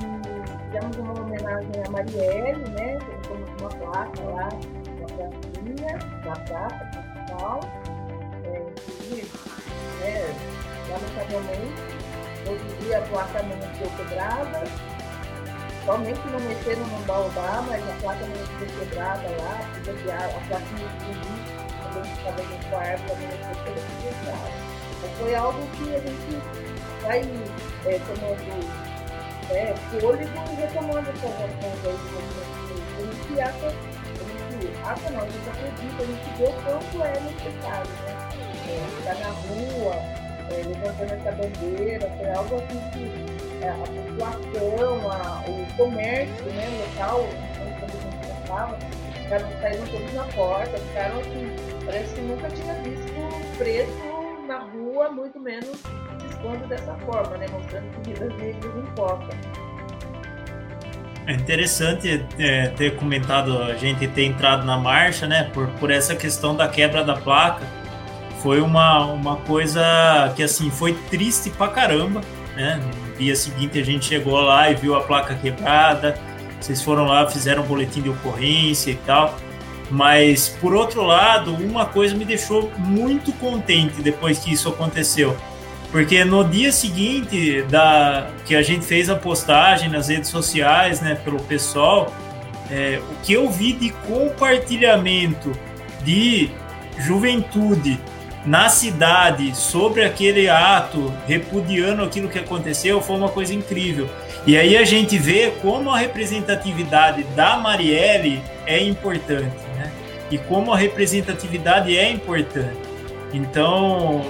E 0.00 0.64
fizemos 0.64 0.96
uma 0.96 1.20
homenagem 1.20 1.70
a 1.86 1.90
Marielle, 1.90 2.68
né? 2.70 2.98
Colocamos 3.26 3.60
uma 3.60 3.70
placa 3.70 4.22
lá, 4.22 4.48
uma 4.98 5.06
plaquinha 5.06 5.98
na 6.24 6.36
praça 6.40 6.84
principal, 6.92 7.60
é, 8.44 8.62
inclusive, 8.76 9.30
né, 10.00 10.34
lamentavelmente, 10.90 11.82
outro 12.46 12.82
dia 12.82 12.98
a 12.98 13.02
placa 13.02 13.42
não 13.42 13.96
quebrada, 13.96 14.62
somente 15.84 16.28
não 16.28 16.40
mexeram 16.40 16.86
no 16.86 17.04
baobá, 17.06 17.64
mas 17.68 17.82
a 17.88 17.92
placa 18.00 18.26
não 18.26 18.78
quebrada 18.78 19.28
lá, 19.38 19.60
a, 19.60 20.26
a 20.26 20.40
plaquinha 20.48 20.88
de 20.98 21.12
lixo, 21.12 21.64
quando 21.82 22.00
a 22.00 22.04
gente 22.04 22.18
estava 22.18 22.42
com 22.42 22.76
a 22.76 22.80
árvore, 22.80 23.22
não 23.22 23.54
ficou 23.54 23.74
quebrada. 24.02 24.74
Então, 24.96 25.10
foi 25.18 25.34
algo 25.34 25.66
que 25.76 25.94
a 25.94 26.00
gente 26.00 26.73
vai 27.04 27.20
é, 27.86 27.98
tomando 27.98 28.94
é, 29.50 29.74
fôlego 29.90 30.24
e 30.24 30.54
retomando 30.56 31.10
essas 31.10 31.24
ações 31.24 31.84
aí 31.84 31.98
movimento. 32.12 32.64
A 32.96 33.02
gente 33.02 33.40
acha, 33.40 33.66
a 33.66 34.24
gente 34.24 34.72
acha 34.82 35.08
a 35.08 35.26
gente 35.26 35.50
acredita, 35.50 36.02
a 36.02 36.06
gente 36.06 36.28
vê 36.38 36.44
o 36.44 36.52
quanto 36.62 37.02
é 37.04 37.20
necessário, 37.20 37.90
né? 37.90 38.14
É, 38.66 38.70
estar 38.98 39.14
na 39.16 39.30
rua, 39.30 39.94
é, 40.50 40.62
levantando 40.66 41.12
essa 41.12 41.32
bandeira, 41.32 42.10
foi 42.16 42.30
algo 42.30 42.56
assim 42.56 42.80
que 42.92 43.64
é, 43.64 43.68
a 43.68 43.74
população, 43.74 45.12
a, 45.12 45.44
o 45.46 45.76
comércio 45.76 46.46
né, 46.46 46.68
local, 46.80 47.20
onde 47.60 47.84
a 47.84 48.00
gente 48.00 48.42
estava, 48.42 48.78
ficaram 49.22 49.60
saíram 49.60 49.86
todos 49.88 50.14
na 50.14 50.24
porta, 50.24 50.78
ficaram 50.78 51.20
assim, 51.20 51.56
parece 51.84 52.14
que 52.14 52.20
nunca 52.22 52.48
tinha 52.48 52.74
visto 52.82 53.58
preto 53.58 54.13
na 54.44 54.58
rua, 54.58 55.10
muito 55.10 55.40
menos 55.40 55.80
expondo 56.28 56.66
dessa 56.66 56.94
forma, 57.06 57.36
né, 57.36 57.46
mostrando 57.52 57.90
que 57.90 58.10
vidas 58.10 58.36
negras 58.36 58.76
importam. 58.76 59.28
É 61.26 61.32
interessante 61.32 62.24
é, 62.38 62.68
ter 62.68 62.96
comentado, 62.96 63.62
a 63.62 63.74
gente 63.74 64.06
ter 64.08 64.24
entrado 64.24 64.64
na 64.66 64.76
marcha, 64.76 65.26
né, 65.26 65.50
por, 65.54 65.68
por 65.80 65.90
essa 65.90 66.14
questão 66.14 66.54
da 66.54 66.68
quebra 66.68 67.02
da 67.02 67.14
placa. 67.14 67.66
Foi 68.42 68.60
uma, 68.60 69.06
uma 69.06 69.36
coisa 69.36 69.82
que, 70.36 70.42
assim, 70.42 70.70
foi 70.70 70.92
triste 71.08 71.48
pra 71.48 71.68
caramba, 71.68 72.20
né? 72.54 72.78
No 73.08 73.16
dia 73.16 73.34
seguinte 73.34 73.78
a 73.78 73.82
gente 73.82 74.04
chegou 74.04 74.38
lá 74.38 74.70
e 74.70 74.74
viu 74.74 74.94
a 74.94 75.00
placa 75.00 75.34
quebrada, 75.34 76.14
vocês 76.60 76.82
foram 76.82 77.06
lá, 77.06 77.26
fizeram 77.28 77.62
um 77.62 77.66
boletim 77.66 78.02
de 78.02 78.10
ocorrência 78.10 78.90
e 78.90 78.96
tal. 78.96 79.34
Mas, 79.90 80.48
por 80.48 80.74
outro 80.74 81.02
lado, 81.02 81.54
uma 81.54 81.86
coisa 81.86 82.14
me 82.14 82.24
deixou 82.24 82.72
muito 82.78 83.32
contente 83.34 84.00
depois 84.02 84.38
que 84.38 84.52
isso 84.52 84.68
aconteceu. 84.68 85.36
Porque 85.90 86.24
no 86.24 86.42
dia 86.42 86.72
seguinte 86.72 87.62
da 87.62 88.28
que 88.44 88.56
a 88.56 88.62
gente 88.62 88.84
fez 88.84 89.08
a 89.08 89.14
postagem 89.14 89.88
nas 89.88 90.08
redes 90.08 90.28
sociais, 90.28 91.00
né, 91.00 91.14
pelo 91.14 91.40
pessoal, 91.40 92.12
é, 92.70 93.00
o 93.10 93.22
que 93.22 93.32
eu 93.32 93.48
vi 93.48 93.72
de 93.72 93.90
compartilhamento 93.90 95.52
de 96.02 96.50
juventude 96.98 98.00
na 98.44 98.68
cidade 98.68 99.56
sobre 99.56 100.04
aquele 100.04 100.48
ato, 100.48 101.12
repudiando 101.26 102.02
aquilo 102.02 102.28
que 102.28 102.38
aconteceu, 102.38 103.00
foi 103.00 103.16
uma 103.16 103.28
coisa 103.28 103.54
incrível. 103.54 104.08
E 104.46 104.56
aí 104.56 104.76
a 104.76 104.84
gente 104.84 105.16
vê 105.16 105.52
como 105.62 105.90
a 105.90 105.98
representatividade 105.98 107.22
da 107.34 107.56
Marielle 107.56 108.42
é 108.66 108.82
importante? 108.82 109.63
E 110.30 110.38
como 110.38 110.72
a 110.72 110.76
representatividade 110.76 111.96
é 111.96 112.10
importante. 112.10 112.76
Então, 113.32 114.24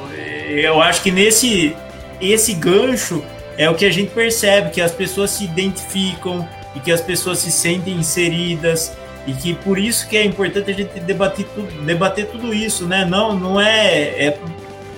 eu 0.49 0.81
acho 0.81 1.03
que 1.03 1.11
nesse 1.11 1.77
esse 2.21 2.55
gancho 2.55 3.23
é 3.57 3.69
o 3.69 3.75
que 3.75 3.85
a 3.85 3.91
gente 3.91 4.11
percebe 4.13 4.71
que 4.71 4.81
as 4.81 4.93
pessoas 4.93 5.31
se 5.31 5.45
identificam 5.45 6.49
e 6.75 6.81
que 6.81 6.91
as 6.91 7.01
pessoas 7.01 7.39
se 7.39 7.53
sentem 7.53 7.95
inseridas 7.95 8.97
e 9.27 9.33
que 9.33 9.55
por 9.55 9.79
isso 9.79 10.09
que 10.09 10.17
é 10.17 10.25
importante 10.25 10.71
a 10.71 10.75
gente 10.75 11.01
debater 11.01 11.47
tudo, 11.55 11.83
debater 11.85 12.27
tudo 12.27 12.53
isso, 12.53 12.87
né? 12.87 13.05
Não, 13.05 13.39
não 13.39 13.61
é, 13.61 14.27
é... 14.27 14.39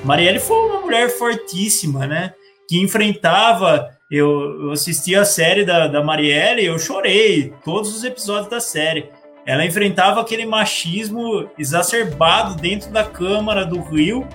Marielle 0.02 0.40
foi 0.40 0.56
uma 0.56 0.80
mulher 0.80 1.10
fortíssima, 1.10 2.06
né? 2.06 2.32
Que 2.68 2.80
enfrentava. 2.80 3.90
Eu, 4.10 4.62
eu 4.62 4.70
assisti 4.70 5.14
a 5.16 5.24
série 5.24 5.64
da, 5.64 5.88
da 5.88 6.02
Marielle, 6.02 6.64
eu 6.64 6.78
chorei 6.78 7.52
todos 7.64 7.94
os 7.94 8.04
episódios 8.04 8.48
da 8.48 8.60
série. 8.60 9.10
Ela 9.46 9.64
enfrentava 9.64 10.20
aquele 10.20 10.44
machismo 10.44 11.48
exacerbado 11.56 12.56
dentro 12.56 12.90
da 12.90 13.04
Câmara 13.04 13.64
do 13.64 13.80
Rio, 13.80 14.26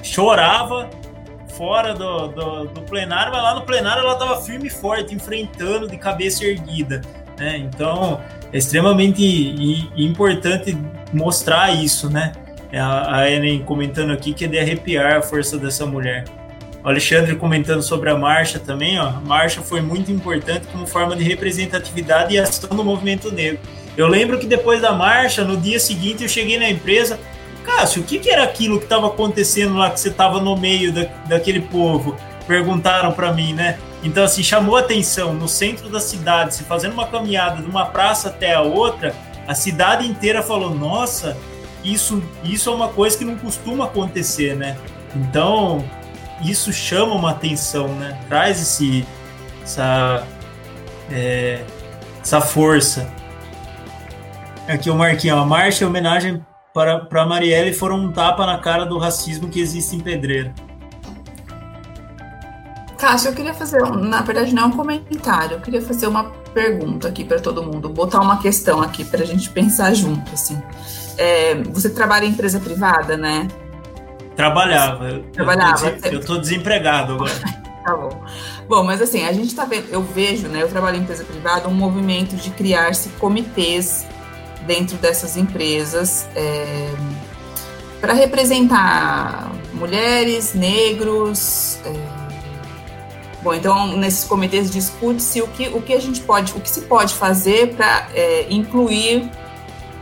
chorava 0.00 0.88
fora 1.56 1.92
do, 1.92 2.28
do, 2.28 2.64
do 2.66 2.82
plenário, 2.82 3.32
mas 3.32 3.42
lá 3.42 3.54
no 3.54 3.62
plenário 3.62 4.02
ela 4.02 4.12
estava 4.12 4.40
firme 4.40 4.68
e 4.68 4.70
forte, 4.70 5.14
enfrentando 5.14 5.88
de 5.88 5.98
cabeça 5.98 6.44
erguida. 6.44 7.02
Né? 7.38 7.58
Então, 7.58 8.20
é 8.52 8.58
extremamente 8.58 9.90
importante 9.96 10.76
mostrar 11.12 11.72
isso, 11.72 12.08
né? 12.08 12.32
É 12.70 12.80
a, 12.80 13.30
Ellen 13.30 13.62
comentando 13.64 14.12
aqui 14.12 14.32
que 14.32 14.44
é 14.44 14.48
de 14.48 14.58
arrepiar 14.58 15.16
a 15.16 15.22
força 15.22 15.58
dessa 15.58 15.84
mulher. 15.84 16.24
O 16.82 16.88
Alexandre 16.88 17.36
comentando 17.36 17.82
sobre 17.82 18.08
a 18.08 18.16
marcha 18.16 18.58
também, 18.58 18.98
ó. 18.98 19.08
A 19.08 19.20
marcha 19.20 19.60
foi 19.60 19.80
muito 19.80 20.10
importante 20.10 20.66
como 20.68 20.86
forma 20.86 21.14
de 21.14 21.22
representatividade 21.22 22.34
e 22.34 22.38
ação 22.38 22.70
do 22.70 22.82
movimento 22.82 23.30
negro. 23.30 23.60
Eu 23.96 24.08
lembro 24.08 24.38
que 24.38 24.46
depois 24.46 24.80
da 24.80 24.92
marcha, 24.92 25.44
no 25.44 25.56
dia 25.56 25.78
seguinte, 25.78 26.22
eu 26.22 26.28
cheguei 26.28 26.58
na 26.58 26.68
empresa. 26.68 27.18
Cássio, 27.64 28.02
o 28.02 28.04
que, 28.04 28.18
que 28.18 28.30
era 28.30 28.42
aquilo 28.42 28.78
que 28.78 28.84
estava 28.84 29.06
acontecendo 29.06 29.76
lá 29.76 29.90
que 29.90 30.00
você 30.00 30.08
estava 30.08 30.40
no 30.40 30.56
meio 30.56 30.92
da, 30.92 31.04
daquele 31.26 31.60
povo? 31.60 32.16
Perguntaram 32.46 33.12
para 33.12 33.32
mim, 33.32 33.52
né? 33.52 33.78
Então, 34.02 34.24
assim, 34.24 34.42
chamou 34.42 34.76
atenção 34.76 35.32
no 35.32 35.46
centro 35.46 35.88
da 35.88 36.00
cidade, 36.00 36.54
se 36.54 36.64
fazendo 36.64 36.92
uma 36.92 37.06
caminhada 37.06 37.62
de 37.62 37.68
uma 37.68 37.86
praça 37.86 38.30
até 38.30 38.52
a 38.54 38.60
outra, 38.60 39.14
a 39.46 39.54
cidade 39.54 40.06
inteira 40.06 40.42
falou: 40.42 40.74
nossa, 40.74 41.36
isso, 41.84 42.22
isso 42.42 42.68
é 42.68 42.74
uma 42.74 42.88
coisa 42.88 43.16
que 43.16 43.24
não 43.24 43.36
costuma 43.36 43.84
acontecer, 43.84 44.56
né? 44.56 44.76
Então, 45.14 45.84
isso 46.42 46.72
chama 46.72 47.14
uma 47.14 47.30
atenção, 47.30 47.88
né? 47.88 48.18
Traz 48.28 48.60
esse, 48.60 49.06
essa, 49.62 50.26
é, 51.10 51.62
essa 52.20 52.40
força. 52.40 53.08
Aqui 54.68 54.88
o 54.90 54.94
Marquinhos, 54.94 55.38
a 55.38 55.44
marcha 55.44 55.84
e 55.84 55.86
homenagem 55.86 56.44
para, 56.72 57.00
para 57.00 57.26
Marielle 57.26 57.72
foram 57.72 57.96
um 57.96 58.12
tapa 58.12 58.46
na 58.46 58.58
cara 58.58 58.84
do 58.84 58.96
racismo 58.98 59.48
que 59.48 59.60
existe 59.60 59.96
em 59.96 60.00
Pedreira. 60.00 60.54
Cássio, 62.96 63.30
eu 63.30 63.34
queria 63.34 63.52
fazer, 63.52 63.80
na 63.82 64.22
verdade, 64.22 64.54
não 64.54 64.62
é 64.62 64.66
um 64.66 64.70
comentário, 64.70 65.56
eu 65.56 65.60
queria 65.60 65.82
fazer 65.82 66.06
uma 66.06 66.24
pergunta 66.54 67.08
aqui 67.08 67.24
para 67.24 67.40
todo 67.40 67.62
mundo, 67.62 67.88
botar 67.88 68.20
uma 68.20 68.40
questão 68.40 68.80
aqui 68.80 69.04
para 69.04 69.22
a 69.22 69.26
gente 69.26 69.50
pensar 69.50 69.92
junto, 69.92 70.32
assim. 70.32 70.62
É, 71.18 71.56
você 71.64 71.90
trabalha 71.90 72.24
em 72.24 72.28
empresa 72.28 72.60
privada, 72.60 73.16
né? 73.16 73.48
Trabalhava. 74.36 75.20
Trabalhava. 75.32 75.88
Eu 76.04 76.20
estou 76.20 76.38
desempregado 76.38 77.14
agora. 77.14 77.32
tá 77.84 77.96
bom. 77.96 78.24
Bom, 78.68 78.84
mas 78.84 79.02
assim, 79.02 79.26
a 79.26 79.32
gente 79.32 79.48
está 79.48 79.64
vendo, 79.64 79.88
eu 79.90 80.02
vejo, 80.02 80.46
né? 80.46 80.62
Eu 80.62 80.68
trabalho 80.68 80.96
em 80.96 81.00
empresa 81.00 81.24
privada, 81.24 81.68
um 81.68 81.74
movimento 81.74 82.36
de 82.36 82.50
criar-se 82.50 83.08
comitês 83.10 84.06
dentro 84.66 84.96
dessas 84.98 85.36
empresas 85.36 86.26
é, 86.34 86.88
para 88.00 88.12
representar 88.12 89.52
mulheres, 89.74 90.54
negros. 90.54 91.78
É, 91.84 92.22
Bom, 93.42 93.52
então 93.52 93.96
nesses 93.96 94.22
comitês 94.22 94.70
discute-se 94.70 95.42
o 95.42 95.48
que, 95.48 95.66
o 95.66 95.82
que 95.82 95.92
a 95.92 96.00
gente 96.00 96.20
pode, 96.20 96.52
o 96.52 96.60
que 96.60 96.70
se 96.70 96.82
pode 96.82 97.12
fazer 97.14 97.74
para 97.74 98.06
é, 98.14 98.46
incluir 98.48 99.28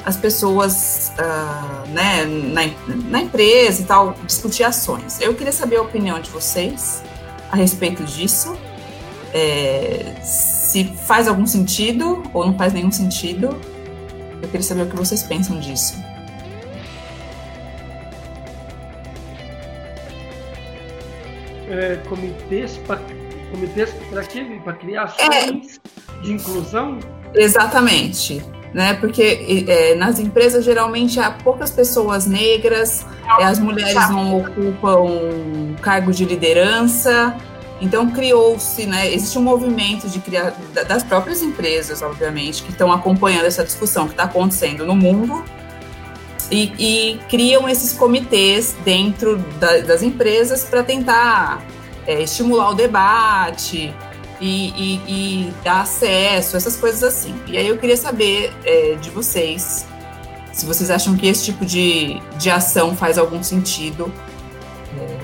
as 0.04 0.16
pessoas 0.16 1.12
uh, 1.18 1.88
né, 1.88 2.24
na, 2.24 2.62
na, 3.08 3.22
empresa 3.22 3.82
e 3.82 3.84
tal, 3.84 4.14
discutir 4.26 4.64
ações. 4.64 5.20
Eu 5.20 5.34
queria 5.34 5.52
saber 5.52 5.76
a 5.76 5.82
opinião 5.82 6.20
de 6.20 6.30
vocês 6.30 7.02
a 7.50 7.56
respeito 7.56 8.02
disso. 8.04 8.56
É, 9.32 10.16
se 10.22 10.84
faz 11.06 11.28
algum 11.28 11.46
sentido 11.46 12.22
ou 12.32 12.46
não 12.46 12.56
faz 12.56 12.72
nenhum 12.72 12.90
sentido. 12.90 13.58
Eu 14.42 14.48
queria 14.48 14.62
saber 14.62 14.82
o 14.82 14.86
que 14.86 14.96
vocês 14.96 15.22
pensam 15.22 15.58
disso. 15.60 15.94
É, 21.68 21.96
comitês 22.08 22.78
para 22.78 23.00
comitês 23.50 23.90
para 24.10 24.22
quê? 24.24 24.60
Para 24.64 24.72
criar 24.72 25.04
ações 25.04 25.80
é. 26.18 26.22
de 26.22 26.32
inclusão? 26.32 26.98
Exatamente. 27.34 28.42
Né? 28.74 28.94
Porque 28.94 29.66
é, 29.68 29.94
nas 29.96 30.18
empresas 30.18 30.64
geralmente 30.64 31.18
há 31.18 31.30
poucas 31.30 31.70
pessoas 31.70 32.26
negras, 32.26 33.04
as 33.40 33.58
mulheres 33.58 34.08
não 34.10 34.38
ocupam 34.38 35.74
cargo 35.80 36.12
de 36.12 36.24
liderança, 36.24 37.36
então 37.80 38.10
criou-se, 38.10 38.84
né? 38.86 39.12
Existe 39.12 39.38
um 39.38 39.42
movimento 39.42 40.08
de 40.08 40.18
criar 40.18 40.54
das 40.86 41.02
próprias 41.02 41.42
empresas, 41.42 42.02
obviamente, 42.02 42.62
que 42.62 42.70
estão 42.70 42.92
acompanhando 42.92 43.46
essa 43.46 43.64
discussão 43.64 44.06
que 44.06 44.12
está 44.12 44.24
acontecendo 44.24 44.84
no 44.84 44.94
mundo 44.94 45.42
e, 46.50 46.72
e, 46.78 47.18
criam 47.28 47.68
esses 47.68 47.92
comitês 47.92 48.74
dentro 48.84 49.38
da, 49.58 49.78
das 49.78 50.02
empresas 50.02 50.64
para 50.64 50.82
tentar 50.82 51.64
é, 52.06 52.22
estimular 52.22 52.70
o 52.70 52.74
debate 52.74 53.94
e, 54.40 54.68
e, 54.70 54.94
e, 55.06 55.54
dar 55.62 55.82
acesso, 55.82 56.56
essas 56.56 56.76
coisas 56.76 57.04
assim. 57.04 57.34
E 57.46 57.56
aí 57.56 57.68
eu 57.68 57.78
queria 57.78 57.96
saber 57.96 58.52
é, 58.64 58.96
de 58.96 59.10
vocês 59.10 59.86
Se 60.52 60.66
vocês 60.66 60.90
acham 60.90 61.16
que 61.16 61.28
esse 61.28 61.44
tipo 61.44 61.64
de, 61.64 62.20
de 62.36 62.50
ação 62.50 62.96
faz 62.96 63.16
algum 63.16 63.42
sentido, 63.42 64.12
é, 64.98 65.18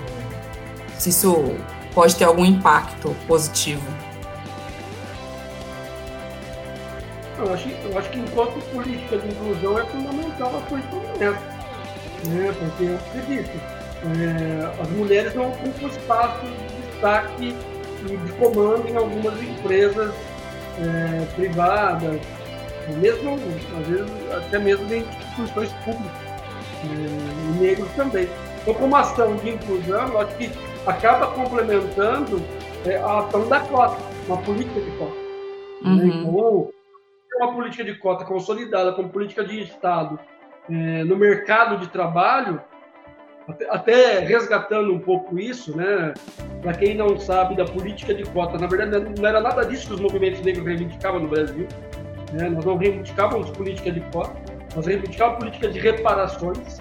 se 0.99 1.11
isso 1.11 1.57
pode 1.97 2.15
ter 2.15 2.25
algum 2.25 2.45
impacto 2.45 3.17
positivo. 3.27 3.83
Eu 7.39 7.55
acho, 7.55 7.69
eu 7.71 7.99
acho 7.99 8.11
que 8.11 8.19
enquanto 8.19 8.61
política 8.71 9.17
de 9.17 9.29
inclusão 9.29 9.79
é 9.79 9.85
fundamental 9.87 10.57
a 10.57 10.69
sua 10.69 10.79
instrumento. 10.79 11.41
Né? 12.27 12.55
Porque 12.59 12.85
eu 12.85 12.97
acredito, 12.97 13.61
é, 14.05 14.83
as 14.83 14.91
mulheres 14.91 15.35
não 15.35 15.49
ocupam 15.49 15.87
espaço 15.87 16.45
de 16.45 16.83
destaque 16.91 17.57
e 18.11 18.17
de 18.17 18.33
comando 18.35 18.87
em 18.89 18.97
algumas 18.97 19.43
empresas 19.43 20.15
é, 20.79 21.25
privadas, 21.35 22.21
mesmo, 22.99 23.39
às 23.81 23.87
vezes, 23.87 24.13
até 24.33 24.59
mesmo 24.59 24.93
em 24.93 25.01
instituições 25.01 25.73
públicas, 25.85 26.13
é, 26.85 27.59
negros 27.59 27.89
também. 27.97 28.29
Então, 28.61 28.75
como 28.75 28.97
ação 28.97 29.37
de 29.37 29.51
inclusão, 29.51 30.09
eu 30.09 30.21
acho 30.21 30.37
que 30.37 30.51
acaba 30.87 31.27
complementando 31.29 32.41
é, 32.85 32.97
a 32.97 33.21
ação 33.21 33.49
da 33.49 33.61
cota, 33.61 33.97
uma 34.27 34.39
política 34.39 34.81
de 34.81 34.91
cota. 34.93 35.17
Né? 35.83 36.05
Uhum. 36.05 36.07
Então, 36.07 36.71
uma 37.39 37.53
política 37.53 37.85
de 37.85 37.95
cota 37.95 38.25
consolidada 38.25 38.93
como 38.93 39.11
política 39.11 39.45
de 39.45 39.61
Estado 39.61 40.19
é, 40.71 41.05
no 41.05 41.17
mercado 41.17 41.79
de 41.79 41.89
trabalho, 41.89 42.61
até, 43.49 43.71
até, 43.71 44.19
resgatando 44.21 44.93
um 44.93 44.99
pouco 44.99 45.39
isso, 45.39 45.77
né? 45.77 46.13
Para 46.63 46.73
quem 46.73 46.97
não 46.97 47.17
sabe 47.17 47.55
da 47.55 47.65
política 47.65 48.13
de 48.13 48.25
cota, 48.25 48.59
na 48.59 48.67
verdade 48.67 49.15
não 49.17 49.29
era 49.29 49.41
nada 49.41 49.65
disso 49.65 49.89
que 49.89 49.95
os 49.95 50.01
movimentos 50.01 50.41
negros 50.41 50.67
reivindicavam 50.67 51.21
no 51.21 51.29
Brasil. 51.29 51.69
Né? 52.33 52.49
Nós 52.49 52.65
não 52.65 52.77
reivindicávamos 52.77 53.51
política 53.51 53.93
de 53.93 54.01
cota, 54.11 54.35
nós 54.75 54.87
reivindicávamos 54.87 55.39
política 55.39 55.69
de 55.69 55.79
reparações, 55.79 56.79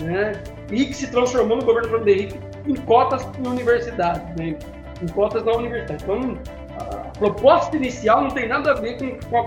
né? 0.00 0.40
E 0.70 0.84
que 0.84 0.94
se 0.94 1.10
transformou 1.10 1.56
no 1.56 1.64
governo 1.64 1.88
Fernando 1.88 2.08
Henrique 2.08 2.47
em 2.68 2.76
cotas 2.76 3.26
na 3.38 3.50
universidade, 3.50 4.22
né? 4.38 4.56
em 5.02 5.06
cotas 5.08 5.44
na 5.44 5.52
universidade. 5.52 6.04
Então, 6.04 6.38
a 6.78 7.18
proposta 7.18 7.76
inicial 7.76 8.22
não 8.22 8.30
tem 8.30 8.48
nada 8.48 8.72
a 8.72 8.74
ver 8.74 8.98
com, 8.98 9.38
a 9.38 9.44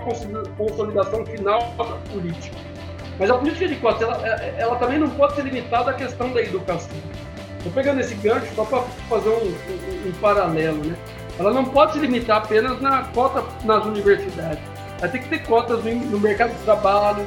consolidação 0.56 1.24
final 1.24 1.60
da 1.78 1.84
política. 2.12 2.56
Mas 3.18 3.30
a 3.30 3.38
política 3.38 3.68
de 3.68 3.76
cotas, 3.76 4.02
ela, 4.02 4.16
ela 4.58 4.76
também 4.76 4.98
não 4.98 5.08
pode 5.10 5.34
ser 5.36 5.44
limitada 5.44 5.90
à 5.90 5.94
questão 5.94 6.30
da 6.32 6.42
educação. 6.42 6.96
Estou 7.58 7.72
pegando 7.72 8.00
esse 8.00 8.14
gancho 8.16 8.52
só 8.54 8.64
para 8.64 8.82
fazer 9.08 9.28
um, 9.28 9.46
um, 9.46 10.08
um, 10.08 10.12
paralelo, 10.20 10.84
né? 10.84 10.96
Ela 11.38 11.52
não 11.52 11.64
pode 11.64 11.92
se 11.92 12.00
limitar 12.00 12.38
apenas 12.38 12.80
na 12.80 13.04
cota 13.04 13.44
nas 13.64 13.84
universidades. 13.86 14.62
Ela 15.00 15.08
tem 15.08 15.22
que 15.22 15.28
ter 15.28 15.42
cotas 15.44 15.84
no, 15.84 15.94
no 15.94 16.18
mercado 16.18 16.50
de 16.50 16.64
trabalho, 16.64 17.24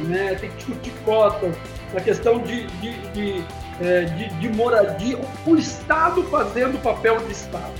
né? 0.00 0.34
Tem 0.34 0.50
que 0.50 0.56
discutir 0.56 0.92
cotas 1.04 1.54
na 1.94 2.00
questão 2.00 2.40
de, 2.40 2.66
de, 2.66 2.98
de, 3.12 3.44
é, 3.80 4.04
de, 4.04 4.28
de 4.28 4.48
moradia, 4.48 5.18
o 5.46 5.56
Estado 5.56 6.22
fazendo 6.24 6.76
o 6.76 6.80
papel 6.80 7.18
de 7.20 7.32
Estado. 7.32 7.72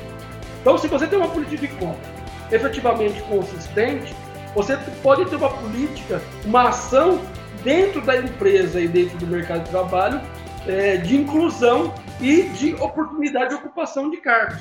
Então, 0.61 0.77
se 0.79 0.89
você 0.89 1.07
tem 1.07 1.19
uma 1.19 1.29
política 1.29 1.67
de 1.67 1.69
cota 1.75 2.19
efetivamente 2.51 3.21
consistente, 3.23 4.15
você 4.55 4.77
pode 5.03 5.27
ter 5.27 5.37
uma 5.37 5.51
política, 5.51 6.21
uma 6.45 6.69
ação 6.69 7.21
dentro 7.63 8.01
da 8.01 8.17
empresa 8.17 8.81
e 8.81 8.89
dentro 8.89 9.19
do 9.19 9.27
mercado 9.27 9.65
de 9.65 9.71
trabalho 9.71 10.21
é, 10.67 10.97
de 10.97 11.17
inclusão 11.17 11.95
e 12.21 12.43
de 12.45 12.75
oportunidade 12.75 13.51
de 13.51 13.55
ocupação 13.57 14.11
de 14.11 14.19
cargos. 14.19 14.61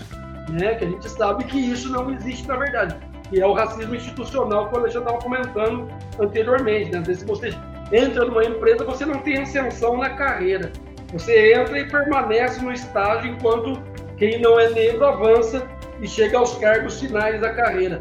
Né? 0.50 0.76
Que 0.76 0.86
a 0.86 0.90
gente 0.90 1.10
sabe 1.10 1.44
que 1.46 1.58
isso 1.58 1.92
não 1.92 2.12
existe 2.12 2.48
na 2.48 2.56
verdade, 2.56 2.96
que 3.30 3.42
é 3.42 3.46
o 3.46 3.54
racismo 3.54 3.96
institucional 3.96 4.70
que 4.70 4.76
o 4.76 4.80
Alexandre 4.80 5.08
estava 5.08 5.24
comentando 5.24 5.88
anteriormente. 6.20 6.92
Né? 6.92 7.00
Às 7.00 7.08
vezes, 7.08 7.24
você 7.24 7.54
entra 7.92 8.26
numa 8.26 8.44
empresa, 8.44 8.84
você 8.84 9.06
não 9.06 9.20
tem 9.20 9.42
ascensão 9.42 9.98
na 9.98 10.12
carreira. 10.12 10.72
Você 11.14 11.54
entra 11.54 11.80
e 11.80 11.86
permanece 11.86 12.62
no 12.62 12.72
estágio 12.72 13.32
enquanto 13.32 13.82
quem 14.18 14.42
não 14.42 14.60
é 14.60 14.70
negro 14.70 15.06
avança 15.06 15.66
e 16.02 16.08
chega 16.08 16.38
aos 16.38 16.58
cargos 16.58 17.00
finais 17.00 17.40
da 17.40 17.54
carreira. 17.54 18.00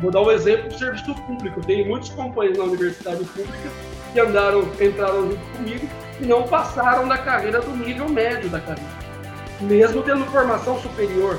Vou 0.00 0.10
dar 0.10 0.22
um 0.22 0.30
exemplo 0.30 0.68
do 0.68 0.78
serviço 0.78 1.14
público. 1.14 1.60
Tem 1.64 1.86
muitos 1.86 2.10
companheiros 2.10 2.58
na 2.58 2.64
universidade 2.64 3.24
pública 3.24 3.68
que 4.12 4.20
andaram, 4.20 4.62
entraram 4.80 5.30
junto 5.30 5.56
comigo 5.56 5.88
e 6.20 6.24
não 6.24 6.44
passaram 6.44 7.06
da 7.06 7.18
carreira 7.18 7.60
do 7.60 7.76
nível 7.76 8.08
médio 8.08 8.48
da 8.48 8.60
carreira, 8.60 8.90
mesmo 9.60 10.02
tendo 10.02 10.24
formação 10.26 10.80
superior, 10.80 11.38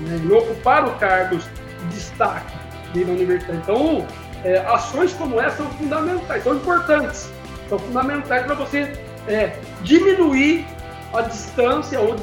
né? 0.00 0.20
não 0.24 0.38
ocuparam 0.38 0.92
cargos 0.98 1.44
de 1.44 1.94
destaque 1.94 2.52
dentro 2.92 3.08
da 3.08 3.14
universidade. 3.14 3.58
Então, 3.62 4.06
é, 4.44 4.58
ações 4.58 5.12
como 5.12 5.40
essa 5.40 5.58
são 5.58 5.70
fundamentais, 5.72 6.42
são 6.42 6.56
importantes, 6.56 7.30
são 7.68 7.78
fundamentais 7.78 8.44
para 8.44 8.54
você 8.54 8.92
é, 9.30 9.56
diminuir 9.82 10.66
a 11.12 11.22
distância 11.22 12.00
ou 12.00 12.16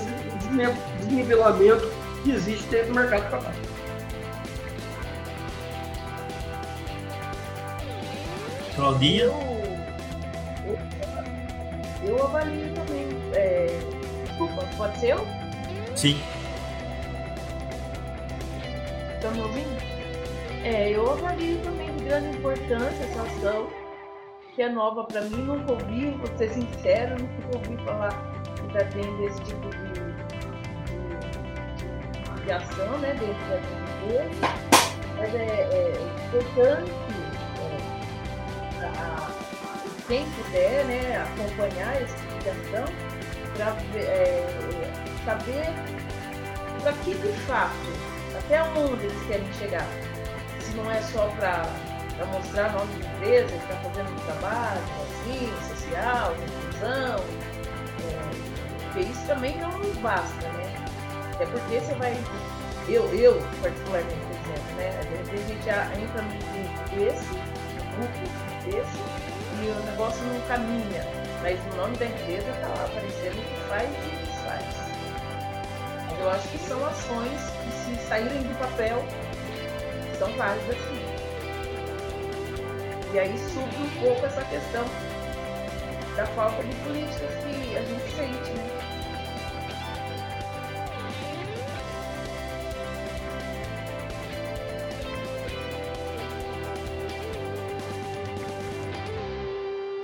desnivelamento 0.99 1.89
que 2.23 2.31
existe 2.31 2.67
dentro 2.69 2.87
do 2.87 2.95
mercado 2.95 3.23
de 3.23 3.29
trabalho. 3.29 3.67
Claudinha? 8.75 9.23
Eu, 9.23 9.33
eu, 12.05 12.23
avalio 12.23 12.73
também. 12.73 13.07
É, 13.33 13.79
desculpa, 14.27 14.63
pode 14.77 14.99
ser 14.99 15.13
eu? 15.13 15.27
Sim. 15.95 16.21
Estão 19.15 19.31
me 19.31 19.41
ouvindo? 19.41 19.97
É, 20.63 20.91
eu 20.91 21.11
avalio 21.11 21.57
também 21.63 21.91
de 21.95 22.03
grande 22.03 22.37
importância 22.37 23.03
essa 23.03 23.21
ação, 23.23 23.67
que 24.57 24.63
é 24.63 24.69
nova 24.69 25.03
para 25.03 25.21
mim, 25.21 25.43
nunca 25.43 25.73
ouvi, 25.73 26.09
vou 26.17 26.35
ser 26.35 26.49
sincero, 26.49 27.15
nunca 27.21 27.57
ouvi 27.59 27.77
falar 27.85 28.09
que 28.55 28.65
está 28.65 28.83
tendo 28.85 29.23
esse 29.23 29.39
tipo 29.43 29.69
de 32.43 32.51
ação 32.51 32.97
né, 32.97 33.13
dentro 33.19 33.45
da 33.49 33.57
empresa, 33.59 34.47
mas 35.15 35.35
é, 35.35 35.69
é 35.71 35.93
importante 36.25 36.91
é, 38.81 38.85
a, 38.87 39.29
quem 40.07 40.25
puder 40.31 40.85
né, 40.85 41.17
acompanhar 41.21 42.01
essa 42.01 42.15
explicação 42.15 42.85
para 43.55 43.77
é, 43.99 44.43
saber 45.23 45.67
para 46.81 46.93
que 46.93 47.13
de 47.13 47.31
fato, 47.45 47.75
até 48.35 48.63
onde 48.63 49.05
eles 49.05 49.27
querem 49.27 49.53
chegar. 49.53 49.87
Se 50.61 50.75
não 50.75 50.89
é 50.89 50.99
só 51.03 51.27
para 51.37 51.61
mostrar 52.25 52.73
nome 52.73 52.93
de 52.93 53.05
empresa 53.05 53.47
que 53.47 53.55
está 53.55 53.75
fazendo 53.75 54.11
um 54.11 54.25
trabalho 54.25 54.81
assim, 55.01 55.53
social, 55.69 56.33
inclusão, 56.35 57.19
é, 58.03 58.83
porque 58.83 58.99
isso 59.01 59.27
também 59.27 59.57
não 59.59 59.71
nos 59.77 59.95
basta, 59.97 60.47
né? 60.49 60.75
É 61.39 61.45
porque 61.45 61.79
você 61.79 61.93
vai. 61.95 62.17
Eu, 62.87 63.03
eu 63.13 63.41
particularmente, 63.61 64.15
por 64.15 64.35
exemplo, 64.35 64.75
né? 64.77 64.99
Às 64.99 65.07
vezes 65.07 65.29
a 65.29 65.47
gente 65.47 65.69
entra 66.01 66.21
no 66.21 66.47
desse, 66.95 67.27
grupo 67.95 68.19
desse, 68.65 68.97
e 69.61 69.69
o 69.69 69.85
negócio 69.85 70.23
não 70.25 70.41
caminha. 70.47 71.03
Mas 71.41 71.59
o 71.73 71.77
nome 71.77 71.95
da 71.97 72.05
empresa 72.05 72.49
está 72.49 72.67
lá 72.67 72.85
aparecendo 72.85 73.35
que 73.35 73.69
faz 73.69 73.89
e 73.89 74.25
desfaz. 74.25 74.65
Mas 76.09 76.19
eu 76.19 76.31
acho 76.31 76.47
que 76.47 76.57
são 76.59 76.85
ações 76.85 77.39
que 77.63 77.71
se 77.71 78.07
saírem 78.07 78.41
do 78.41 78.59
papel 78.59 79.05
são 80.17 80.31
válidas. 80.33 80.77
E 83.13 83.19
aí 83.19 83.37
surge 83.37 83.77
um 83.77 84.01
pouco 84.01 84.25
essa 84.25 84.43
questão 84.43 84.83
da 86.15 86.25
falta 86.27 86.61
de 86.63 86.75
políticas 86.77 87.29
que 87.43 87.77
a 87.77 87.81
gente 87.81 88.11
sente, 88.11 88.51
né? 88.51 88.87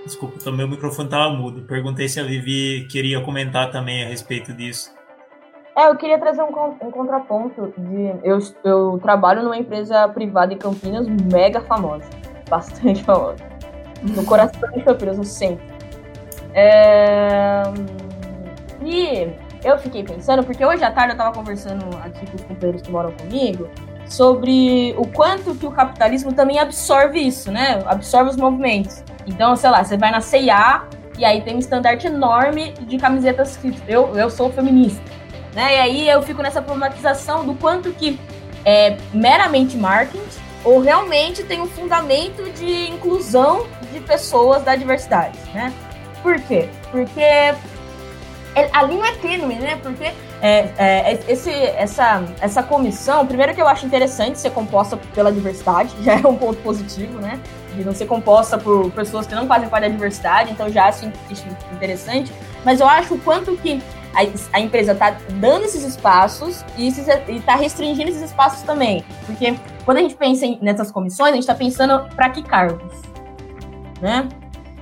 Desculpa, 0.06 0.38
também 0.44 0.66
o 0.66 0.70
microfone 0.70 1.08
estava 1.08 1.34
mudo. 1.34 1.64
Perguntei 1.64 2.08
se 2.08 2.20
a 2.20 2.24
Vivi 2.24 2.88
queria 2.90 3.22
comentar 3.22 3.72
também 3.72 4.04
a 4.04 4.08
respeito 4.08 4.54
disso. 4.54 4.94
É, 5.76 5.88
eu 5.88 5.96
queria 5.96 6.20
trazer 6.20 6.44
um, 6.44 6.48
um 6.82 6.92
contraponto. 6.92 7.74
De, 7.78 8.16
eu, 8.24 8.38
eu 8.64 9.00
trabalho 9.02 9.42
numa 9.44 9.58
empresa 9.58 10.08
privada 10.10 10.54
em 10.54 10.58
Campinas 10.58 11.08
mega 11.08 11.62
famosa. 11.62 12.23
Bastante 12.50 13.04
famosa. 13.04 13.38
No 14.02 14.26
coração 14.26 14.70
de 14.72 14.82
Campinas, 14.82 15.18
no 15.18 15.24
centro. 15.24 15.66
É... 16.54 17.64
E 18.82 19.30
eu 19.64 19.78
fiquei 19.78 20.04
pensando, 20.04 20.44
porque 20.44 20.66
hoje 20.66 20.84
à 20.84 20.92
tarde 20.92 21.12
eu 21.12 21.14
estava 21.14 21.34
conversando 21.34 21.86
aqui 22.04 22.26
com 22.26 22.36
os 22.36 22.44
companheiros 22.44 22.82
que 22.82 22.92
moram 22.92 23.12
comigo 23.14 23.70
sobre 24.06 24.94
o 24.98 25.08
quanto 25.08 25.56
que 25.56 25.66
o 25.66 25.72
capitalismo 25.72 26.34
também 26.34 26.60
absorve 26.60 27.20
isso, 27.20 27.52
né? 27.52 27.82
Absorve 27.86 28.32
os 28.32 28.36
movimentos. 28.36 29.04
Então, 29.26 29.56
sei 29.56 29.70
lá, 29.70 29.84
você 29.84 29.98
vai 29.98 30.12
na 30.12 30.20
CIA 30.20 30.84
e 31.18 31.24
aí 31.24 31.42
tem 31.42 31.56
um 31.56 31.60
estandarte 31.60 32.08
enorme 32.08 32.74
de 32.82 32.98
camisetas 32.98 33.52
escritas 33.52 33.82
eu, 33.88 34.16
eu 34.18 34.30
sou 34.30 34.52
feminista. 34.52 35.02
Né? 35.56 35.76
E 35.76 35.80
aí 35.80 36.10
eu 36.10 36.22
fico 36.22 36.42
nessa 36.42 36.62
problematização 36.62 37.46
do 37.46 37.54
quanto 37.54 37.92
que 37.92 38.20
é 38.66 38.98
meramente 39.14 39.78
marketing 39.78 40.43
ou 40.64 40.80
realmente 40.80 41.44
tem 41.44 41.62
um 41.62 41.68
fundamento 41.68 42.50
de 42.52 42.90
inclusão 42.90 43.68
de 43.92 44.00
pessoas 44.00 44.64
da 44.64 44.76
diversidade, 44.76 45.38
né? 45.54 45.74
Por 46.22 46.40
quê? 46.42 46.70
Porque 46.92 47.22
a 48.72 48.84
linha 48.84 49.08
é 49.08 49.16
tênue, 49.16 49.56
né? 49.56 49.80
Porque 49.82 50.12
é, 50.42 50.70
é, 50.78 51.24
esse, 51.28 51.52
essa, 51.52 52.24
essa 52.40 52.64
comissão, 52.64 53.26
primeiro 53.26 53.54
que 53.54 53.62
eu 53.62 53.68
acho 53.68 53.86
interessante 53.86 54.40
ser 54.40 54.52
composta 54.52 54.98
pela 55.14 55.32
diversidade, 55.32 55.94
já 56.04 56.14
é 56.14 56.28
um 56.28 56.36
ponto 56.36 56.62
positivo, 56.62 57.20
né? 57.20 57.40
De 57.76 57.84
não 57.84 57.94
ser 57.94 58.06
composta 58.06 58.58
por 58.58 58.92
pessoas 58.92 59.26
que 59.26 59.34
não 59.34 59.48
fazem 59.48 59.68
parte 59.68 59.84
da 59.84 59.90
diversidade, 59.90 60.52
então 60.52 60.70
já 60.70 60.86
acho 60.86 61.12
interessante. 61.74 62.32
Mas 62.64 62.80
eu 62.80 62.88
acho 62.88 63.16
o 63.16 63.20
quanto 63.20 63.58
que 63.58 63.82
a 64.54 64.60
empresa 64.60 64.92
está 64.92 65.18
dando 65.32 65.66
esses 65.66 65.84
espaços 65.84 66.64
e 66.78 66.88
está 66.88 67.56
restringindo 67.56 68.12
esses 68.12 68.22
espaços 68.22 68.62
também. 68.62 69.04
Porque 69.26 69.56
quando 69.86 69.98
a 69.98 70.02
gente 70.02 70.16
pensa 70.16 70.46
em, 70.46 70.58
nessas 70.62 70.92
comissões, 70.92 71.32
a 71.32 71.34
gente 71.34 71.44
está 71.44 71.56
pensando 71.56 72.08
para 72.16 72.30
que 72.30 72.42
cargos? 72.42 72.94
Né? 74.02 74.28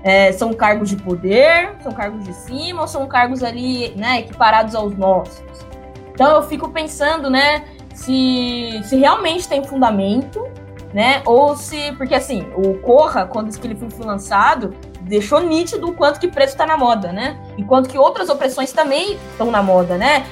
É, 0.03 0.31
são 0.31 0.53
cargos 0.53 0.89
de 0.89 0.95
poder, 0.95 1.75
são 1.81 1.91
cargos 1.91 2.23
de 2.23 2.33
cima 2.33 2.81
ou 2.81 2.87
são 2.87 3.07
cargos 3.07 3.43
ali, 3.43 3.93
né, 3.95 4.21
equiparados 4.21 4.73
aos 4.73 4.97
nossos? 4.97 5.43
Então 6.11 6.35
eu 6.35 6.43
fico 6.43 6.69
pensando, 6.69 7.29
né, 7.29 7.65
se, 7.93 8.81
se 8.83 8.95
realmente 8.95 9.47
tem 9.47 9.63
fundamento, 9.63 10.47
né, 10.91 11.21
ou 11.25 11.55
se, 11.55 11.91
porque 11.93 12.15
assim, 12.15 12.47
o 12.55 12.79
Corra, 12.79 13.25
quando 13.25 13.53
ele 13.63 13.75
foi 13.75 14.05
lançado, 14.05 14.73
deixou 15.01 15.39
nítido 15.39 15.89
o 15.89 15.93
quanto 15.93 16.19
que 16.19 16.27
preço 16.27 16.53
está 16.53 16.65
na 16.65 16.77
moda, 16.77 17.13
né, 17.13 17.39
enquanto 17.57 17.87
que 17.87 17.97
outras 17.97 18.27
opressões 18.27 18.71
também 18.71 19.19
estão 19.31 19.51
na 19.51 19.61
moda, 19.61 19.97
né, 19.97 20.25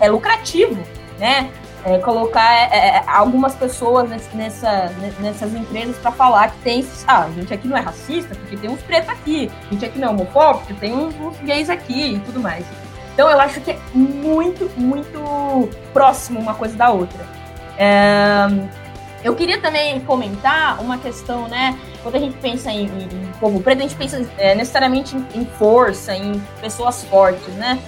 é 0.00 0.08
lucrativo, 0.08 0.80
né, 1.18 1.50
é, 1.84 1.98
colocar 1.98 2.52
é, 2.52 2.96
é 2.96 3.02
algumas 3.06 3.54
pessoas 3.54 4.10
nessa, 4.34 4.92
nessas 5.20 5.54
empresas 5.54 5.96
para 5.98 6.12
falar 6.12 6.50
que 6.50 6.58
tem. 6.58 6.86
Ah, 7.06 7.24
a 7.24 7.30
gente 7.30 7.52
aqui 7.52 7.68
não 7.68 7.76
é 7.76 7.80
racista 7.80 8.34
porque 8.34 8.56
tem 8.56 8.70
uns 8.70 8.82
pretos 8.82 9.08
aqui. 9.10 9.50
A 9.68 9.72
gente 9.72 9.84
aqui 9.84 9.98
não 9.98 10.08
é 10.08 10.10
homofóbico 10.10 10.66
porque 10.66 10.74
tem 10.74 10.94
uns, 10.94 11.14
uns 11.14 11.38
gays 11.40 11.70
aqui 11.70 12.14
e 12.14 12.20
tudo 12.20 12.40
mais. 12.40 12.64
Então 13.14 13.30
eu 13.30 13.40
acho 13.40 13.60
que 13.60 13.72
é 13.72 13.78
muito, 13.94 14.70
muito 14.76 15.68
próximo 15.92 16.40
uma 16.40 16.54
coisa 16.54 16.76
da 16.76 16.90
outra. 16.90 17.24
É, 17.76 18.46
eu 19.22 19.34
queria 19.34 19.60
também 19.60 20.00
comentar 20.00 20.80
uma 20.80 20.98
questão, 20.98 21.48
né? 21.48 21.78
Quando 22.02 22.16
a 22.16 22.18
gente 22.18 22.36
pensa 22.38 22.70
em, 22.70 22.86
em, 22.86 23.02
em 23.02 23.32
povo 23.38 23.60
preto, 23.60 23.80
a 23.80 23.82
gente 23.82 23.94
pensa 23.94 24.26
é, 24.38 24.54
necessariamente 24.54 25.14
em, 25.16 25.40
em 25.40 25.44
força, 25.44 26.14
em 26.14 26.40
pessoas 26.60 27.04
fortes, 27.04 27.52
né? 27.54 27.78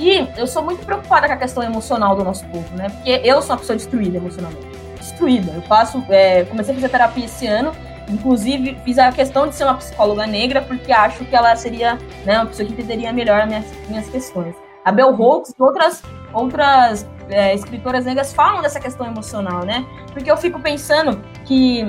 E 0.00 0.26
eu 0.34 0.46
sou 0.46 0.62
muito 0.62 0.84
preocupada 0.86 1.26
com 1.26 1.34
a 1.34 1.36
questão 1.36 1.62
emocional 1.62 2.16
do 2.16 2.24
nosso 2.24 2.46
povo, 2.46 2.74
né? 2.74 2.88
Porque 2.88 3.20
eu 3.22 3.42
sou 3.42 3.50
uma 3.50 3.58
pessoa 3.58 3.76
destruída 3.76 4.16
emocionalmente. 4.16 4.66
Destruída. 4.98 5.52
Eu 5.52 5.62
faço. 5.62 6.02
É, 6.08 6.44
comecei 6.44 6.72
a 6.72 6.74
fazer 6.74 6.88
terapia 6.88 7.26
esse 7.26 7.46
ano. 7.46 7.72
Inclusive, 8.08 8.78
fiz 8.82 8.98
a 8.98 9.12
questão 9.12 9.46
de 9.46 9.54
ser 9.54 9.64
uma 9.64 9.74
psicóloga 9.74 10.26
negra, 10.26 10.62
porque 10.62 10.90
acho 10.90 11.22
que 11.26 11.36
ela 11.36 11.54
seria 11.54 11.98
né, 12.24 12.38
uma 12.38 12.46
pessoa 12.46 12.66
que 12.66 12.72
entenderia 12.72 13.12
melhor 13.12 13.46
minhas, 13.46 13.66
minhas 13.88 14.08
questões. 14.08 14.54
A 14.86 14.90
Bell 14.90 15.14
Hooks 15.14 15.50
e 15.50 15.62
outras, 15.62 16.02
outras 16.32 17.06
é, 17.28 17.54
escritoras 17.54 18.06
negras 18.06 18.32
falam 18.32 18.62
dessa 18.62 18.80
questão 18.80 19.06
emocional, 19.06 19.66
né? 19.66 19.84
Porque 20.14 20.30
eu 20.30 20.36
fico 20.38 20.58
pensando 20.58 21.20
que 21.44 21.82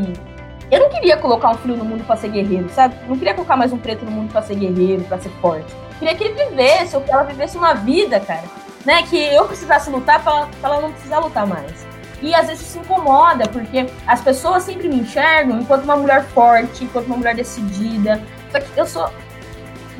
eu 0.69 0.79
não 0.81 0.89
queria 0.89 1.15
colocar 1.15 1.51
um 1.51 1.55
filho 1.55 1.77
no 1.77 1.85
mundo 1.85 2.03
para 2.03 2.17
ser 2.17 2.29
guerreiro, 2.29 2.69
sabe? 2.69 2.93
Não 3.07 3.17
queria 3.17 3.33
colocar 3.33 3.55
mais 3.55 3.71
um 3.71 3.77
preto 3.77 4.03
no 4.03 4.11
mundo 4.11 4.31
para 4.33 4.41
ser 4.41 4.55
guerreiro, 4.55 5.01
para 5.05 5.17
ser 5.17 5.29
forte. 5.41 5.73
Queria 6.01 6.15
que 6.15 6.23
ele 6.23 6.49
vivesse, 6.49 6.95
ou 6.95 7.03
que 7.03 7.11
ela 7.11 7.21
vivesse 7.21 7.55
uma 7.55 7.75
vida, 7.75 8.19
cara, 8.19 8.41
né? 8.83 9.03
Que 9.03 9.23
eu 9.23 9.45
precisasse 9.45 9.87
lutar 9.87 10.19
pra 10.23 10.47
pra 10.59 10.71
ela 10.71 10.81
não 10.81 10.91
precisar 10.91 11.19
lutar 11.19 11.45
mais. 11.45 11.85
E 12.23 12.33
às 12.33 12.47
vezes 12.47 12.67
isso 12.67 12.79
incomoda, 12.79 13.47
porque 13.47 13.85
as 14.07 14.19
pessoas 14.19 14.63
sempre 14.63 14.89
me 14.89 14.95
enxergam 14.95 15.59
enquanto 15.59 15.83
uma 15.83 15.95
mulher 15.95 16.23
forte, 16.29 16.85
enquanto 16.85 17.05
uma 17.05 17.17
mulher 17.17 17.35
decidida. 17.35 18.19
Só 18.51 18.59
que 18.59 18.79
eu 18.79 18.87
sou 18.87 19.11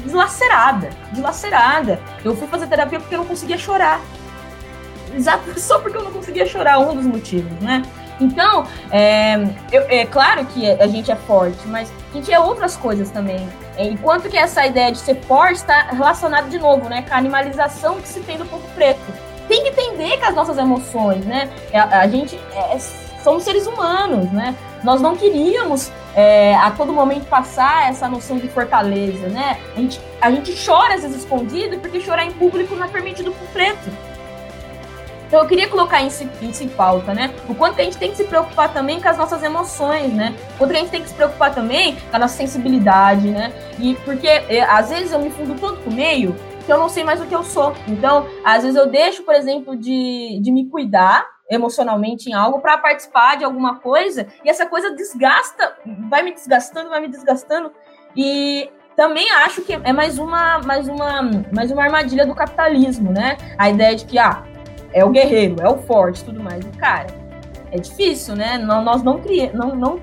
deslacerada, 0.04 0.90
dilacerada. 1.12 2.00
Eu 2.26 2.36
fui 2.36 2.48
fazer 2.48 2.66
terapia 2.66 3.00
porque 3.00 3.14
eu 3.14 3.20
não 3.20 3.28
conseguia 3.28 3.60
chorar. 3.60 4.02
Exato, 5.14 5.54
só 5.62 5.78
porque 5.78 5.98
eu 5.98 6.04
não 6.04 6.12
conseguia 6.12 6.48
chorar, 6.48 6.80
um 6.80 6.96
dos 6.96 7.06
motivos, 7.06 7.52
né? 7.62 7.84
Então, 8.20 8.66
é, 8.90 9.36
eu, 9.72 9.84
é 9.88 10.04
claro 10.08 10.46
que 10.46 10.68
a 10.68 10.88
gente 10.88 11.12
é 11.12 11.16
forte, 11.16 11.68
mas 11.68 11.94
a 12.10 12.16
gente 12.16 12.34
é 12.34 12.40
outras 12.40 12.76
coisas 12.76 13.12
também. 13.12 13.48
É, 13.78 13.86
enquanto 13.86 14.30
que 14.30 14.38
essa 14.38 14.66
ideia 14.66 14.92
de 14.92 14.98
ser 14.98 15.16
forte 15.22 15.56
está 15.56 15.84
relacionada 15.92 16.50
de 16.50 16.60
novo, 16.60 16.90
né, 16.90 17.04
com 17.04 17.14
a 17.14 17.18
animalização 17.18 18.02
que 18.02 18.08
se 18.08 18.20
tem 18.22 18.38
do 18.38 18.46
povo 18.46 18.68
preto. 18.76 19.00
Tem 19.48 19.64
que 19.64 19.70
entender 19.70 20.18
que 20.18 20.26
as 20.26 20.36
nossas 20.36 20.58
emoções, 20.58 21.26
né, 21.26 21.50
a, 21.74 21.78
é, 21.78 21.80
a 21.80 22.08
gente 22.08 22.40
é, 22.54 22.78
somos 23.24 23.44
seres 23.44 23.68
humanos, 23.68 24.32
né? 24.32 24.56
Nós 24.84 25.00
não 25.00 25.16
queríamos 25.16 25.92
é, 26.16 26.56
a 26.56 26.72
todo 26.72 26.92
momento 26.92 27.26
passar 27.28 27.90
essa 27.90 28.10
noção 28.10 28.38
de 28.38 28.48
fortaleza, 28.48 29.28
né? 29.28 29.60
A 29.76 29.80
gente, 29.80 30.02
a 30.20 30.32
gente 30.32 30.66
chora 30.66 30.96
às 30.96 31.02
vezes 31.02 31.18
escondido 31.18 31.78
porque 31.80 32.02
chorar 32.02 32.26
em 32.26 32.32
público 32.32 32.76
não 32.76 32.86
é 32.86 32.88
permitido 32.88 33.32
pro 33.32 33.48
preto. 33.48 33.92
Então 35.32 35.44
eu 35.44 35.48
queria 35.48 35.70
colocar 35.70 36.02
isso, 36.02 36.30
isso 36.42 36.62
em 36.62 36.68
pauta, 36.68 37.14
né? 37.14 37.34
O 37.48 37.56
quanto 37.56 37.80
a 37.80 37.84
gente 37.86 37.98
tem 37.98 38.12
que 38.12 38.18
se 38.18 38.26
preocupar 38.26 38.74
também 38.74 39.00
com 39.00 39.08
as 39.08 39.18
nossas 39.18 39.42
emoções, 39.42 40.12
né? 40.12 40.36
O 40.56 40.58
quanto 40.58 40.72
a 40.72 40.76
gente 40.76 40.92
tem 40.92 41.02
que 41.02 41.08
se 41.08 41.16
preocupar 41.16 41.56
também 41.56 41.96
com 41.96 42.18
a 42.18 42.20
nossa 42.20 42.36
sensibilidade, 42.36 43.30
né? 43.30 43.54
E 43.80 43.96
porque 44.04 44.28
é, 44.28 44.62
às 44.64 44.90
vezes 44.90 45.14
eu 45.14 45.20
me 45.20 45.30
fundo 45.30 45.58
tanto 45.58 45.84
com 45.84 45.90
o 45.90 45.94
meio 45.94 46.36
que 46.66 46.74
eu 46.74 46.78
não 46.78 46.90
sei 46.90 47.06
mais 47.06 47.22
o 47.22 47.26
que 47.26 47.34
eu 47.34 47.46
sou. 47.46 47.74
Então, 47.88 48.28
às 48.44 48.64
vezes 48.64 48.78
eu 48.78 48.88
deixo, 48.88 49.24
por 49.24 49.34
exemplo, 49.34 49.74
de, 49.74 50.38
de 50.42 50.52
me 50.52 50.66
cuidar 50.66 51.26
emocionalmente 51.50 52.30
em 52.30 52.34
algo 52.34 52.60
para 52.60 52.78
participar 52.78 53.38
de 53.38 53.46
alguma 53.46 53.76
coisa 53.76 54.28
e 54.44 54.50
essa 54.50 54.66
coisa 54.66 54.94
desgasta, 54.94 55.78
vai 56.10 56.24
me 56.24 56.34
desgastando, 56.34 56.90
vai 56.90 57.00
me 57.00 57.08
desgastando 57.08 57.72
e 58.18 58.70
também 58.98 59.32
acho 59.32 59.62
que 59.62 59.74
é 59.74 59.94
mais 59.94 60.20
uma, 60.20 60.60
mais 60.60 60.90
uma, 60.90 61.22
mais 61.54 61.72
uma 61.72 61.84
armadilha 61.84 62.26
do 62.26 62.36
capitalismo, 62.36 63.12
né? 63.12 63.38
A 63.58 63.70
ideia 63.70 63.96
de 63.96 64.06
que 64.06 64.20
ah, 64.20 64.44
é 64.94 65.04
o 65.04 65.10
guerreiro, 65.10 65.56
é 65.62 65.70
o 65.70 65.78
forte 65.78 66.24
tudo 66.24 66.42
mais. 66.42 66.64
E, 66.66 66.70
cara, 66.78 67.08
é 67.72 67.78
difícil, 67.78 68.36
né? 68.36 68.58
Nós 68.58 69.02
não, 69.02 69.20
cria, 69.20 69.52
não, 69.54 69.76
não, 69.76 70.00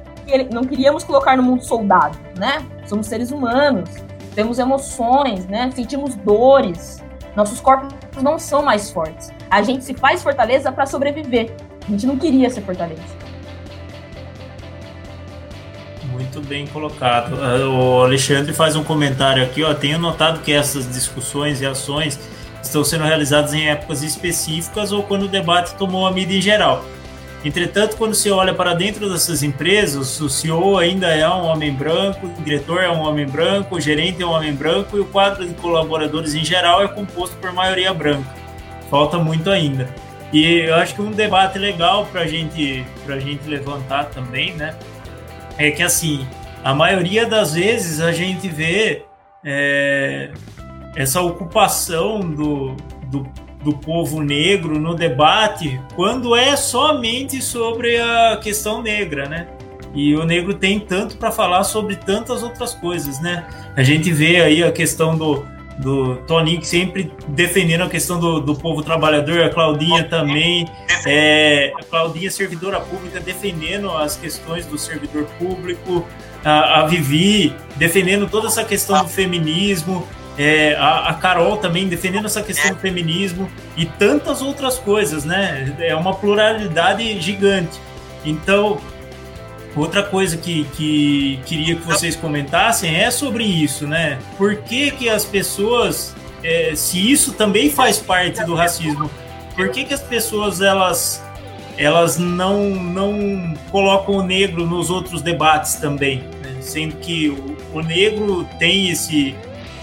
não 0.52 0.64
queríamos 0.64 1.04
colocar 1.04 1.36
no 1.36 1.42
mundo 1.42 1.62
soldado, 1.62 2.18
né? 2.38 2.64
Somos 2.86 3.06
seres 3.06 3.30
humanos, 3.30 3.90
temos 4.34 4.58
emoções, 4.58 5.46
né? 5.46 5.70
Sentimos 5.74 6.14
dores. 6.14 7.02
Nossos 7.36 7.60
corpos 7.60 7.94
não 8.22 8.38
são 8.38 8.62
mais 8.62 8.90
fortes. 8.90 9.30
A 9.50 9.62
gente 9.62 9.84
se 9.84 9.94
faz 9.94 10.22
fortaleza 10.22 10.72
para 10.72 10.86
sobreviver. 10.86 11.54
A 11.86 11.90
gente 11.90 12.06
não 12.06 12.16
queria 12.16 12.50
ser 12.50 12.62
fortaleza. 12.62 13.02
Muito 16.10 16.40
bem 16.40 16.66
colocado. 16.66 17.34
O 17.34 18.02
Alexandre 18.02 18.52
faz 18.52 18.74
um 18.74 18.82
comentário 18.82 19.42
aqui, 19.42 19.62
ó. 19.62 19.72
Tenho 19.72 19.98
notado 19.98 20.40
que 20.40 20.52
essas 20.52 20.90
discussões 20.90 21.60
e 21.60 21.66
ações 21.66 22.18
estão 22.68 22.84
sendo 22.84 23.04
realizadas 23.04 23.52
em 23.52 23.68
épocas 23.68 24.02
específicas 24.02 24.92
ou 24.92 25.02
quando 25.02 25.24
o 25.24 25.28
debate 25.28 25.74
tomou 25.74 26.06
a 26.06 26.12
mídia 26.12 26.36
em 26.36 26.40
geral. 26.40 26.84
Entretanto, 27.44 27.96
quando 27.96 28.14
se 28.14 28.30
olha 28.30 28.52
para 28.52 28.74
dentro 28.74 29.08
dessas 29.08 29.42
empresas, 29.42 30.20
o 30.20 30.28
CEO 30.28 30.76
ainda 30.76 31.06
é 31.08 31.28
um 31.28 31.44
homem 31.44 31.72
branco, 31.72 32.26
o 32.26 32.42
diretor 32.42 32.82
é 32.82 32.90
um 32.90 33.00
homem 33.00 33.26
branco, 33.26 33.76
o 33.76 33.80
gerente 33.80 34.22
é 34.22 34.26
um 34.26 34.30
homem 34.30 34.52
branco 34.52 34.96
e 34.96 35.00
o 35.00 35.04
quadro 35.04 35.46
de 35.46 35.54
colaboradores 35.54 36.34
em 36.34 36.44
geral 36.44 36.82
é 36.82 36.88
composto 36.88 37.36
por 37.36 37.52
maioria 37.52 37.94
branca. 37.94 38.28
Falta 38.90 39.18
muito 39.18 39.50
ainda. 39.50 39.88
E 40.32 40.44
eu 40.66 40.74
acho 40.74 40.94
que 40.94 41.00
um 41.00 41.12
debate 41.12 41.58
legal 41.58 42.06
para 42.06 42.26
gente, 42.26 42.84
a 43.08 43.18
gente 43.18 43.48
levantar 43.48 44.06
também, 44.06 44.52
né? 44.54 44.74
É 45.56 45.70
que 45.70 45.82
assim, 45.82 46.26
a 46.64 46.74
maioria 46.74 47.24
das 47.24 47.54
vezes 47.54 48.00
a 48.00 48.10
gente 48.12 48.48
vê 48.48 49.04
é, 49.44 50.30
essa 50.96 51.20
ocupação 51.20 52.20
do, 52.20 52.74
do, 53.10 53.26
do 53.62 53.72
povo 53.72 54.20
negro 54.20 54.78
no 54.78 54.94
debate 54.94 55.80
quando 55.94 56.34
é 56.34 56.56
somente 56.56 57.42
sobre 57.42 58.00
a 58.00 58.38
questão 58.42 58.82
negra, 58.82 59.28
né? 59.28 59.48
E 59.94 60.14
o 60.14 60.24
negro 60.24 60.54
tem 60.54 60.78
tanto 60.78 61.16
para 61.16 61.32
falar 61.32 61.64
sobre 61.64 61.96
tantas 61.96 62.42
outras 62.42 62.74
coisas, 62.74 63.20
né? 63.20 63.46
A 63.76 63.82
gente 63.82 64.12
vê 64.12 64.40
aí 64.42 64.62
a 64.62 64.70
questão 64.70 65.16
do, 65.16 65.46
do 65.78 66.16
Toninho 66.26 66.62
sempre 66.62 67.12
defendendo 67.28 67.84
a 67.84 67.88
questão 67.88 68.18
do, 68.20 68.40
do 68.40 68.54
povo 68.54 68.82
trabalhador, 68.82 69.42
a 69.42 69.48
Claudinha 69.48 70.04
também, 70.04 70.68
é, 71.06 71.72
a 71.78 71.84
Claudinha 71.84 72.30
servidora 72.30 72.80
pública 72.80 73.18
defendendo 73.18 73.90
as 73.90 74.16
questões 74.16 74.66
do 74.66 74.76
servidor 74.76 75.24
público, 75.38 76.06
a, 76.44 76.80
a 76.80 76.86
Vivi 76.86 77.54
defendendo 77.76 78.28
toda 78.28 78.48
essa 78.48 78.64
questão 78.64 79.02
do 79.02 79.08
feminismo, 79.08 80.06
é, 80.38 80.76
a, 80.76 81.08
a, 81.08 81.14
Carol 81.14 81.56
também 81.56 81.88
defendendo 81.88 82.26
essa 82.26 82.40
questão 82.40 82.72
do 82.72 82.78
feminismo 82.78 83.50
e 83.76 83.84
tantas 83.84 84.40
outras 84.40 84.78
coisas, 84.78 85.24
né? 85.24 85.74
É 85.80 85.94
uma 85.96 86.14
pluralidade 86.14 87.20
gigante. 87.20 87.80
Então, 88.24 88.78
outra 89.74 90.02
coisa 90.02 90.36
que, 90.36 90.64
que 90.76 91.40
queria 91.44 91.74
que 91.74 91.82
vocês 91.82 92.14
comentassem 92.14 92.94
é 92.94 93.10
sobre 93.10 93.42
isso, 93.42 93.86
né? 93.86 94.18
Por 94.36 94.56
que, 94.56 94.92
que 94.92 95.08
as 95.08 95.24
pessoas, 95.24 96.14
é, 96.44 96.72
se 96.76 97.10
isso 97.10 97.32
também 97.32 97.68
faz 97.68 97.98
parte 97.98 98.44
do 98.44 98.54
racismo, 98.54 99.10
por 99.56 99.70
que, 99.70 99.84
que 99.84 99.94
as 99.94 100.02
pessoas 100.02 100.60
elas 100.60 101.22
elas 101.76 102.18
não, 102.18 102.70
não 102.70 103.54
colocam 103.70 104.16
o 104.16 104.22
negro 104.22 104.66
nos 104.66 104.90
outros 104.90 105.22
debates 105.22 105.76
também? 105.76 106.24
Né? 106.42 106.48
sendo 106.60 106.96
que 106.96 107.28
o, 107.28 107.78
o 107.78 107.80
negro 107.80 108.46
tem 108.58 108.90
esse 108.90 109.34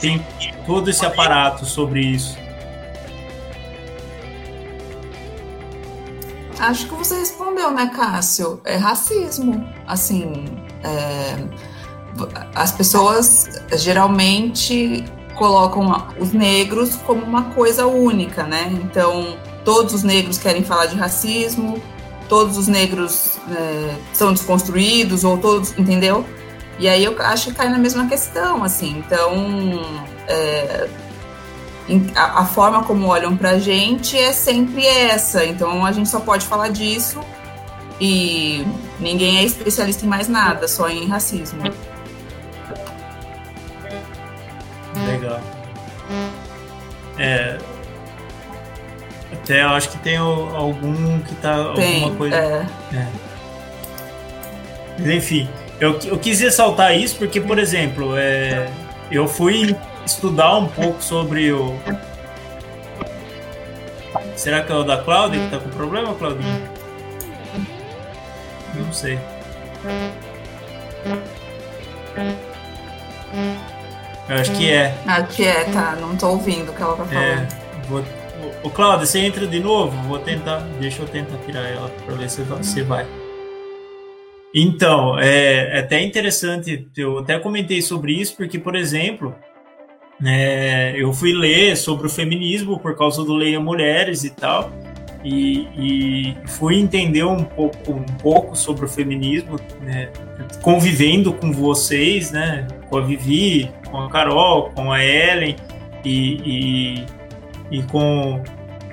tem 0.06 0.24
todo 0.68 0.90
esse 0.90 1.04
aparato 1.04 1.66
sobre 1.66 2.02
isso. 2.02 2.38
Acho 6.60 6.88
que 6.88 6.94
você 6.94 7.16
respondeu, 7.16 7.72
né, 7.72 7.92
Cássio? 7.94 8.62
É 8.64 8.76
racismo. 8.76 9.68
Assim, 9.88 10.46
é, 10.84 11.36
as 12.54 12.72
pessoas 12.72 13.50
geralmente 13.78 15.04
colocam 15.36 16.08
os 16.20 16.32
negros 16.32 16.96
como 16.96 17.24
uma 17.24 17.46
coisa 17.46 17.88
única, 17.88 18.44
né? 18.44 18.70
Então, 18.72 19.38
todos 19.66 19.94
os 19.94 20.04
negros 20.04 20.38
querem 20.38 20.64
falar 20.64 20.86
de 20.86 20.96
racismo, 20.96 21.82
todos 22.30 22.58
os 22.58 22.68
negros 22.68 23.38
é, 23.52 23.96
são 24.14 24.32
desconstruídos, 24.32 25.24
ou 25.24 25.38
todos, 25.38 25.78
entendeu? 25.78 26.26
E 26.78 26.88
aí 26.90 27.04
eu 27.04 27.16
acho 27.22 27.50
que 27.50 27.56
cai 27.56 27.70
na 27.70 27.78
mesma 27.78 28.08
questão, 28.08 28.64
assim. 28.64 28.98
Então, 28.98 29.34
é, 30.28 30.90
a, 32.16 32.42
a, 32.42 32.46
forma 32.46 32.84
como 32.84 33.08
olham 33.08 33.36
pra 33.38 33.58
gente 33.58 34.18
é 34.18 34.34
sempre 34.34 34.86
essa. 34.86 35.46
Então, 35.46 35.86
a 35.86 35.92
gente 35.92 36.10
só 36.10 36.20
pode 36.20 36.46
falar 36.46 36.70
disso 36.70 37.20
e 38.00 38.66
ninguém 39.00 39.38
é 39.38 39.44
especialista 39.44 40.06
em 40.06 40.10
mais 40.10 40.28
nada, 40.28 40.68
só 40.68 40.90
em 40.90 41.08
racismo. 41.08 41.62
Legal. 45.08 45.42
É, 47.18 47.58
até 49.46 49.64
eu 49.64 49.70
acho 49.70 49.90
que 49.90 49.98
tem 50.00 50.18
algum 50.18 51.20
que 51.22 51.36
tá 51.36 51.74
tem, 51.76 51.96
alguma 51.96 52.18
coisa. 52.18 52.36
É. 52.36 52.66
É. 52.94 53.08
Mas 54.98 55.10
enfim, 55.10 55.50
eu, 55.80 56.00
eu 56.06 56.18
quis 56.18 56.40
ressaltar 56.40 56.96
isso 56.98 57.18
porque, 57.18 57.42
por 57.42 57.60
exemplo, 57.60 58.16
é, 58.18 58.70
eu 59.12 59.28
fui 59.28 59.76
estudar 60.06 60.58
um 60.58 60.68
pouco 60.68 61.02
sobre 61.04 61.52
o. 61.52 61.76
Será 64.36 64.62
que 64.62 64.72
é 64.72 64.76
o 64.76 64.84
da 64.84 64.98
Cláudia 64.98 65.40
que 65.40 65.50
tá 65.50 65.60
com 65.60 65.70
problema, 65.70 66.14
Claudinha? 66.16 66.62
Não 68.76 68.94
sei. 68.94 69.20
Eu 74.28 74.36
acho 74.36 74.52
que 74.54 74.72
é. 74.72 74.96
Acho 75.06 75.28
que 75.28 75.44
é, 75.46 75.64
tá. 75.66 75.96
Não 76.00 76.16
tô 76.16 76.30
ouvindo 76.30 76.72
o 76.72 76.74
que 76.74 76.82
ela 76.82 76.96
tá 76.96 77.06
falando. 77.06 77.24
É, 77.24 77.48
vou... 77.88 78.04
Ô, 78.64 78.70
Cláudia, 78.70 79.06
você 79.06 79.20
entra 79.20 79.46
de 79.46 79.60
novo? 79.60 79.96
Vou 80.04 80.20
tentar. 80.20 80.60
Deixa 80.80 81.02
eu 81.02 81.08
tentar 81.08 81.38
tirar 81.46 81.62
ela 81.62 81.90
pra 82.06 82.16
ver 82.16 82.30
se 82.30 82.42
você 82.42 82.84
vai. 82.84 83.06
Então, 84.58 85.20
é, 85.20 85.78
é 85.78 85.80
até 85.80 86.02
interessante, 86.02 86.88
eu 86.96 87.20
até 87.20 87.38
comentei 87.38 87.82
sobre 87.82 88.14
isso, 88.14 88.38
porque, 88.38 88.58
por 88.58 88.74
exemplo, 88.74 89.36
é, 90.26 90.94
eu 90.96 91.12
fui 91.12 91.34
ler 91.34 91.76
sobre 91.76 92.08
o 92.08 92.10
feminismo 92.10 92.80
por 92.80 92.96
causa 92.96 93.22
do 93.22 93.34
Leia 93.34 93.60
Mulheres 93.60 94.24
e 94.24 94.30
tal, 94.30 94.72
e, 95.26 95.68
e, 95.78 96.38
fui 96.48 96.78
entender 96.78 97.26
um 97.26 97.44
pouco, 97.44 97.92
um 97.92 98.06
pouco 98.22 98.56
sobre 98.56 98.86
o 98.86 98.88
feminismo, 98.88 99.60
né, 99.82 100.10
convivendo 100.62 101.34
com 101.34 101.52
vocês, 101.52 102.32
né, 102.32 102.66
com 102.90 103.00
a 103.00 103.02
Vivi, 103.02 103.70
com 103.92 103.98
a 103.98 104.10
Carol, 104.10 104.70
com 104.70 104.90
a 104.90 105.04
Ellen 105.04 105.58
e, 106.06 107.04
e, 107.72 107.78
e 107.80 107.84
com, 107.84 108.42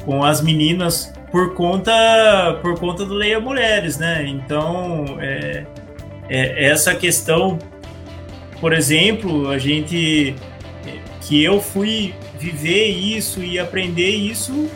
com 0.04 0.24
as 0.24 0.42
meninas 0.42 1.12
por 1.32 1.54
conta 1.54 2.58
por 2.60 2.78
conta 2.78 3.06
do 3.06 3.14
Leia 3.14 3.40
Mulheres, 3.40 3.96
né? 3.96 4.24
Então 4.28 5.06
é, 5.18 5.64
é, 6.28 6.66
essa 6.66 6.94
questão, 6.94 7.58
por 8.60 8.74
exemplo, 8.74 9.48
a 9.48 9.58
gente 9.58 10.36
que 11.22 11.42
eu 11.42 11.60
fui 11.60 12.14
viver 12.38 12.88
isso 12.88 13.42
e 13.42 13.58
aprender 13.58 14.10
isso 14.10 14.68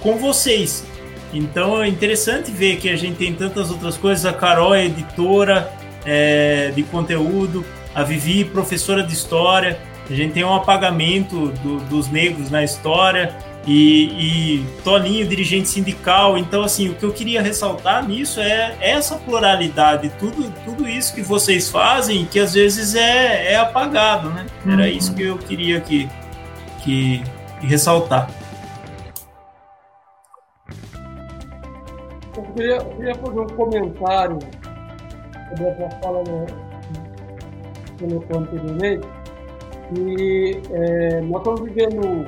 com 0.00 0.16
vocês. 0.16 0.86
Então 1.32 1.82
é 1.82 1.88
interessante 1.88 2.52
ver 2.52 2.76
que 2.76 2.88
a 2.88 2.96
gente 2.96 3.16
tem 3.16 3.34
tantas 3.34 3.70
outras 3.70 3.96
coisas. 3.96 4.24
A 4.24 4.32
Carol 4.32 4.74
é 4.74 4.84
editora 4.84 5.72
é, 6.04 6.70
de 6.74 6.82
conteúdo, 6.84 7.64
a 7.94 8.04
Vivi, 8.04 8.44
professora 8.44 9.02
de 9.02 9.12
história. 9.12 9.78
A 10.08 10.14
gente 10.14 10.34
tem 10.34 10.44
um 10.44 10.54
apagamento 10.54 11.48
do, 11.64 11.80
dos 11.86 12.08
negros 12.08 12.50
na 12.50 12.62
história 12.62 13.34
e, 13.66 14.58
e 14.58 14.66
Toninho, 14.84 15.26
dirigente 15.26 15.68
sindical. 15.68 16.38
Então, 16.38 16.62
assim, 16.62 16.88
o 16.88 16.94
que 16.94 17.04
eu 17.04 17.12
queria 17.12 17.42
ressaltar 17.42 18.06
nisso 18.06 18.40
é 18.40 18.76
essa 18.80 19.16
pluralidade, 19.16 20.10
tudo, 20.18 20.52
tudo 20.64 20.88
isso 20.88 21.14
que 21.14 21.22
vocês 21.22 21.68
fazem, 21.68 22.24
que 22.26 22.38
às 22.38 22.54
vezes 22.54 22.94
é, 22.94 23.52
é 23.52 23.56
apagado, 23.56 24.30
né? 24.30 24.46
Era 24.64 24.82
uhum. 24.82 24.88
isso 24.88 25.14
que 25.14 25.22
eu 25.22 25.36
queria 25.36 25.80
que, 25.80 26.08
que, 26.84 27.22
que 27.60 27.66
ressaltar. 27.66 28.30
Eu 32.36 32.42
queria, 32.54 32.76
eu 32.76 32.90
queria 32.90 33.14
fazer 33.16 33.40
um 33.40 33.46
comentário 33.46 34.38
sobre 35.48 35.66
essa 35.66 35.90
fala 36.00 36.22
no, 36.22 36.46
colocou 37.98 38.38
anteriormente. 38.38 39.08
E 39.96 40.60
é, 40.70 41.20
nós 41.22 41.38
estamos 41.38 41.60
vivendo 41.62 42.26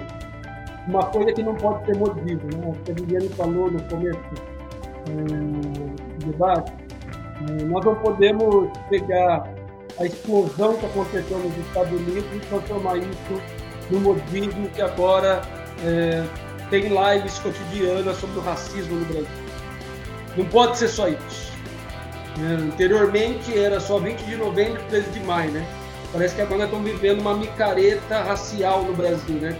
uma 0.88 1.04
coisa 1.04 1.32
que 1.32 1.42
não 1.42 1.54
pode 1.54 1.84
ser 1.84 1.96
modismo, 1.96 2.48
né? 2.56 2.72
O 2.88 2.94
Viviane 2.94 3.28
falou 3.30 3.70
no 3.70 3.82
começo 3.84 4.18
é, 5.06 5.12
do 5.12 6.32
debate. 6.32 6.72
É, 7.48 7.64
nós 7.64 7.84
não 7.84 7.94
podemos 7.96 8.70
pegar 8.88 9.48
a 10.00 10.04
explosão 10.04 10.76
que 10.76 10.86
aconteceu 10.86 11.38
nos 11.38 11.56
Estados 11.58 11.92
Unidos 11.92 12.24
e 12.34 12.38
transformar 12.40 12.96
isso 12.96 13.42
no 13.90 14.00
modismo 14.00 14.68
que 14.70 14.80
agora 14.80 15.42
é, 15.84 16.24
tem 16.70 16.84
lives 16.84 17.38
cotidianas 17.38 18.16
sobre 18.16 18.38
o 18.38 18.42
racismo 18.42 18.96
no 18.96 19.04
Brasil. 19.06 19.28
Não 20.36 20.44
pode 20.46 20.78
ser 20.78 20.88
só 20.88 21.08
isso. 21.08 21.52
Anteriormente 22.40 23.58
era 23.58 23.80
só 23.80 23.98
20 23.98 24.20
de 24.20 24.36
novembro 24.36 24.80
e 24.80 24.84
13 24.90 25.10
de 25.10 25.20
maio, 25.20 25.50
né? 25.50 25.66
Parece 26.12 26.36
que 26.36 26.40
agora 26.40 26.64
estão 26.64 26.82
vivendo 26.82 27.20
uma 27.20 27.34
micareta 27.34 28.22
racial 28.22 28.84
no 28.84 28.94
Brasil, 28.94 29.34
né? 29.36 29.58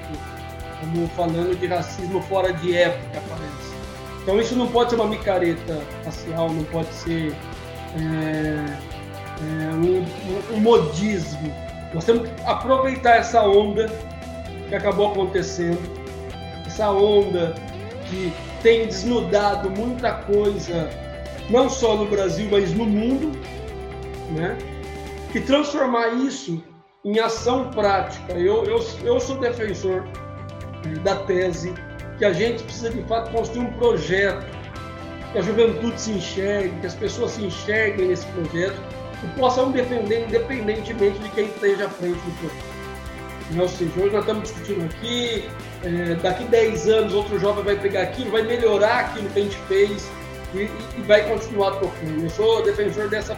Como 0.81 1.09
falando 1.09 1.59
de 1.59 1.67
racismo 1.67 2.23
fora 2.23 2.53
de 2.53 2.77
época, 2.77 3.23
parece. 3.29 3.79
Então 4.23 4.41
isso 4.41 4.55
não 4.57 4.69
pode 4.69 4.91
ser 4.91 4.97
uma 4.97 5.07
micareta 5.07 5.81
racial, 6.05 6.51
não 6.51 6.65
pode 6.65 6.93
ser 6.95 7.35
é, 7.97 8.65
é, 9.41 9.75
um, 9.75 10.55
um, 10.55 10.61
modismo. 10.61 11.53
Nós 11.95 12.05
temos 12.05 12.29
que 12.29 12.35
aproveitar 12.45 13.17
essa 13.17 13.43
onda 13.43 13.91
que 14.69 14.75
acabou 14.75 15.13
acontecendo, 15.13 15.81
essa 16.67 16.91
onda 16.91 17.55
que 18.07 18.33
tem 18.63 18.87
desnudado 18.87 19.71
muita 19.71 20.13
coisa, 20.13 20.91
não 21.49 21.71
só 21.71 21.97
no 21.97 22.07
Brasil, 22.07 22.49
mas 22.51 22.73
no 22.75 22.85
mundo, 22.85 23.33
né? 24.33 24.59
e 25.35 25.41
transformar 25.41 26.09
isso 26.09 26.63
em 27.05 27.19
ação 27.19 27.71
prática. 27.71 28.33
Eu, 28.33 28.65
eu, 28.65 28.85
eu 29.05 29.21
sou 29.21 29.39
defensor 29.39 30.07
da 30.97 31.17
tese 31.17 31.73
que 32.19 32.25
a 32.25 32.33
gente 32.33 32.65
precisa 32.65 32.91
de 32.91 33.03
fato 33.05 33.31
construir 33.31 33.67
um 33.67 33.73
projeto, 33.75 34.45
que 35.33 35.39
a 35.39 35.43
juventude 35.43 36.01
se 36.01 36.11
enxergue, 36.13 36.81
que 36.81 36.87
as 36.87 36.95
pessoas 36.95 37.33
se 37.33 37.45
enxerguem 37.45 38.09
nesse 38.09 38.27
projeto 38.27 38.81
e 39.23 39.39
possam 39.39 39.71
defender 39.71 40.27
independentemente 40.27 41.19
de 41.19 41.29
quem 41.31 41.47
esteja 41.47 41.87
à 41.87 41.89
frente 41.89 42.19
do 42.19 42.39
projeto. 42.39 42.69
Ou 43.59 43.69
seja, 43.69 43.91
hoje 43.97 44.11
nós 44.11 44.21
estamos 44.21 44.43
discutindo 44.43 44.85
aqui, 44.85 45.49
é, 45.85 46.15
daqui 46.17 46.45
10 46.45 46.89
anos 46.89 47.15
outro 47.15 47.39
jovem 47.39 47.65
vai 47.65 47.77
pegar 47.77 48.03
aquilo, 48.03 48.31
vai 48.31 48.43
melhorar 48.43 48.99
aquilo 49.01 49.29
que 49.31 49.39
a 49.39 49.43
gente 49.43 49.57
fez 49.69 50.11
e, 50.55 50.59
e 50.59 51.03
vai 51.07 51.27
continuar 51.29 51.73
tocando. 51.77 52.23
Eu 52.23 52.31
sou 52.31 52.63
defensor 52.63 53.09
dessa 53.09 53.35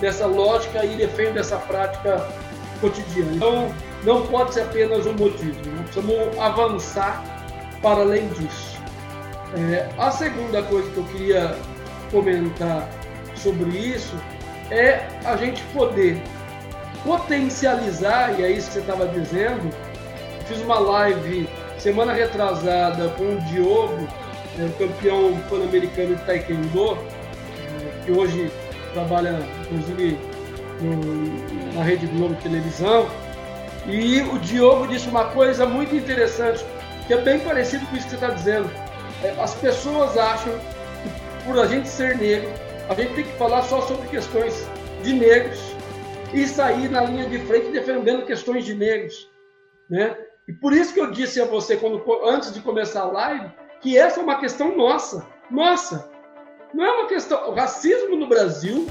dessa 0.00 0.26
lógica 0.26 0.84
e 0.84 0.96
defendo 0.96 1.38
essa 1.38 1.56
prática 1.56 2.26
cotidiana. 2.80 3.32
Então, 3.34 3.74
não 4.04 4.26
pode 4.26 4.54
ser 4.54 4.62
apenas 4.62 5.06
um 5.06 5.14
motivo, 5.14 5.58
nós 5.76 5.90
precisamos 5.90 6.38
avançar 6.38 7.24
para 7.82 8.00
além 8.00 8.28
disso. 8.28 8.78
É, 9.56 9.88
a 9.98 10.10
segunda 10.10 10.62
coisa 10.62 10.90
que 10.90 10.96
eu 10.96 11.04
queria 11.04 11.56
comentar 12.10 12.88
sobre 13.36 13.70
isso 13.70 14.14
é 14.70 15.06
a 15.24 15.36
gente 15.36 15.62
poder 15.72 16.20
potencializar, 17.04 18.38
e 18.38 18.44
é 18.44 18.50
isso 18.50 18.68
que 18.68 18.74
você 18.74 18.80
estava 18.80 19.06
dizendo, 19.08 19.70
fiz 20.46 20.60
uma 20.60 20.78
live 20.78 21.48
semana 21.78 22.12
retrasada 22.12 23.08
com 23.10 23.24
o 23.24 23.40
Diogo, 23.42 24.08
é, 24.58 24.68
campeão 24.78 25.38
pan-americano 25.50 26.16
de 26.16 26.22
Taekwondo, 26.24 26.96
é, 26.96 28.04
que 28.04 28.12
hoje 28.12 28.50
trabalha 28.92 29.38
inclusive 29.62 30.18
no, 30.80 31.74
na 31.74 31.82
Rede 31.82 32.06
Globo 32.06 32.34
Televisão. 32.36 33.06
E 33.86 34.22
o 34.22 34.38
Diogo 34.38 34.86
disse 34.86 35.08
uma 35.08 35.26
coisa 35.26 35.66
muito 35.66 35.94
interessante, 35.94 36.64
que 37.06 37.12
é 37.12 37.18
bem 37.18 37.38
parecido 37.40 37.84
com 37.86 37.96
isso 37.96 38.06
que 38.06 38.10
você 38.10 38.16
está 38.16 38.28
dizendo. 38.30 38.70
É, 39.22 39.30
as 39.40 39.54
pessoas 39.54 40.16
acham 40.16 40.52
que 40.52 41.44
por 41.44 41.58
a 41.58 41.66
gente 41.66 41.88
ser 41.88 42.16
negro, 42.16 42.50
a 42.88 42.94
gente 42.94 43.14
tem 43.14 43.24
que 43.24 43.32
falar 43.32 43.62
só 43.62 43.82
sobre 43.82 44.08
questões 44.08 44.66
de 45.02 45.12
negros, 45.12 45.74
e 46.34 46.48
sair 46.48 46.90
na 46.90 47.02
linha 47.02 47.28
de 47.28 47.38
frente 47.46 47.70
defendendo 47.70 48.26
questões 48.26 48.64
de 48.64 48.74
negros. 48.74 49.30
Né? 49.88 50.16
E 50.48 50.52
por 50.52 50.72
isso 50.72 50.92
que 50.92 51.00
eu 51.00 51.10
disse 51.10 51.40
a 51.40 51.44
você, 51.44 51.76
quando, 51.76 52.02
antes 52.24 52.52
de 52.52 52.60
começar 52.60 53.02
a 53.02 53.10
live, 53.10 53.52
que 53.80 53.96
essa 53.96 54.20
é 54.20 54.22
uma 54.22 54.40
questão 54.40 54.76
nossa. 54.76 55.24
Nossa! 55.50 56.10
Não 56.74 56.84
é 56.84 56.90
uma 56.90 57.06
questão. 57.06 57.50
O 57.50 57.54
racismo 57.54 58.16
no 58.16 58.26
Brasil 58.26 58.86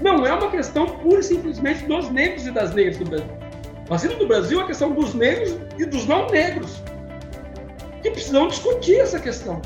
não 0.00 0.24
é 0.24 0.32
uma 0.32 0.50
questão 0.50 0.86
pura 0.86 1.18
e 1.18 1.22
simplesmente 1.22 1.84
dos 1.84 2.08
negros 2.10 2.46
e 2.46 2.52
das 2.52 2.72
negras 2.72 2.98
do 2.98 3.04
Brasil. 3.06 3.43
Racismo 3.88 4.18
do 4.18 4.26
Brasil 4.26 4.60
é 4.60 4.64
a 4.64 4.66
questão 4.66 4.92
dos 4.92 5.14
negros 5.14 5.58
e 5.78 5.84
dos 5.84 6.06
não 6.06 6.26
negros. 6.28 6.82
Que 8.02 8.10
precisam 8.10 8.48
discutir 8.48 8.98
essa 9.00 9.18
questão. 9.18 9.60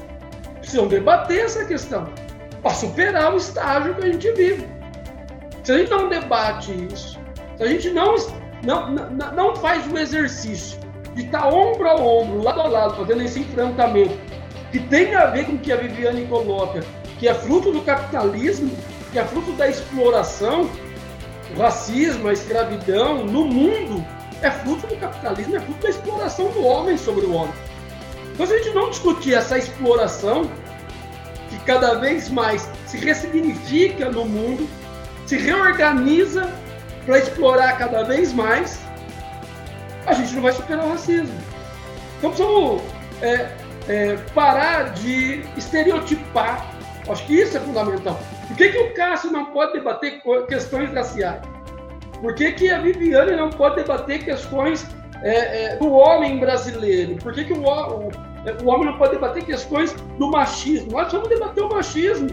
Precisam 0.59 0.89
debater 0.89 1.45
essa 1.45 1.65
questão. 1.65 2.09
Para 2.63 2.75
superar 2.75 3.33
o 3.33 3.37
estágio 3.37 3.95
que 3.95 4.03
a 4.03 4.13
gente 4.13 4.33
vive. 4.33 4.67
Se 5.63 5.73
a 5.73 5.79
gente 5.79 5.91
não 5.91 6.09
debate 6.09 6.73
isso, 6.93 7.19
se 7.57 7.63
a 7.63 7.67
gente 7.67 7.91
não, 7.91 8.17
não, 8.65 8.91
não, 8.91 9.35
não 9.35 9.57
faz 9.57 9.87
o 9.91 9.99
exercício 9.99 10.79
de 11.15 11.25
estar 11.25 11.47
ombro 11.53 11.89
a 11.89 11.95
ombro, 11.97 12.43
lado 12.43 12.61
a 12.61 12.69
lado, 12.69 12.97
fazendo 12.97 13.23
esse 13.23 13.41
enfrentamento, 13.41 14.17
que 14.73 14.81
tem 14.81 15.15
a 15.15 15.27
ver 15.27 15.47
com 15.47 15.53
o 15.53 15.59
que 15.59 15.73
a 15.73 15.77
Viviane 15.77 16.27
coloca, 16.27 16.81
que 17.19 17.29
é 17.29 17.35
fruto 17.35 17.73
do 17.73 17.83
capitalismo, 17.83 18.71
que 19.13 19.19
é 19.19 19.25
fruto 19.25 19.53
da 19.53 19.69
exploração, 19.69 20.71
o 21.57 21.61
racismo, 21.61 22.29
a 22.29 22.33
escravidão 22.33 23.25
no 23.25 23.45
mundo, 23.47 24.05
é 24.43 24.51
fruto 24.51 24.87
do 24.87 24.97
capitalismo, 24.97 25.57
é 25.57 25.61
fruto 25.61 25.83
da 25.83 25.91
exploração 25.91 26.51
do 26.51 26.65
homem 26.65 26.97
sobre 26.97 27.27
o 27.27 27.33
homem. 27.33 27.55
Então, 28.33 28.47
se 28.47 28.55
a 28.55 28.59
gente 28.59 28.75
não 28.75 28.91
discutir 28.91 29.35
essa 29.35 29.59
exploração, 29.59 30.51
que 31.51 31.59
cada 31.61 31.95
vez 31.95 32.29
mais 32.29 32.69
se 32.87 32.99
ressignifica 32.99 34.11
no 34.11 34.25
mundo, 34.25 34.69
se 35.27 35.37
reorganiza 35.37 36.53
para 37.05 37.19
explorar 37.19 37.79
cada 37.79 38.05
vez 38.05 38.33
mais, 38.33 38.81
a 40.07 40.13
gente 40.13 40.35
não 40.35 40.43
vai 40.43 40.53
superar 40.53 40.87
o 40.87 40.91
racismo. 40.91 41.39
Então 42.19 42.31
precisamos 42.31 42.83
é, 43.23 43.51
é, 43.89 44.17
parar 44.35 44.95
de 44.95 45.45
estereotipar. 45.57 46.67
Acho 47.09 47.25
que 47.27 47.35
isso 47.35 47.57
é 47.57 47.61
fundamental. 47.61 48.21
Por 48.49 48.57
que, 48.57 48.71
que 48.71 48.79
o 48.79 48.95
Cássio 48.95 49.31
não 49.31 49.47
pode 49.47 49.75
debater 49.75 50.23
questões 50.49 50.93
raciais? 50.93 51.43
Por 52.21 52.35
que, 52.35 52.53
que 52.53 52.71
a 52.71 52.81
Viviane 52.81 53.37
não 53.37 53.51
pode 53.51 53.77
debater 53.77 54.25
questões 54.25 54.87
é, 55.23 55.65
é 55.65 55.77
do 55.77 55.93
homem 55.93 56.39
brasileiro? 56.39 57.17
Por 57.17 57.33
que, 57.33 57.45
que 57.45 57.53
o, 57.53 57.63
o, 57.63 58.09
o, 58.65 58.67
homem 58.67 58.87
não 58.87 58.99
pode 58.99 59.13
debater 59.13 59.45
questões 59.45 59.93
do 60.19 60.31
machismo? 60.31 60.93
Nós 60.93 61.13
vamos 61.13 61.29
debater 61.29 61.63
o 61.63 61.69
machismo, 61.69 62.29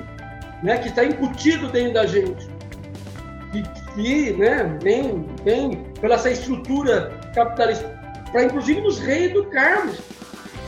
né, 0.64 0.78
que 0.78 0.88
está 0.88 1.04
incutido 1.04 1.68
dentro 1.68 1.94
da 1.94 2.06
gente 2.08 2.48
que, 3.52 3.64
que 3.94 4.34
né, 4.34 4.78
vem, 4.82 5.26
vem 5.44 5.84
pela 6.00 6.16
essa 6.16 6.32
estrutura 6.32 7.12
capitalista, 7.34 7.88
para 8.32 8.44
inclusive 8.44 8.82
nos 8.82 9.00
reeducarmos. 9.00 10.00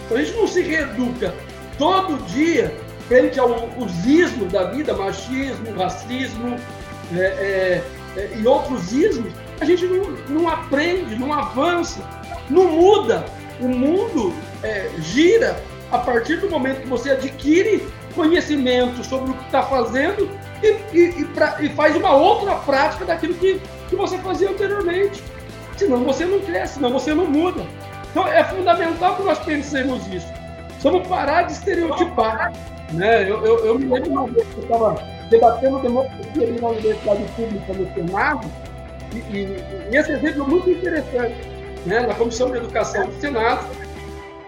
Então 0.06 0.18
a 0.18 0.24
gente 0.24 0.38
não 0.38 0.48
se 0.48 0.62
reeduca 0.62 1.34
todo 1.78 2.18
dia 2.28 2.74
frente 3.08 3.40
aos 3.40 4.06
ismos 4.06 4.52
da 4.52 4.66
vida, 4.66 4.94
machismo, 4.94 5.74
racismo 5.78 6.58
é, 7.16 7.20
é, 7.20 7.84
é, 8.18 8.38
e 8.38 8.46
outros 8.46 8.92
ismos, 8.92 9.32
a 9.60 9.66
gente 9.66 9.86
não, 9.86 10.04
não, 10.30 10.48
aprende, 10.50 11.16
não 11.16 11.34
avança, 11.34 12.02
não 12.50 12.66
muda. 12.66 13.26
O 13.60 13.68
mundo 13.68 14.34
é, 14.62 14.90
gira 15.00 15.60
a 15.92 15.98
partir 15.98 16.38
do 16.38 16.50
momento 16.50 16.82
que 16.82 16.88
você 16.88 17.12
adquire 17.12 17.88
conhecimento 18.14 19.04
sobre 19.04 19.32
o 19.32 19.34
que 19.34 19.46
está 19.46 19.64
fazendo 19.64 20.30
e, 20.62 20.68
e, 20.94 21.22
e, 21.22 21.26
pra, 21.26 21.58
e, 21.60 21.70
faz 21.70 21.96
uma 21.96 22.14
outra 22.14 22.56
prática 22.56 23.06
daquilo 23.06 23.36
que, 23.36 23.62
que 23.90 23.96
você 23.96 24.18
fazia 24.18 24.50
anteriormente. 24.50 25.24
Senão 25.78 26.04
você 26.04 26.26
não 26.26 26.40
cresce, 26.40 26.76
senão 26.76 26.92
você 26.92 27.14
não 27.14 27.26
muda. 27.26 27.64
Então 28.12 28.28
é 28.28 28.44
fundamental 28.44 29.16
que 29.16 29.24
nós 29.24 29.40
pensemos 29.40 30.06
isso. 30.08 30.28
Vamos 30.82 31.08
parar 31.08 31.44
de 31.44 31.54
estereotipar. 31.54 32.52
Né? 32.94 33.30
Eu, 33.30 33.46
eu, 33.46 33.66
eu 33.66 33.80
me 33.80 33.86
lembro 33.86 34.12
uma 34.12 34.28
vez 34.28 34.48
que 34.48 34.58
eu 34.58 34.64
estava 34.64 35.02
debatendo 35.30 35.80
democracia 35.80 36.44
ali 36.44 36.62
na 36.62 36.68
Universidade 36.70 37.24
Pública 37.36 37.74
no 37.74 37.94
Senado, 37.94 38.48
e, 39.14 39.18
e, 39.18 39.64
e 39.92 39.96
esse 39.96 40.12
exemplo 40.12 40.44
é 40.44 40.48
muito 40.48 40.70
interessante. 40.70 41.36
Né? 41.86 42.02
Na 42.02 42.14
Comissão 42.16 42.52
de 42.52 42.58
Educação 42.58 43.08
do 43.08 43.14
Senado, 43.20 43.66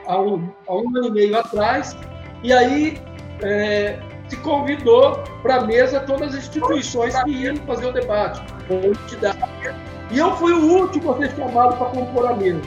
há 0.06 0.20
um, 0.20 0.50
há 0.68 0.76
um 0.76 0.90
ano 0.98 1.08
e 1.08 1.12
meio 1.12 1.38
atrás, 1.38 1.96
e 2.44 2.52
aí 2.54 3.02
é, 3.42 4.00
se 4.28 4.38
convidou 4.38 5.24
para 5.42 5.56
a 5.56 5.66
mesa 5.66 6.00
todas 6.02 6.30
as 6.30 6.40
instituições 6.40 7.16
que 7.24 7.32
iam 7.32 7.56
fazer 7.58 7.88
o 7.88 7.92
debate, 7.92 8.42
E 10.12 10.18
eu 10.18 10.36
fui 10.38 10.54
o 10.54 10.82
último 10.82 11.12
a 11.12 11.18
ser 11.18 11.36
chamado 11.36 11.78
para 11.78 11.88
compor 11.88 12.28
a 12.28 12.36
mesa. 12.36 12.62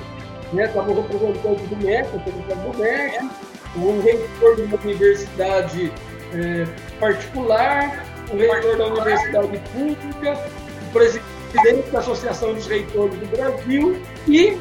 Né? 0.52 0.64
Estava 0.64 0.90
o 0.90 1.02
representante 1.02 1.62
do 1.66 1.76
MEC, 1.76 2.08
o 2.14 2.18
representante 2.18 2.70
do 2.70 2.78
MEC, 2.78 3.30
o 3.76 4.00
reitor 4.02 4.56
de 4.56 4.62
uma 4.62 4.78
universidade 4.82 5.92
é, 6.34 6.66
particular, 6.98 8.04
o 8.30 8.36
reitor 8.36 8.76
da 8.76 8.86
universidade 8.86 9.60
pública, 9.72 10.38
o 10.88 10.92
presidente 10.92 11.90
da 11.90 11.98
Associação 11.98 12.54
dos 12.54 12.66
Reitores 12.66 13.18
do 13.18 13.26
Brasil 13.26 14.00
e 14.28 14.58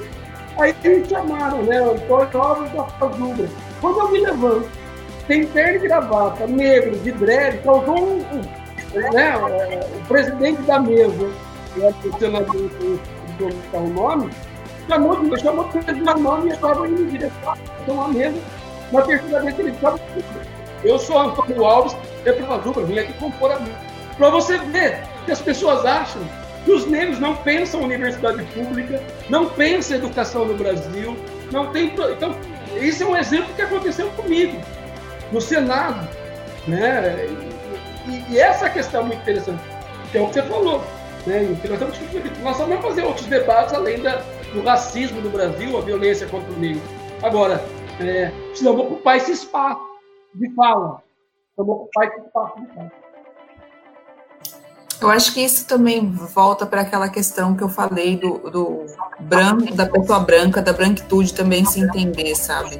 aí 0.57 0.75
me 0.83 1.07
chamaram, 1.07 1.63
né, 1.63 1.77
Antônio 1.77 2.41
Alves 2.41 2.71
da 2.73 2.83
Fazubra. 2.83 3.49
Quando 3.79 3.99
eu 3.99 4.11
me 4.11 4.19
levanto 4.19 4.81
tem 5.27 5.45
terno 5.47 5.85
e 5.85 5.87
gravata, 5.87 6.47
negro, 6.47 6.97
de 6.99 7.11
dread, 7.13 7.59
causou 7.59 7.97
um, 7.97 8.19
um 8.19 9.13
né, 9.13 9.33
o 9.95 10.07
presidente 10.07 10.61
da 10.63 10.79
mesa, 10.79 11.31
que 11.73 11.83
é 11.83 11.89
o 11.89 12.19
senador, 12.19 12.69
não 13.71 13.85
o 13.85 13.89
nome, 13.89 14.29
chamou 14.89 15.37
chamou 15.37 15.69
de 15.69 16.01
meu 16.01 16.17
nome 16.17 16.49
e 16.49 16.53
estava 16.53 16.87
indo 16.87 17.09
direção 17.09 17.55
a 18.03 18.07
mesa. 18.09 18.37
Na 18.91 19.01
terceira 19.03 19.41
vez 19.41 19.55
que 19.55 19.61
ele 19.61 19.71
estava, 19.71 19.99
eu 20.83 20.99
sou 20.99 21.19
Antônio 21.19 21.65
Alves, 21.65 21.95
representador, 22.25 22.85
vim 22.85 22.99
aqui 22.99 23.13
compor 23.13 23.51
a. 23.51 23.59
Para 24.17 24.29
você 24.29 24.57
ver 24.57 25.03
que 25.25 25.31
as 25.31 25.41
pessoas 25.41 25.85
acham 25.85 26.21
que 26.65 26.71
os 26.71 26.85
negros 26.85 27.19
não 27.19 27.35
pensam 27.37 27.81
universidade 27.81 28.43
pública, 28.53 29.01
não 29.29 29.47
pensam 29.49 29.97
educação 29.97 30.45
no 30.45 30.55
Brasil, 30.55 31.17
não 31.51 31.71
tem. 31.71 31.85
Então, 31.85 32.35
isso 32.79 33.03
é 33.03 33.05
um 33.05 33.15
exemplo 33.15 33.53
que 33.55 33.61
aconteceu 33.61 34.09
comigo 34.11 34.59
no 35.31 35.41
Senado. 35.41 36.07
Né? 36.67 37.27
E, 38.07 38.33
e, 38.33 38.39
essa 38.39 38.69
questão 38.69 39.01
é 39.01 39.05
muito 39.05 39.21
interessante, 39.21 39.61
que 40.11 40.17
é 40.17 40.21
o 40.21 40.27
que 40.27 40.33
você 40.33 40.41
falou. 40.43 40.83
Né? 41.25 41.55
nós, 41.69 41.81
estamos, 41.81 42.39
nós 42.43 42.57
só 42.57 42.65
vamos 42.65 42.83
fazer 42.83 43.03
outros 43.03 43.25
debates 43.27 43.73
além 43.73 44.01
da, 44.01 44.21
do 44.53 44.61
racismo 44.63 45.21
no 45.21 45.29
Brasil, 45.29 45.77
a 45.77 45.81
violência 45.81 46.27
contra 46.27 46.51
o 46.51 46.59
negro. 46.59 46.81
Agora, 47.23 47.63
é, 47.99 48.31
precisamos 48.47 48.85
ocupar 48.85 49.17
esse 49.17 49.31
espaço 49.31 49.81
de 50.35 50.53
fala. 50.55 51.01
Precisamos 51.55 51.81
ocupar 51.81 52.07
esse 52.07 52.19
espaço 52.25 52.59
de 52.59 52.67
fala. 52.73 52.91
Eu 55.01 55.09
acho 55.09 55.33
que 55.33 55.41
isso 55.41 55.65
também 55.65 56.11
volta 56.11 56.63
para 56.63 56.81
aquela 56.81 57.09
questão 57.09 57.55
que 57.55 57.63
eu 57.63 57.69
falei 57.69 58.15
do, 58.15 58.37
do 58.51 58.85
branco, 59.19 59.73
da 59.73 59.87
pessoa 59.87 60.19
branca, 60.19 60.61
da 60.61 60.71
branquitude 60.71 61.33
também 61.33 61.65
se 61.65 61.79
entender, 61.79 62.35
sabe? 62.35 62.79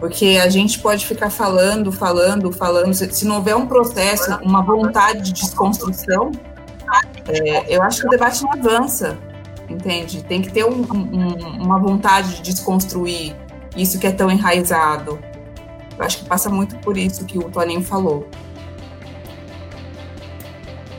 Porque 0.00 0.40
a 0.42 0.48
gente 0.48 0.78
pode 0.78 1.06
ficar 1.06 1.28
falando, 1.28 1.92
falando, 1.92 2.50
falando. 2.50 2.94
Se 2.94 3.26
não 3.26 3.36
houver 3.36 3.54
um 3.54 3.66
processo, 3.66 4.34
uma 4.42 4.62
vontade 4.62 5.20
de 5.20 5.32
desconstrução, 5.34 6.32
é, 7.28 7.74
eu 7.74 7.82
acho 7.82 8.00
que 8.00 8.06
o 8.06 8.10
debate 8.10 8.42
não 8.42 8.52
avança, 8.52 9.18
entende? 9.68 10.24
Tem 10.24 10.40
que 10.40 10.50
ter 10.50 10.64
um, 10.64 10.82
um, 10.90 11.62
uma 11.62 11.78
vontade 11.78 12.36
de 12.36 12.42
desconstruir 12.42 13.36
isso 13.76 13.98
que 13.98 14.06
é 14.06 14.12
tão 14.12 14.30
enraizado. 14.30 15.18
Eu 15.98 16.04
acho 16.04 16.18
que 16.18 16.24
passa 16.24 16.50
muito 16.50 16.76
por 16.78 16.96
isso 16.96 17.24
que 17.24 17.38
o 17.38 17.44
Toninho 17.44 17.82
falou. 17.82 18.28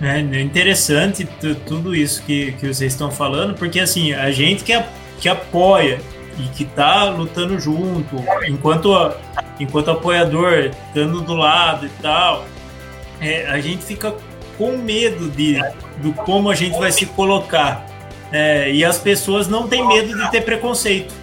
É, 0.02 0.20
é 0.20 0.42
interessante 0.42 1.28
tudo 1.66 1.96
isso 1.96 2.22
que, 2.24 2.52
que 2.54 2.68
vocês 2.68 2.94
estão 2.94 3.10
falando, 3.10 3.56
porque 3.56 3.80
assim, 3.80 4.14
a 4.14 4.32
gente 4.32 4.64
que, 4.64 4.74
que 5.20 5.28
apoia 5.28 6.00
e 6.40 6.44
que 6.50 6.66
tá 6.66 7.06
lutando 7.10 7.60
junto, 7.60 8.16
enquanto, 8.48 8.94
enquanto 9.60 9.90
apoiador, 9.90 10.72
estando 10.88 11.22
do 11.22 11.34
lado 11.34 11.88
e 11.88 11.90
tal, 12.02 12.46
é, 13.20 13.48
a 13.48 13.60
gente 13.60 13.84
fica 13.84 14.14
com 14.58 14.78
medo 14.78 15.30
de, 15.30 15.60
do 15.98 16.14
como 16.14 16.50
a 16.50 16.56
gente 16.56 16.78
vai 16.78 16.92
se 16.92 17.06
colocar. 17.08 17.86
É, 18.32 18.72
e 18.72 18.84
as 18.84 19.00
pessoas 19.00 19.48
não 19.48 19.68
têm 19.68 19.88
medo 19.88 20.16
de 20.16 20.30
ter 20.30 20.42
preconceito. 20.42 21.14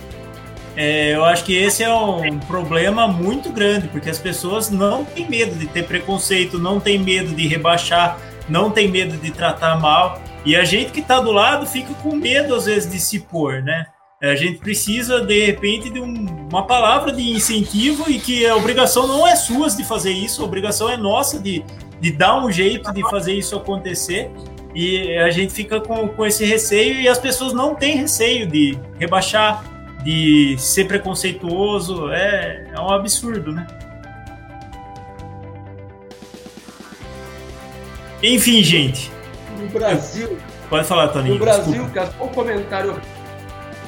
É, 0.76 1.14
eu 1.14 1.24
acho 1.24 1.44
que 1.44 1.56
esse 1.56 1.84
é 1.84 1.94
um 1.94 2.38
problema 2.40 3.06
muito 3.06 3.50
grande, 3.50 3.86
porque 3.88 4.10
as 4.10 4.18
pessoas 4.18 4.70
não 4.70 5.04
têm 5.04 5.28
medo 5.28 5.54
de 5.54 5.66
ter 5.66 5.84
preconceito, 5.84 6.58
não 6.58 6.80
têm 6.80 6.98
medo 6.98 7.34
de 7.34 7.46
rebaixar, 7.46 8.18
não 8.48 8.70
têm 8.70 8.88
medo 8.88 9.16
de 9.16 9.30
tratar 9.30 9.80
mal. 9.80 10.20
E 10.44 10.56
a 10.56 10.64
gente 10.64 10.90
que 10.90 11.00
está 11.00 11.20
do 11.20 11.32
lado 11.32 11.66
fica 11.66 11.94
com 11.94 12.14
medo, 12.14 12.54
às 12.54 12.66
vezes, 12.66 12.90
de 12.90 12.98
se 12.98 13.20
pôr, 13.20 13.62
né? 13.62 13.86
É, 14.20 14.32
a 14.32 14.36
gente 14.36 14.58
precisa, 14.58 15.20
de 15.20 15.44
repente, 15.46 15.90
de 15.90 16.00
um, 16.00 16.26
uma 16.50 16.66
palavra 16.66 17.12
de 17.12 17.30
incentivo 17.30 18.10
e 18.10 18.18
que 18.18 18.46
a 18.46 18.56
obrigação 18.56 19.06
não 19.06 19.26
é 19.26 19.36
sua 19.36 19.68
de 19.68 19.84
fazer 19.84 20.12
isso, 20.12 20.42
a 20.42 20.44
obrigação 20.44 20.90
é 20.90 20.96
nossa 20.96 21.38
de, 21.38 21.64
de 22.00 22.12
dar 22.12 22.44
um 22.44 22.50
jeito 22.50 22.92
de 22.92 23.02
fazer 23.10 23.32
isso 23.34 23.56
acontecer. 23.56 24.30
E 24.74 25.16
a 25.18 25.30
gente 25.30 25.52
fica 25.52 25.80
com, 25.80 26.08
com 26.08 26.26
esse 26.26 26.44
receio 26.44 27.00
e 27.00 27.08
as 27.08 27.18
pessoas 27.18 27.52
não 27.52 27.74
têm 27.74 27.96
receio 27.96 28.46
de 28.46 28.76
rebaixar, 28.98 29.64
de 30.04 30.56
ser 30.58 30.86
preconceituoso. 30.86 32.10
É, 32.12 32.66
é 32.72 32.80
um 32.80 32.92
absurdo, 32.92 33.52
né? 33.52 33.66
Enfim, 38.22 38.62
gente. 38.62 39.10
No 39.58 39.68
Brasil. 39.68 40.38
Pode 40.68 40.86
falar, 40.86 41.08
Toninho. 41.08 41.34
No 41.34 41.40
Brasil, 41.40 41.88
cara, 41.92 42.12
só 42.16 42.24
um 42.24 42.28
comentário. 42.28 43.00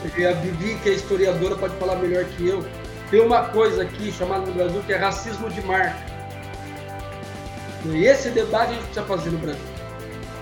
A 0.05 0.33
Vivi, 0.35 0.77
que 0.83 0.91
é 0.91 0.93
historiadora, 0.93 1.57
pode 1.57 1.75
falar 1.77 1.97
melhor 1.97 2.25
que 2.25 2.47
eu. 2.47 2.65
Tem 3.11 3.21
uma 3.21 3.45
coisa 3.47 3.83
aqui 3.83 4.13
chamada 4.13 4.47
no 4.47 4.53
Brasil 4.53 4.83
que 4.87 4.93
é 4.93 4.97
racismo 4.97 5.49
de 5.51 5.61
marca. 5.63 5.97
E 7.87 8.05
esse 8.05 8.31
debate 8.31 8.71
a 8.71 8.75
gente 8.75 8.85
precisa 8.85 9.07
fazer 9.07 9.31
no 9.31 9.39
Brasil. 9.39 9.63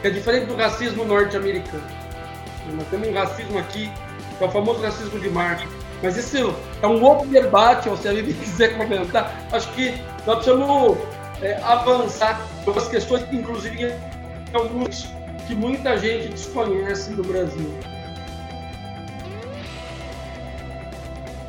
Que 0.00 0.08
é 0.08 0.10
diferente 0.10 0.46
do 0.46 0.56
racismo 0.56 1.04
norte-americano. 1.04 1.84
Nós 2.74 2.86
temos 2.88 3.08
um 3.08 3.12
racismo 3.12 3.58
aqui, 3.58 3.90
é 4.40 4.44
o 4.44 4.50
famoso 4.50 4.82
racismo 4.82 5.18
de 5.18 5.30
marca. 5.30 5.64
Mas 6.02 6.18
esse 6.18 6.38
é 6.82 6.86
um 6.86 7.02
outro 7.02 7.26
debate, 7.28 7.88
ou 7.88 7.96
se 7.96 8.08
a 8.08 8.12
Vivi 8.12 8.34
quiser 8.42 8.76
comentar, 8.76 9.34
acho 9.52 9.72
que 9.72 9.94
nós 10.26 10.36
precisamos 10.36 10.98
é, 11.40 11.58
avançar 11.62 12.40
sobre 12.64 12.80
as 12.80 12.88
questões 12.88 13.22
que, 13.24 13.36
inclusive, 13.36 13.92
alguns 14.52 15.08
que 15.46 15.54
muita 15.54 15.96
gente 15.98 16.28
desconhece 16.28 17.10
no 17.12 17.22
Brasil. 17.22 17.72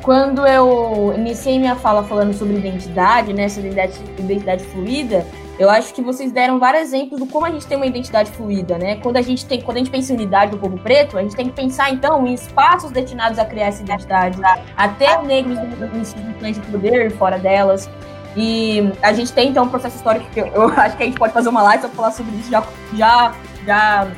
Quando 0.02 0.46
eu 0.46 1.12
iniciei 1.16 1.58
minha 1.58 1.74
fala 1.74 2.04
falando 2.04 2.32
sobre 2.32 2.56
identidade, 2.58 3.32
né, 3.32 3.44
essa 3.44 3.58
identidade, 3.58 4.00
identidade 4.18 4.64
fluida, 4.64 5.26
eu 5.58 5.70
acho 5.70 5.94
que 5.94 6.02
vocês 6.02 6.30
deram 6.30 6.58
vários 6.58 6.84
exemplos 6.84 7.20
de 7.20 7.26
como 7.28 7.46
a 7.46 7.50
gente 7.50 7.66
tem 7.66 7.76
uma 7.76 7.86
identidade 7.86 8.30
fluida, 8.30 8.76
né? 8.76 8.96
Quando 8.96 9.16
a 9.16 9.22
gente 9.22 9.46
tem, 9.46 9.60
quando 9.62 9.78
a 9.78 9.80
gente 9.80 9.90
pensa 9.90 10.12
em 10.12 10.16
unidade 10.16 10.50
do 10.50 10.58
povo 10.58 10.78
preto, 10.78 11.16
a 11.16 11.22
gente 11.22 11.34
tem 11.34 11.46
que 11.46 11.52
pensar 11.52 11.90
então 11.90 12.26
em 12.26 12.34
espaços 12.34 12.90
destinados 12.90 13.38
a 13.38 13.44
criar 13.44 13.68
essa 13.68 13.82
identidade, 13.82 14.38
até 14.76 15.20
negros 15.22 15.58
em 15.58 15.98
instituições 15.98 16.60
de 16.60 16.66
poder 16.66 17.10
fora 17.12 17.38
delas. 17.38 17.88
E 18.36 18.92
a 19.00 19.14
gente 19.14 19.32
tem 19.32 19.48
então 19.48 19.64
um 19.64 19.68
processo 19.68 19.96
histórico 19.96 20.26
que 20.30 20.40
eu 20.40 20.68
acho 20.76 20.96
que 20.96 21.02
a 21.02 21.06
gente 21.06 21.18
pode 21.18 21.32
fazer 21.32 21.48
uma 21.48 21.62
live 21.62 21.80
para 21.80 21.90
falar 21.90 22.10
sobre 22.10 22.36
isso 22.36 22.50
já 22.50 22.62
já 22.94 23.34
já 23.64 24.08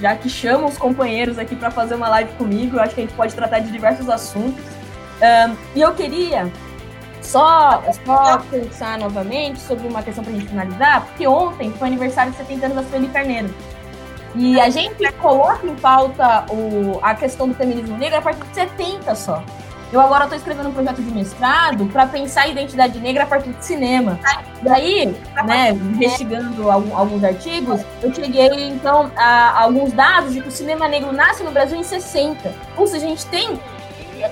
já 0.00 0.16
que 0.16 0.28
chama 0.28 0.66
os 0.66 0.76
companheiros 0.76 1.38
aqui 1.38 1.56
para 1.56 1.70
fazer 1.70 1.94
uma 1.94 2.08
live 2.08 2.32
comigo, 2.32 2.76
eu 2.76 2.82
acho 2.82 2.94
que 2.94 3.00
a 3.00 3.04
gente 3.04 3.16
pode 3.16 3.34
tratar 3.34 3.60
de 3.60 3.70
diversos 3.70 4.08
assuntos. 4.08 4.62
Um, 5.22 5.56
e 5.74 5.80
eu 5.80 5.94
queria 5.94 6.52
só, 7.24 7.82
só 8.04 8.38
pensar 8.50 8.98
novamente 8.98 9.58
sobre 9.60 9.88
uma 9.88 10.02
questão 10.02 10.22
para 10.22 10.32
a 10.32 10.36
gente 10.36 10.48
finalizar, 10.48 11.06
porque 11.06 11.26
ontem 11.26 11.72
foi 11.72 11.88
aniversário 11.88 12.32
de 12.32 12.38
70 12.38 12.66
anos 12.66 12.76
da 12.76 12.90
Sueli 12.90 13.08
Carneiro. 13.08 13.52
E 14.36 14.60
a 14.60 14.68
gente 14.68 15.10
coloca 15.12 15.66
em 15.66 15.74
pauta 15.76 16.44
o, 16.50 16.98
a 17.02 17.14
questão 17.14 17.48
do 17.48 17.54
feminismo 17.54 17.96
negro 17.96 18.18
a 18.18 18.22
partir 18.22 18.44
de 18.44 18.54
70 18.54 19.14
só. 19.14 19.42
Eu 19.92 20.00
agora 20.00 20.24
estou 20.24 20.36
escrevendo 20.36 20.70
um 20.70 20.72
projeto 20.72 21.00
de 21.00 21.10
mestrado 21.12 21.86
para 21.86 22.04
pensar 22.06 22.42
a 22.42 22.48
identidade 22.48 22.98
negra 22.98 23.22
a 23.22 23.26
partir 23.26 23.50
de 23.50 23.64
cinema. 23.64 24.18
Daí, 24.60 25.14
né, 25.44 25.70
investigando 25.70 26.68
alguns 26.68 27.22
artigos, 27.22 27.80
eu 28.02 28.12
cheguei 28.12 28.70
então 28.70 29.08
a 29.16 29.62
alguns 29.62 29.92
dados 29.92 30.32
de 30.32 30.40
que 30.40 30.48
o 30.48 30.50
cinema 30.50 30.88
negro 30.88 31.12
nasce 31.12 31.44
no 31.44 31.52
Brasil 31.52 31.78
em 31.78 31.84
60. 31.84 32.52
Ou 32.76 32.88
seja, 32.88 33.06
a 33.06 33.08
gente 33.08 33.24
tem 33.26 33.60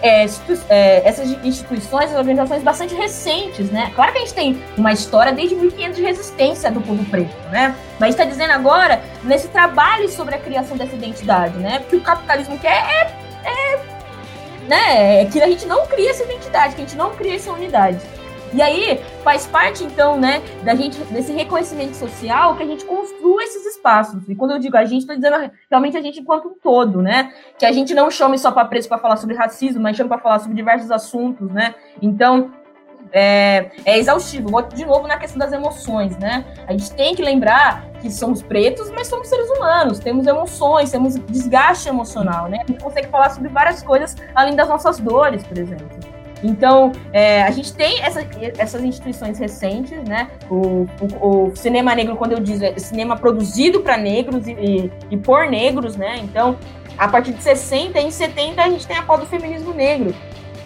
é, 0.00 0.26
é, 0.68 1.08
essas 1.08 1.28
instituições, 1.44 2.14
organizações 2.14 2.62
bastante 2.62 2.94
recentes, 2.94 3.70
né? 3.70 3.90
Claro 3.94 4.12
que 4.12 4.18
a 4.18 4.20
gente 4.20 4.34
tem 4.34 4.62
uma 4.76 4.92
história 4.92 5.32
desde 5.32 5.54
1500 5.54 5.96
de 5.96 6.02
resistência 6.02 6.70
do 6.70 6.80
povo 6.80 7.04
preto, 7.06 7.34
né? 7.50 7.74
Mas 7.98 8.10
está 8.10 8.24
dizendo 8.24 8.52
agora 8.52 9.02
nesse 9.22 9.48
trabalho 9.48 10.08
sobre 10.08 10.34
a 10.34 10.38
criação 10.38 10.76
dessa 10.76 10.94
identidade, 10.94 11.58
né? 11.58 11.80
Porque 11.80 11.96
o 11.96 12.00
capitalismo 12.00 12.58
quer 12.58 12.70
é, 12.70 13.14
é, 13.44 13.80
né? 14.68 15.22
É 15.22 15.24
que 15.26 15.42
a 15.42 15.46
gente 15.46 15.66
não 15.66 15.86
cria 15.86 16.10
essa 16.10 16.22
identidade, 16.22 16.74
que 16.74 16.82
a 16.82 16.84
gente 16.84 16.96
não 16.96 17.10
cria 17.14 17.36
essa 17.36 17.52
unidade. 17.52 18.00
E 18.52 18.60
aí 18.60 19.00
faz 19.22 19.46
parte, 19.46 19.82
então, 19.84 20.18
né, 20.18 20.42
da 20.62 20.74
gente, 20.74 20.98
desse 21.04 21.32
reconhecimento 21.32 21.94
social 21.94 22.56
que 22.56 22.62
a 22.62 22.66
gente 22.66 22.84
construa 22.84 23.42
esses 23.42 23.64
espaços. 23.66 24.28
E 24.28 24.34
quando 24.34 24.52
eu 24.52 24.58
digo 24.58 24.76
a 24.76 24.84
gente, 24.84 25.00
estou 25.00 25.16
dizendo 25.16 25.50
realmente 25.70 25.96
a 25.96 26.02
gente 26.02 26.20
enquanto 26.20 26.48
um 26.48 26.54
todo, 26.54 27.00
né? 27.00 27.32
Que 27.58 27.64
a 27.64 27.72
gente 27.72 27.94
não 27.94 28.10
chame 28.10 28.38
só 28.38 28.50
para 28.52 28.64
preso 28.64 28.88
para 28.88 28.98
falar 28.98 29.16
sobre 29.16 29.34
racismo, 29.34 29.82
mas 29.82 29.96
chame 29.96 30.08
para 30.08 30.18
falar 30.18 30.38
sobre 30.38 30.54
diversos 30.54 30.90
assuntos, 30.90 31.50
né? 31.50 31.74
Então, 32.00 32.50
é, 33.12 33.70
é, 33.84 33.98
exaustivo. 33.98 34.48
Vou 34.48 34.62
de 34.62 34.84
novo 34.84 35.06
na 35.06 35.18
questão 35.18 35.38
das 35.38 35.52
emoções, 35.52 36.16
né? 36.18 36.44
A 36.66 36.72
gente 36.72 36.92
tem 36.94 37.14
que 37.14 37.22
lembrar 37.22 37.84
que 38.00 38.10
somos 38.10 38.42
pretos, 38.42 38.90
mas 38.90 39.06
somos 39.06 39.28
seres 39.28 39.48
humanos, 39.50 39.98
temos 39.98 40.26
emoções, 40.26 40.90
temos 40.90 41.14
desgaste 41.14 41.88
emocional, 41.88 42.48
né? 42.48 42.60
A 42.62 42.66
gente 42.66 42.82
consegue 42.82 43.08
falar 43.08 43.30
sobre 43.30 43.48
várias 43.48 43.82
coisas 43.82 44.16
além 44.34 44.56
das 44.56 44.68
nossas 44.68 44.98
dores, 44.98 45.42
por 45.44 45.58
exemplo. 45.58 46.11
Então, 46.42 46.92
é, 47.12 47.42
a 47.42 47.50
gente 47.50 47.72
tem 47.72 48.02
essa, 48.02 48.26
essas 48.58 48.82
instituições 48.82 49.38
recentes, 49.38 49.96
né? 50.08 50.28
O, 50.50 50.88
o, 51.20 51.50
o, 51.50 51.56
cinema 51.56 51.94
negro, 51.94 52.16
quando 52.16 52.32
eu 52.32 52.40
digo, 52.40 52.64
é 52.64 52.76
cinema 52.78 53.16
produzido 53.16 53.80
para 53.80 53.96
negros 53.96 54.46
e, 54.46 54.52
e, 54.52 54.92
e, 55.10 55.16
por 55.16 55.48
negros, 55.48 55.96
né? 55.96 56.18
Então, 56.22 56.58
a 56.98 57.06
partir 57.06 57.32
de 57.32 57.42
60 57.42 58.00
e 58.00 58.10
70 58.10 58.62
a 58.62 58.68
gente 58.68 58.86
tem 58.86 58.96
a 58.96 59.02
pauta 59.02 59.24
do 59.24 59.28
feminismo 59.28 59.72
negro. 59.72 60.14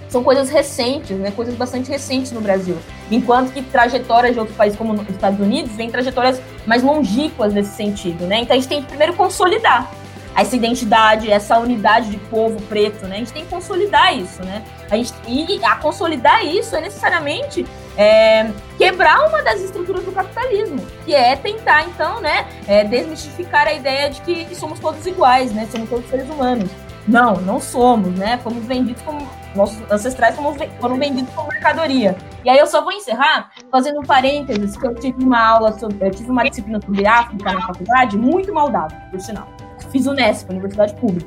São 0.09 0.23
coisas 0.23 0.49
recentes, 0.49 1.17
né? 1.19 1.31
Coisas 1.31 1.55
bastante 1.55 1.91
recentes 1.91 2.33
no 2.33 2.41
Brasil. 2.41 2.77
Enquanto 3.11 3.53
que 3.53 3.61
trajetórias 3.61 4.33
de 4.33 4.39
outros 4.39 4.57
países, 4.57 4.79
como 4.79 4.95
os 4.95 5.09
Estados 5.11 5.39
Unidos, 5.41 5.73
vêm 5.73 5.91
trajetórias 5.91 6.41
mais 6.65 6.83
longínquas 6.83 7.53
nesse 7.53 7.75
sentido, 7.77 8.25
né? 8.27 8.41
Então, 8.41 8.57
a 8.57 8.59
gente 8.59 8.69
tem 8.69 8.81
que 8.81 8.89
primeiro 8.89 9.13
consolidar 9.15 9.91
essa 10.37 10.55
identidade, 10.55 11.31
essa 11.31 11.59
unidade 11.59 12.11
de 12.11 12.19
povo 12.19 12.61
preto, 12.63 13.07
né? 13.07 13.17
A 13.17 13.19
gente 13.19 13.33
tem 13.33 13.45
que 13.45 13.49
consolidar 13.49 14.17
isso, 14.17 14.45
né? 14.45 14.63
A 14.91 14.97
gente, 14.97 15.13
e 15.27 15.65
a 15.65 15.77
consolidar 15.77 16.45
isso 16.45 16.77
é 16.77 16.81
necessariamente 16.83 17.67
é, 17.97 18.51
quebrar 18.77 19.27
uma 19.29 19.43
das 19.43 19.63
estruturas 19.63 20.05
do 20.05 20.13
capitalismo, 20.13 20.85
que 21.05 21.15
é 21.15 21.35
tentar, 21.35 21.85
então, 21.85 22.21
né, 22.21 22.47
é, 22.69 22.85
desmistificar 22.85 23.67
a 23.67 23.73
ideia 23.73 24.11
de 24.11 24.21
que 24.21 24.55
somos 24.55 24.79
todos 24.79 25.07
iguais, 25.07 25.53
né? 25.53 25.67
Somos 25.73 25.89
todos 25.89 26.09
seres 26.11 26.29
humanos. 26.29 26.71
Não, 27.09 27.37
não 27.37 27.61
somos, 27.61 28.13
né? 28.19 28.39
Fomos 28.43 28.65
vendidos 28.65 29.01
como. 29.03 29.27
Nossos 29.55 29.79
ancestrais 29.91 30.37
foram 30.79 30.99
vendidos 30.99 31.33
como 31.35 31.49
mercadoria. 31.49 32.15
E 32.45 32.51
aí 32.51 32.59
eu 32.59 32.67
só 32.67 32.83
vou 32.83 32.93
encerrar 32.93 33.51
fazendo 33.71 34.01
um 34.01 34.03
parênteses, 34.03 34.77
que 34.77 34.87
eu 34.87 34.95
tive 34.95 35.25
uma 35.25 35.43
aula 35.43 35.73
sobre. 35.79 36.07
Eu 36.07 36.11
tive 36.11 36.31
uma 36.31 36.45
disciplina 36.45 36.79
sobre 36.85 37.07
África 37.07 37.53
na 37.55 37.67
faculdade, 37.67 38.19
muito 38.19 38.53
maldável, 38.53 38.99
por 39.11 39.19
sinal 39.19 39.56
fiz 39.97 40.07
Unesp, 40.07 40.51
Universidade 40.51 40.95
Pública. 40.95 41.27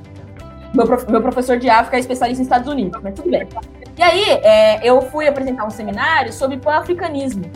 Meu, 0.73 0.85
prof, 0.85 1.09
meu 1.09 1.21
professor 1.21 1.57
de 1.57 1.67
África 1.67 1.97
é 1.97 1.99
especialista 1.99 2.39
nos 2.39 2.47
Estados 2.47 2.71
Unidos, 2.71 3.01
mas 3.01 3.15
tudo 3.15 3.31
bem. 3.31 3.47
E 3.97 4.03
aí, 4.03 4.23
é, 4.43 4.87
eu 4.87 5.01
fui 5.01 5.27
apresentar 5.27 5.65
um 5.65 5.71
seminário 5.71 6.31
sobre 6.31 6.57
pan-africanismo, 6.57 7.49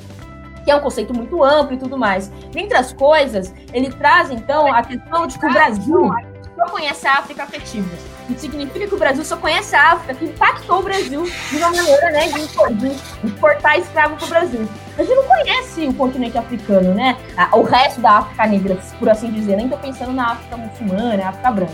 que 0.65 0.71
é 0.71 0.75
um 0.75 0.79
conceito 0.79 1.13
muito 1.13 1.43
amplo 1.43 1.75
e 1.75 1.77
tudo 1.77 1.97
mais. 1.97 2.29
Dentre 2.51 2.75
as 2.75 2.91
coisas, 2.91 3.53
ele 3.71 3.91
traz, 3.91 4.31
então, 4.31 4.65
a 4.73 4.81
questão 4.81 5.27
de 5.27 5.37
que 5.37 5.45
o 5.45 5.53
Brasil 5.53 6.11
só 6.55 6.65
conhece 6.71 7.07
a 7.07 7.19
África 7.19 7.43
afetiva. 7.43 7.89
Significa 8.37 8.87
que 8.87 8.95
o 8.95 8.97
Brasil 8.97 9.23
só 9.23 9.35
conhece 9.37 9.75
a 9.75 9.93
África 9.93 10.13
que 10.13 10.25
impactou 10.25 10.79
o 10.79 10.83
Brasil 10.83 11.23
de 11.23 11.57
uma 11.57 11.71
maneira 11.71 12.09
né, 12.11 12.27
de 12.27 13.27
exportar 13.27 13.77
escravo 13.77 14.15
para 14.15 14.25
o 14.25 14.29
Brasil. 14.29 14.69
A 14.97 15.03
gente 15.03 15.15
não 15.15 15.23
conhece 15.23 15.87
o 15.87 15.93
continente 15.93 16.37
africano, 16.37 16.93
né? 16.93 17.17
O 17.51 17.63
resto 17.63 17.99
da 17.99 18.19
África 18.19 18.45
negra, 18.47 18.77
por 18.99 19.09
assim 19.09 19.31
dizer. 19.31 19.55
Nem 19.55 19.65
estou 19.65 19.79
pensando 19.79 20.13
na 20.13 20.31
África 20.31 20.55
muçulmana, 20.55 21.17
na 21.17 21.29
África 21.29 21.51
branca. 21.51 21.73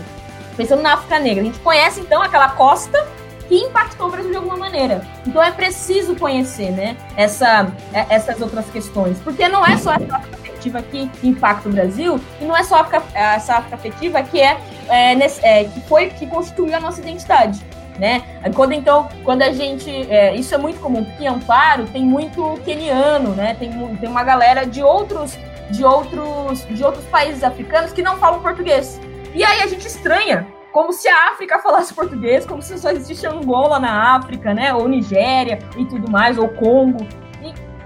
Pensando 0.56 0.82
na 0.82 0.94
África 0.94 1.18
negra. 1.18 1.42
A 1.42 1.44
gente 1.44 1.58
conhece, 1.60 2.00
então, 2.00 2.22
aquela 2.22 2.48
costa 2.50 3.06
que 3.50 3.56
impactou 3.56 4.06
o 4.06 4.10
Brasil 4.12 4.30
de 4.30 4.36
alguma 4.36 4.56
maneira. 4.56 5.02
Então 5.26 5.42
é 5.42 5.50
preciso 5.50 6.14
conhecer, 6.14 6.70
né, 6.70 6.96
essa, 7.16 7.66
é, 7.92 8.06
essas 8.08 8.40
outras 8.40 8.70
questões. 8.70 9.18
Porque 9.18 9.48
não 9.48 9.66
é 9.66 9.76
só 9.76 9.92
essa 9.92 10.14
África 10.14 10.36
afetiva 10.36 10.80
que 10.82 11.10
impacta 11.24 11.68
o 11.68 11.72
Brasil, 11.72 12.20
e 12.40 12.44
não 12.44 12.56
é 12.56 12.62
só 12.62 12.76
África, 12.76 13.02
essa 13.12 13.54
África 13.56 13.74
afetiva 13.74 14.22
que 14.22 14.40
é, 14.40 14.56
é, 14.88 15.14
é, 15.42 15.64
que 15.64 15.80
foi 15.80 16.10
que 16.10 16.28
constituiu 16.28 16.76
a 16.76 16.80
nossa 16.80 17.00
identidade. 17.00 17.60
Né? 17.98 18.22
Quando 18.54 18.72
então, 18.72 19.08
quando 19.24 19.42
a 19.42 19.52
gente, 19.52 19.90
é, 20.10 20.34
isso 20.34 20.54
é 20.54 20.58
muito 20.58 20.78
comum, 20.78 21.04
porque 21.04 21.26
Amparo 21.26 21.84
tem 21.86 22.02
muito 22.02 22.58
keniano, 22.64 23.34
né? 23.34 23.54
Tem, 23.58 23.70
tem 23.96 24.08
uma 24.08 24.24
galera 24.24 24.64
de 24.64 24.82
outros, 24.82 25.36
de 25.70 25.84
outros, 25.84 26.66
de 26.66 26.82
outros 26.82 27.04
países 27.06 27.44
africanos 27.44 27.92
que 27.92 28.00
não 28.00 28.16
falam 28.16 28.40
português. 28.40 28.98
E 29.34 29.44
aí 29.44 29.60
a 29.60 29.66
gente 29.66 29.86
estranha, 29.86 30.46
como 30.72 30.92
se 30.92 31.08
a 31.08 31.30
África 31.30 31.58
falasse 31.58 31.92
português, 31.94 32.46
como 32.46 32.62
se 32.62 32.78
só 32.78 32.90
existisse 32.90 33.26
Angola 33.26 33.78
na 33.78 34.16
África, 34.16 34.54
né? 34.54 34.72
Ou 34.72 34.88
Nigéria 34.88 35.58
e 35.76 35.84
tudo 35.84 36.10
mais, 36.10 36.38
ou 36.38 36.48
Congo. 36.48 37.06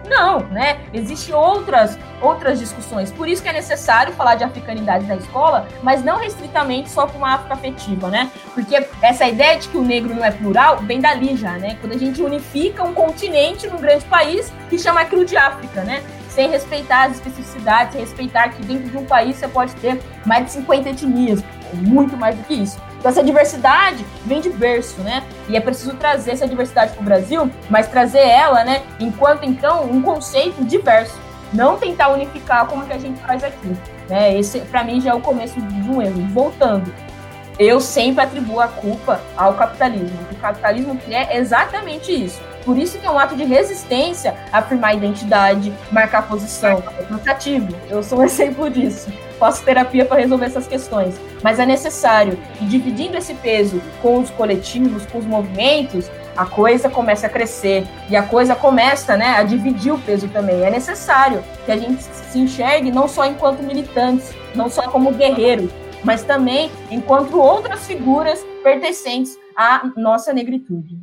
Não, 0.09 0.41
né? 0.41 0.81
Existem 0.93 1.35
outras, 1.35 1.99
outras 2.21 2.59
discussões. 2.59 3.11
Por 3.11 3.27
isso 3.27 3.43
que 3.43 3.49
é 3.49 3.53
necessário 3.53 4.13
falar 4.13 4.35
de 4.35 4.45
africanidade 4.45 5.07
na 5.07 5.17
escola, 5.17 5.67
mas 5.83 6.05
não 6.05 6.19
restritamente 6.19 6.91
só 6.91 7.07
com 7.07 7.25
a 7.25 7.35
África 7.35 7.55
afetiva, 7.55 8.09
né? 8.09 8.31
Porque 8.53 8.87
essa 9.01 9.27
ideia 9.27 9.59
de 9.59 9.69
que 9.69 9.79
o 9.79 9.83
negro 9.83 10.15
não 10.15 10.25
é 10.25 10.31
plural 10.31 10.79
vem 10.79 11.01
dali 11.01 11.37
já, 11.37 11.53
né? 11.53 11.79
Quando 11.81 11.95
a 11.95 11.99
gente 11.99 12.23
unifica 12.23 12.83
um 12.83 12.93
continente 12.93 13.67
num 13.67 13.79
grande 13.79 14.05
país 14.05 14.53
que 14.69 14.79
chama 14.79 15.01
aquilo 15.01 15.25
de 15.25 15.37
África, 15.37 15.83
né? 15.83 16.03
sem 16.29 16.51
respeitar 16.51 17.05
as 17.05 17.13
especificidades, 17.13 17.93
sem 17.93 18.01
respeitar 18.01 18.49
que 18.49 18.61
dentro 18.65 18.91
de 18.91 18.97
um 18.97 19.05
país 19.05 19.37
você 19.37 19.47
pode 19.47 19.73
ter 19.77 20.03
mais 20.27 20.47
de 20.47 20.53
50 20.53 20.89
etnias, 20.89 21.45
muito 21.75 22.17
mais 22.17 22.37
do 22.37 22.43
que 22.45 22.55
isso. 22.55 22.79
Então, 22.99 23.11
essa 23.11 23.23
diversidade 23.23 24.05
vem 24.25 24.41
de 24.41 24.51
berço, 24.51 25.01
né? 25.03 25.23
E 25.49 25.57
é 25.57 25.61
preciso 25.61 25.95
trazer 25.95 26.33
essa 26.33 26.49
diversidade 26.49 26.93
para 26.93 27.01
o 27.01 27.05
Brasil, 27.05 27.51
mas 27.69 27.87
trazer 27.89 28.27
ela, 28.27 28.65
né, 28.65 28.83
enquanto, 28.99 29.45
então, 29.45 29.85
um 29.85 30.01
conceito 30.01 30.65
diverso. 30.65 31.19
Não 31.53 31.77
tentar 31.77 32.09
unificar 32.09 32.67
como 32.67 32.85
que 32.85 32.93
a 32.93 32.99
gente 32.99 33.21
faz 33.21 33.45
aqui. 33.45 33.77
Né? 34.09 34.37
Esse, 34.39 34.61
para 34.61 34.83
mim, 34.83 35.01
já 35.01 35.11
é 35.11 35.15
o 35.15 35.21
começo 35.21 35.61
de 35.61 35.91
um 35.91 36.03
erro. 36.03 36.27
Voltando, 36.33 36.93
eu 37.59 37.81
sempre 37.81 38.25
atribuo 38.25 38.61
a 38.61 38.69
culpa 38.69 39.21
ao 39.37 39.55
capitalismo. 39.55 40.19
O 40.33 40.37
capitalismo 40.37 40.99
é 41.09 41.39
exatamente 41.39 42.13
isso. 42.13 42.41
Por 42.65 42.79
isso 42.79 42.99
que 42.99 43.07
é 43.07 43.11
um 43.11 43.19
ato 43.19 43.37
de 43.37 43.45
resistência 43.45 44.35
afirmar 44.53 44.91
a 44.91 44.95
identidade, 44.95 45.73
marcar 45.93 46.27
posição. 46.27 46.83
É 46.99 47.03
cansativo. 47.05 47.69
Eu 47.91 48.03
sou 48.03 48.21
um 48.21 48.25
exemplo 48.25 48.71
disso. 48.71 49.13
Faço 49.39 49.65
terapia 49.65 50.05
para 50.05 50.21
resolver 50.21 50.47
essas 50.47 50.67
questões. 50.67 51.15
Mas 51.43 51.59
é 51.59 51.67
necessário. 51.67 52.39
E 52.61 52.65
dividindo 52.65 53.17
esse 53.17 53.35
peso 53.35 53.83
com 54.01 54.19
os 54.19 54.31
coletivos, 54.31 55.05
com 55.07 55.19
os 55.19 55.27
movimentos, 55.27 56.11
a 56.37 56.47
coisa 56.47 56.89
começa 56.89 57.27
a 57.27 57.31
crescer. 57.31 57.87
E 58.09 58.17
a 58.17 58.23
coisa 58.23 58.55
começa 58.55 59.17
né, 59.17 59.37
a 59.37 59.43
dividir 59.43 59.93
o 59.93 59.99
peso 59.99 60.29
também. 60.29 60.63
É 60.65 60.71
necessário 60.71 61.45
que 61.67 61.73
a 61.73 61.77
gente 61.77 62.03
se 62.03 62.39
enxergue 62.39 62.91
não 62.91 63.07
só 63.07 63.27
enquanto 63.27 63.63
militantes, 63.63 64.33
não 64.55 64.71
só 64.71 64.89
como 64.89 65.13
guerreiros, 65.13 65.71
mas 66.03 66.23
também 66.23 66.71
enquanto 66.91 67.39
outras 67.41 67.87
figuras 67.87 68.45
pertencentes 68.63 69.37
à 69.57 69.91
nossa 69.97 70.33
negritude. 70.33 70.97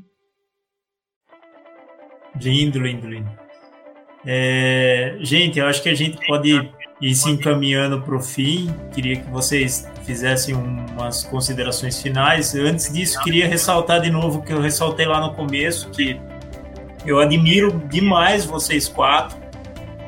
Lindo, 2.42 2.80
lindo, 2.80 3.08
lindo. 3.08 3.30
É, 4.26 5.16
gente, 5.20 5.60
eu 5.60 5.68
acho 5.68 5.82
que 5.82 5.90
a 5.90 5.96
gente 5.96 6.26
pode 6.26 6.70
ir 7.02 7.16
se 7.16 7.30
encaminhando 7.30 8.02
para 8.02 8.16
o 8.16 8.20
fim. 8.20 8.74
Queria 8.94 9.18
que 9.18 9.30
vocês 9.30 9.88
fizessem 10.04 10.56
umas 10.56 11.24
considerações 11.24 12.02
finais. 12.02 12.54
Antes 12.56 12.92
disso, 12.92 13.22
queria 13.24 13.48
ressaltar 13.48 14.02
de 14.02 14.10
novo 14.10 14.40
o 14.40 14.42
que 14.44 14.54
eu 14.54 14.62
ressaltei 14.62 15.06
lá 15.06 15.20
no 15.20 15.34
começo, 15.34 15.90
que 15.90 16.20
eu 17.06 17.20
admiro 17.20 17.82
demais 17.90 18.46
vocês 18.46 18.88
quatro. 18.88 19.40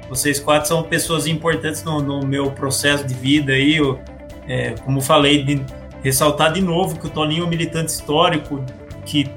Vocês 0.10 0.40
quatro 0.40 0.68
são 0.68 0.84
pessoas 0.84 1.26
importantes 1.26 1.84
no, 1.84 2.02
no 2.02 2.26
meu 2.26 2.52
processo 2.52 3.06
de 3.06 3.14
vida 3.14 3.54
aí. 3.54 3.78
Eu, 3.78 4.00
é, 4.48 4.72
como 4.84 5.02
falei, 5.02 5.44
de 5.44 5.64
ressaltar 6.04 6.54
de 6.54 6.62
novo 6.62 7.00
que 7.00 7.08
o 7.08 7.10
Toninho 7.10 7.44
é 7.44 7.46
um 7.46 7.50
militante 7.50 7.92
histórico 7.92 8.64
que 9.06 9.28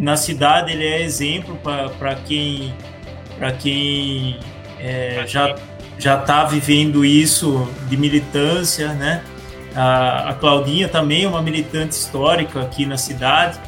na 0.00 0.16
cidade 0.16 0.72
ele 0.72 0.84
é 0.84 1.02
exemplo 1.02 1.56
para 1.98 2.14
quem 2.14 2.74
para 3.38 3.52
quem 3.52 4.38
é, 4.78 5.24
já 5.26 5.54
já 5.98 6.18
está 6.18 6.44
vivendo 6.44 7.04
isso 7.04 7.68
de 7.90 7.96
militância, 7.96 8.94
né? 8.94 9.22
A, 9.76 10.30
a, 10.30 10.34
Claudinha 10.34 10.88
também 10.88 11.24
é 11.24 11.28
uma 11.28 11.42
militante 11.42 11.94
histórica 11.94 12.62
aqui 12.62 12.86
na 12.86 12.96
cidade 12.96 13.60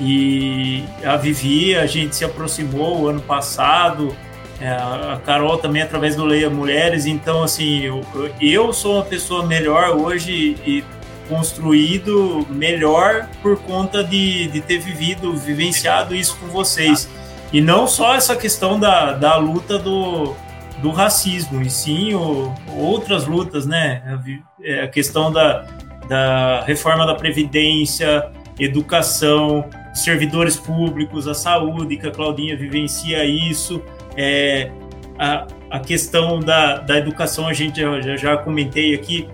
e 0.00 0.82
a 1.04 1.16
Vivi 1.16 1.76
a 1.76 1.84
gente 1.84 2.16
se 2.16 2.24
aproximou 2.24 3.02
o 3.02 3.08
ano 3.08 3.20
passado, 3.20 4.16
é, 4.58 4.68
a 4.68 5.20
Carol 5.26 5.58
também 5.58 5.82
através 5.82 6.16
do 6.16 6.24
Leia 6.24 6.48
Mulheres, 6.48 7.04
então 7.04 7.42
assim 7.42 7.82
eu, 7.82 8.00
eu 8.40 8.72
sou 8.72 8.94
uma 8.94 9.04
pessoa 9.04 9.44
melhor 9.44 9.90
hoje 9.90 10.56
e 10.66 10.82
construído 11.28 12.46
melhor 12.50 13.28
por 13.42 13.58
conta 13.58 14.02
de, 14.02 14.48
de 14.48 14.60
ter 14.60 14.78
vivido, 14.78 15.36
vivenciado 15.36 16.14
isso 16.14 16.36
com 16.38 16.46
vocês. 16.46 17.08
E 17.52 17.60
não 17.60 17.86
só 17.86 18.14
essa 18.14 18.34
questão 18.34 18.78
da, 18.78 19.12
da 19.12 19.36
luta 19.36 19.78
do, 19.78 20.34
do 20.78 20.90
racismo, 20.90 21.62
e 21.62 21.70
sim 21.70 22.14
o, 22.14 22.52
outras 22.76 23.26
lutas, 23.26 23.66
né? 23.66 24.02
A, 24.06 24.20
é, 24.62 24.82
a 24.82 24.88
questão 24.88 25.32
da, 25.32 25.66
da 26.08 26.62
reforma 26.66 27.06
da 27.06 27.14
Previdência, 27.14 28.30
educação, 28.58 29.68
servidores 29.92 30.56
públicos, 30.56 31.28
a 31.28 31.34
saúde, 31.34 31.96
que 31.96 32.06
a 32.06 32.10
Claudinha 32.10 32.56
vivencia 32.56 33.24
isso, 33.24 33.82
é, 34.16 34.70
a, 35.18 35.46
a 35.70 35.80
questão 35.80 36.40
da, 36.40 36.78
da 36.78 36.98
educação, 36.98 37.46
a 37.46 37.52
gente 37.52 37.80
já, 37.80 38.16
já 38.16 38.36
comentei 38.36 38.94
aqui, 38.94 39.28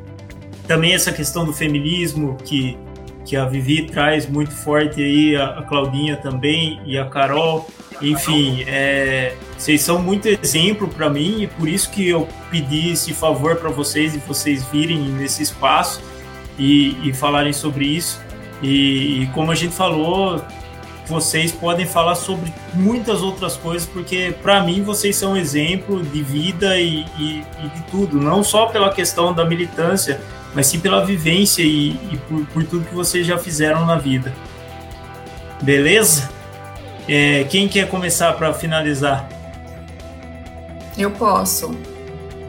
também 0.71 0.95
essa 0.95 1.11
questão 1.11 1.45
do 1.45 1.53
feminismo 1.53 2.37
que, 2.45 2.79
que 3.25 3.35
a 3.35 3.45
Vivi 3.45 3.89
traz 3.89 4.29
muito 4.29 4.53
forte 4.53 5.03
aí, 5.03 5.35
a, 5.35 5.59
a 5.59 5.63
Claudinha 5.63 6.17
também 6.17 6.81
e 6.87 6.97
a 6.97 7.07
Carol. 7.07 7.69
Enfim, 8.01 8.63
é, 8.69 9.35
vocês 9.59 9.83
são 9.83 10.01
muito 10.01 10.29
exemplo 10.29 10.87
para 10.87 11.11
mim 11.11 11.43
e 11.43 11.47
por 11.49 11.69
isso 11.69 11.91
que 11.91 12.09
eu 12.09 12.29
pedi 12.53 12.93
esse 12.93 13.13
favor 13.13 13.57
para 13.57 13.69
vocês 13.69 14.15
e 14.15 14.19
vocês 14.19 14.63
virem 14.63 14.97
nesse 14.97 15.43
espaço 15.43 16.01
e, 16.57 16.97
e 17.03 17.13
falarem 17.13 17.53
sobre 17.53 17.85
isso. 17.85 18.21
E, 18.63 19.25
e, 19.25 19.27
como 19.35 19.51
a 19.51 19.57
gente 19.57 19.75
falou, 19.75 20.41
vocês 21.05 21.51
podem 21.51 21.85
falar 21.85 22.15
sobre 22.15 22.55
muitas 22.75 23.23
outras 23.23 23.57
coisas, 23.57 23.89
porque 23.89 24.37
para 24.41 24.63
mim 24.63 24.85
vocês 24.85 25.17
são 25.17 25.37
exemplo 25.37 26.01
de 26.01 26.23
vida 26.23 26.79
e, 26.79 27.05
e, 27.19 27.45
e, 27.59 27.69
de 27.75 27.83
tudo, 27.91 28.21
não 28.21 28.45
só 28.45 28.67
pela 28.67 28.93
questão 28.93 29.35
da 29.35 29.45
militância, 29.45 30.21
mas 30.55 30.67
sim 30.67 30.81
pela 30.81 31.05
vivência 31.05 31.63
e, 31.63 31.91
e 31.91 32.21
por, 32.29 32.47
por, 32.47 32.65
tudo 32.65 32.85
que 32.85 32.95
vocês 32.95 33.27
já 33.27 33.39
fizeram 33.39 33.85
na 33.87 33.97
vida. 33.97 34.33
Beleza? 35.63 36.29
É, 37.09 37.45
quem 37.45 37.69
quer 37.69 37.89
começar 37.89 38.33
para 38.35 38.53
finalizar? 38.53 39.29
Eu 40.97 41.11
posso. 41.11 41.71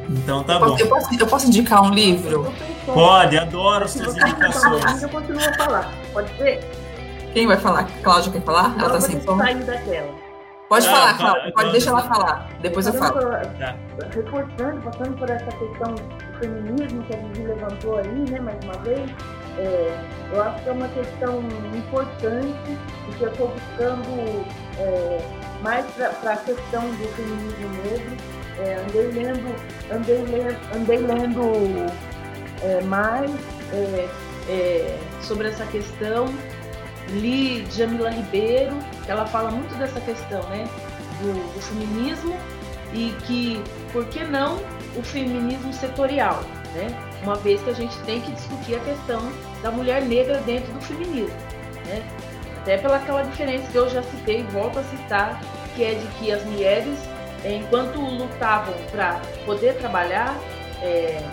Então 0.10 0.44
tá 0.44 0.56
eu 0.56 0.60
bom. 0.60 0.65
Posso, 0.68 0.84
eu, 0.84 0.88
posso, 0.88 1.15
eu 1.19 1.28
posso 1.28 1.48
indicar 1.48 1.84
um 1.84 1.91
livro? 1.91 2.53
Pode, 2.86 3.38
adoro 3.38 3.88
suas 3.88 4.15
indicações. 4.15 5.03
Eu 5.03 5.10
continuo 5.10 5.41
a 5.41 5.53
falar. 5.53 5.94
Pode 6.11 6.36
ser? 6.38 6.60
Quem 7.34 7.48
vai 7.48 7.57
falar? 7.57 7.88
Cláudia 8.03 8.32
quer 8.32 8.41
falar? 8.41 8.76
Ela 8.78 8.90
tá 8.90 9.02
sem 9.02 9.22
som. 9.22 9.38
sair 9.38 9.64
daquela. 9.64 10.20
Pode 10.72 10.88
ah, 10.88 10.89
falar, 10.89 11.18
Cláudia. 11.18 11.52
Pode, 11.52 11.72
deixar 11.73 11.89
ela 11.89 12.02
falar. 12.03 12.49
Depois 12.61 12.88
eu 12.88 12.93
falo. 12.93 13.19
Tá. 13.60 13.76
Reforçando, 14.15 14.81
passando 14.81 15.18
por 15.18 15.30
essa 15.30 15.52
questão 15.52 15.95
feminismo 16.39 17.03
que 17.03 17.14
a 17.14 17.18
Vivi 17.18 17.43
levantou 17.43 17.98
aí, 17.98 18.07
né, 18.07 18.39
mais 18.39 18.57
uma 18.64 18.76
vez, 18.76 19.11
é, 19.57 19.99
eu 20.31 20.41
acho 20.41 20.64
que 20.64 20.69
é 20.69 20.72
uma 20.72 20.88
questão 20.88 21.43
importante 21.76 22.80
e 23.10 23.14
que 23.18 23.22
eu 23.22 23.31
estou 23.31 23.49
buscando 23.49 24.45
é, 24.80 25.22
mais 25.61 25.85
para 25.91 26.31
a 26.31 26.38
questão 26.38 26.89
do 26.89 27.07
feminismo 27.18 27.69
negro. 27.84 28.18
É, 28.57 28.76
andei 28.76 29.11
lendo, 29.11 29.56
andei 29.93 30.23
lendo, 30.23 30.73
andei 30.73 30.98
lendo 30.99 31.93
é, 32.64 32.81
mais 32.84 33.30
é, 33.73 34.10
é, 34.48 34.99
sobre 35.19 35.49
essa 35.49 35.65
questão. 35.65 36.27
Li 37.10 37.65
Jamila 37.72 38.10
Ribeiro, 38.10 38.78
que 39.06 39.11
ela 39.11 39.26
fala 39.26 39.52
muito 39.52 39.73
dessa 39.78 39.99
questão, 40.02 40.41
né, 40.49 40.68
do, 41.22 41.53
do 41.53 41.61
feminismo 41.61 42.36
e 42.94 43.15
que, 43.26 43.61
por 43.91 44.06
que 44.07 44.23
não 44.23 44.57
o 44.95 45.03
feminismo 45.03 45.73
setorial, 45.73 46.41
né? 46.73 46.88
uma 47.23 47.36
vez 47.36 47.61
que 47.61 47.69
a 47.69 47.73
gente 47.73 47.98
tem 47.99 48.19
que 48.22 48.32
discutir 48.32 48.76
a 48.76 48.80
questão 48.80 49.32
da 49.61 49.72
mulher 49.72 50.02
negra 50.03 50.38
dentro 50.40 50.72
do 50.73 50.82
feminismo. 50.82 51.38
Né? 51.86 52.03
Até 52.61 52.78
pela 52.78 52.98
aquela 52.98 53.23
diferença 53.23 53.72
que 53.72 53.78
eu 53.78 53.90
já 53.90 54.03
citei 54.03 54.44
volto 54.44 54.80
a 54.80 54.84
citar, 54.84 55.41
que 55.76 55.84
é 55.84 55.95
de 55.95 56.07
que 56.18 56.32
as 56.32 56.44
mulheres, 56.44 56.99
eh, 57.44 57.56
enquanto 57.56 57.99
lutavam 57.99 58.73
para 58.91 59.22
poder 59.45 59.76
trabalhar, 59.78 60.36
é, 60.82 61.23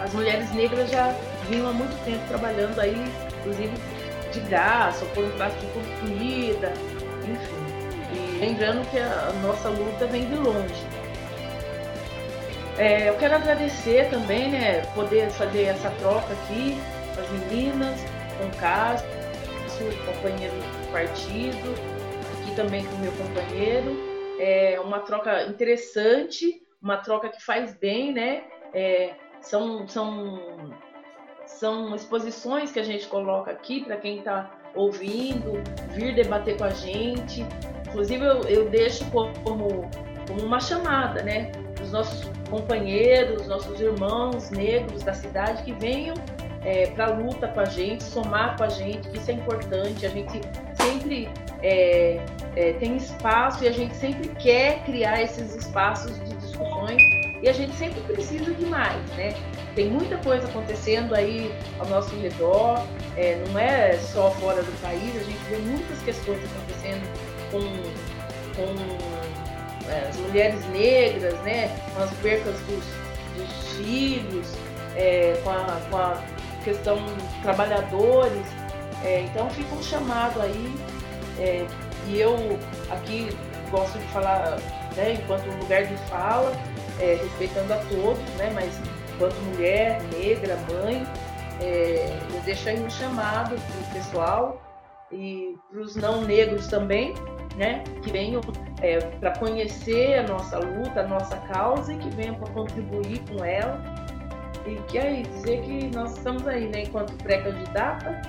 as 0.00 0.12
mulheres 0.14 0.50
negras 0.52 0.90
já 0.90 1.14
vinham 1.48 1.68
há 1.68 1.72
muito 1.72 1.94
tempo 2.04 2.22
trabalhando 2.28 2.78
aí, 2.78 2.96
inclusive 3.40 3.72
de 4.40 4.48
graça, 4.48 5.04
ou 5.04 5.10
por 5.12 5.24
um 5.24 5.30
prato 5.32 5.56
de 5.58 5.66
comida, 6.00 6.72
enfim. 7.22 7.66
E 8.12 8.38
lembrando 8.38 8.88
que 8.90 8.98
a 8.98 9.32
nossa 9.42 9.68
luta 9.68 10.06
vem 10.06 10.26
de 10.26 10.36
longe. 10.36 10.86
É, 12.78 13.08
eu 13.08 13.16
quero 13.16 13.36
agradecer 13.36 14.10
também, 14.10 14.50
né, 14.50 14.82
poder 14.94 15.30
fazer 15.30 15.62
essa 15.62 15.90
troca 15.92 16.32
aqui 16.32 16.76
com 17.14 17.20
as 17.22 17.30
meninas, 17.30 18.00
com 18.38 18.46
o 18.46 18.60
Cássio, 18.60 19.16
companheiro 20.04 20.54
do 20.54 20.92
partido, 20.92 21.74
aqui 22.38 22.54
também 22.54 22.84
com 22.84 22.94
o 22.96 22.98
meu 22.98 23.12
companheiro. 23.12 23.96
É 24.38 24.78
uma 24.80 25.00
troca 25.00 25.44
interessante, 25.44 26.62
uma 26.80 26.98
troca 26.98 27.28
que 27.30 27.42
faz 27.42 27.74
bem, 27.74 28.12
né? 28.12 28.44
É, 28.74 29.14
são, 29.40 29.86
são, 29.88 30.74
são 31.46 31.94
exposições 31.94 32.72
que 32.72 32.78
a 32.78 32.82
gente 32.82 33.06
coloca 33.06 33.50
aqui 33.50 33.84
para 33.84 33.96
quem 33.96 34.18
está 34.18 34.50
ouvindo, 34.74 35.62
vir 35.90 36.14
debater 36.14 36.56
com 36.58 36.64
a 36.64 36.70
gente. 36.70 37.46
Inclusive, 37.88 38.24
eu, 38.24 38.40
eu 38.42 38.68
deixo 38.68 39.04
como, 39.10 39.32
como 39.42 40.42
uma 40.42 40.60
chamada, 40.60 41.22
né? 41.22 41.50
Os 41.82 41.90
nossos 41.92 42.28
companheiros, 42.50 43.46
nossos 43.46 43.80
irmãos 43.80 44.50
negros 44.50 45.02
da 45.02 45.14
cidade 45.14 45.62
que 45.62 45.72
venham 45.72 46.14
é, 46.64 46.88
para 46.88 47.06
a 47.06 47.10
luta 47.10 47.48
com 47.48 47.60
a 47.60 47.64
gente, 47.64 48.02
somar 48.02 48.56
com 48.56 48.64
a 48.64 48.68
gente, 48.68 49.08
que 49.08 49.18
isso 49.18 49.30
é 49.30 49.34
importante. 49.34 50.04
A 50.04 50.08
gente 50.08 50.40
sempre 50.74 51.28
é, 51.62 52.20
é, 52.56 52.72
tem 52.74 52.96
espaço 52.96 53.64
e 53.64 53.68
a 53.68 53.72
gente 53.72 53.94
sempre 53.94 54.28
quer 54.40 54.84
criar 54.84 55.22
esses 55.22 55.54
espaços 55.54 56.18
de 56.24 56.36
discussões 56.36 57.02
e 57.42 57.48
a 57.48 57.52
gente 57.52 57.72
sempre 57.74 58.00
precisa 58.00 58.52
de 58.52 58.66
mais, 58.66 59.10
né? 59.12 59.34
Tem 59.76 59.90
muita 59.90 60.16
coisa 60.16 60.48
acontecendo 60.48 61.14
aí 61.14 61.54
ao 61.78 61.86
nosso 61.86 62.16
redor, 62.16 62.82
é, 63.14 63.44
não 63.46 63.58
é 63.60 63.98
só 63.98 64.30
fora 64.30 64.62
do 64.62 64.80
país, 64.80 65.14
a 65.14 65.22
gente 65.22 65.38
vê 65.50 65.58
muitas 65.58 65.98
questões 66.00 66.40
acontecendo 66.42 67.06
com, 67.50 67.60
com 68.56 69.90
é, 69.90 70.08
as 70.08 70.16
mulheres 70.16 70.66
negras, 70.70 71.34
né? 71.42 71.68
Com 71.94 72.02
as 72.02 72.10
percas 72.22 72.58
dos, 72.60 72.84
dos 73.36 73.68
filhos, 73.76 74.54
é, 74.96 75.38
com, 75.44 75.50
a, 75.50 75.80
com 75.90 75.96
a 75.98 76.22
questão 76.64 76.96
dos 76.96 77.42
trabalhadores. 77.42 78.46
É, 79.04 79.26
então 79.30 79.50
fica 79.50 79.74
um 79.74 79.82
chamado 79.82 80.40
aí, 80.40 80.74
é, 81.38 81.66
e 82.08 82.18
eu 82.18 82.34
aqui 82.90 83.28
gosto 83.70 83.98
de 83.98 84.06
falar 84.06 84.56
né, 84.96 85.18
enquanto 85.22 85.44
lugar 85.60 85.84
de 85.84 85.96
fala, 86.08 86.50
é, 86.98 87.18
respeitando 87.22 87.74
a 87.74 87.76
todos, 87.90 88.24
né, 88.38 88.50
mas 88.54 88.72
enquanto 89.16 89.34
mulher, 89.52 90.00
negra, 90.12 90.56
mãe, 90.70 91.06
é, 91.60 92.18
eu 92.34 92.40
deixo 92.42 92.68
aí 92.68 92.78
um 92.78 92.90
chamado 92.90 93.56
para 93.56 93.80
o 93.80 93.94
pessoal 93.94 94.62
e 95.10 95.56
para 95.70 95.80
os 95.80 95.96
não 95.96 96.22
negros 96.22 96.66
também, 96.66 97.14
né, 97.56 97.82
que 98.02 98.10
venham 98.10 98.40
é, 98.82 98.98
para 98.98 99.38
conhecer 99.38 100.18
a 100.18 100.22
nossa 100.24 100.58
luta, 100.58 101.00
a 101.00 101.06
nossa 101.06 101.36
causa 101.52 101.92
e 101.92 101.96
que 101.96 102.10
venham 102.10 102.34
para 102.34 102.52
contribuir 102.52 103.20
com 103.30 103.42
ela. 103.42 103.82
E 104.66 104.74
que 104.88 104.98
aí 104.98 105.22
dizer 105.22 105.62
que 105.62 105.86
nós 105.94 106.16
estamos 106.16 106.46
aí, 106.46 106.68
né, 106.68 106.82
enquanto 106.82 107.14
pré-candidata, 107.22 108.20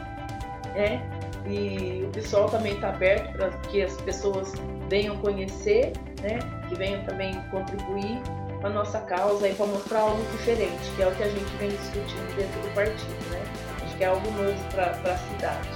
né, 0.74 1.02
e 1.46 2.04
o 2.06 2.10
pessoal 2.12 2.50
também 2.50 2.74
está 2.74 2.90
aberto 2.90 3.34
para 3.34 3.50
que 3.50 3.82
as 3.82 4.00
pessoas 4.02 4.54
venham 4.90 5.18
conhecer, 5.18 5.94
né, 6.22 6.40
que 6.70 6.76
venham 6.76 7.04
também 7.04 7.34
contribuir 7.50 8.22
a 8.64 8.70
nossa 8.70 9.00
causa 9.00 9.48
e 9.48 9.54
para 9.54 9.66
mostrar 9.68 10.00
algo 10.00 10.24
diferente, 10.32 10.92
que 10.96 11.02
é 11.02 11.08
o 11.08 11.12
que 11.12 11.24
a 11.24 11.30
gente 11.30 11.56
vem 11.58 11.70
discutindo 11.70 12.36
dentro 12.36 12.60
do 12.62 12.74
partido, 12.74 13.30
né? 13.30 13.42
Acho 13.84 13.96
que 13.96 14.04
é 14.04 14.08
algo 14.08 14.32
novo 14.32 14.64
para 14.72 14.92
a 14.92 15.18
cidade. 15.18 15.70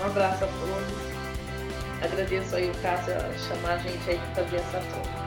Um 0.00 0.06
abraço 0.06 0.44
a 0.44 0.46
todos. 0.46 1.12
Agradeço 2.02 2.56
aí 2.56 2.70
o 2.70 2.74
Cássio 2.82 3.14
chamar 3.48 3.74
a 3.74 3.78
gente 3.78 4.10
aí 4.10 4.18
para 4.34 4.44
fazer 4.44 4.56
essa 4.56 4.80
troca. 4.80 5.22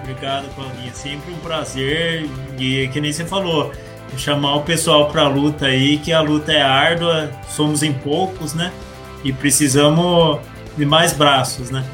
Obrigado, 0.00 0.54
Claudinha. 0.54 0.94
Sempre 0.94 1.32
um 1.32 1.38
prazer. 1.38 2.30
E 2.56 2.88
que 2.88 3.00
nem 3.00 3.12
você 3.12 3.24
falou, 3.24 3.72
chamar 4.16 4.56
o 4.56 4.62
pessoal 4.62 5.10
para 5.10 5.22
a 5.22 5.28
luta 5.28 5.66
aí, 5.66 5.98
que 5.98 6.12
a 6.12 6.20
luta 6.20 6.52
é 6.52 6.62
árdua, 6.62 7.30
somos 7.48 7.82
em 7.82 7.92
poucos, 7.92 8.54
né? 8.54 8.72
E 9.24 9.32
precisamos 9.32 10.40
de 10.76 10.86
mais 10.86 11.12
braços, 11.12 11.70
né? 11.70 11.84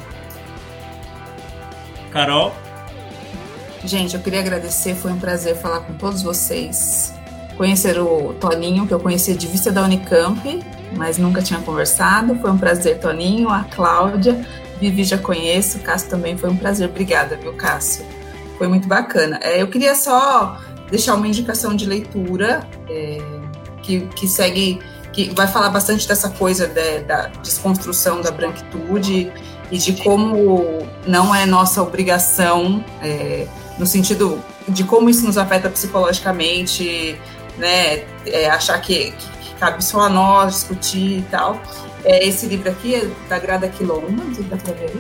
Carol? 2.13 2.55
Gente, 3.85 4.15
eu 4.15 4.21
queria 4.21 4.41
agradecer, 4.41 4.95
foi 4.95 5.13
um 5.13 5.19
prazer 5.19 5.57
falar 5.57 5.81
com 5.81 5.93
todos 5.95 6.23
vocês. 6.23 7.13
Conhecer 7.57 7.99
o 8.01 8.33
Toninho, 8.35 8.87
que 8.87 8.95
eu 8.95 8.99
conhecia 8.99 9.35
de 9.35 9.47
vista 9.47 9.71
da 9.71 9.83
Unicamp, 9.83 10.65
mas 10.97 11.19
nunca 11.19 11.43
tinha 11.43 11.61
conversado. 11.61 12.35
Foi 12.37 12.51
um 12.51 12.59
prazer, 12.59 12.99
Toninho, 12.99 13.51
a 13.51 13.65
Cláudia, 13.65 14.45
Vivi 14.81 15.05
já 15.05 15.19
conheço, 15.19 15.79
Cássio 15.81 16.11
também 16.11 16.37
foi 16.37 16.51
um 16.51 16.57
prazer. 16.57 16.89
Obrigada, 16.89 17.37
viu, 17.37 17.53
Cássio? 17.53 18.05
Foi 18.59 18.69
muito 18.69 18.89
bacana. 18.89 19.39
É, 19.43 19.61
eu 19.61 19.69
queria 19.69 19.95
só 19.95 20.59
deixar 20.91 21.15
uma 21.15 21.29
indicação 21.29 21.77
de 21.77 21.87
leitura 21.87 22.67
é, 22.89 23.23
que, 23.83 24.01
que 24.09 24.27
segue, 24.27 24.81
que 25.13 25.31
vai 25.31 25.47
falar 25.47 25.71
bastante 25.71 26.09
dessa 26.09 26.31
coisa 26.31 26.67
de, 26.67 27.01
da 27.01 27.29
desconstrução 27.43 28.21
da 28.21 28.31
branquitude 28.31 29.31
e 29.71 29.79
de 29.79 29.93
como 30.03 30.87
não 31.07 31.35
é 31.35 31.47
nossa 31.47 31.83
obrigação, 31.83 32.85
é, 33.01 33.47
no 33.79 33.87
sentido 33.87 34.43
de 34.69 34.85
como 34.85 35.11
isso 35.11 35.25
nos 35.25 35.37
afeta 35.37 35.69
psicologicamente, 35.69 37.19
né, 37.59 38.05
é, 38.27 38.49
achar 38.49 38.81
que, 38.81 39.13
que, 39.13 39.55
cabe 39.59 39.85
só 39.85 40.03
a 40.03 40.09
nós 40.09 40.55
discutir 40.55 41.19
e 41.19 41.27
tal. 41.31 41.61
É, 42.05 42.27
esse 42.27 42.47
livro 42.47 42.71
aqui 42.71 42.95
é 42.95 43.11
da 43.29 43.39
Grada 43.39 43.69
Quilomba, 43.69 44.11
não 44.11 44.35
sei 44.35 44.45
se 44.45 44.51
dá 44.51 44.57
pra 44.57 44.73
ver. 44.75 44.93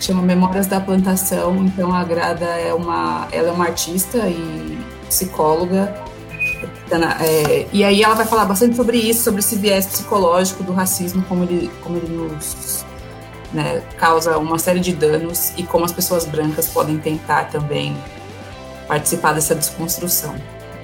Chama 0.00 0.22
Memórias 0.22 0.66
da 0.66 0.80
Plantação. 0.80 1.64
Então 1.64 1.94
a 1.94 2.04
Grada 2.04 2.44
é 2.44 2.72
uma, 2.72 3.28
ela 3.32 3.48
é 3.48 3.52
uma 3.52 3.66
artista 3.66 4.18
e 4.28 4.78
psicóloga. 5.08 5.94
É, 7.20 7.66
e 7.72 7.82
aí 7.82 8.02
ela 8.02 8.14
vai 8.14 8.26
falar 8.26 8.44
bastante 8.44 8.76
sobre 8.76 8.98
isso, 8.98 9.24
sobre 9.24 9.40
esse 9.40 9.56
viés 9.56 9.86
psicológico 9.86 10.62
do 10.62 10.72
racismo, 10.72 11.24
como 11.28 11.44
ele, 11.44 11.70
como 11.82 11.96
ele 11.96 12.08
nos 12.08 12.84
né, 13.54 13.82
causa 13.96 14.36
uma 14.36 14.58
série 14.58 14.80
de 14.80 14.92
danos 14.92 15.52
e 15.56 15.62
como 15.62 15.84
as 15.84 15.92
pessoas 15.92 16.26
brancas 16.26 16.68
podem 16.68 16.98
tentar 16.98 17.44
também 17.44 17.96
participar 18.88 19.32
dessa 19.32 19.54
desconstrução. 19.54 20.34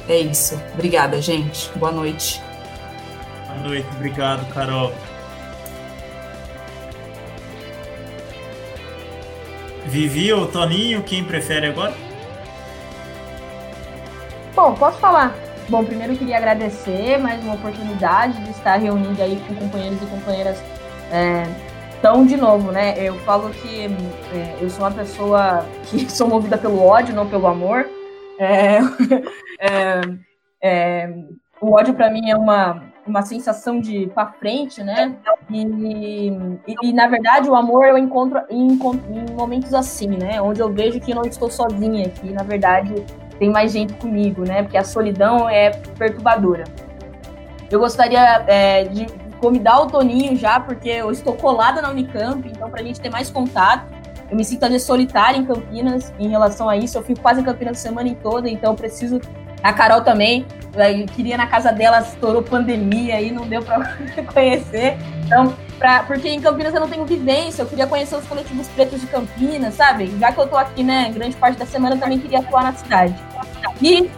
É 0.09 0.19
isso. 0.19 0.61
Obrigada, 0.75 1.21
gente. 1.21 1.71
Boa 1.77 1.93
noite. 1.93 2.41
Boa 3.47 3.69
noite. 3.69 3.87
Obrigado, 3.97 4.49
Carol. 4.55 4.93
Vivi 9.87 10.33
ou 10.33 10.47
Toninho, 10.47 11.03
quem 11.03 11.25
prefere 11.25 11.67
agora? 11.67 11.95
Bom, 14.55 14.75
posso 14.75 14.99
falar. 14.99 15.35
Bom, 15.69 15.85
primeiro 15.85 16.13
eu 16.13 16.19
queria 16.19 16.37
agradecer 16.37 17.19
mais 17.19 17.43
uma 17.43 17.55
oportunidade 17.55 18.41
de 18.45 18.51
estar 18.51 18.77
reunindo 18.77 19.21
aí 19.23 19.41
com 19.47 19.55
companheiros 19.55 20.01
e 20.03 20.07
companheiras 20.07 20.59
é, 21.11 21.45
então, 22.01 22.25
de 22.25 22.35
novo, 22.35 22.73
né? 22.73 22.95
Eu 22.97 23.15
falo 23.21 23.51
que 23.51 23.85
é, 24.35 24.57
eu 24.59 24.71
sou 24.71 24.87
uma 24.87 24.91
pessoa 24.91 25.67
que 25.85 26.09
sou 26.11 26.27
movida 26.27 26.57
pelo 26.57 26.83
ódio, 26.83 27.15
não 27.15 27.29
pelo 27.29 27.47
amor. 27.47 27.87
É, 28.39 28.79
é, 29.61 30.01
é 30.63 31.15
o 31.61 31.73
ódio 31.75 31.93
para 31.93 32.11
mim 32.11 32.31
é 32.31 32.37
uma, 32.37 32.83
uma 33.07 33.21
sensação 33.21 33.79
de 33.79 34.07
para 34.15 34.33
frente, 34.33 34.83
né? 34.83 35.15
E, 35.51 35.63
e, 35.63 36.75
e, 36.85 36.93
na 36.95 37.07
verdade 37.07 37.51
o 37.51 37.55
amor 37.55 37.85
eu 37.85 37.99
encontro 37.99 38.41
em, 38.49 38.69
em, 38.73 39.35
momentos 39.35 39.75
assim, 39.75 40.09
né? 40.09 40.41
Onde 40.41 40.61
eu 40.61 40.73
vejo 40.73 40.99
que 41.01 41.13
não 41.13 41.23
estou 41.23 41.51
sozinha, 41.51 42.09
que 42.09 42.33
na 42.33 42.43
verdade 42.43 42.95
tem 43.39 43.51
mais 43.51 43.73
gente 43.73 43.93
comigo, 43.93 44.43
né? 44.43 44.63
Porque 44.63 44.79
a 44.79 44.85
solidão 44.85 45.47
é 45.47 45.69
perturbadora. 45.99 46.65
Eu 47.71 47.79
gostaria 47.79 48.43
é, 49.41 49.43
de 49.43 49.47
convidar 49.47 49.81
o 49.81 49.87
Toninho 49.87 50.37
já, 50.37 50.61
porque 50.61 50.89
eu 50.89 51.11
estou 51.11 51.35
colada 51.35 51.81
na 51.81 51.91
Unicamp, 51.91 52.47
então 52.49 52.71
para 52.71 52.81
a 52.81 52.85
gente 52.85 53.01
ter 53.01 53.11
mais 53.11 53.31
contato. 53.31 53.87
Eu 54.31 54.37
me 54.37 54.45
sinto 54.45 54.63
às 54.63 54.71
vezes 54.71 54.87
solitária 54.87 55.37
em 55.37 55.45
Campinas 55.45 56.13
em 56.19 56.29
relação 56.29 56.69
a 56.69 56.77
isso. 56.77 56.97
Eu 56.97 57.03
fico 57.03 57.21
quase 57.21 57.41
em 57.41 57.45
Campinas 57.45 57.79
a 57.79 57.81
semana 57.81 58.15
toda, 58.23 58.49
então 58.49 58.73
eu 58.73 58.77
preciso. 58.77 59.21
A 59.63 59.75
Carol 59.75 60.01
também, 60.01 60.47
eu 60.75 61.07
queria 61.07 61.37
na 61.37 61.47
casa 61.47 61.71
dela, 61.71 62.01
estourou 62.01 62.43
pandemia 62.43 63.17
aí, 63.17 63.31
não 63.31 63.47
deu 63.47 63.63
para 63.63 63.99
conhecer. 64.33 64.97
Então, 65.27 65.55
pra, 65.79 66.05
porque 66.05 66.29
em 66.29 66.41
Campinas 66.41 66.73
eu 66.73 66.81
não 66.81 66.89
tenho 66.89 67.05
vivência, 67.05 67.63
eu 67.63 67.67
queria 67.67 67.87
conhecer 67.87 68.17
os 68.17 68.27
coletivos 68.27 68.69
pretos 68.69 69.01
de 69.01 69.07
Campinas, 69.09 69.75
sabe? 69.75 70.11
Já 70.19 70.33
que 70.33 70.41
eu 70.41 70.47
tô 70.47 70.57
aqui, 70.57 70.83
né, 70.83 71.11
grande 71.13 71.37
parte 71.37 71.59
da 71.59 71.67
semana, 71.67 71.97
eu 71.97 72.01
também 72.01 72.19
queria 72.19 72.39
atuar 72.39 72.63
na 72.63 72.73
cidade. 72.73 73.15
E 73.83 74.11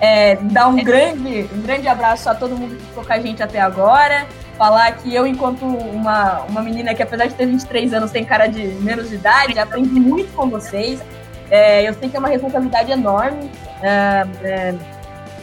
é, 0.00 0.36
dar 0.36 0.68
um 0.68 0.76
grande, 0.76 1.48
um 1.52 1.62
grande 1.62 1.88
abraço 1.88 2.28
a 2.30 2.34
todo 2.34 2.56
mundo 2.56 2.76
que 2.76 2.84
ficou 2.84 3.04
com 3.04 3.12
a 3.12 3.18
gente 3.18 3.42
até 3.42 3.60
agora 3.60 4.26
falar 4.56 4.92
que 4.92 5.14
eu, 5.14 5.26
enquanto 5.26 5.64
uma, 5.64 6.40
uma 6.42 6.62
menina 6.62 6.94
que, 6.94 7.02
apesar 7.02 7.26
de 7.26 7.34
ter 7.34 7.46
23 7.46 7.94
anos, 7.94 8.10
tem 8.10 8.24
cara 8.24 8.46
de 8.46 8.66
menos 8.82 9.08
de 9.08 9.16
idade, 9.16 9.58
aprendi 9.58 10.00
muito 10.00 10.32
com 10.34 10.48
vocês. 10.48 11.02
É, 11.50 11.86
eu 11.88 11.94
sei 11.94 12.08
que 12.08 12.16
é 12.16 12.18
uma 12.18 12.28
responsabilidade 12.28 12.90
enorme 12.90 13.50
é, 13.82 14.26
é, 14.42 14.74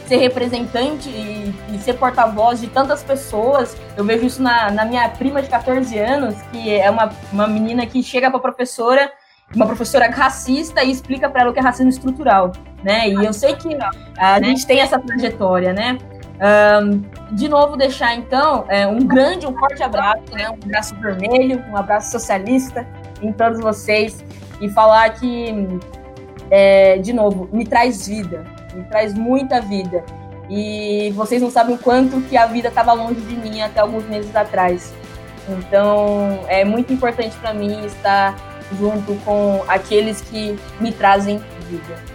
ser 0.06 0.16
representante 0.16 1.08
e, 1.08 1.54
e 1.72 1.78
ser 1.78 1.94
porta-voz 1.94 2.60
de 2.60 2.66
tantas 2.66 3.02
pessoas. 3.02 3.76
Eu 3.96 4.04
vejo 4.04 4.26
isso 4.26 4.42
na, 4.42 4.70
na 4.70 4.84
minha 4.84 5.08
prima 5.08 5.40
de 5.40 5.48
14 5.48 5.96
anos, 5.98 6.34
que 6.50 6.70
é 6.70 6.90
uma, 6.90 7.10
uma 7.32 7.46
menina 7.46 7.86
que 7.86 8.02
chega 8.02 8.30
para 8.30 8.38
a 8.38 8.42
professora 8.42 9.12
uma 9.54 9.66
professora 9.66 10.08
racista 10.10 10.82
e 10.82 10.90
explica 10.90 11.28
para 11.28 11.42
ela 11.42 11.50
o 11.50 11.52
que 11.52 11.60
é 11.60 11.62
racismo 11.62 11.90
estrutural, 11.90 12.52
né? 12.82 13.08
E 13.08 13.14
eu 13.14 13.32
sei 13.32 13.54
que 13.54 13.76
a 14.16 14.40
gente 14.40 14.66
tem 14.66 14.80
essa 14.80 14.98
trajetória, 14.98 15.72
né? 15.72 15.98
Um, 16.42 17.04
de 17.36 17.48
novo, 17.48 17.76
deixar 17.76 18.16
então 18.16 18.64
é, 18.68 18.84
um 18.84 18.98
grande, 18.98 19.46
um 19.46 19.56
forte 19.56 19.80
abraço, 19.80 20.24
né, 20.32 20.50
um 20.50 20.54
abraço 20.54 20.94
vermelho, 20.96 21.64
um 21.70 21.76
abraço 21.76 22.10
socialista 22.10 22.84
em 23.22 23.32
todos 23.32 23.60
vocês 23.60 24.24
e 24.60 24.68
falar 24.68 25.10
que, 25.10 25.68
é, 26.50 26.98
de 26.98 27.12
novo, 27.12 27.48
me 27.52 27.64
traz 27.64 28.08
vida, 28.08 28.44
me 28.74 28.82
traz 28.84 29.14
muita 29.14 29.60
vida. 29.60 30.04
E 30.50 31.12
vocês 31.14 31.40
não 31.40 31.50
sabem 31.50 31.76
o 31.76 31.78
quanto 31.78 32.20
que 32.22 32.36
a 32.36 32.46
vida 32.46 32.68
estava 32.68 32.92
longe 32.92 33.20
de 33.20 33.36
mim 33.36 33.62
até 33.62 33.80
alguns 33.80 34.04
meses 34.06 34.34
atrás. 34.34 34.92
Então, 35.48 36.40
é 36.48 36.64
muito 36.64 36.92
importante 36.92 37.36
para 37.36 37.54
mim 37.54 37.86
estar 37.86 38.36
junto 38.78 39.14
com 39.24 39.62
aqueles 39.68 40.20
que 40.20 40.58
me 40.80 40.90
trazem 40.90 41.40
vida. 41.68 42.11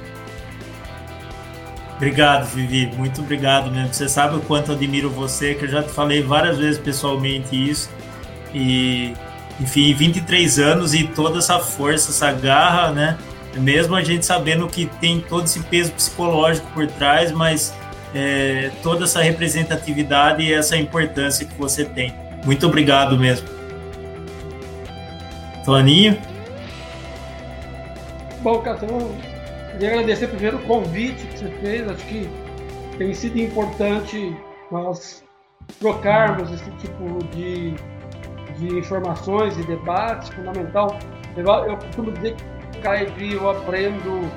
Obrigado, 1.97 2.45
Vivi. 2.45 2.91
Muito 2.95 3.21
obrigado 3.21 3.71
mesmo. 3.71 3.93
Você 3.93 4.07
sabe 4.07 4.37
o 4.37 4.39
quanto 4.39 4.71
eu 4.71 4.75
admiro 4.75 5.09
você, 5.09 5.55
que 5.55 5.65
eu 5.65 5.69
já 5.69 5.83
te 5.83 5.89
falei 5.89 6.21
várias 6.21 6.57
vezes 6.57 6.79
pessoalmente 6.79 7.55
isso. 7.55 7.89
E 8.53 9.13
enfim, 9.59 9.93
23 9.93 10.59
anos 10.59 10.93
e 10.93 11.03
toda 11.03 11.39
essa 11.39 11.59
força, 11.59 12.11
essa 12.11 12.31
garra, 12.31 12.91
né? 12.91 13.17
Mesmo 13.55 13.95
a 13.95 14.03
gente 14.03 14.23
sabendo 14.23 14.67
que 14.67 14.85
tem 15.01 15.19
todo 15.19 15.45
esse 15.45 15.59
peso 15.61 15.91
psicológico 15.91 16.67
por 16.73 16.85
trás, 16.85 17.31
mas 17.31 17.73
é, 18.13 18.69
toda 18.83 19.05
essa 19.05 19.21
representatividade 19.21 20.43
e 20.43 20.53
essa 20.53 20.77
importância 20.77 21.45
que 21.45 21.55
você 21.55 21.83
tem. 21.83 22.13
Muito 22.45 22.67
obrigado 22.67 23.17
mesmo. 23.17 23.47
Toninho? 25.65 26.17
Bom, 28.41 28.59
Cassiano, 28.59 29.17
queria 29.77 29.93
agradecer 29.93 30.27
primeiro 30.27 30.57
o 30.57 30.63
convite 30.63 31.25
que 31.27 31.37
você 31.37 31.49
fez. 31.61 31.87
Acho 31.87 32.05
que 32.07 32.29
tem 32.97 33.13
sido 33.13 33.39
importante 33.39 34.35
nós 34.71 35.23
trocarmos 35.79 36.51
esse 36.51 36.69
tipo 36.71 37.23
de, 37.35 37.75
de 38.57 38.79
informações 38.79 39.57
e 39.57 39.63
debates, 39.63 40.29
fundamental. 40.29 40.97
Eu, 41.35 41.77
costumo 41.77 42.11
dizer 42.11 42.35
que 42.71 42.79
Caio 42.79 43.13
eu 43.19 43.49
aprendo 43.49 44.31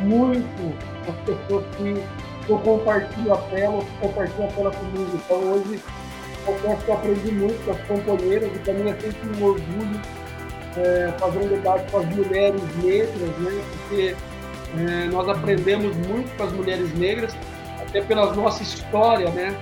muito 0.00 0.76
com 1.04 1.12
as 1.12 1.18
pessoas 1.20 1.64
que 1.76 2.50
eu 2.50 2.58
compartilho 2.58 3.34
a 3.34 3.38
tela, 3.38 3.84
que 3.84 3.98
compartilham 3.98 4.48
a 4.48 4.52
tela 4.52 4.70
comigo. 4.70 5.10
Então 5.14 5.36
hoje 5.52 5.82
eu 6.46 6.76
que 6.76 6.88
eu 6.88 6.94
aprendi 6.94 7.32
muito 7.32 7.64
com 7.64 7.72
as 7.72 7.80
companheiras 7.82 8.50
e 8.54 8.72
mim 8.72 8.88
é 8.88 8.94
sempre 8.94 9.42
um 9.42 9.44
orgulho 9.44 10.00
é, 10.76 11.12
fazer 11.18 11.38
um 11.38 11.48
debate 11.48 11.90
com 11.90 11.98
as 11.98 12.06
mulheres 12.06 12.62
negras, 12.82 13.38
né? 13.38 13.64
porque 13.88 14.16
é, 14.78 15.08
nós 15.08 15.28
aprendemos 15.28 15.96
muito 15.96 16.34
com 16.36 16.42
as 16.42 16.52
mulheres 16.52 16.92
negras, 16.94 17.34
até 17.80 18.00
pela 18.00 18.34
nossa 18.34 18.62
história, 18.62 19.30
né? 19.30 19.54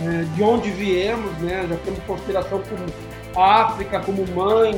É, 0.00 0.22
de 0.34 0.42
onde 0.42 0.70
viemos, 0.70 1.36
né? 1.38 1.66
já 1.68 1.76
temos 1.78 1.98
consideração 2.04 2.62
como 2.68 2.86
a 3.36 3.62
África 3.62 4.00
como 4.00 4.24
mãe, 4.28 4.72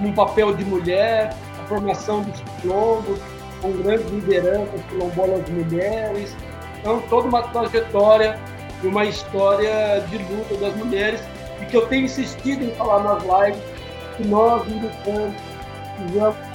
um 0.00 0.12
papel 0.12 0.54
de 0.54 0.64
mulher, 0.64 1.34
a 1.60 1.66
formação 1.66 2.22
dos 2.22 2.40
quilombos, 2.60 3.18
com 3.60 3.72
grandes 3.72 4.10
lideranças 4.10 4.80
quilombolas 4.88 5.48
mulheres. 5.50 6.34
Então, 6.80 7.00
toda 7.10 7.28
uma 7.28 7.42
trajetória 7.42 8.38
e 8.82 8.86
uma 8.86 9.04
história 9.04 10.00
de 10.08 10.18
luta 10.18 10.56
das 10.56 10.74
mulheres 10.76 11.20
e 11.60 11.66
que 11.66 11.76
eu 11.76 11.86
tenho 11.86 12.06
insistido 12.06 12.64
em 12.64 12.70
falar 12.72 13.02
nas 13.02 13.22
lives 13.22 13.62
que 14.16 14.26
nós, 14.26 14.66
militantes, 14.66 15.40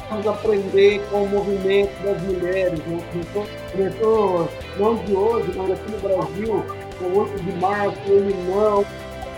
precisamos 0.08 0.28
aprender 0.28 1.02
com 1.10 1.24
o 1.24 1.30
movimento 1.30 2.04
das 2.04 2.22
mulheres. 2.24 2.80
Né? 2.80 3.04
Começou, 3.72 4.50
não 4.78 4.96
de 4.96 5.14
hoje, 5.14 5.52
mas 5.56 5.72
aqui 5.72 5.92
no 5.92 6.00
Brasil, 6.00 6.66
com 7.00 7.20
8 7.20 7.44
de 7.44 7.52
março, 7.60 8.00
ele 8.08 8.34
não, 8.48 8.86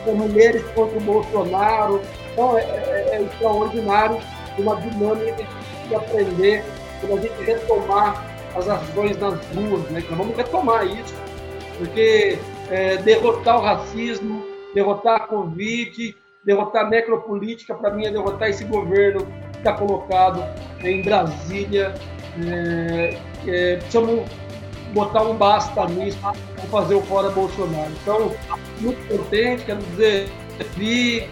com 0.05 0.15
mulheres 0.15 0.63
contra 0.73 0.97
o 0.97 1.01
Bolsonaro. 1.01 2.01
Então, 2.31 2.57
é, 2.57 2.61
é, 2.61 3.09
é 3.13 3.21
extraordinário, 3.23 4.19
uma 4.57 4.75
dinâmica 4.77 5.35
precisa 5.35 5.97
aprender 5.97 6.63
quando 7.01 7.17
a 7.17 7.21
gente 7.21 7.43
retomar 7.43 8.25
as 8.55 8.67
ações 8.67 9.17
nas 9.17 9.39
ruas, 9.47 9.83
né? 9.89 10.03
Nós 10.09 10.17
vamos 10.17 10.35
retomar 10.35 10.85
isso, 10.85 11.13
porque 11.77 12.37
é, 12.69 12.97
derrotar 12.97 13.57
o 13.57 13.61
racismo, 13.61 14.43
derrotar 14.73 15.15
a 15.15 15.19
Covid, 15.27 16.15
derrotar 16.43 16.85
a 16.85 16.89
necropolítica, 16.89 17.73
para 17.73 17.91
mim, 17.91 18.05
é 18.05 18.11
derrotar 18.11 18.49
esse 18.49 18.63
governo 18.65 19.27
está 19.59 19.73
colocado 19.73 20.43
em 20.83 21.01
Brasília. 21.01 21.93
É, 22.45 23.17
é, 23.47 23.75
precisamos 23.77 24.27
botar 24.93 25.23
um 25.23 25.35
basta 25.35 25.85
nisso 25.87 26.17
para 26.19 26.33
fazer 26.71 26.95
o 26.95 27.01
fora 27.03 27.29
Bolsonaro. 27.29 27.91
Então, 28.01 28.31
muito 28.79 29.07
contente, 29.07 29.65
quero 29.65 29.81
dizer, 29.81 30.29
vi 30.75 31.27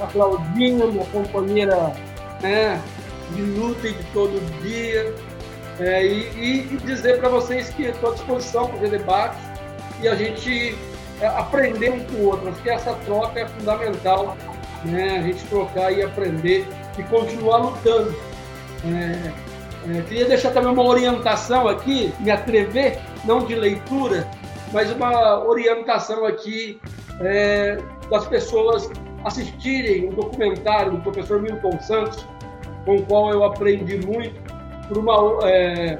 a 0.00 0.06
Claudinha, 0.06 0.86
minha 0.86 1.04
companheira 1.06 1.92
né, 2.40 2.80
de 3.34 3.42
luta 3.42 3.88
e 3.88 3.92
de 3.92 4.04
todo 4.12 4.62
dia, 4.62 5.14
é, 5.78 6.04
e, 6.04 6.68
e, 6.70 6.76
dizer 6.84 7.18
para 7.18 7.28
vocês 7.28 7.70
que 7.70 7.84
estou 7.84 8.10
à 8.10 8.14
disposição 8.14 8.66
para 8.66 8.78
fazer 8.78 8.98
debate 8.98 9.38
e 10.02 10.08
a 10.08 10.14
gente 10.14 10.76
é, 11.20 11.26
aprender 11.26 11.90
um 11.90 12.00
com 12.04 12.14
o 12.16 12.26
outro. 12.26 12.48
Acho 12.50 12.62
que 12.62 12.70
essa 12.70 12.92
troca 13.06 13.40
é 13.40 13.46
fundamental 13.46 14.36
né? 14.84 15.18
a 15.18 15.22
gente 15.22 15.44
trocar 15.46 15.92
e 15.92 16.02
aprender 16.02 16.66
e 17.00 17.04
continuar 17.04 17.58
lutando. 17.58 18.14
É, 18.84 19.32
é, 19.90 20.02
queria 20.02 20.26
deixar 20.26 20.50
também 20.52 20.72
uma 20.72 20.84
orientação 20.84 21.66
aqui, 21.68 22.12
me 22.20 22.30
atrever, 22.30 22.98
não 23.24 23.44
de 23.44 23.54
leitura, 23.54 24.28
mas 24.72 24.90
uma 24.92 25.44
orientação 25.44 26.24
aqui 26.26 26.80
é, 27.20 27.78
das 28.10 28.26
pessoas 28.26 28.90
assistirem 29.24 30.08
um 30.08 30.14
documentário 30.14 30.92
do 30.92 30.98
professor 31.00 31.40
Milton 31.40 31.78
Santos, 31.80 32.26
com 32.84 32.96
o 32.96 33.02
qual 33.06 33.30
eu 33.30 33.44
aprendi 33.44 33.98
muito, 34.06 34.40
por 34.88 34.98
uma, 34.98 35.48
é, 35.48 35.98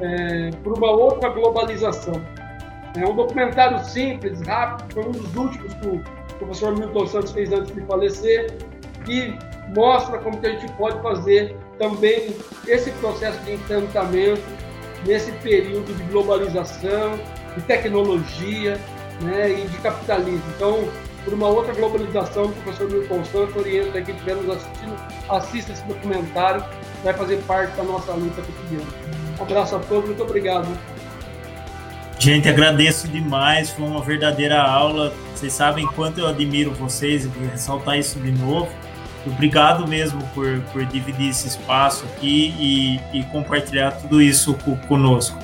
é, 0.00 0.50
por 0.62 0.76
uma 0.76 0.90
outra 0.90 1.28
globalização. 1.30 2.20
É 2.96 3.06
um 3.06 3.14
documentário 3.14 3.84
simples, 3.84 4.40
rápido, 4.42 4.92
foi 4.94 5.04
um 5.04 5.12
dos 5.12 5.36
últimos 5.36 5.74
que 5.74 5.88
o 5.88 6.02
o 6.40 6.46
professor 6.46 6.76
Milton 6.76 7.06
Santos 7.06 7.32
fez 7.32 7.52
antes 7.52 7.74
de 7.74 7.80
falecer, 7.82 8.56
e 9.08 9.34
mostra 9.74 10.18
como 10.18 10.38
que 10.38 10.46
a 10.46 10.50
gente 10.50 10.72
pode 10.72 11.00
fazer 11.02 11.56
também 11.78 12.34
esse 12.66 12.90
processo 12.92 13.38
de 13.44 13.52
encantamento 13.54 14.42
nesse 15.06 15.32
período 15.32 15.94
de 15.94 16.02
globalização, 16.04 17.18
de 17.56 17.62
tecnologia 17.62 18.78
né, 19.22 19.50
e 19.50 19.66
de 19.66 19.78
capitalismo. 19.78 20.42
Então, 20.56 20.88
por 21.24 21.34
uma 21.34 21.48
outra 21.48 21.74
globalização, 21.74 22.46
o 22.46 22.52
professor 22.52 22.90
Milton 22.90 23.24
Santos 23.24 23.56
orienta 23.56 23.98
aqui 23.98 24.06
que 24.06 24.12
estiver 24.12 24.36
nos 24.36 24.56
assistindo, 24.56 24.96
assista 25.28 25.72
esse 25.72 25.84
documentário, 25.84 26.64
vai 27.04 27.14
fazer 27.14 27.36
parte 27.46 27.76
da 27.76 27.82
nossa 27.82 28.12
luta 28.12 28.42
cotidiana. 28.42 28.90
Um 29.38 29.42
abraço 29.42 29.76
a 29.76 29.78
todos, 29.80 30.06
muito 30.06 30.22
obrigado. 30.22 30.66
Gente, 32.18 32.48
agradeço 32.48 33.08
demais, 33.08 33.70
foi 33.70 33.86
uma 33.86 34.02
verdadeira 34.02 34.60
aula. 34.60 35.12
Vocês 35.34 35.54
sabem 35.54 35.86
quanto 35.86 36.20
eu 36.20 36.26
admiro 36.26 36.70
vocês, 36.72 37.24
vou 37.24 37.48
ressaltar 37.48 37.98
isso 37.98 38.18
de 38.20 38.30
novo. 38.32 38.70
Obrigado 39.26 39.86
mesmo 39.86 40.22
por, 40.34 40.60
por 40.72 40.84
dividir 40.86 41.30
esse 41.30 41.48
espaço 41.48 42.04
aqui 42.06 42.54
e, 42.58 43.18
e 43.18 43.22
compartilhar 43.24 43.92
tudo 43.92 44.22
isso 44.22 44.56
conosco. 44.88 45.38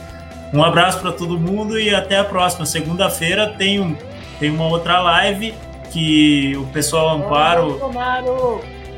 Um 0.53 0.63
abraço 0.63 1.01
para 1.01 1.13
todo 1.13 1.39
mundo 1.39 1.79
e 1.79 1.95
até 1.95 2.19
a 2.19 2.25
próxima. 2.25 2.65
Segunda-feira 2.65 3.55
tem, 3.59 3.81
um, 3.81 3.97
tem 4.39 4.51
uma 4.51 4.67
outra 4.67 5.01
live 5.01 5.55
que 5.93 6.57
o 6.57 6.67
pessoal 6.67 7.17
Amparo. 7.17 7.79
Fora 7.79 7.89
Bolsonaro! 7.89 8.51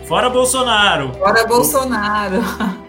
Fora 0.07 0.31
Bolsonaro! 0.31 1.13
Fora 1.15 1.47
Bolsonaro! 1.47 2.89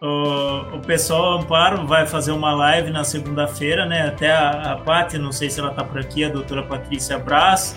O, 0.00 0.76
o 0.76 0.80
pessoal 0.80 1.40
Amparo 1.40 1.84
vai 1.84 2.06
fazer 2.06 2.30
uma 2.30 2.54
live 2.54 2.90
na 2.90 3.02
segunda-feira, 3.02 3.84
né? 3.84 4.06
Até 4.06 4.30
a, 4.30 4.74
a 4.74 4.76
Paty, 4.76 5.18
não 5.18 5.32
sei 5.32 5.50
se 5.50 5.58
ela 5.58 5.70
está 5.70 5.82
por 5.82 5.98
aqui, 5.98 6.24
a 6.24 6.28
doutora 6.28 6.62
Patrícia 6.62 7.18
Brás, 7.18 7.76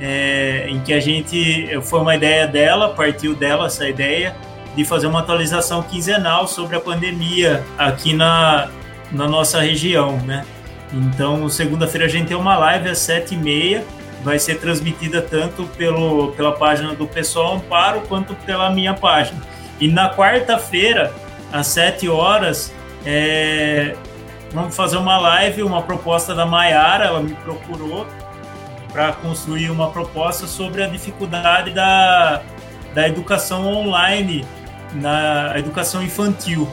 é, 0.00 0.66
em 0.68 0.80
que 0.80 0.92
a 0.92 1.00
gente. 1.00 1.68
Foi 1.82 2.00
uma 2.00 2.14
ideia 2.14 2.46
dela, 2.46 2.90
partiu 2.90 3.34
dela 3.34 3.66
essa 3.66 3.88
ideia, 3.88 4.34
de 4.74 4.84
fazer 4.84 5.06
uma 5.06 5.20
atualização 5.20 5.82
quinzenal 5.82 6.46
sobre 6.46 6.76
a 6.76 6.80
pandemia 6.80 7.64
aqui 7.76 8.14
na, 8.14 8.68
na 9.12 9.28
nossa 9.28 9.60
região, 9.60 10.16
né? 10.18 10.44
Então, 10.92 11.48
segunda-feira 11.48 12.06
a 12.06 12.08
gente 12.08 12.28
tem 12.28 12.36
uma 12.36 12.56
live 12.56 12.88
às 12.88 12.98
sete 12.98 13.34
e 13.34 13.38
meia, 13.38 13.84
vai 14.24 14.38
ser 14.38 14.58
transmitida 14.58 15.22
tanto 15.22 15.64
pelo, 15.76 16.32
pela 16.32 16.52
página 16.52 16.94
do 16.94 17.06
Pessoal 17.06 17.56
Amparo 17.56 18.00
quanto 18.08 18.34
pela 18.34 18.70
minha 18.70 18.94
página. 18.94 19.40
E 19.80 19.88
na 19.88 20.14
quarta-feira 20.14 21.12
às 21.52 21.68
7 21.68 22.08
horas, 22.08 22.72
é, 23.04 23.96
vamos 24.52 24.76
fazer 24.76 24.98
uma 24.98 25.18
live, 25.18 25.62
uma 25.62 25.82
proposta 25.82 26.34
da 26.34 26.44
Maiara, 26.44 27.06
ela 27.06 27.20
me 27.20 27.34
procurou 27.34 28.06
para 28.92 29.12
construir 29.12 29.70
uma 29.70 29.90
proposta 29.90 30.46
sobre 30.46 30.82
a 30.82 30.86
dificuldade 30.86 31.70
da, 31.70 32.42
da 32.94 33.08
educação 33.08 33.66
online, 33.66 34.44
na 34.94 35.54
educação 35.56 36.02
infantil. 36.02 36.68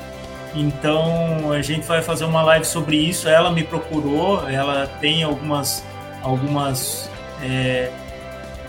Então 0.55 1.51
a 1.51 1.61
gente 1.61 1.85
vai 1.85 2.01
fazer 2.01 2.25
uma 2.25 2.41
live 2.41 2.65
sobre 2.65 2.97
isso. 2.97 3.29
Ela 3.29 3.51
me 3.51 3.63
procurou, 3.63 4.49
ela 4.49 4.87
tem 4.99 5.23
algumas, 5.23 5.85
algumas 6.23 7.09
é, 7.43 7.91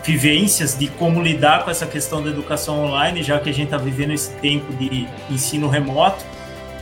vivências 0.03 0.77
de 0.77 0.87
como 0.87 1.21
lidar 1.21 1.63
com 1.63 1.71
essa 1.71 1.85
questão 1.85 2.21
da 2.21 2.29
educação 2.29 2.85
online, 2.85 3.23
já 3.23 3.39
que 3.39 3.49
a 3.49 3.53
gente 3.53 3.65
está 3.65 3.77
vivendo 3.77 4.11
esse 4.13 4.31
tempo 4.35 4.71
de 4.73 5.07
ensino 5.29 5.67
remoto. 5.67 6.23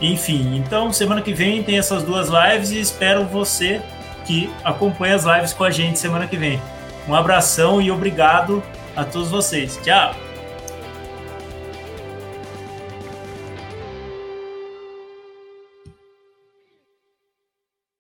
Enfim, 0.02 0.57
então 0.57 0.94
semana 0.94 1.22
que 1.22 1.34
vem 1.34 1.64
tem 1.64 1.77
essas 1.77 2.03
duas 2.03 2.30
lives 2.30 2.72
e 2.72 2.80
espero 2.80 3.26
você 3.26 3.81
que 4.28 4.54
acompanhe 4.64 5.14
as 5.14 5.24
lives 5.24 5.54
com 5.54 5.64
a 5.64 5.72
gente 5.72 5.98
semana 5.98 6.28
que 6.28 6.36
vem. 6.36 6.62
Um 7.08 7.16
abração 7.16 7.82
e 7.82 7.90
obrigado 7.90 8.62
a 8.95 9.06
todos 9.06 9.32
vocês. 9.32 9.80
Tchau! 9.82 10.27